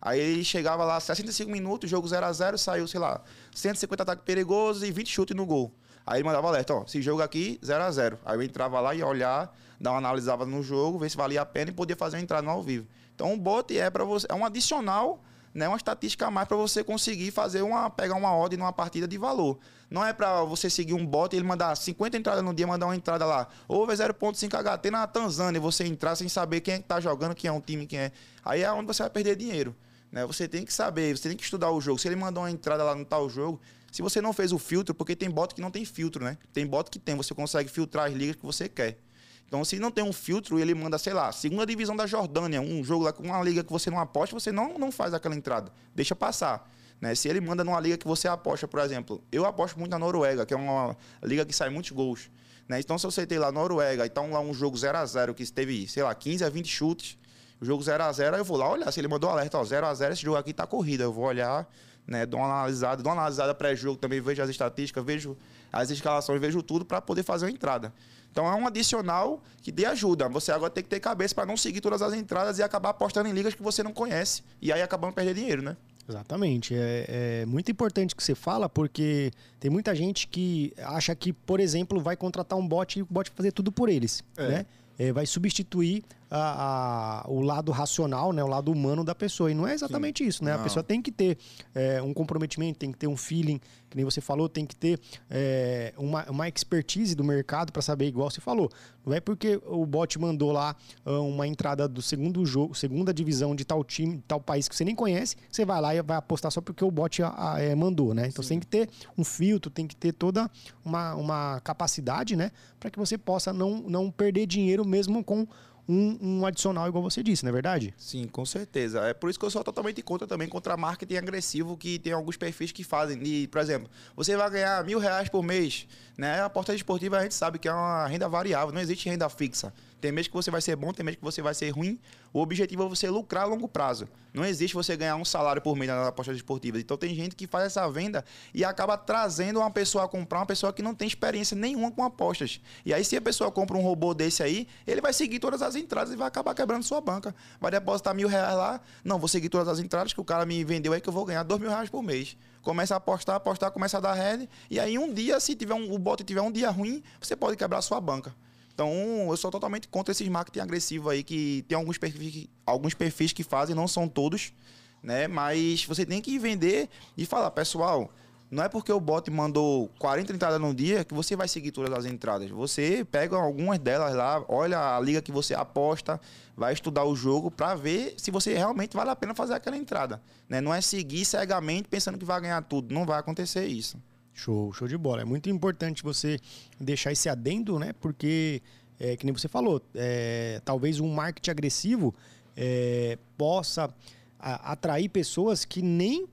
Aí 0.00 0.18
ele 0.18 0.44
chegava 0.44 0.84
lá, 0.84 0.98
65 0.98 1.50
minutos, 1.50 1.90
jogo 1.90 2.08
0 2.08 2.24
a 2.26 2.32
0 2.32 2.58
saiu, 2.58 2.88
sei 2.88 3.00
lá, 3.00 3.22
150 3.54 4.02
ataques 4.02 4.24
perigosos 4.24 4.82
e 4.82 4.90
20 4.90 5.08
chutes 5.10 5.36
no 5.36 5.44
gol. 5.44 5.72
Aí 6.06 6.24
mandava 6.24 6.48
alerta, 6.48 6.74
ó, 6.74 6.84
esse 6.84 7.02
jogo 7.02 7.22
aqui, 7.22 7.60
0 7.64 7.84
a 7.84 7.90
0 7.90 8.18
Aí 8.24 8.36
eu 8.36 8.42
entrava 8.42 8.80
lá 8.80 8.94
e 8.94 9.02
olhar, 9.02 9.54
dar 9.80 9.90
uma 9.90 9.98
analisava 9.98 10.46
no 10.46 10.62
jogo, 10.62 10.98
ver 10.98 11.10
se 11.10 11.16
valia 11.16 11.42
a 11.42 11.46
pena 11.46 11.70
e 11.70 11.74
podia 11.74 11.96
fazer 11.96 12.16
uma 12.16 12.22
entrada 12.22 12.42
no 12.42 12.50
ao 12.50 12.62
vivo. 12.62 12.86
Então 13.14 13.32
o 13.34 13.36
bot 13.36 13.76
é 13.76 13.90
para 13.90 14.04
você, 14.04 14.26
é 14.30 14.34
um 14.34 14.44
adicional 14.44 15.22
né, 15.54 15.66
uma 15.66 15.76
estatística 15.76 16.26
a 16.26 16.30
mais 16.30 16.46
para 16.46 16.56
você 16.56 16.82
conseguir 16.84 17.30
fazer 17.30 17.62
uma 17.62 17.90
pegar 17.90 18.14
uma 18.14 18.32
ordem 18.32 18.58
numa 18.58 18.72
partida 18.72 19.06
de 19.06 19.18
valor. 19.18 19.58
Não 19.90 20.04
é 20.04 20.12
para 20.12 20.44
você 20.44 20.70
seguir 20.70 20.94
um 20.94 21.04
bot 21.04 21.34
e 21.34 21.38
ele 21.38 21.46
mandar 21.46 21.76
50 21.76 22.16
entradas 22.16 22.44
no 22.44 22.54
dia, 22.54 22.66
mandar 22.66 22.86
uma 22.86 22.94
entrada 22.94 23.26
lá. 23.26 23.48
Houve 23.66 23.92
0.5 23.92 24.48
HT 24.48 24.90
na 24.90 25.06
Tanzânia 25.06 25.58
e 25.58 25.60
você 25.60 25.84
entrar 25.84 26.14
sem 26.14 26.28
saber 26.28 26.60
quem 26.60 26.74
é 26.74 26.78
que 26.78 26.84
tá 26.84 27.00
jogando, 27.00 27.34
quem 27.34 27.48
é 27.48 27.52
um 27.52 27.60
time, 27.60 27.86
quem 27.86 27.98
é. 27.98 28.12
Aí 28.44 28.62
é 28.62 28.72
onde 28.72 28.86
você 28.86 29.02
vai 29.02 29.10
perder 29.10 29.34
dinheiro. 29.34 29.74
Né? 30.10 30.26
Você 30.26 30.48
tem 30.48 30.64
que 30.64 30.72
saber, 30.72 31.16
você 31.16 31.28
tem 31.28 31.36
que 31.36 31.44
estudar 31.44 31.70
o 31.70 31.80
jogo. 31.80 31.98
Se 31.98 32.08
ele 32.08 32.16
mandou 32.16 32.42
uma 32.42 32.50
entrada 32.50 32.82
lá 32.82 32.94
no 32.94 33.04
tal 33.04 33.28
jogo, 33.28 33.60
se 33.90 34.02
você 34.02 34.20
não 34.20 34.32
fez 34.32 34.52
o 34.52 34.58
filtro, 34.58 34.94
porque 34.94 35.16
tem 35.16 35.30
bot 35.30 35.54
que 35.54 35.60
não 35.60 35.70
tem 35.70 35.84
filtro, 35.84 36.24
né? 36.24 36.38
Tem 36.52 36.66
bot 36.66 36.90
que 36.90 36.98
tem, 36.98 37.16
você 37.16 37.34
consegue 37.34 37.68
filtrar 37.68 38.06
as 38.06 38.14
ligas 38.14 38.36
que 38.36 38.44
você 38.44 38.68
quer. 38.68 38.98
Então, 39.46 39.64
se 39.64 39.80
não 39.80 39.90
tem 39.90 40.04
um 40.04 40.12
filtro, 40.12 40.60
ele 40.60 40.72
manda, 40.74 40.96
sei 40.96 41.12
lá, 41.12 41.32
segunda 41.32 41.66
divisão 41.66 41.96
da 41.96 42.06
Jordânia, 42.06 42.60
um 42.60 42.84
jogo 42.84 43.04
lá 43.04 43.12
com 43.12 43.24
uma 43.24 43.42
liga 43.42 43.64
que 43.64 43.72
você 43.72 43.90
não 43.90 43.98
aposta, 43.98 44.38
você 44.38 44.52
não, 44.52 44.78
não 44.78 44.92
faz 44.92 45.12
aquela 45.12 45.34
entrada. 45.34 45.72
Deixa 45.92 46.14
passar. 46.14 46.70
Né? 47.00 47.16
Se 47.16 47.28
ele 47.28 47.40
manda 47.40 47.64
numa 47.64 47.80
liga 47.80 47.96
que 47.96 48.06
você 48.06 48.28
aposta, 48.28 48.68
por 48.68 48.78
exemplo, 48.78 49.20
eu 49.32 49.44
aposto 49.44 49.76
muito 49.76 49.90
na 49.90 49.98
Noruega, 49.98 50.46
que 50.46 50.54
é 50.54 50.56
uma 50.56 50.96
liga 51.20 51.44
que 51.44 51.52
sai 51.52 51.68
muitos 51.68 51.90
gols. 51.90 52.30
Né? 52.68 52.78
Então, 52.78 52.96
se 52.96 53.04
você 53.04 53.26
tem 53.26 53.38
lá 53.38 53.50
Noruega 53.50 54.06
e 54.06 54.08
tá 54.08 54.22
lá 54.22 54.38
um 54.38 54.54
jogo 54.54 54.76
0 54.76 54.96
a 54.96 55.04
0 55.04 55.34
que 55.34 55.44
teve, 55.50 55.88
sei 55.88 56.04
lá, 56.04 56.14
15 56.14 56.44
a 56.44 56.48
20 56.48 56.68
chutes, 56.68 57.18
o 57.60 57.64
jogo 57.64 57.82
0 57.82 58.02
a 58.02 58.12
0 58.12 58.36
eu 58.36 58.44
vou 58.44 58.56
lá 58.56 58.70
olhar. 58.70 58.90
Se 58.90 59.00
ele 59.00 59.08
mandou 59.08 59.28
alerta, 59.28 59.58
ó, 59.58 59.64
0 59.64 59.86
a 59.86 59.94
0 59.94 60.12
esse 60.12 60.22
jogo 60.22 60.36
aqui 60.36 60.52
tá 60.52 60.66
corrida. 60.66 61.04
Eu 61.04 61.12
vou 61.12 61.24
olhar, 61.24 61.68
né? 62.06 62.24
Dou 62.24 62.40
uma 62.40 62.46
analisada, 62.46 63.02
dou 63.02 63.12
uma 63.12 63.20
analisada 63.20 63.54
pré-jogo 63.54 63.98
também, 63.98 64.20
vejo 64.20 64.42
as 64.42 64.48
estatísticas, 64.48 65.04
vejo 65.04 65.36
as 65.72 65.90
escalações, 65.90 66.40
vejo 66.40 66.62
tudo 66.62 66.84
para 66.84 67.00
poder 67.00 67.22
fazer 67.22 67.46
uma 67.46 67.52
entrada. 67.52 67.92
Então 68.32 68.46
é 68.46 68.54
um 68.54 68.66
adicional 68.66 69.42
que 69.60 69.70
dê 69.72 69.84
ajuda. 69.84 70.28
Você 70.28 70.52
agora 70.52 70.70
tem 70.70 70.82
que 70.82 70.90
ter 70.90 71.00
cabeça 71.00 71.34
para 71.34 71.44
não 71.44 71.56
seguir 71.56 71.80
todas 71.80 72.00
as 72.00 72.14
entradas 72.14 72.58
e 72.58 72.62
acabar 72.62 72.90
apostando 72.90 73.28
em 73.28 73.32
ligas 73.32 73.54
que 73.54 73.62
você 73.62 73.82
não 73.82 73.92
conhece. 73.92 74.42
E 74.62 74.72
aí 74.72 74.80
acabando 74.80 75.12
perdendo 75.12 75.36
dinheiro, 75.36 75.62
né? 75.62 75.76
Exatamente. 76.08 76.74
É, 76.74 77.42
é, 77.42 77.46
muito 77.46 77.70
importante 77.70 78.16
que 78.16 78.22
você 78.22 78.34
fala, 78.34 78.68
porque 78.68 79.30
tem 79.58 79.70
muita 79.70 79.94
gente 79.94 80.26
que 80.26 80.72
acha 80.78 81.14
que, 81.14 81.32
por 81.32 81.60
exemplo, 81.60 82.00
vai 82.00 82.16
contratar 82.16 82.58
um 82.58 82.66
bot 82.66 82.98
e 82.98 83.02
o 83.02 83.06
bot 83.08 83.28
vai 83.30 83.36
fazer 83.36 83.52
tudo 83.52 83.70
por 83.70 83.88
eles. 83.88 84.24
É. 84.36 84.48
Né? 84.48 84.66
É, 84.98 85.12
vai 85.12 85.26
substituir 85.26 86.04
a, 86.30 87.24
a, 87.24 87.30
o 87.30 87.40
lado 87.40 87.72
racional, 87.72 88.32
né, 88.32 88.42
o 88.42 88.46
lado 88.46 88.70
humano 88.70 89.02
da 89.02 89.14
pessoa. 89.14 89.50
E 89.50 89.54
não 89.54 89.66
é 89.66 89.74
exatamente 89.74 90.22
Sim. 90.22 90.28
isso, 90.28 90.44
né? 90.44 90.52
Não. 90.52 90.60
A 90.60 90.62
pessoa 90.62 90.82
tem 90.82 91.02
que 91.02 91.10
ter 91.10 91.36
é, 91.74 92.00
um 92.00 92.14
comprometimento, 92.14 92.78
tem 92.78 92.92
que 92.92 92.98
ter 92.98 93.08
um 93.08 93.16
feeling, 93.16 93.60
que 93.90 93.96
nem 93.96 94.04
você 94.04 94.20
falou, 94.20 94.48
tem 94.48 94.64
que 94.64 94.76
ter 94.76 95.00
é, 95.28 95.92
uma, 95.98 96.24
uma 96.30 96.48
expertise 96.48 97.14
do 97.14 97.24
mercado 97.24 97.72
para 97.72 97.82
saber, 97.82 98.06
igual 98.06 98.30
você 98.30 98.40
falou. 98.40 98.70
Não 99.04 99.12
é 99.12 99.20
porque 99.20 99.60
o 99.66 99.84
bot 99.84 100.16
mandou 100.18 100.52
lá 100.52 100.76
ah, 101.04 101.20
uma 101.20 101.46
entrada 101.46 101.88
do 101.88 102.00
segundo 102.00 102.44
jogo, 102.46 102.74
segunda 102.74 103.12
divisão 103.12 103.56
de 103.56 103.64
tal 103.64 103.82
time, 103.82 104.22
tal 104.28 104.40
país 104.40 104.68
que 104.68 104.76
você 104.76 104.84
nem 104.84 104.94
conhece, 104.94 105.36
você 105.50 105.64
vai 105.64 105.80
lá 105.80 105.94
e 105.94 106.02
vai 106.02 106.16
apostar 106.16 106.52
só 106.52 106.60
porque 106.60 106.84
o 106.84 106.90
bot 106.90 107.22
a, 107.22 107.54
a, 107.54 107.60
é, 107.60 107.74
mandou, 107.74 108.14
né? 108.14 108.28
Então 108.28 108.42
Sim. 108.42 108.46
você 108.46 108.48
tem 108.50 108.60
que 108.60 108.66
ter 108.66 108.88
um 109.18 109.24
filtro, 109.24 109.70
tem 109.70 109.86
que 109.86 109.96
ter 109.96 110.12
toda 110.12 110.48
uma, 110.84 111.14
uma 111.14 111.60
capacidade, 111.60 112.36
né? 112.36 112.52
Para 112.78 112.90
que 112.90 112.98
você 112.98 113.18
possa 113.18 113.52
não, 113.52 113.80
não 113.80 114.10
perder 114.10 114.46
dinheiro 114.46 114.86
mesmo 114.86 115.24
com 115.24 115.46
um, 115.90 116.18
um, 116.20 116.46
adicional, 116.46 116.86
igual 116.86 117.02
você 117.02 117.22
disse, 117.22 117.42
não 117.42 117.50
é 117.50 117.52
verdade? 117.52 117.92
Sim, 117.98 118.28
com 118.28 118.46
certeza. 118.46 119.00
É 119.00 119.12
por 119.12 119.28
isso 119.28 119.38
que 119.38 119.44
eu 119.44 119.50
sou 119.50 119.64
totalmente 119.64 120.00
contra 120.02 120.26
também 120.26 120.48
contra 120.48 120.76
marketing 120.76 121.16
agressivo, 121.16 121.76
que 121.76 121.98
tem 121.98 122.12
alguns 122.12 122.36
perfis 122.36 122.70
que 122.70 122.84
fazem. 122.84 123.20
E, 123.24 123.48
por 123.48 123.60
exemplo, 123.60 123.90
você 124.14 124.36
vai 124.36 124.48
ganhar 124.50 124.84
mil 124.84 125.00
reais 125.00 125.28
por 125.28 125.42
mês. 125.42 125.88
Né? 126.16 126.40
A 126.42 126.48
porta 126.48 126.72
esportiva 126.72 127.18
a 127.18 127.22
gente 127.22 127.34
sabe 127.34 127.58
que 127.58 127.66
é 127.66 127.72
uma 127.72 128.06
renda 128.06 128.28
variável, 128.28 128.72
não 128.72 128.80
existe 128.80 129.08
renda 129.08 129.28
fixa. 129.28 129.72
Tem 130.00 130.10
mês 130.10 130.26
que 130.26 130.32
você 130.32 130.50
vai 130.50 130.62
ser 130.62 130.76
bom, 130.76 130.92
tem 130.92 131.04
mês 131.04 131.16
que 131.16 131.22
você 131.22 131.42
vai 131.42 131.54
ser 131.54 131.70
ruim. 131.70 131.98
O 132.32 132.40
objetivo 132.40 132.84
é 132.84 132.88
você 132.88 133.10
lucrar 133.10 133.44
a 133.44 133.46
longo 133.46 133.68
prazo. 133.68 134.08
Não 134.32 134.44
existe 134.44 134.74
você 134.74 134.96
ganhar 134.96 135.16
um 135.16 135.24
salário 135.24 135.60
por 135.60 135.76
mês 135.76 135.90
nas 135.90 136.06
apostas 136.06 136.36
esportivas. 136.36 136.80
Então 136.80 136.96
tem 136.96 137.14
gente 137.14 137.36
que 137.36 137.46
faz 137.46 137.66
essa 137.66 137.88
venda 137.90 138.24
e 138.54 138.64
acaba 138.64 138.96
trazendo 138.96 139.58
uma 139.58 139.70
pessoa 139.70 140.04
a 140.04 140.08
comprar, 140.08 140.38
uma 140.38 140.46
pessoa 140.46 140.72
que 140.72 140.82
não 140.82 140.94
tem 140.94 141.06
experiência 141.06 141.56
nenhuma 141.56 141.90
com 141.90 142.02
apostas. 142.02 142.60
E 142.86 142.94
aí, 142.94 143.04
se 143.04 143.16
a 143.16 143.20
pessoa 143.20 143.50
compra 143.50 143.76
um 143.76 143.82
robô 143.82 144.14
desse 144.14 144.42
aí, 144.42 144.66
ele 144.86 145.00
vai 145.00 145.12
seguir 145.12 145.38
todas 145.38 145.60
as 145.60 145.76
entradas 145.76 146.12
e 146.14 146.16
vai 146.16 146.28
acabar 146.28 146.54
quebrando 146.54 146.82
sua 146.82 147.00
banca. 147.00 147.34
Vai 147.60 147.70
depositar 147.70 148.14
mil 148.14 148.28
reais 148.28 148.56
lá. 148.56 148.80
Não, 149.04 149.18
vou 149.18 149.28
seguir 149.28 149.48
todas 149.48 149.68
as 149.68 149.80
entradas 149.80 150.12
que 150.12 150.20
o 150.20 150.24
cara 150.24 150.46
me 150.46 150.64
vendeu 150.64 150.92
aí 150.92 151.00
que 151.00 151.08
eu 151.08 151.12
vou 151.12 151.24
ganhar 151.24 151.42
dois 151.42 151.60
mil 151.60 151.68
reais 151.68 151.90
por 151.90 152.02
mês 152.02 152.36
começa 152.62 152.94
a 152.94 152.98
apostar, 152.98 153.36
apostar, 153.36 153.70
começa 153.70 153.96
a 153.96 154.00
dar 154.00 154.12
head, 154.12 154.46
e 154.70 154.78
aí 154.78 154.98
um 154.98 155.12
dia, 155.12 155.40
se 155.40 155.54
tiver 155.54 155.72
um, 155.72 155.94
o 155.94 155.98
bot 155.98 156.22
tiver 156.22 156.42
um 156.42 156.52
dia 156.52 156.70
ruim, 156.70 157.02
você 157.18 157.34
pode 157.34 157.56
quebrar 157.56 157.80
sua 157.80 157.98
banca. 158.00 158.34
Então, 158.80 159.28
eu 159.28 159.36
sou 159.36 159.50
totalmente 159.50 159.88
contra 159.88 160.10
esses 160.10 160.26
marketing 160.26 160.60
agressivo 160.60 161.10
aí, 161.10 161.22
que 161.22 161.62
tem 161.68 161.76
alguns 161.76 161.98
perfis, 161.98 162.48
alguns 162.64 162.94
perfis 162.94 163.30
que 163.30 163.42
fazem, 163.42 163.76
não 163.76 163.86
são 163.86 164.08
todos, 164.08 164.54
né? 165.02 165.28
Mas 165.28 165.84
você 165.84 166.06
tem 166.06 166.18
que 166.22 166.38
vender 166.38 166.88
e 167.14 167.26
falar, 167.26 167.50
pessoal, 167.50 168.10
não 168.50 168.64
é 168.64 168.70
porque 168.70 168.90
o 168.90 168.98
bot 168.98 169.30
mandou 169.30 169.90
40 169.98 170.32
entradas 170.32 170.58
no 170.58 170.74
dia 170.74 171.04
que 171.04 171.12
você 171.12 171.36
vai 171.36 171.46
seguir 171.46 171.72
todas 171.72 171.92
as 171.92 172.06
entradas. 172.06 172.48
Você 172.48 173.04
pega 173.04 173.36
algumas 173.36 173.78
delas 173.78 174.14
lá, 174.14 174.42
olha 174.48 174.96
a 174.96 174.98
liga 174.98 175.20
que 175.20 175.30
você 175.30 175.54
aposta, 175.54 176.18
vai 176.56 176.72
estudar 176.72 177.04
o 177.04 177.14
jogo 177.14 177.50
para 177.50 177.74
ver 177.74 178.14
se 178.16 178.30
você 178.30 178.54
realmente 178.54 178.96
vale 178.96 179.10
a 179.10 179.16
pena 179.16 179.34
fazer 179.34 179.52
aquela 179.52 179.76
entrada. 179.76 180.22
Né? 180.48 180.62
Não 180.62 180.72
é 180.72 180.80
seguir 180.80 181.26
cegamente 181.26 181.86
pensando 181.86 182.16
que 182.16 182.24
vai 182.24 182.40
ganhar 182.40 182.62
tudo. 182.62 182.94
Não 182.94 183.04
vai 183.04 183.20
acontecer 183.20 183.66
isso. 183.66 183.98
Show, 184.32 184.72
show 184.72 184.88
de 184.88 184.96
bola. 184.96 185.22
É 185.22 185.24
muito 185.24 185.50
importante 185.50 186.02
você 186.02 186.38
deixar 186.78 187.12
esse 187.12 187.28
adendo, 187.28 187.78
né? 187.78 187.92
Porque, 188.00 188.62
é, 188.98 189.16
que 189.16 189.24
nem 189.24 189.34
você 189.34 189.48
falou, 189.48 189.82
é, 189.94 190.60
talvez 190.64 191.00
um 191.00 191.12
marketing 191.12 191.50
agressivo 191.50 192.14
é, 192.56 193.18
possa 193.36 193.92
a, 194.38 194.72
atrair 194.72 195.08
pessoas 195.08 195.64
que 195.64 195.82
nem 195.82 196.26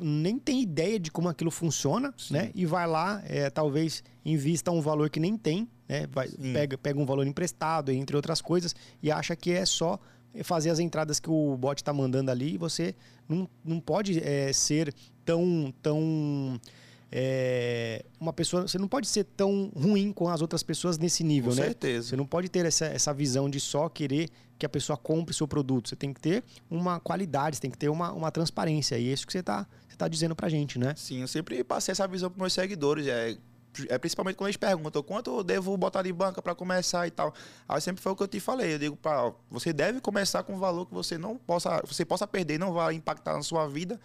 nem 0.00 0.38
tem 0.38 0.62
ideia 0.62 0.98
de 0.98 1.10
como 1.10 1.28
aquilo 1.28 1.50
funciona, 1.50 2.14
Sim. 2.16 2.32
né? 2.32 2.50
E 2.54 2.64
vai 2.64 2.86
lá, 2.86 3.22
é, 3.26 3.50
talvez 3.50 4.02
invista 4.24 4.70
um 4.70 4.80
valor 4.80 5.10
que 5.10 5.20
nem 5.20 5.36
tem, 5.36 5.68
né? 5.86 6.06
Vai, 6.06 6.28
pega, 6.28 6.78
pega 6.78 6.98
um 6.98 7.04
valor 7.04 7.26
emprestado, 7.26 7.92
entre 7.92 8.16
outras 8.16 8.40
coisas, 8.40 8.74
e 9.02 9.10
acha 9.10 9.36
que 9.36 9.50
é 9.50 9.66
só 9.66 10.00
fazer 10.44 10.70
as 10.70 10.78
entradas 10.78 11.20
que 11.20 11.28
o 11.28 11.56
bot 11.56 11.76
está 11.76 11.92
mandando 11.92 12.30
ali 12.30 12.54
e 12.54 12.58
você 12.58 12.94
não, 13.28 13.48
não 13.64 13.78
pode 13.78 14.18
é, 14.22 14.52
ser 14.52 14.94
tão, 15.24 15.72
tão 15.82 16.58
é, 17.14 18.06
uma 18.18 18.32
pessoa. 18.32 18.66
Você 18.66 18.78
não 18.78 18.88
pode 18.88 19.06
ser 19.06 19.24
tão 19.24 19.70
ruim 19.76 20.12
com 20.12 20.30
as 20.30 20.40
outras 20.40 20.62
pessoas 20.62 20.96
nesse 20.96 21.22
nível, 21.22 21.50
com 21.50 21.56
né? 21.56 21.64
certeza. 21.64 22.08
Você 22.08 22.16
não 22.16 22.24
pode 22.24 22.48
ter 22.48 22.64
essa, 22.64 22.86
essa 22.86 23.12
visão 23.12 23.50
de 23.50 23.60
só 23.60 23.86
querer 23.90 24.30
que 24.58 24.64
a 24.64 24.68
pessoa 24.68 24.96
compre 24.96 25.34
seu 25.34 25.46
produto. 25.46 25.90
Você 25.90 25.96
tem 25.96 26.14
que 26.14 26.20
ter 26.20 26.42
uma 26.70 26.98
qualidade, 26.98 27.56
você 27.56 27.62
tem 27.62 27.70
que 27.70 27.76
ter 27.76 27.90
uma, 27.90 28.12
uma 28.12 28.30
transparência. 28.30 28.98
E 28.98 29.10
é 29.10 29.12
isso 29.12 29.26
que 29.26 29.32
você 29.32 29.40
está 29.40 29.66
você 29.86 29.96
tá 29.96 30.08
dizendo 30.08 30.34
pra 30.34 30.48
gente, 30.48 30.78
né? 30.78 30.94
Sim, 30.96 31.20
eu 31.20 31.28
sempre 31.28 31.62
passei 31.62 31.92
essa 31.92 32.08
visão 32.08 32.30
para 32.30 32.40
meus 32.40 32.54
seguidores. 32.54 33.06
É, 33.06 33.36
é 33.90 33.98
principalmente 33.98 34.36
quando 34.36 34.48
eles 34.48 34.56
perguntam 34.56 35.02
quanto 35.02 35.38
eu 35.38 35.44
devo 35.44 35.76
botar 35.76 36.00
de 36.00 36.12
banca 36.14 36.40
para 36.40 36.54
começar 36.54 37.06
e 37.06 37.10
tal. 37.10 37.34
Aí 37.68 37.78
sempre 37.82 38.02
foi 38.02 38.12
o 38.12 38.16
que 38.16 38.22
eu 38.22 38.28
te 38.28 38.40
falei. 38.40 38.72
Eu 38.72 38.78
digo 38.78 38.96
para 38.96 39.34
você 39.50 39.70
deve 39.70 40.00
começar 40.00 40.44
com 40.44 40.54
um 40.54 40.58
valor 40.58 40.86
que 40.86 40.94
você 40.94 41.18
não 41.18 41.36
possa, 41.36 41.82
você 41.86 42.06
possa 42.06 42.26
perder, 42.26 42.58
não 42.58 42.72
vai 42.72 42.94
impactar 42.94 43.34
na 43.34 43.42
sua 43.42 43.68
vida 43.68 44.00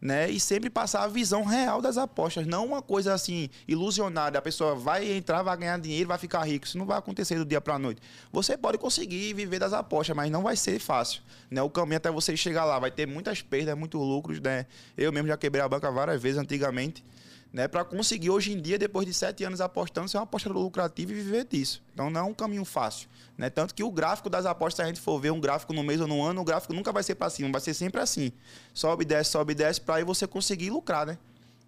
né? 0.00 0.30
E 0.30 0.40
sempre 0.40 0.70
passar 0.70 1.02
a 1.04 1.06
visão 1.08 1.44
real 1.44 1.82
das 1.82 1.98
apostas, 1.98 2.46
não 2.46 2.64
uma 2.66 2.80
coisa 2.80 3.12
assim 3.12 3.50
ilusionada, 3.68 4.38
a 4.38 4.42
pessoa 4.42 4.74
vai 4.74 5.10
entrar, 5.12 5.42
vai 5.42 5.56
ganhar 5.56 5.78
dinheiro, 5.78 6.08
vai 6.08 6.18
ficar 6.18 6.42
rico. 6.42 6.66
Isso 6.66 6.78
não 6.78 6.86
vai 6.86 6.98
acontecer 6.98 7.36
do 7.36 7.44
dia 7.44 7.60
para 7.60 7.74
a 7.74 7.78
noite. 7.78 8.00
Você 8.32 8.56
pode 8.56 8.78
conseguir 8.78 9.34
viver 9.34 9.58
das 9.58 9.72
apostas, 9.72 10.16
mas 10.16 10.30
não 10.30 10.42
vai 10.42 10.56
ser 10.56 10.78
fácil, 10.78 11.22
né? 11.50 11.62
O 11.62 11.68
caminho 11.68 11.98
até 11.98 12.10
você 12.10 12.36
chegar 12.36 12.64
lá 12.64 12.78
vai 12.78 12.90
ter 12.90 13.06
muitas 13.06 13.42
perdas, 13.42 13.76
muitos 13.76 14.00
lucros, 14.00 14.40
né? 14.40 14.66
Eu 14.96 15.12
mesmo 15.12 15.28
já 15.28 15.36
quebrei 15.36 15.62
a 15.62 15.68
banca 15.68 15.90
várias 15.90 16.20
vezes 16.20 16.38
antigamente 16.38 17.04
né, 17.52 17.66
para 17.66 17.84
conseguir 17.84 18.30
hoje 18.30 18.52
em 18.52 18.60
dia, 18.60 18.78
depois 18.78 19.06
de 19.06 19.12
sete 19.12 19.42
anos 19.44 19.60
apostando, 19.60 20.08
ser 20.08 20.18
uma 20.18 20.22
apostador 20.22 20.62
lucrativo 20.62 21.12
e 21.12 21.14
viver 21.16 21.44
disso. 21.44 21.82
Então 21.92 22.08
não 22.08 22.20
é 22.20 22.24
um 22.24 22.34
caminho 22.34 22.64
fácil. 22.64 23.08
Né? 23.36 23.50
Tanto 23.50 23.74
que 23.74 23.82
o 23.82 23.90
gráfico 23.90 24.30
das 24.30 24.46
apostas, 24.46 24.76
se 24.76 24.82
a 24.82 24.86
gente 24.86 25.00
for 25.00 25.20
ver 25.20 25.32
um 25.32 25.40
gráfico 25.40 25.72
no 25.72 25.82
mês 25.82 26.00
ou 26.00 26.06
no 26.06 26.22
ano, 26.22 26.40
o 26.40 26.44
gráfico 26.44 26.72
nunca 26.72 26.92
vai 26.92 27.02
ser 27.02 27.16
para 27.16 27.28
cima, 27.28 27.50
vai 27.50 27.60
ser 27.60 27.74
sempre 27.74 28.00
assim. 28.00 28.32
Sobe, 28.72 29.04
desce, 29.04 29.32
sobe, 29.32 29.54
desce, 29.54 29.80
para 29.80 29.96
aí 29.96 30.04
você 30.04 30.26
conseguir 30.26 30.70
lucrar, 30.70 31.06
né? 31.06 31.18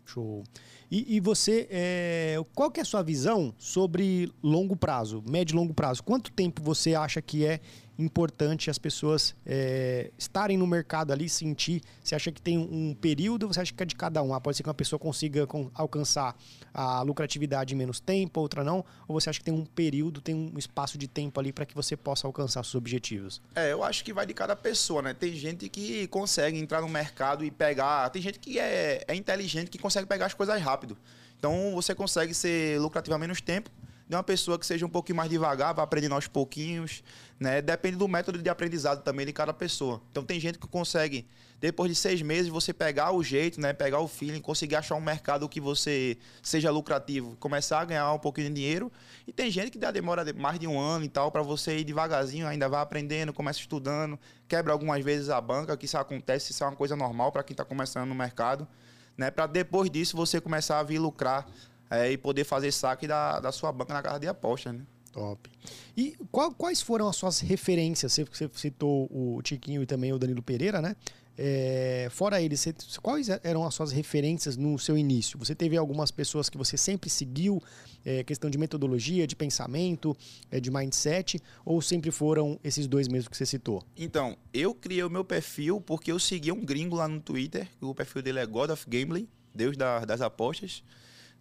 Show. 0.07 0.45
E, 0.91 1.17
e 1.17 1.21
você, 1.21 1.67
é, 1.71 2.37
qual 2.55 2.71
que 2.71 2.79
é 2.79 2.83
a 2.83 2.85
sua 2.85 3.03
visão 3.03 3.55
sobre 3.57 4.31
longo 4.43 4.77
prazo, 4.77 5.25
médio 5.27 5.55
e 5.55 5.57
longo 5.57 5.73
prazo? 5.73 6.03
Quanto 6.03 6.31
tempo 6.31 6.63
você 6.63 6.95
acha 6.95 7.23
que 7.23 7.47
é 7.47 7.61
importante 7.99 8.71
as 8.71 8.79
pessoas 8.79 9.35
é, 9.47 10.11
estarem 10.19 10.57
no 10.57 10.67
mercado 10.67 11.13
ali, 11.13 11.29
sentir? 11.29 11.83
Você 12.03 12.15
acha 12.15 12.33
que 12.33 12.41
tem 12.41 12.59
um 12.59 12.95
período? 12.95 13.49
Você 13.49 13.61
acha 13.61 13.73
que 13.73 13.83
é 13.83 13.87
de 13.87 13.95
cada 13.95 14.23
um? 14.23 14.35
Ah, 14.35 14.41
pode 14.41 14.57
ser 14.57 14.63
que 14.63 14.69
uma 14.69 14.75
pessoa 14.75 14.99
consiga 14.99 15.47
com, 15.47 15.71
alcançar 15.75 16.37
a 16.73 17.03
lucratividade 17.03 17.75
em 17.75 17.77
menos 17.77 18.01
tempo, 18.01 18.41
outra 18.41 18.65
não? 18.65 18.85
Ou 19.07 19.21
você 19.21 19.31
acha 19.31 19.39
que 19.39 19.45
tem 19.45 19.55
um 19.55 19.65
período, 19.65 20.21
tem 20.21 20.35
um 20.35 20.59
espaço 20.59 20.97
de 20.97 21.07
tempo 21.07 21.39
ali 21.39 21.53
para 21.53 21.67
que 21.67 21.75
você 21.75 21.97
possa 21.97 22.27
alcançar 22.27 22.65
seus 22.65 22.75
objetivos? 22.75 23.41
É, 23.55 23.73
eu 23.73 23.85
acho 23.85 24.05
que 24.05 24.13
vai 24.13 24.27
de 24.27 24.35
cada 24.35 24.57
pessoa, 24.57 25.03
né? 25.03 25.15
Tem 25.15 25.33
gente 25.35 25.69
que 25.69 26.07
consegue 26.09 26.59
entrar 26.59 26.81
no 26.81 26.89
mercado 26.89 27.45
e 27.45 27.51
pegar. 27.51 28.09
Tem 28.11 28.23
gente 28.23 28.39
que 28.39 28.59
é, 28.59 29.05
é 29.07 29.15
inteligente, 29.15 29.71
que 29.71 29.79
consegue 29.79 30.07
pegar 30.07 30.27
as 30.27 30.35
coisas 30.35 30.61
rápido. 30.61 30.97
Então 31.39 31.73
você 31.75 31.95
consegue 31.95 32.33
ser 32.33 32.81
lucrativo 32.81 33.15
a 33.15 33.19
menos 33.19 33.41
tempo 33.41 33.71
de 34.13 34.17
uma 34.17 34.23
pessoa 34.23 34.59
que 34.59 34.67
seja 34.67 34.85
um 34.85 34.91
pouquinho 34.91 35.17
mais 35.17 35.31
devagar, 35.31 35.73
vai 35.73 35.83
aprendendo 35.83 36.15
aos 36.15 36.27
pouquinhos, 36.27 37.03
né? 37.41 37.63
Depende 37.63 37.97
do 37.97 38.07
método 38.07 38.43
de 38.43 38.51
aprendizado 38.51 39.03
também 39.03 39.25
de 39.25 39.33
cada 39.33 39.55
pessoa. 39.55 40.03
Então 40.11 40.23
tem 40.23 40.39
gente 40.39 40.59
que 40.59 40.69
consegue, 40.69 41.27
depois 41.59 41.91
de 41.91 41.95
seis 41.95 42.21
meses, 42.21 42.49
você 42.51 42.75
pegar 42.75 43.13
o 43.13 43.25
jeito, 43.25 43.59
né? 43.59 43.73
Pegar 43.73 44.01
o 44.01 44.07
feeling, 44.07 44.43
conseguir 44.43 44.77
achar 44.77 44.97
um 44.97 45.01
mercado 45.01 45.49
que 45.49 45.59
você 45.59 46.19
seja 46.43 46.71
lucrativo, 46.71 47.37
começar 47.41 47.81
a 47.81 47.87
ganhar 47.87 48.13
um 48.13 48.19
pouquinho 48.19 48.49
de 48.49 48.55
dinheiro. 48.57 48.93
E 49.27 49.33
tem 49.33 49.51
gente 49.51 49.71
que 49.71 49.79
dá 49.79 49.91
demora 49.91 50.31
mais 50.35 50.59
de 50.59 50.67
um 50.67 50.79
ano 50.79 51.07
e 51.07 51.09
tal, 51.09 51.33
para 51.33 51.41
você 51.41 51.79
ir 51.79 51.85
devagarzinho, 51.85 52.47
ainda 52.47 52.69
vai 52.69 52.83
aprendendo, 52.83 53.33
começa 53.33 53.61
estudando, 53.61 54.19
quebra 54.47 54.75
algumas 54.75 55.03
vezes 55.03 55.31
a 55.31 55.41
banca, 55.41 55.75
que 55.75 55.87
isso 55.87 55.97
acontece, 55.97 56.53
isso 56.53 56.63
é 56.63 56.67
uma 56.67 56.77
coisa 56.77 56.95
normal 56.95 57.33
para 57.33 57.43
quem 57.43 57.55
está 57.55 57.65
começando 57.65 58.11
no 58.11 58.15
mercado. 58.15 58.69
Né, 59.17 59.31
para 59.31 59.47
depois 59.47 59.91
disso 59.91 60.17
você 60.17 60.41
começar 60.41 60.79
a 60.79 60.83
vir 60.83 60.99
lucrar 60.99 61.47
é, 61.93 62.11
e 62.11 62.17
poder 62.17 62.45
fazer 62.45 62.73
saque 62.73 63.07
da, 63.07 63.39
da 63.39 63.53
sua 63.53 63.71
banca 63.71 63.93
na 63.93 64.03
casa 64.03 64.19
de 64.19 64.27
apostas, 64.27 64.75
né? 64.75 64.81
Top. 65.13 65.51
E 65.95 66.17
qual, 66.31 66.51
quais 66.53 66.81
foram 66.81 67.07
as 67.07 67.17
suas 67.17 67.41
referências? 67.41 68.15
Você, 68.15 68.25
você 68.25 68.49
citou 68.55 69.11
o 69.11 69.43
Tiquinho 69.43 69.83
e 69.83 69.87
também 69.87 70.11
o 70.11 70.19
Danilo 70.19 70.43
Pereira, 70.43 70.81
né? 70.81 70.97
É, 71.37 72.09
fora 72.11 72.41
eles, 72.41 72.61
você, 72.61 72.75
quais 73.01 73.29
eram 73.43 73.65
as 73.67 73.75
suas 73.75 73.93
referências 73.93 74.57
no 74.57 74.79
seu 74.79 74.97
início? 74.97 75.39
Você 75.39 75.55
teve 75.55 75.77
algumas 75.77 76.11
pessoas 76.11 76.49
que 76.49 76.57
você 76.57 76.79
sempre 76.79 77.11
seguiu, 77.11 77.63
é, 78.05 78.25
questão 78.25 78.49
de 78.49 78.57
metodologia, 78.57 79.27
de 79.27 79.37
pensamento, 79.37 80.17
é, 80.51 80.59
de 80.61 80.71
mindset, 80.71 81.43
ou 81.63 81.83
sempre 81.83 82.11
foram 82.11 82.59
esses 82.65 82.87
dois 82.87 83.07
mesmo 83.07 83.31
que 83.31 83.37
você 83.37 83.47
citou? 83.47 83.83
Então, 83.97 84.37
eu 84.53 84.75
criei 84.75 85.03
o 85.05 85.11
meu 85.11 85.25
perfil 85.25 85.79
porque 85.79 86.11
eu 86.11 86.19
seguia 86.19 86.55
um 86.55 86.65
gringo 86.65 86.97
lá 86.97 87.07
no 87.07 87.21
Twitter, 87.21 87.69
o 87.83 87.95
perfil 87.95 88.23
dele 88.23 88.39
é 88.39 88.47
God 88.47 88.71
of 88.71 88.87
Gambling, 88.89 89.29
Deus 89.55 89.77
da, 89.77 90.05
das 90.07 90.23
apostas 90.23 90.83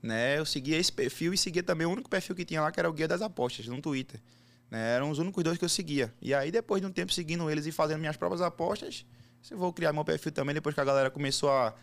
né? 0.02 0.38
Eu 0.38 0.46
seguia 0.46 0.78
esse 0.78 0.92
perfil 0.92 1.34
e 1.34 1.38
seguia 1.38 1.62
também 1.62 1.86
o 1.86 1.92
único 1.92 2.10
perfil 2.10 2.36
que 2.36 2.44
tinha 2.44 2.62
lá, 2.62 2.72
que 2.72 2.80
era 2.80 2.90
o 2.90 2.94
Guia 2.94 3.08
das 3.08 3.22
Apostas, 3.22 3.68
no 3.68 3.82
Twitter. 3.82 4.20
Né? 4.70 4.96
Eram 4.96 5.12
os 5.12 5.20
únicos 5.20 5.44
dois 5.44 5.58
que 5.58 5.66
eu 5.66 5.70
seguia. 5.70 6.14
E 6.22 6.34
aí, 6.34 6.50
depois 6.52 6.82
de 6.82 6.88
um 6.88 6.92
tempo 6.92 7.14
seguindo 7.14 7.50
eles 7.50 7.66
e 7.66 7.72
fazendo 7.72 8.00
minhas 8.00 8.18
próprias 8.18 8.42
apostas, 8.42 9.06
eu 9.50 9.58
vou 9.58 9.72
criar 9.74 9.94
meu 9.94 10.06
perfil 10.06 10.32
também, 10.32 10.56
depois 10.56 10.74
que 10.74 10.82
a 10.82 10.86
galera 10.86 11.10
começou 11.10 11.52
a... 11.52 11.74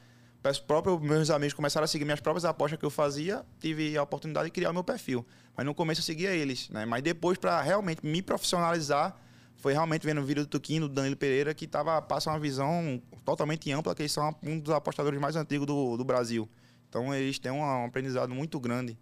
Os 0.48 0.60
próprios 0.60 1.00
meus 1.00 1.30
amigos 1.30 1.52
começaram 1.52 1.84
a 1.84 1.88
seguir 1.88 2.04
minhas 2.04 2.20
próprias 2.20 2.44
apostas 2.44 2.78
que 2.78 2.84
eu 2.84 2.90
fazia, 2.90 3.44
tive 3.60 3.98
a 3.98 4.02
oportunidade 4.02 4.46
de 4.46 4.52
criar 4.52 4.70
o 4.70 4.72
meu 4.72 4.84
perfil. 4.84 5.26
Mas 5.56 5.66
no 5.66 5.74
começo 5.74 6.00
eu 6.00 6.04
seguia 6.04 6.30
eles, 6.30 6.70
né? 6.70 6.86
Mas 6.86 7.02
depois, 7.02 7.36
para 7.36 7.60
realmente 7.60 8.06
me 8.06 8.22
profissionalizar, 8.22 9.16
foi 9.56 9.72
realmente 9.72 10.06
vendo 10.06 10.20
o 10.20 10.24
vídeo 10.24 10.44
do 10.44 10.48
Tuquinho, 10.48 10.82
do 10.82 10.88
Danilo 10.88 11.16
Pereira, 11.16 11.52
que 11.52 11.66
tava, 11.66 12.00
passa 12.00 12.30
uma 12.30 12.38
visão 12.38 13.02
totalmente 13.24 13.70
ampla, 13.72 13.94
que 13.94 14.02
eles 14.02 14.12
são 14.12 14.34
um 14.42 14.60
dos 14.60 14.72
apostadores 14.72 15.20
mais 15.20 15.34
antigos 15.34 15.66
do, 15.66 15.96
do 15.96 16.04
Brasil. 16.04 16.48
Então 16.88 17.14
eles 17.14 17.38
têm 17.38 17.52
um 17.52 17.84
aprendizado 17.84 18.34
muito 18.34 18.58
grande 18.58 18.98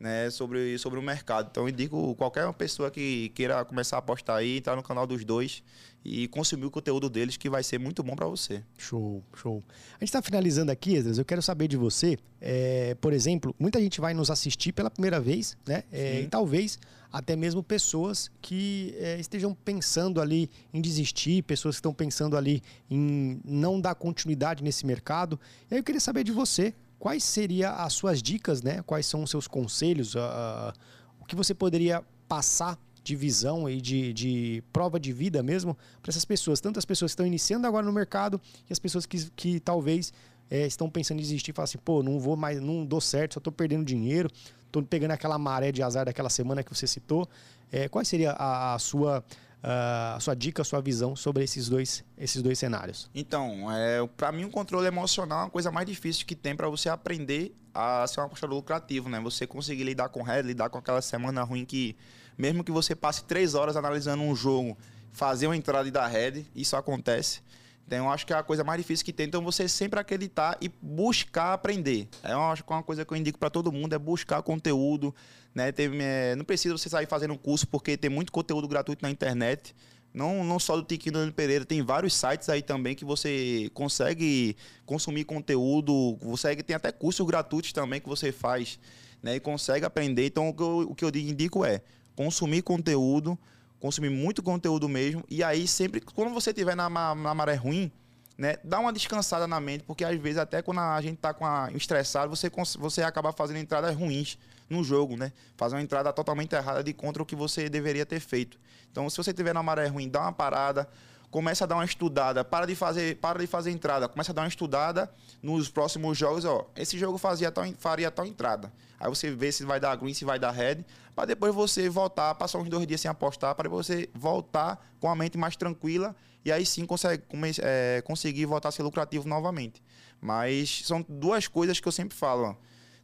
né, 0.00 0.30
sobre, 0.30 0.78
sobre 0.78 0.98
o 0.98 1.02
mercado. 1.02 1.48
Então 1.50 1.64
eu 1.64 1.68
indico 1.68 2.14
qualquer 2.14 2.50
pessoa 2.54 2.90
que 2.90 3.30
queira 3.30 3.64
começar 3.64 3.96
a 3.96 3.98
apostar 3.98 4.36
aí, 4.36 4.58
entrar 4.58 4.76
no 4.76 4.82
canal 4.82 5.06
dos 5.06 5.24
dois 5.24 5.62
e 6.04 6.28
consumir 6.28 6.66
o 6.66 6.70
conteúdo 6.70 7.10
deles, 7.10 7.36
que 7.36 7.50
vai 7.50 7.62
ser 7.62 7.78
muito 7.78 8.02
bom 8.02 8.14
para 8.14 8.26
você. 8.26 8.62
Show, 8.76 9.22
show. 9.34 9.62
A 9.94 10.04
gente 10.04 10.08
está 10.08 10.22
finalizando 10.22 10.70
aqui, 10.70 10.94
Esdras, 10.94 11.18
eu 11.18 11.24
quero 11.24 11.42
saber 11.42 11.68
de 11.68 11.76
você, 11.76 12.16
é, 12.40 12.94
por 13.00 13.12
exemplo, 13.12 13.54
muita 13.58 13.80
gente 13.80 14.00
vai 14.00 14.14
nos 14.14 14.30
assistir 14.30 14.72
pela 14.72 14.90
primeira 14.90 15.20
vez, 15.20 15.56
né? 15.66 15.82
É, 15.90 16.20
e 16.20 16.28
talvez 16.28 16.78
até 17.12 17.34
mesmo 17.34 17.62
pessoas 17.62 18.30
que 18.40 18.94
é, 18.98 19.18
estejam 19.18 19.54
pensando 19.54 20.20
ali 20.20 20.50
em 20.72 20.80
desistir, 20.80 21.42
pessoas 21.42 21.76
que 21.76 21.80
estão 21.80 21.92
pensando 21.92 22.36
ali 22.36 22.62
em 22.88 23.40
não 23.44 23.80
dar 23.80 23.94
continuidade 23.94 24.62
nesse 24.62 24.86
mercado. 24.86 25.40
E 25.70 25.74
aí 25.74 25.80
eu 25.80 25.84
queria 25.84 26.00
saber 26.00 26.22
de 26.22 26.32
você, 26.32 26.74
quais 26.98 27.22
seriam 27.24 27.72
as 27.72 27.92
suas 27.92 28.22
dicas, 28.22 28.62
né? 28.62 28.82
Quais 28.82 29.06
são 29.06 29.22
os 29.22 29.30
seus 29.30 29.46
conselhos? 29.46 30.14
Uh, 30.14 30.72
o 31.20 31.24
que 31.24 31.36
você 31.36 31.54
poderia 31.54 32.02
passar 32.28 32.78
de 33.02 33.16
visão 33.16 33.68
e 33.68 33.80
de, 33.80 34.12
de 34.12 34.62
prova 34.72 35.00
de 35.00 35.12
vida 35.12 35.42
mesmo 35.42 35.76
para 36.02 36.10
essas 36.10 36.24
pessoas, 36.24 36.60
tanto 36.60 36.78
as 36.78 36.84
pessoas 36.84 37.10
que 37.10 37.14
estão 37.14 37.26
iniciando 37.26 37.66
agora 37.66 37.86
no 37.86 37.92
mercado 37.92 38.40
e 38.68 38.72
as 38.72 38.78
pessoas 38.78 39.06
que, 39.06 39.30
que 39.30 39.60
talvez 39.60 40.12
é, 40.50 40.66
estão 40.66 40.90
pensando 40.90 41.18
em 41.18 41.22
desistir 41.22 41.52
e 41.52 41.54
falar 41.54 41.64
assim, 41.64 41.78
pô, 41.78 42.02
não 42.02 42.18
vou 42.18 42.36
mais, 42.36 42.60
não 42.60 42.84
dou 42.84 43.00
certo, 43.00 43.34
só 43.34 43.38
estou 43.38 43.52
perdendo 43.52 43.84
dinheiro, 43.84 44.30
estou 44.66 44.82
pegando 44.82 45.12
aquela 45.12 45.38
maré 45.38 45.72
de 45.72 45.82
azar 45.82 46.04
daquela 46.04 46.28
semana 46.28 46.62
que 46.62 46.74
você 46.74 46.86
citou. 46.86 47.28
É, 47.72 47.88
qual 47.88 48.04
seria 48.04 48.32
a, 48.32 48.74
a 48.74 48.78
sua 48.78 49.24
uh, 49.62 50.16
a 50.16 50.20
sua 50.20 50.34
dica, 50.34 50.62
a 50.62 50.64
sua 50.64 50.80
visão 50.80 51.16
sobre 51.16 51.44
esses 51.44 51.68
dois, 51.68 52.04
esses 52.16 52.42
dois 52.42 52.58
cenários? 52.58 53.10
Então, 53.14 53.70
é, 53.70 54.06
para 54.16 54.32
mim 54.32 54.44
o 54.44 54.50
controle 54.50 54.86
emocional 54.86 55.40
é 55.40 55.42
uma 55.44 55.50
coisa 55.50 55.70
mais 55.70 55.86
difícil 55.86 56.26
que 56.26 56.34
tem 56.34 56.54
para 56.54 56.68
você 56.68 56.88
aprender 56.88 57.54
a 57.74 58.06
ser 58.06 58.20
um 58.20 58.24
apostador 58.24 58.56
lucrativo, 58.56 59.08
né? 59.08 59.20
Você 59.20 59.46
conseguir 59.46 59.84
lidar 59.84 60.08
com 60.08 60.22
head, 60.22 60.46
lidar 60.46 60.68
com 60.68 60.78
aquela 60.78 61.00
semana 61.00 61.42
ruim 61.42 61.64
que, 61.64 61.96
mesmo 62.36 62.64
que 62.64 62.72
você 62.72 62.94
passe 62.94 63.24
três 63.24 63.54
horas 63.54 63.76
analisando 63.76 64.22
um 64.22 64.34
jogo, 64.34 64.76
fazer 65.12 65.46
uma 65.46 65.56
entrada 65.56 65.86
e 65.86 65.90
dar 65.90 66.10
isso 66.54 66.76
acontece. 66.76 67.40
Então, 67.88 68.04
eu 68.04 68.10
acho 68.10 68.26
que 68.26 68.34
é 68.34 68.36
a 68.36 68.42
coisa 68.42 68.62
mais 68.62 68.78
difícil 68.78 69.02
que 69.02 69.14
tem. 69.14 69.26
Então, 69.26 69.42
você 69.42 69.66
sempre 69.66 69.98
acreditar 69.98 70.58
e 70.60 70.68
buscar 70.68 71.54
aprender. 71.54 72.06
É 72.22 72.36
uma, 72.36 72.52
acho 72.52 72.62
que 72.62 72.70
é 72.70 72.76
uma 72.76 72.82
coisa 72.82 73.02
que 73.02 73.10
eu 73.10 73.16
indico 73.16 73.38
para 73.38 73.48
todo 73.48 73.72
mundo 73.72 73.94
é 73.94 73.98
buscar 73.98 74.42
conteúdo. 74.42 75.14
Né? 75.54 75.72
Tem, 75.72 75.90
é, 75.98 76.36
não 76.36 76.44
precisa 76.44 76.76
você 76.76 76.90
sair 76.90 77.06
fazendo 77.06 77.32
um 77.32 77.36
curso, 77.38 77.66
porque 77.66 77.96
tem 77.96 78.10
muito 78.10 78.30
conteúdo 78.30 78.68
gratuito 78.68 79.02
na 79.02 79.10
internet. 79.10 79.74
Não, 80.12 80.44
não 80.44 80.58
só 80.58 80.76
do 80.76 80.82
Tiquinho 80.82 81.24
do 81.24 81.32
Pereira, 81.32 81.64
tem 81.64 81.80
vários 81.80 82.14
sites 82.14 82.50
aí 82.50 82.60
também 82.60 82.94
que 82.94 83.06
você 83.06 83.70
consegue 83.72 84.54
consumir 84.84 85.24
conteúdo. 85.24 86.18
Você 86.20 86.54
tem 86.56 86.76
até 86.76 86.92
cursos 86.92 87.26
gratuitos 87.26 87.72
também 87.72 88.02
que 88.02 88.08
você 88.08 88.30
faz 88.30 88.78
né? 89.22 89.36
e 89.36 89.40
consegue 89.40 89.86
aprender. 89.86 90.26
Então, 90.26 90.50
o 90.50 90.54
que 90.54 90.62
eu, 90.62 90.78
o 90.90 90.94
que 90.94 91.04
eu 91.06 91.08
indico 91.08 91.64
é 91.64 91.80
consumir 92.14 92.60
conteúdo 92.60 93.38
consumir 93.80 94.10
muito 94.10 94.42
conteúdo 94.42 94.88
mesmo. 94.88 95.24
E 95.28 95.42
aí, 95.42 95.66
sempre, 95.66 96.00
quando 96.00 96.32
você 96.32 96.50
estiver 96.50 96.74
na, 96.74 96.88
na 96.88 97.34
maré 97.34 97.54
ruim, 97.54 97.90
né, 98.36 98.56
dá 98.62 98.78
uma 98.78 98.92
descansada 98.92 99.46
na 99.46 99.58
mente, 99.58 99.82
porque 99.84 100.04
às 100.04 100.16
vezes, 100.18 100.38
até 100.38 100.62
quando 100.62 100.78
a 100.78 101.00
gente 101.00 101.16
está 101.16 101.34
com 101.34 101.44
a, 101.44 101.70
estressado, 101.72 102.34
você, 102.34 102.50
você 102.78 103.02
acaba 103.02 103.32
fazendo 103.32 103.58
entradas 103.58 103.96
ruins 103.96 104.38
no 104.70 104.84
jogo, 104.84 105.16
né? 105.16 105.32
Fazer 105.56 105.74
uma 105.74 105.82
entrada 105.82 106.12
totalmente 106.12 106.54
errada 106.54 106.84
de 106.84 106.92
contra 106.92 107.22
o 107.22 107.26
que 107.26 107.34
você 107.34 107.68
deveria 107.68 108.06
ter 108.06 108.20
feito. 108.20 108.58
Então, 108.90 109.08
se 109.10 109.16
você 109.16 109.30
estiver 109.30 109.52
na 109.52 109.62
maré 109.62 109.86
ruim, 109.86 110.08
dá 110.08 110.20
uma 110.20 110.32
parada, 110.32 110.88
começa 111.30 111.64
a 111.64 111.66
dar 111.66 111.76
uma 111.76 111.84
estudada, 111.84 112.44
para 112.44 112.66
de 112.66 112.74
fazer, 112.74 113.16
para 113.16 113.38
de 113.38 113.46
fazer 113.46 113.70
entrada, 113.70 114.08
começa 114.08 114.32
a 114.32 114.34
dar 114.34 114.42
uma 114.42 114.48
estudada 114.48 115.12
nos 115.42 115.68
próximos 115.68 116.16
jogos, 116.16 116.44
ó, 116.44 116.70
esse 116.76 116.98
jogo 116.98 117.18
fazia 117.18 117.50
tal, 117.50 117.64
faria 117.78 118.10
tal 118.10 118.26
entrada. 118.26 118.72
Aí 118.98 119.08
você 119.08 119.30
vê 119.30 119.52
se 119.52 119.64
vai 119.64 119.78
dar 119.78 119.94
green, 119.96 120.14
se 120.14 120.24
vai 120.24 120.38
dar 120.38 120.50
red, 120.50 120.84
para 121.18 121.26
depois 121.26 121.52
você 121.52 121.88
voltar, 121.88 122.32
passar 122.36 122.58
uns 122.58 122.68
dois 122.68 122.86
dias 122.86 123.00
sem 123.00 123.10
apostar, 123.10 123.52
para 123.56 123.68
você 123.68 124.08
voltar 124.14 124.78
com 125.00 125.10
a 125.10 125.16
mente 125.16 125.36
mais 125.36 125.56
tranquila 125.56 126.14
e 126.44 126.52
aí 126.52 126.64
sim 126.64 126.86
consegue, 126.86 127.24
é, 127.60 128.00
conseguir 128.06 128.46
voltar 128.46 128.68
a 128.68 128.70
ser 128.70 128.84
lucrativo 128.84 129.28
novamente. 129.28 129.82
Mas 130.20 130.82
são 130.84 131.04
duas 131.08 131.48
coisas 131.48 131.80
que 131.80 131.88
eu 131.88 131.90
sempre 131.90 132.16
falo. 132.16 132.56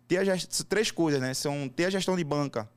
Ter 0.07 0.19
a 0.31 0.37
três 0.69 0.93
coisas, 0.93 1.21
né? 1.21 1.35
São 1.35 1.69
ter 1.69 1.87
a 1.87 1.91
gestão 1.91 2.15
de 2.15 2.23
banca, 2.23 2.71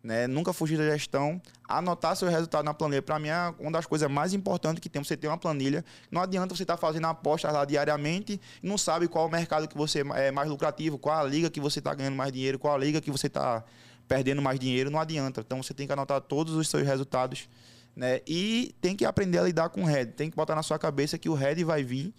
né? 0.00 0.28
Nunca 0.28 0.52
fugir 0.52 0.78
da 0.78 0.88
gestão, 0.88 1.42
anotar 1.68 2.14
seu 2.14 2.28
resultado 2.28 2.64
na 2.64 2.72
planilha. 2.72 3.02
Para 3.02 3.18
mim 3.18 3.30
é 3.30 3.52
uma 3.58 3.72
das 3.72 3.86
coisas 3.86 4.08
mais 4.08 4.32
importantes 4.32 4.80
que 4.80 4.88
tem 4.88 5.02
você 5.02 5.16
ter 5.16 5.26
uma 5.26 5.36
planilha. 5.36 5.84
Não 6.08 6.22
adianta 6.22 6.54
você 6.54 6.62
estar 6.62 6.76
tá 6.76 6.80
fazendo 6.80 7.08
apostas 7.08 7.52
lá 7.52 7.64
diariamente 7.64 8.40
e 8.62 8.68
não 8.68 8.78
sabe 8.78 9.08
qual 9.08 9.26
o 9.26 9.28
mercado 9.28 9.66
que 9.66 9.76
você 9.76 10.04
é 10.14 10.30
mais 10.30 10.48
lucrativo, 10.48 10.98
qual 10.98 11.18
a 11.18 11.24
liga 11.24 11.50
que 11.50 11.60
você 11.60 11.80
está 11.80 11.92
ganhando 11.92 12.14
mais 12.14 12.32
dinheiro, 12.32 12.60
qual 12.60 12.76
a 12.76 12.78
liga 12.78 13.00
que 13.00 13.10
você 13.10 13.26
está 13.26 13.64
perdendo 14.08 14.42
mais 14.42 14.58
dinheiro, 14.58 14.90
não 14.90 15.00
adianta. 15.00 15.40
Então 15.40 15.62
você 15.62 15.74
tem 15.74 15.86
que 15.86 15.92
anotar 15.92 16.20
todos 16.20 16.54
os 16.54 16.68
seus 16.68 16.86
resultados, 16.86 17.48
né? 17.94 18.20
E 18.26 18.74
tem 18.80 18.94
que 18.96 19.04
aprender 19.04 19.38
a 19.38 19.42
lidar 19.42 19.68
com 19.68 19.82
o 19.82 19.86
head. 19.86 20.12
Tem 20.12 20.30
que 20.30 20.36
botar 20.36 20.54
na 20.54 20.62
sua 20.62 20.78
cabeça 20.78 21.18
que 21.18 21.28
o 21.28 21.34
head 21.34 21.62
vai 21.64 21.82
vir, 21.82 22.12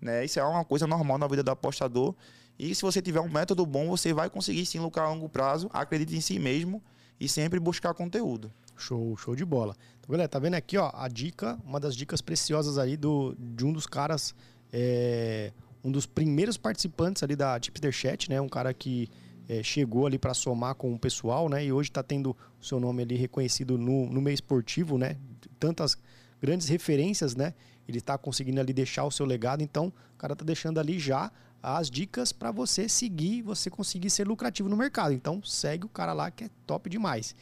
né? 0.00 0.24
Isso 0.24 0.38
é 0.38 0.44
uma 0.44 0.64
coisa 0.64 0.86
normal 0.86 1.18
na 1.18 1.26
vida 1.26 1.42
do 1.42 1.50
apostador. 1.50 2.14
E 2.58 2.74
se 2.74 2.82
você 2.82 3.00
tiver 3.00 3.20
um 3.20 3.28
método 3.28 3.64
bom, 3.64 3.88
você 3.88 4.12
vai 4.12 4.28
conseguir 4.28 4.66
sim 4.66 4.78
lucrar 4.78 5.06
a 5.06 5.10
longo 5.10 5.28
prazo. 5.28 5.70
Acredite 5.72 6.14
em 6.14 6.20
si 6.20 6.38
mesmo 6.38 6.82
e 7.18 7.28
sempre 7.28 7.58
buscar 7.58 7.94
conteúdo. 7.94 8.52
Show, 8.76 9.16
show 9.16 9.34
de 9.34 9.44
bola. 9.44 9.74
Então, 9.98 10.10
galera, 10.10 10.28
tá 10.28 10.38
vendo 10.38 10.54
aqui, 10.54 10.76
ó, 10.76 10.90
a 10.94 11.08
dica, 11.08 11.58
uma 11.64 11.78
das 11.78 11.94
dicas 11.94 12.20
preciosas 12.20 12.78
aí 12.78 12.96
do, 12.96 13.34
de 13.38 13.64
um 13.64 13.72
dos 13.72 13.86
caras, 13.86 14.34
é, 14.72 15.52
um 15.84 15.90
dos 15.90 16.06
primeiros 16.06 16.56
participantes 16.56 17.22
ali 17.22 17.36
da 17.36 17.58
Tipster 17.60 17.92
Chat, 17.92 18.28
né? 18.30 18.40
Um 18.40 18.48
cara 18.48 18.72
que 18.74 19.08
é, 19.50 19.64
chegou 19.64 20.06
ali 20.06 20.16
para 20.16 20.32
somar 20.32 20.76
com 20.76 20.94
o 20.94 20.98
pessoal, 20.98 21.48
né? 21.48 21.64
E 21.64 21.72
hoje 21.72 21.90
está 21.90 22.04
tendo 22.04 22.36
o 22.60 22.64
seu 22.64 22.78
nome 22.78 23.02
ali 23.02 23.16
reconhecido 23.16 23.76
no, 23.76 24.06
no 24.06 24.20
meio 24.20 24.34
esportivo, 24.34 24.96
né? 24.96 25.16
Tantas 25.58 25.98
grandes 26.40 26.68
referências, 26.68 27.34
né? 27.34 27.52
Ele 27.88 27.98
está 27.98 28.16
conseguindo 28.16 28.60
ali 28.60 28.72
deixar 28.72 29.04
o 29.04 29.10
seu 29.10 29.26
legado, 29.26 29.60
então 29.60 29.92
o 30.14 30.18
cara 30.18 30.34
está 30.34 30.44
deixando 30.44 30.78
ali 30.78 31.00
já 31.00 31.32
as 31.60 31.90
dicas 31.90 32.30
para 32.30 32.52
você 32.52 32.88
seguir, 32.88 33.42
você 33.42 33.68
conseguir 33.68 34.08
ser 34.08 34.28
lucrativo 34.28 34.68
no 34.68 34.76
mercado. 34.76 35.12
Então 35.12 35.42
segue 35.42 35.84
o 35.84 35.88
cara 35.88 36.12
lá 36.12 36.30
que 36.30 36.44
é 36.44 36.50
top 36.64 36.88
demais. 36.88 37.34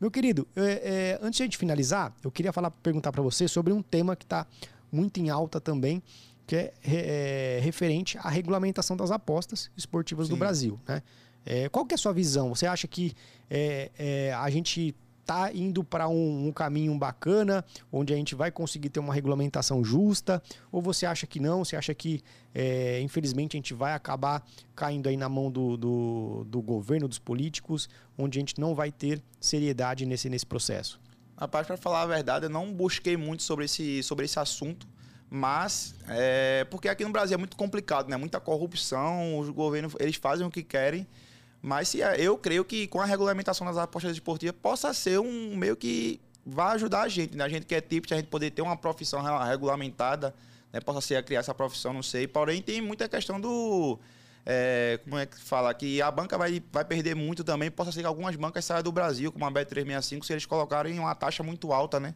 Meu 0.00 0.12
querido, 0.12 0.46
é, 0.54 0.62
é, 0.62 1.18
antes 1.20 1.38
de 1.38 1.42
a 1.42 1.46
gente 1.46 1.58
finalizar, 1.58 2.14
eu 2.22 2.30
queria 2.30 2.52
falar, 2.52 2.70
perguntar 2.70 3.10
para 3.10 3.20
você 3.20 3.48
sobre 3.48 3.72
um 3.72 3.82
tema 3.82 4.14
que 4.14 4.24
está 4.24 4.46
muito 4.92 5.18
em 5.18 5.28
alta 5.28 5.60
também, 5.60 6.00
que 6.46 6.54
é, 6.54 6.72
é, 6.84 7.60
referente 7.60 8.16
à 8.18 8.30
regulamentação 8.30 8.96
das 8.96 9.10
apostas 9.10 9.72
esportivas 9.76 10.28
Sim. 10.28 10.34
do 10.34 10.38
Brasil. 10.38 10.78
Né? 10.86 11.02
É, 11.44 11.68
qual 11.68 11.84
que 11.86 11.94
é 11.94 11.96
a 11.96 11.98
sua 11.98 12.12
visão? 12.12 12.54
Você 12.54 12.66
acha 12.66 12.86
que 12.86 13.14
é, 13.48 13.90
é, 13.98 14.32
a 14.34 14.50
gente 14.50 14.94
está 15.28 15.52
indo 15.52 15.84
para 15.84 16.08
um, 16.08 16.46
um, 16.46 16.52
caminho 16.52 16.96
bacana, 16.96 17.62
onde 17.92 18.14
a 18.14 18.16
gente 18.16 18.34
vai 18.34 18.50
conseguir 18.50 18.88
ter 18.88 18.98
uma 18.98 19.12
regulamentação 19.12 19.84
justa? 19.84 20.42
Ou 20.72 20.80
você 20.80 21.04
acha 21.04 21.26
que 21.26 21.38
não? 21.38 21.64
Você 21.64 21.76
acha 21.76 21.94
que, 21.94 22.22
é, 22.54 23.00
infelizmente, 23.02 23.56
a 23.56 23.58
gente 23.58 23.74
vai 23.74 23.92
acabar 23.92 24.42
caindo 24.74 25.06
aí 25.06 25.16
na 25.18 25.28
mão 25.28 25.50
do, 25.50 25.76
do, 25.76 26.44
do 26.48 26.62
governo, 26.62 27.06
dos 27.06 27.18
políticos, 27.18 27.90
onde 28.16 28.38
a 28.38 28.40
gente 28.40 28.58
não 28.58 28.74
vai 28.74 28.90
ter 28.90 29.22
seriedade 29.38 30.06
nesse, 30.06 30.30
nesse 30.30 30.46
processo? 30.46 30.98
Rapaz, 31.36 31.66
para 31.66 31.76
falar 31.76 32.02
a 32.02 32.06
verdade, 32.06 32.46
eu 32.46 32.50
não 32.50 32.72
busquei 32.72 33.16
muito 33.16 33.42
sobre 33.42 33.66
esse, 33.66 34.02
sobre 34.02 34.24
esse 34.24 34.38
assunto. 34.38 34.88
Mas, 35.30 35.94
é, 36.08 36.66
porque 36.70 36.88
aqui 36.88 37.04
no 37.04 37.10
Brasil 37.10 37.34
é 37.34 37.38
muito 37.38 37.56
complicado, 37.56 38.08
né? 38.08 38.16
Muita 38.16 38.40
corrupção, 38.40 39.38
os 39.38 39.50
governos, 39.50 39.94
eles 40.00 40.16
fazem 40.16 40.46
o 40.46 40.50
que 40.50 40.62
querem. 40.62 41.06
Mas 41.60 41.88
se, 41.88 42.02
é, 42.02 42.20
eu 42.20 42.38
creio 42.38 42.64
que 42.64 42.86
com 42.86 43.00
a 43.00 43.04
regulamentação 43.04 43.66
das 43.66 43.76
apostas 43.76 44.12
esportivas 44.12 44.54
possa 44.60 44.92
ser 44.94 45.18
um 45.18 45.56
meio 45.56 45.76
que 45.76 46.20
vai 46.46 46.74
ajudar 46.74 47.02
a 47.02 47.08
gente, 47.08 47.36
né? 47.36 47.44
A 47.44 47.48
gente 47.48 47.66
que 47.66 47.74
é 47.74 47.80
tipo, 47.80 48.12
a 48.12 48.16
gente 48.16 48.28
poder 48.28 48.50
ter 48.50 48.62
uma 48.62 48.76
profissão 48.76 49.20
regulamentada, 49.44 50.34
né? 50.72 50.80
Possa 50.80 51.00
ser 51.00 51.22
criar 51.24 51.40
essa 51.40 51.54
profissão, 51.54 51.92
não 51.92 52.02
sei. 52.02 52.26
Porém, 52.26 52.62
tem 52.62 52.80
muita 52.80 53.08
questão 53.08 53.40
do... 53.40 53.98
É, 54.46 54.98
como 55.04 55.18
é 55.18 55.26
que 55.26 55.38
fala? 55.38 55.74
Que 55.74 56.00
a 56.00 56.10
banca 56.10 56.38
vai, 56.38 56.62
vai 56.72 56.84
perder 56.84 57.14
muito 57.14 57.44
também. 57.44 57.70
Possa 57.70 57.92
ser 57.92 58.00
que 58.00 58.06
algumas 58.06 58.34
bancas 58.36 58.64
saiam 58.64 58.82
do 58.82 58.90
Brasil, 58.90 59.30
como 59.30 59.44
a 59.44 59.50
Bet365, 59.50 60.24
se 60.24 60.32
eles 60.32 60.46
colocarem 60.46 60.98
uma 60.98 61.14
taxa 61.14 61.42
muito 61.42 61.70
alta, 61.72 62.00
né? 62.00 62.14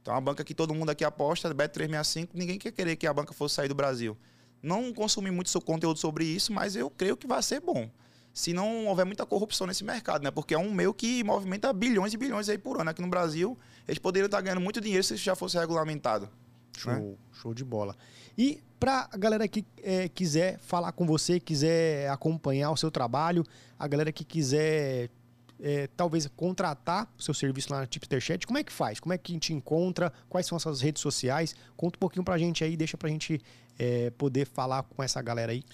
Então, 0.00 0.14
a 0.14 0.20
banca 0.20 0.42
que 0.44 0.54
todo 0.54 0.72
mundo 0.72 0.90
aqui 0.90 1.04
aposta, 1.04 1.52
Bet365, 1.54 2.28
ninguém 2.32 2.58
quer 2.58 2.70
querer 2.70 2.96
que 2.96 3.06
a 3.06 3.12
banca 3.12 3.34
fosse 3.34 3.56
sair 3.56 3.68
do 3.68 3.74
Brasil. 3.74 4.16
Não 4.62 4.92
consumi 4.92 5.30
muito 5.30 5.50
seu 5.50 5.60
conteúdo 5.60 5.98
sobre 5.98 6.24
isso, 6.24 6.52
mas 6.52 6.76
eu 6.76 6.88
creio 6.88 7.16
que 7.16 7.26
vai 7.26 7.42
ser 7.42 7.60
bom. 7.60 7.90
Se 8.36 8.52
não 8.52 8.86
houver 8.86 9.06
muita 9.06 9.24
corrupção 9.24 9.66
nesse 9.66 9.82
mercado, 9.82 10.22
né? 10.22 10.30
Porque 10.30 10.52
é 10.52 10.58
um 10.58 10.70
meio 10.70 10.92
que 10.92 11.24
movimenta 11.24 11.72
bilhões 11.72 12.12
e 12.12 12.18
bilhões 12.18 12.50
aí 12.50 12.58
por 12.58 12.78
ano. 12.78 12.90
Aqui 12.90 13.00
no 13.00 13.08
Brasil, 13.08 13.58
eles 13.88 13.98
poderiam 13.98 14.26
estar 14.26 14.42
ganhando 14.42 14.60
muito 14.60 14.78
dinheiro 14.78 15.02
se 15.02 15.14
isso 15.14 15.24
já 15.24 15.34
fosse 15.34 15.58
regulamentado. 15.58 16.28
Show, 16.76 16.92
né? 16.92 17.14
show 17.32 17.54
de 17.54 17.64
bola. 17.64 17.96
E 18.36 18.62
para 18.78 19.08
a 19.10 19.16
galera 19.16 19.48
que 19.48 19.64
é, 19.82 20.06
quiser 20.10 20.58
falar 20.58 20.92
com 20.92 21.06
você, 21.06 21.40
quiser 21.40 22.10
acompanhar 22.10 22.70
o 22.70 22.76
seu 22.76 22.90
trabalho, 22.90 23.42
a 23.78 23.88
galera 23.88 24.12
que 24.12 24.22
quiser 24.22 25.08
é, 25.58 25.86
talvez 25.96 26.28
contratar 26.36 27.10
o 27.18 27.22
seu 27.22 27.32
serviço 27.32 27.72
lá 27.72 27.80
na 27.80 27.86
Tipster 27.86 28.20
Chat, 28.20 28.46
como 28.46 28.58
é 28.58 28.62
que 28.62 28.70
faz? 28.70 29.00
Como 29.00 29.14
é 29.14 29.18
que 29.18 29.32
a 29.32 29.34
gente 29.34 29.54
encontra? 29.54 30.12
Quais 30.28 30.46
são 30.46 30.56
as 30.56 30.62
suas 30.62 30.82
redes 30.82 31.00
sociais? 31.00 31.54
Conta 31.74 31.96
um 31.96 32.00
pouquinho 32.00 32.22
pra 32.22 32.36
gente 32.36 32.62
aí, 32.62 32.76
deixa 32.76 32.98
pra 32.98 33.08
gente 33.08 33.40
é, 33.78 34.10
poder 34.10 34.46
falar 34.46 34.82
com 34.82 35.02
essa 35.02 35.22
galera 35.22 35.52
aí. 35.52 35.64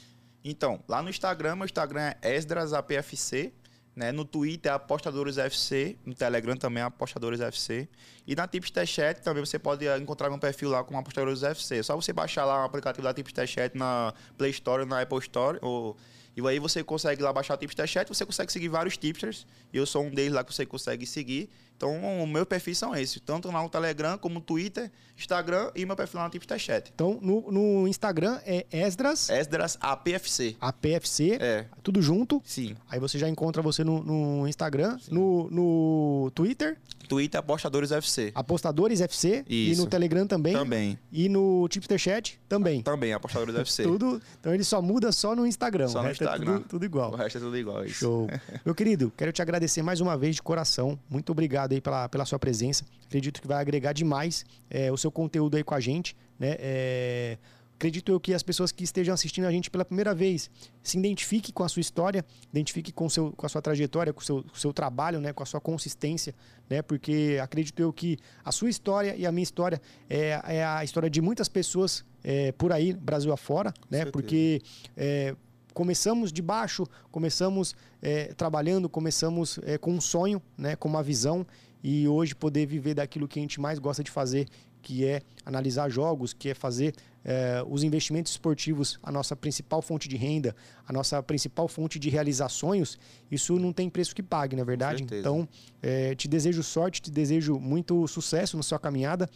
Então, 0.45 0.83
lá 0.89 1.03
no 1.03 1.09
Instagram, 1.09 1.57
meu 1.57 1.65
Instagram 1.65 2.15
é 2.21 2.35
EsdrasAPFC, 2.35 3.53
né? 3.95 4.11
No 4.11 4.25
Twitter 4.25 4.73
é 4.73 4.75
Apostadores 4.75 5.39
FC, 5.39 5.99
no 6.05 6.15
Telegram 6.15 6.57
também 6.57 6.83
é 6.83 6.87
Apostadores 6.87 7.41
FC. 7.41 7.89
E 8.27 8.35
na 8.35 8.49
Tipster 8.49 8.87
Chat 8.87 9.21
também 9.21 9.45
você 9.45 9.59
pode 9.59 9.87
encontrar 10.01 10.31
meu 10.31 10.39
perfil 10.39 10.71
lá 10.71 10.83
com 10.83 10.97
Apostadores 10.99 11.43
FC. 11.43 11.79
É 11.79 11.83
só 11.83 11.95
você 11.95 12.13
baixar 12.13 12.45
lá 12.45 12.63
o 12.63 12.65
aplicativo 12.65 13.05
da 13.05 13.13
Tipster 13.13 13.47
Chat 13.47 13.77
na 13.77 14.15
Play 14.39 14.51
Store, 14.51 14.85
na 14.85 15.03
Apple 15.03 15.19
Store, 15.19 15.59
ou 15.61 15.97
e 16.37 16.47
aí 16.47 16.59
você 16.59 16.83
consegue 16.83 17.23
lá 17.23 17.33
baixar 17.33 17.55
o 17.55 17.57
Tipster 17.57 17.87
Chat, 17.87 18.09
você 18.09 18.25
consegue 18.25 18.51
seguir 18.53 18.69
vários 18.69 18.97
tipsters. 18.97 19.47
E 19.73 19.77
eu 19.77 19.87
sou 19.87 20.05
um 20.05 20.11
deles 20.11 20.33
lá 20.33 20.43
que 20.43 20.53
você 20.53 20.65
consegue 20.65 21.07
seguir. 21.07 21.51
Então, 21.77 22.23
o 22.23 22.27
meu 22.29 22.47
perfil 22.47 22.77
são 22.77 22.95
esses. 22.95 23.21
Tanto 23.21 23.51
lá 23.51 23.61
no 23.61 23.69
Telegram, 23.69 24.17
como 24.17 24.37
no 24.37 24.41
Twitter, 24.41 24.91
Instagram 25.19 25.73
e 25.75 25.85
meu 25.85 25.97
perfil 25.97 26.21
lá 26.21 26.27
no 26.27 26.31
Tipster 26.31 26.57
Chat. 26.57 26.93
Então, 26.95 27.19
no, 27.21 27.51
no 27.51 27.89
Instagram 27.89 28.39
é 28.47 28.65
Esdras... 28.71 29.29
Esdras 29.29 29.77
APFC. 29.81 30.57
APFC. 30.61 31.39
É. 31.41 31.67
Tudo 31.83 32.01
junto. 32.01 32.41
Sim. 32.45 32.77
Aí 32.89 33.01
você 33.01 33.19
já 33.19 33.29
encontra 33.29 33.61
você 33.61 33.83
no, 33.83 34.01
no 34.01 34.47
Instagram. 34.47 34.97
No, 35.11 35.51
no 35.51 36.31
Twitter... 36.35 36.79
Twitter 37.09 37.41
Apostadores 37.41 37.91
FC. 37.91 38.33
Apostadores 38.35 39.01
FC. 39.01 39.45
Isso. 39.49 39.81
E 39.81 39.85
no 39.85 39.87
Telegram 39.87 40.27
também. 40.27 40.55
Também. 40.55 40.99
E 41.11 41.29
no 41.29 41.69
Tipster 41.69 41.99
Chat 41.99 42.41
também. 42.49 42.81
Também, 42.81 43.13
Apostadores 43.13 43.55
FC. 43.55 43.83
tudo. 43.85 44.23
Então 44.41 44.55
ele 44.55 44.65
só 44.65 44.81
muda 44.81 45.13
só 45.13 45.37
no 45.37 45.47
Instagram. 45.47 45.89
Só 45.89 46.03
no 46.03 46.09
é 46.23 46.27
Instagram. 46.27 46.53
É 46.53 46.57
tudo, 46.59 46.69
tudo, 46.69 46.85
igual. 46.85 47.13
O 47.13 47.17
resto 47.17 47.39
é 47.39 47.41
tudo 47.41 47.57
igual. 47.57 47.85
Isso. 47.85 48.01
Show. 48.01 48.29
Meu 48.65 48.75
querido, 48.75 49.13
quero 49.17 49.33
te 49.33 49.43
agradecer 49.43 49.83
mais 49.83 50.01
uma 50.01 50.17
vez 50.17 50.37
de 50.37 50.43
coração. 50.43 50.99
Muito 51.09 51.31
obrigado 51.33 51.73
aí 51.73 51.81
pela, 51.81 52.09
pela 52.09 52.25
sua 52.25 52.39
presença. 52.39 52.85
Acredito 53.07 53.41
que 53.41 53.49
vai 53.49 53.61
agregar 53.61 53.93
demais 53.93 54.45
é, 54.71 54.91
o 54.91 54.97
seu 54.97 55.11
conteúdo 55.11 55.57
aí 55.57 55.65
com 55.65 55.75
a 55.75 55.81
gente. 55.81 56.17
Né? 56.39 56.57
É, 56.59 57.39
acredito 57.83 58.13
eu 58.13 58.21
que 58.21 58.33
as 58.33 58.45
pessoas 58.45 58.71
que 58.71 58.85
estejam 58.85 59.13
assistindo 59.13 59.45
a 59.45 59.51
gente 59.51 59.69
pela 59.69 59.85
primeira 59.85 60.15
vez 60.15 60.49
se 60.85 60.97
identifique 60.97 61.53
com 61.53 61.65
a 61.65 61.69
sua 61.69 61.81
história, 61.81 62.25
identifique 62.53 62.93
com, 62.93 63.09
seu, 63.09 63.33
com 63.33 63.45
a 63.45 63.49
sua 63.49 63.61
trajetória, 63.61 64.13
com 64.13 64.21
o 64.21 64.25
seu, 64.25 64.45
com 64.45 64.55
seu 64.55 64.73
trabalho, 64.73 65.21
né, 65.21 65.33
com 65.33 65.43
a 65.43 65.47
sua 65.47 65.61
consistência, 65.61 66.33
né, 66.71 66.81
porque 66.81 67.41
acredito 67.43 67.81
eu 67.83 67.93
que 67.93 68.19
a 68.45 68.53
sua 68.53 68.71
história 68.71 69.17
e 69.17 69.27
a 69.27 69.33
minha 69.33 69.43
história 69.43 69.83
é, 70.09 70.41
é 70.47 70.65
a 70.65 70.85
história 70.85 71.11
de 71.11 71.21
muitas 71.21 71.49
pessoas 71.49 72.05
é, 72.23 72.53
por 72.53 72.73
aí, 72.73 72.93
Brasil 72.93 73.33
afora, 73.33 73.75
né, 73.91 74.05
porque 74.05 74.63
é, 74.97 75.35
começamos 75.73 76.33
de 76.33 76.43
baixo, 76.43 76.87
começamos 77.11 77.75
é, 78.01 78.33
trabalhando, 78.35 78.89
começamos 78.89 79.59
é, 79.63 79.79
com 79.79 79.93
um 79.93 80.01
sonho, 80.01 80.41
né, 80.57 80.77
com 80.77 80.89
uma 80.89 81.03
visão 81.03 81.47
e 81.83 82.07
hoje 82.07 82.35
poder 82.35 82.67
viver 82.67 82.95
daquilo 82.95 83.27
que 83.27 83.39
a 83.39 83.43
gente 83.43 83.61
mais 83.61 83.79
gosta 83.79 84.05
de 84.05 84.11
fazer, 84.11 84.47
que 84.81 85.05
é 85.05 85.23
analisar 85.45 85.89
jogos, 85.89 86.33
que 86.33 86.49
é 86.49 86.55
fazer 86.55 86.95
é, 87.25 87.63
os 87.69 87.83
investimentos 87.83 88.33
esportivos 88.33 88.99
a 89.03 89.13
nossa 89.13 89.37
principal 89.37 89.81
fonte 89.81 90.09
de 90.09 90.17
renda, 90.17 90.55
a 90.87 90.93
nossa 90.93 91.23
principal 91.23 91.69
fonte 91.69 91.99
de 91.99 92.11
realizar 92.11 92.49
sonhos, 92.49 92.99
isso 93.31 93.59
não 93.59 93.73
tem 93.73 93.89
preço 93.89 94.15
que 94.15 94.23
pague, 94.23 94.57
na 94.57 94.63
é 94.63 94.65
verdade? 94.65 95.05
Então, 95.05 95.49
é, 95.81 96.15
te 96.15 96.29
desejo 96.29 96.63
sorte, 96.63 97.01
te 97.01 97.11
desejo 97.11 97.59
muito 97.59 98.07
sucesso 98.09 98.57
na 98.57 98.63
sua 98.63 98.79
caminhada. 98.79 99.29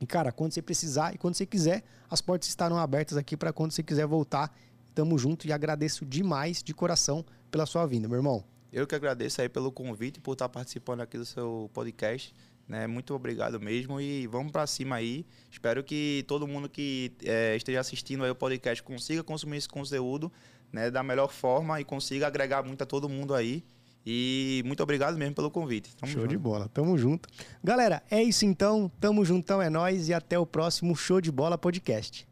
E, 0.00 0.06
cara, 0.06 0.30
quando 0.32 0.52
você 0.52 0.60
precisar 0.60 1.14
e 1.14 1.18
quando 1.18 1.34
você 1.34 1.46
quiser, 1.46 1.82
as 2.10 2.20
portas 2.20 2.48
estarão 2.48 2.76
abertas 2.76 3.16
aqui 3.16 3.36
para 3.36 3.52
quando 3.52 3.72
você 3.72 3.82
quiser 3.82 4.06
voltar. 4.06 4.54
Tamo 4.94 5.18
junto 5.18 5.46
e 5.46 5.52
agradeço 5.52 6.04
demais, 6.04 6.62
de 6.62 6.72
coração, 6.72 7.24
pela 7.50 7.66
sua 7.66 7.84
vinda, 7.86 8.06
meu 8.06 8.18
irmão. 8.18 8.44
Eu 8.72 8.86
que 8.86 8.94
agradeço 8.94 9.40
aí 9.40 9.48
pelo 9.48 9.70
convite, 9.70 10.20
por 10.20 10.32
estar 10.32 10.48
participando 10.48 11.00
aqui 11.00 11.18
do 11.18 11.24
seu 11.24 11.70
podcast. 11.72 12.34
Né? 12.66 12.86
Muito 12.86 13.14
obrigado 13.14 13.60
mesmo 13.60 14.00
e 14.00 14.26
vamos 14.26 14.50
para 14.50 14.66
cima 14.66 14.96
aí. 14.96 15.26
Espero 15.50 15.84
que 15.84 16.24
todo 16.26 16.46
mundo 16.46 16.68
que 16.68 17.12
é, 17.24 17.54
esteja 17.56 17.80
assistindo 17.80 18.24
aí 18.24 18.30
o 18.30 18.34
podcast 18.34 18.82
consiga 18.82 19.22
consumir 19.22 19.58
esse 19.58 19.68
conteúdo 19.68 20.32
né, 20.72 20.90
da 20.90 21.02
melhor 21.02 21.30
forma 21.30 21.80
e 21.80 21.84
consiga 21.84 22.26
agregar 22.26 22.64
muito 22.64 22.82
a 22.82 22.86
todo 22.86 23.08
mundo 23.08 23.34
aí. 23.34 23.64
E 24.06 24.62
muito 24.66 24.82
obrigado 24.82 25.16
mesmo 25.16 25.34
pelo 25.34 25.50
convite. 25.50 25.94
Tamo 25.96 26.12
show 26.12 26.22
junto. 26.22 26.30
de 26.30 26.38
bola, 26.38 26.68
tamo 26.68 26.98
junto. 26.98 27.28
Galera, 27.62 28.02
é 28.10 28.22
isso 28.22 28.44
então. 28.44 28.90
Tamo 29.00 29.24
juntão, 29.24 29.62
é 29.62 29.70
nós 29.70 30.08
e 30.08 30.14
até 30.14 30.38
o 30.38 30.44
próximo 30.44 30.94
Show 30.94 31.20
de 31.20 31.32
Bola 31.32 31.56
Podcast. 31.56 32.26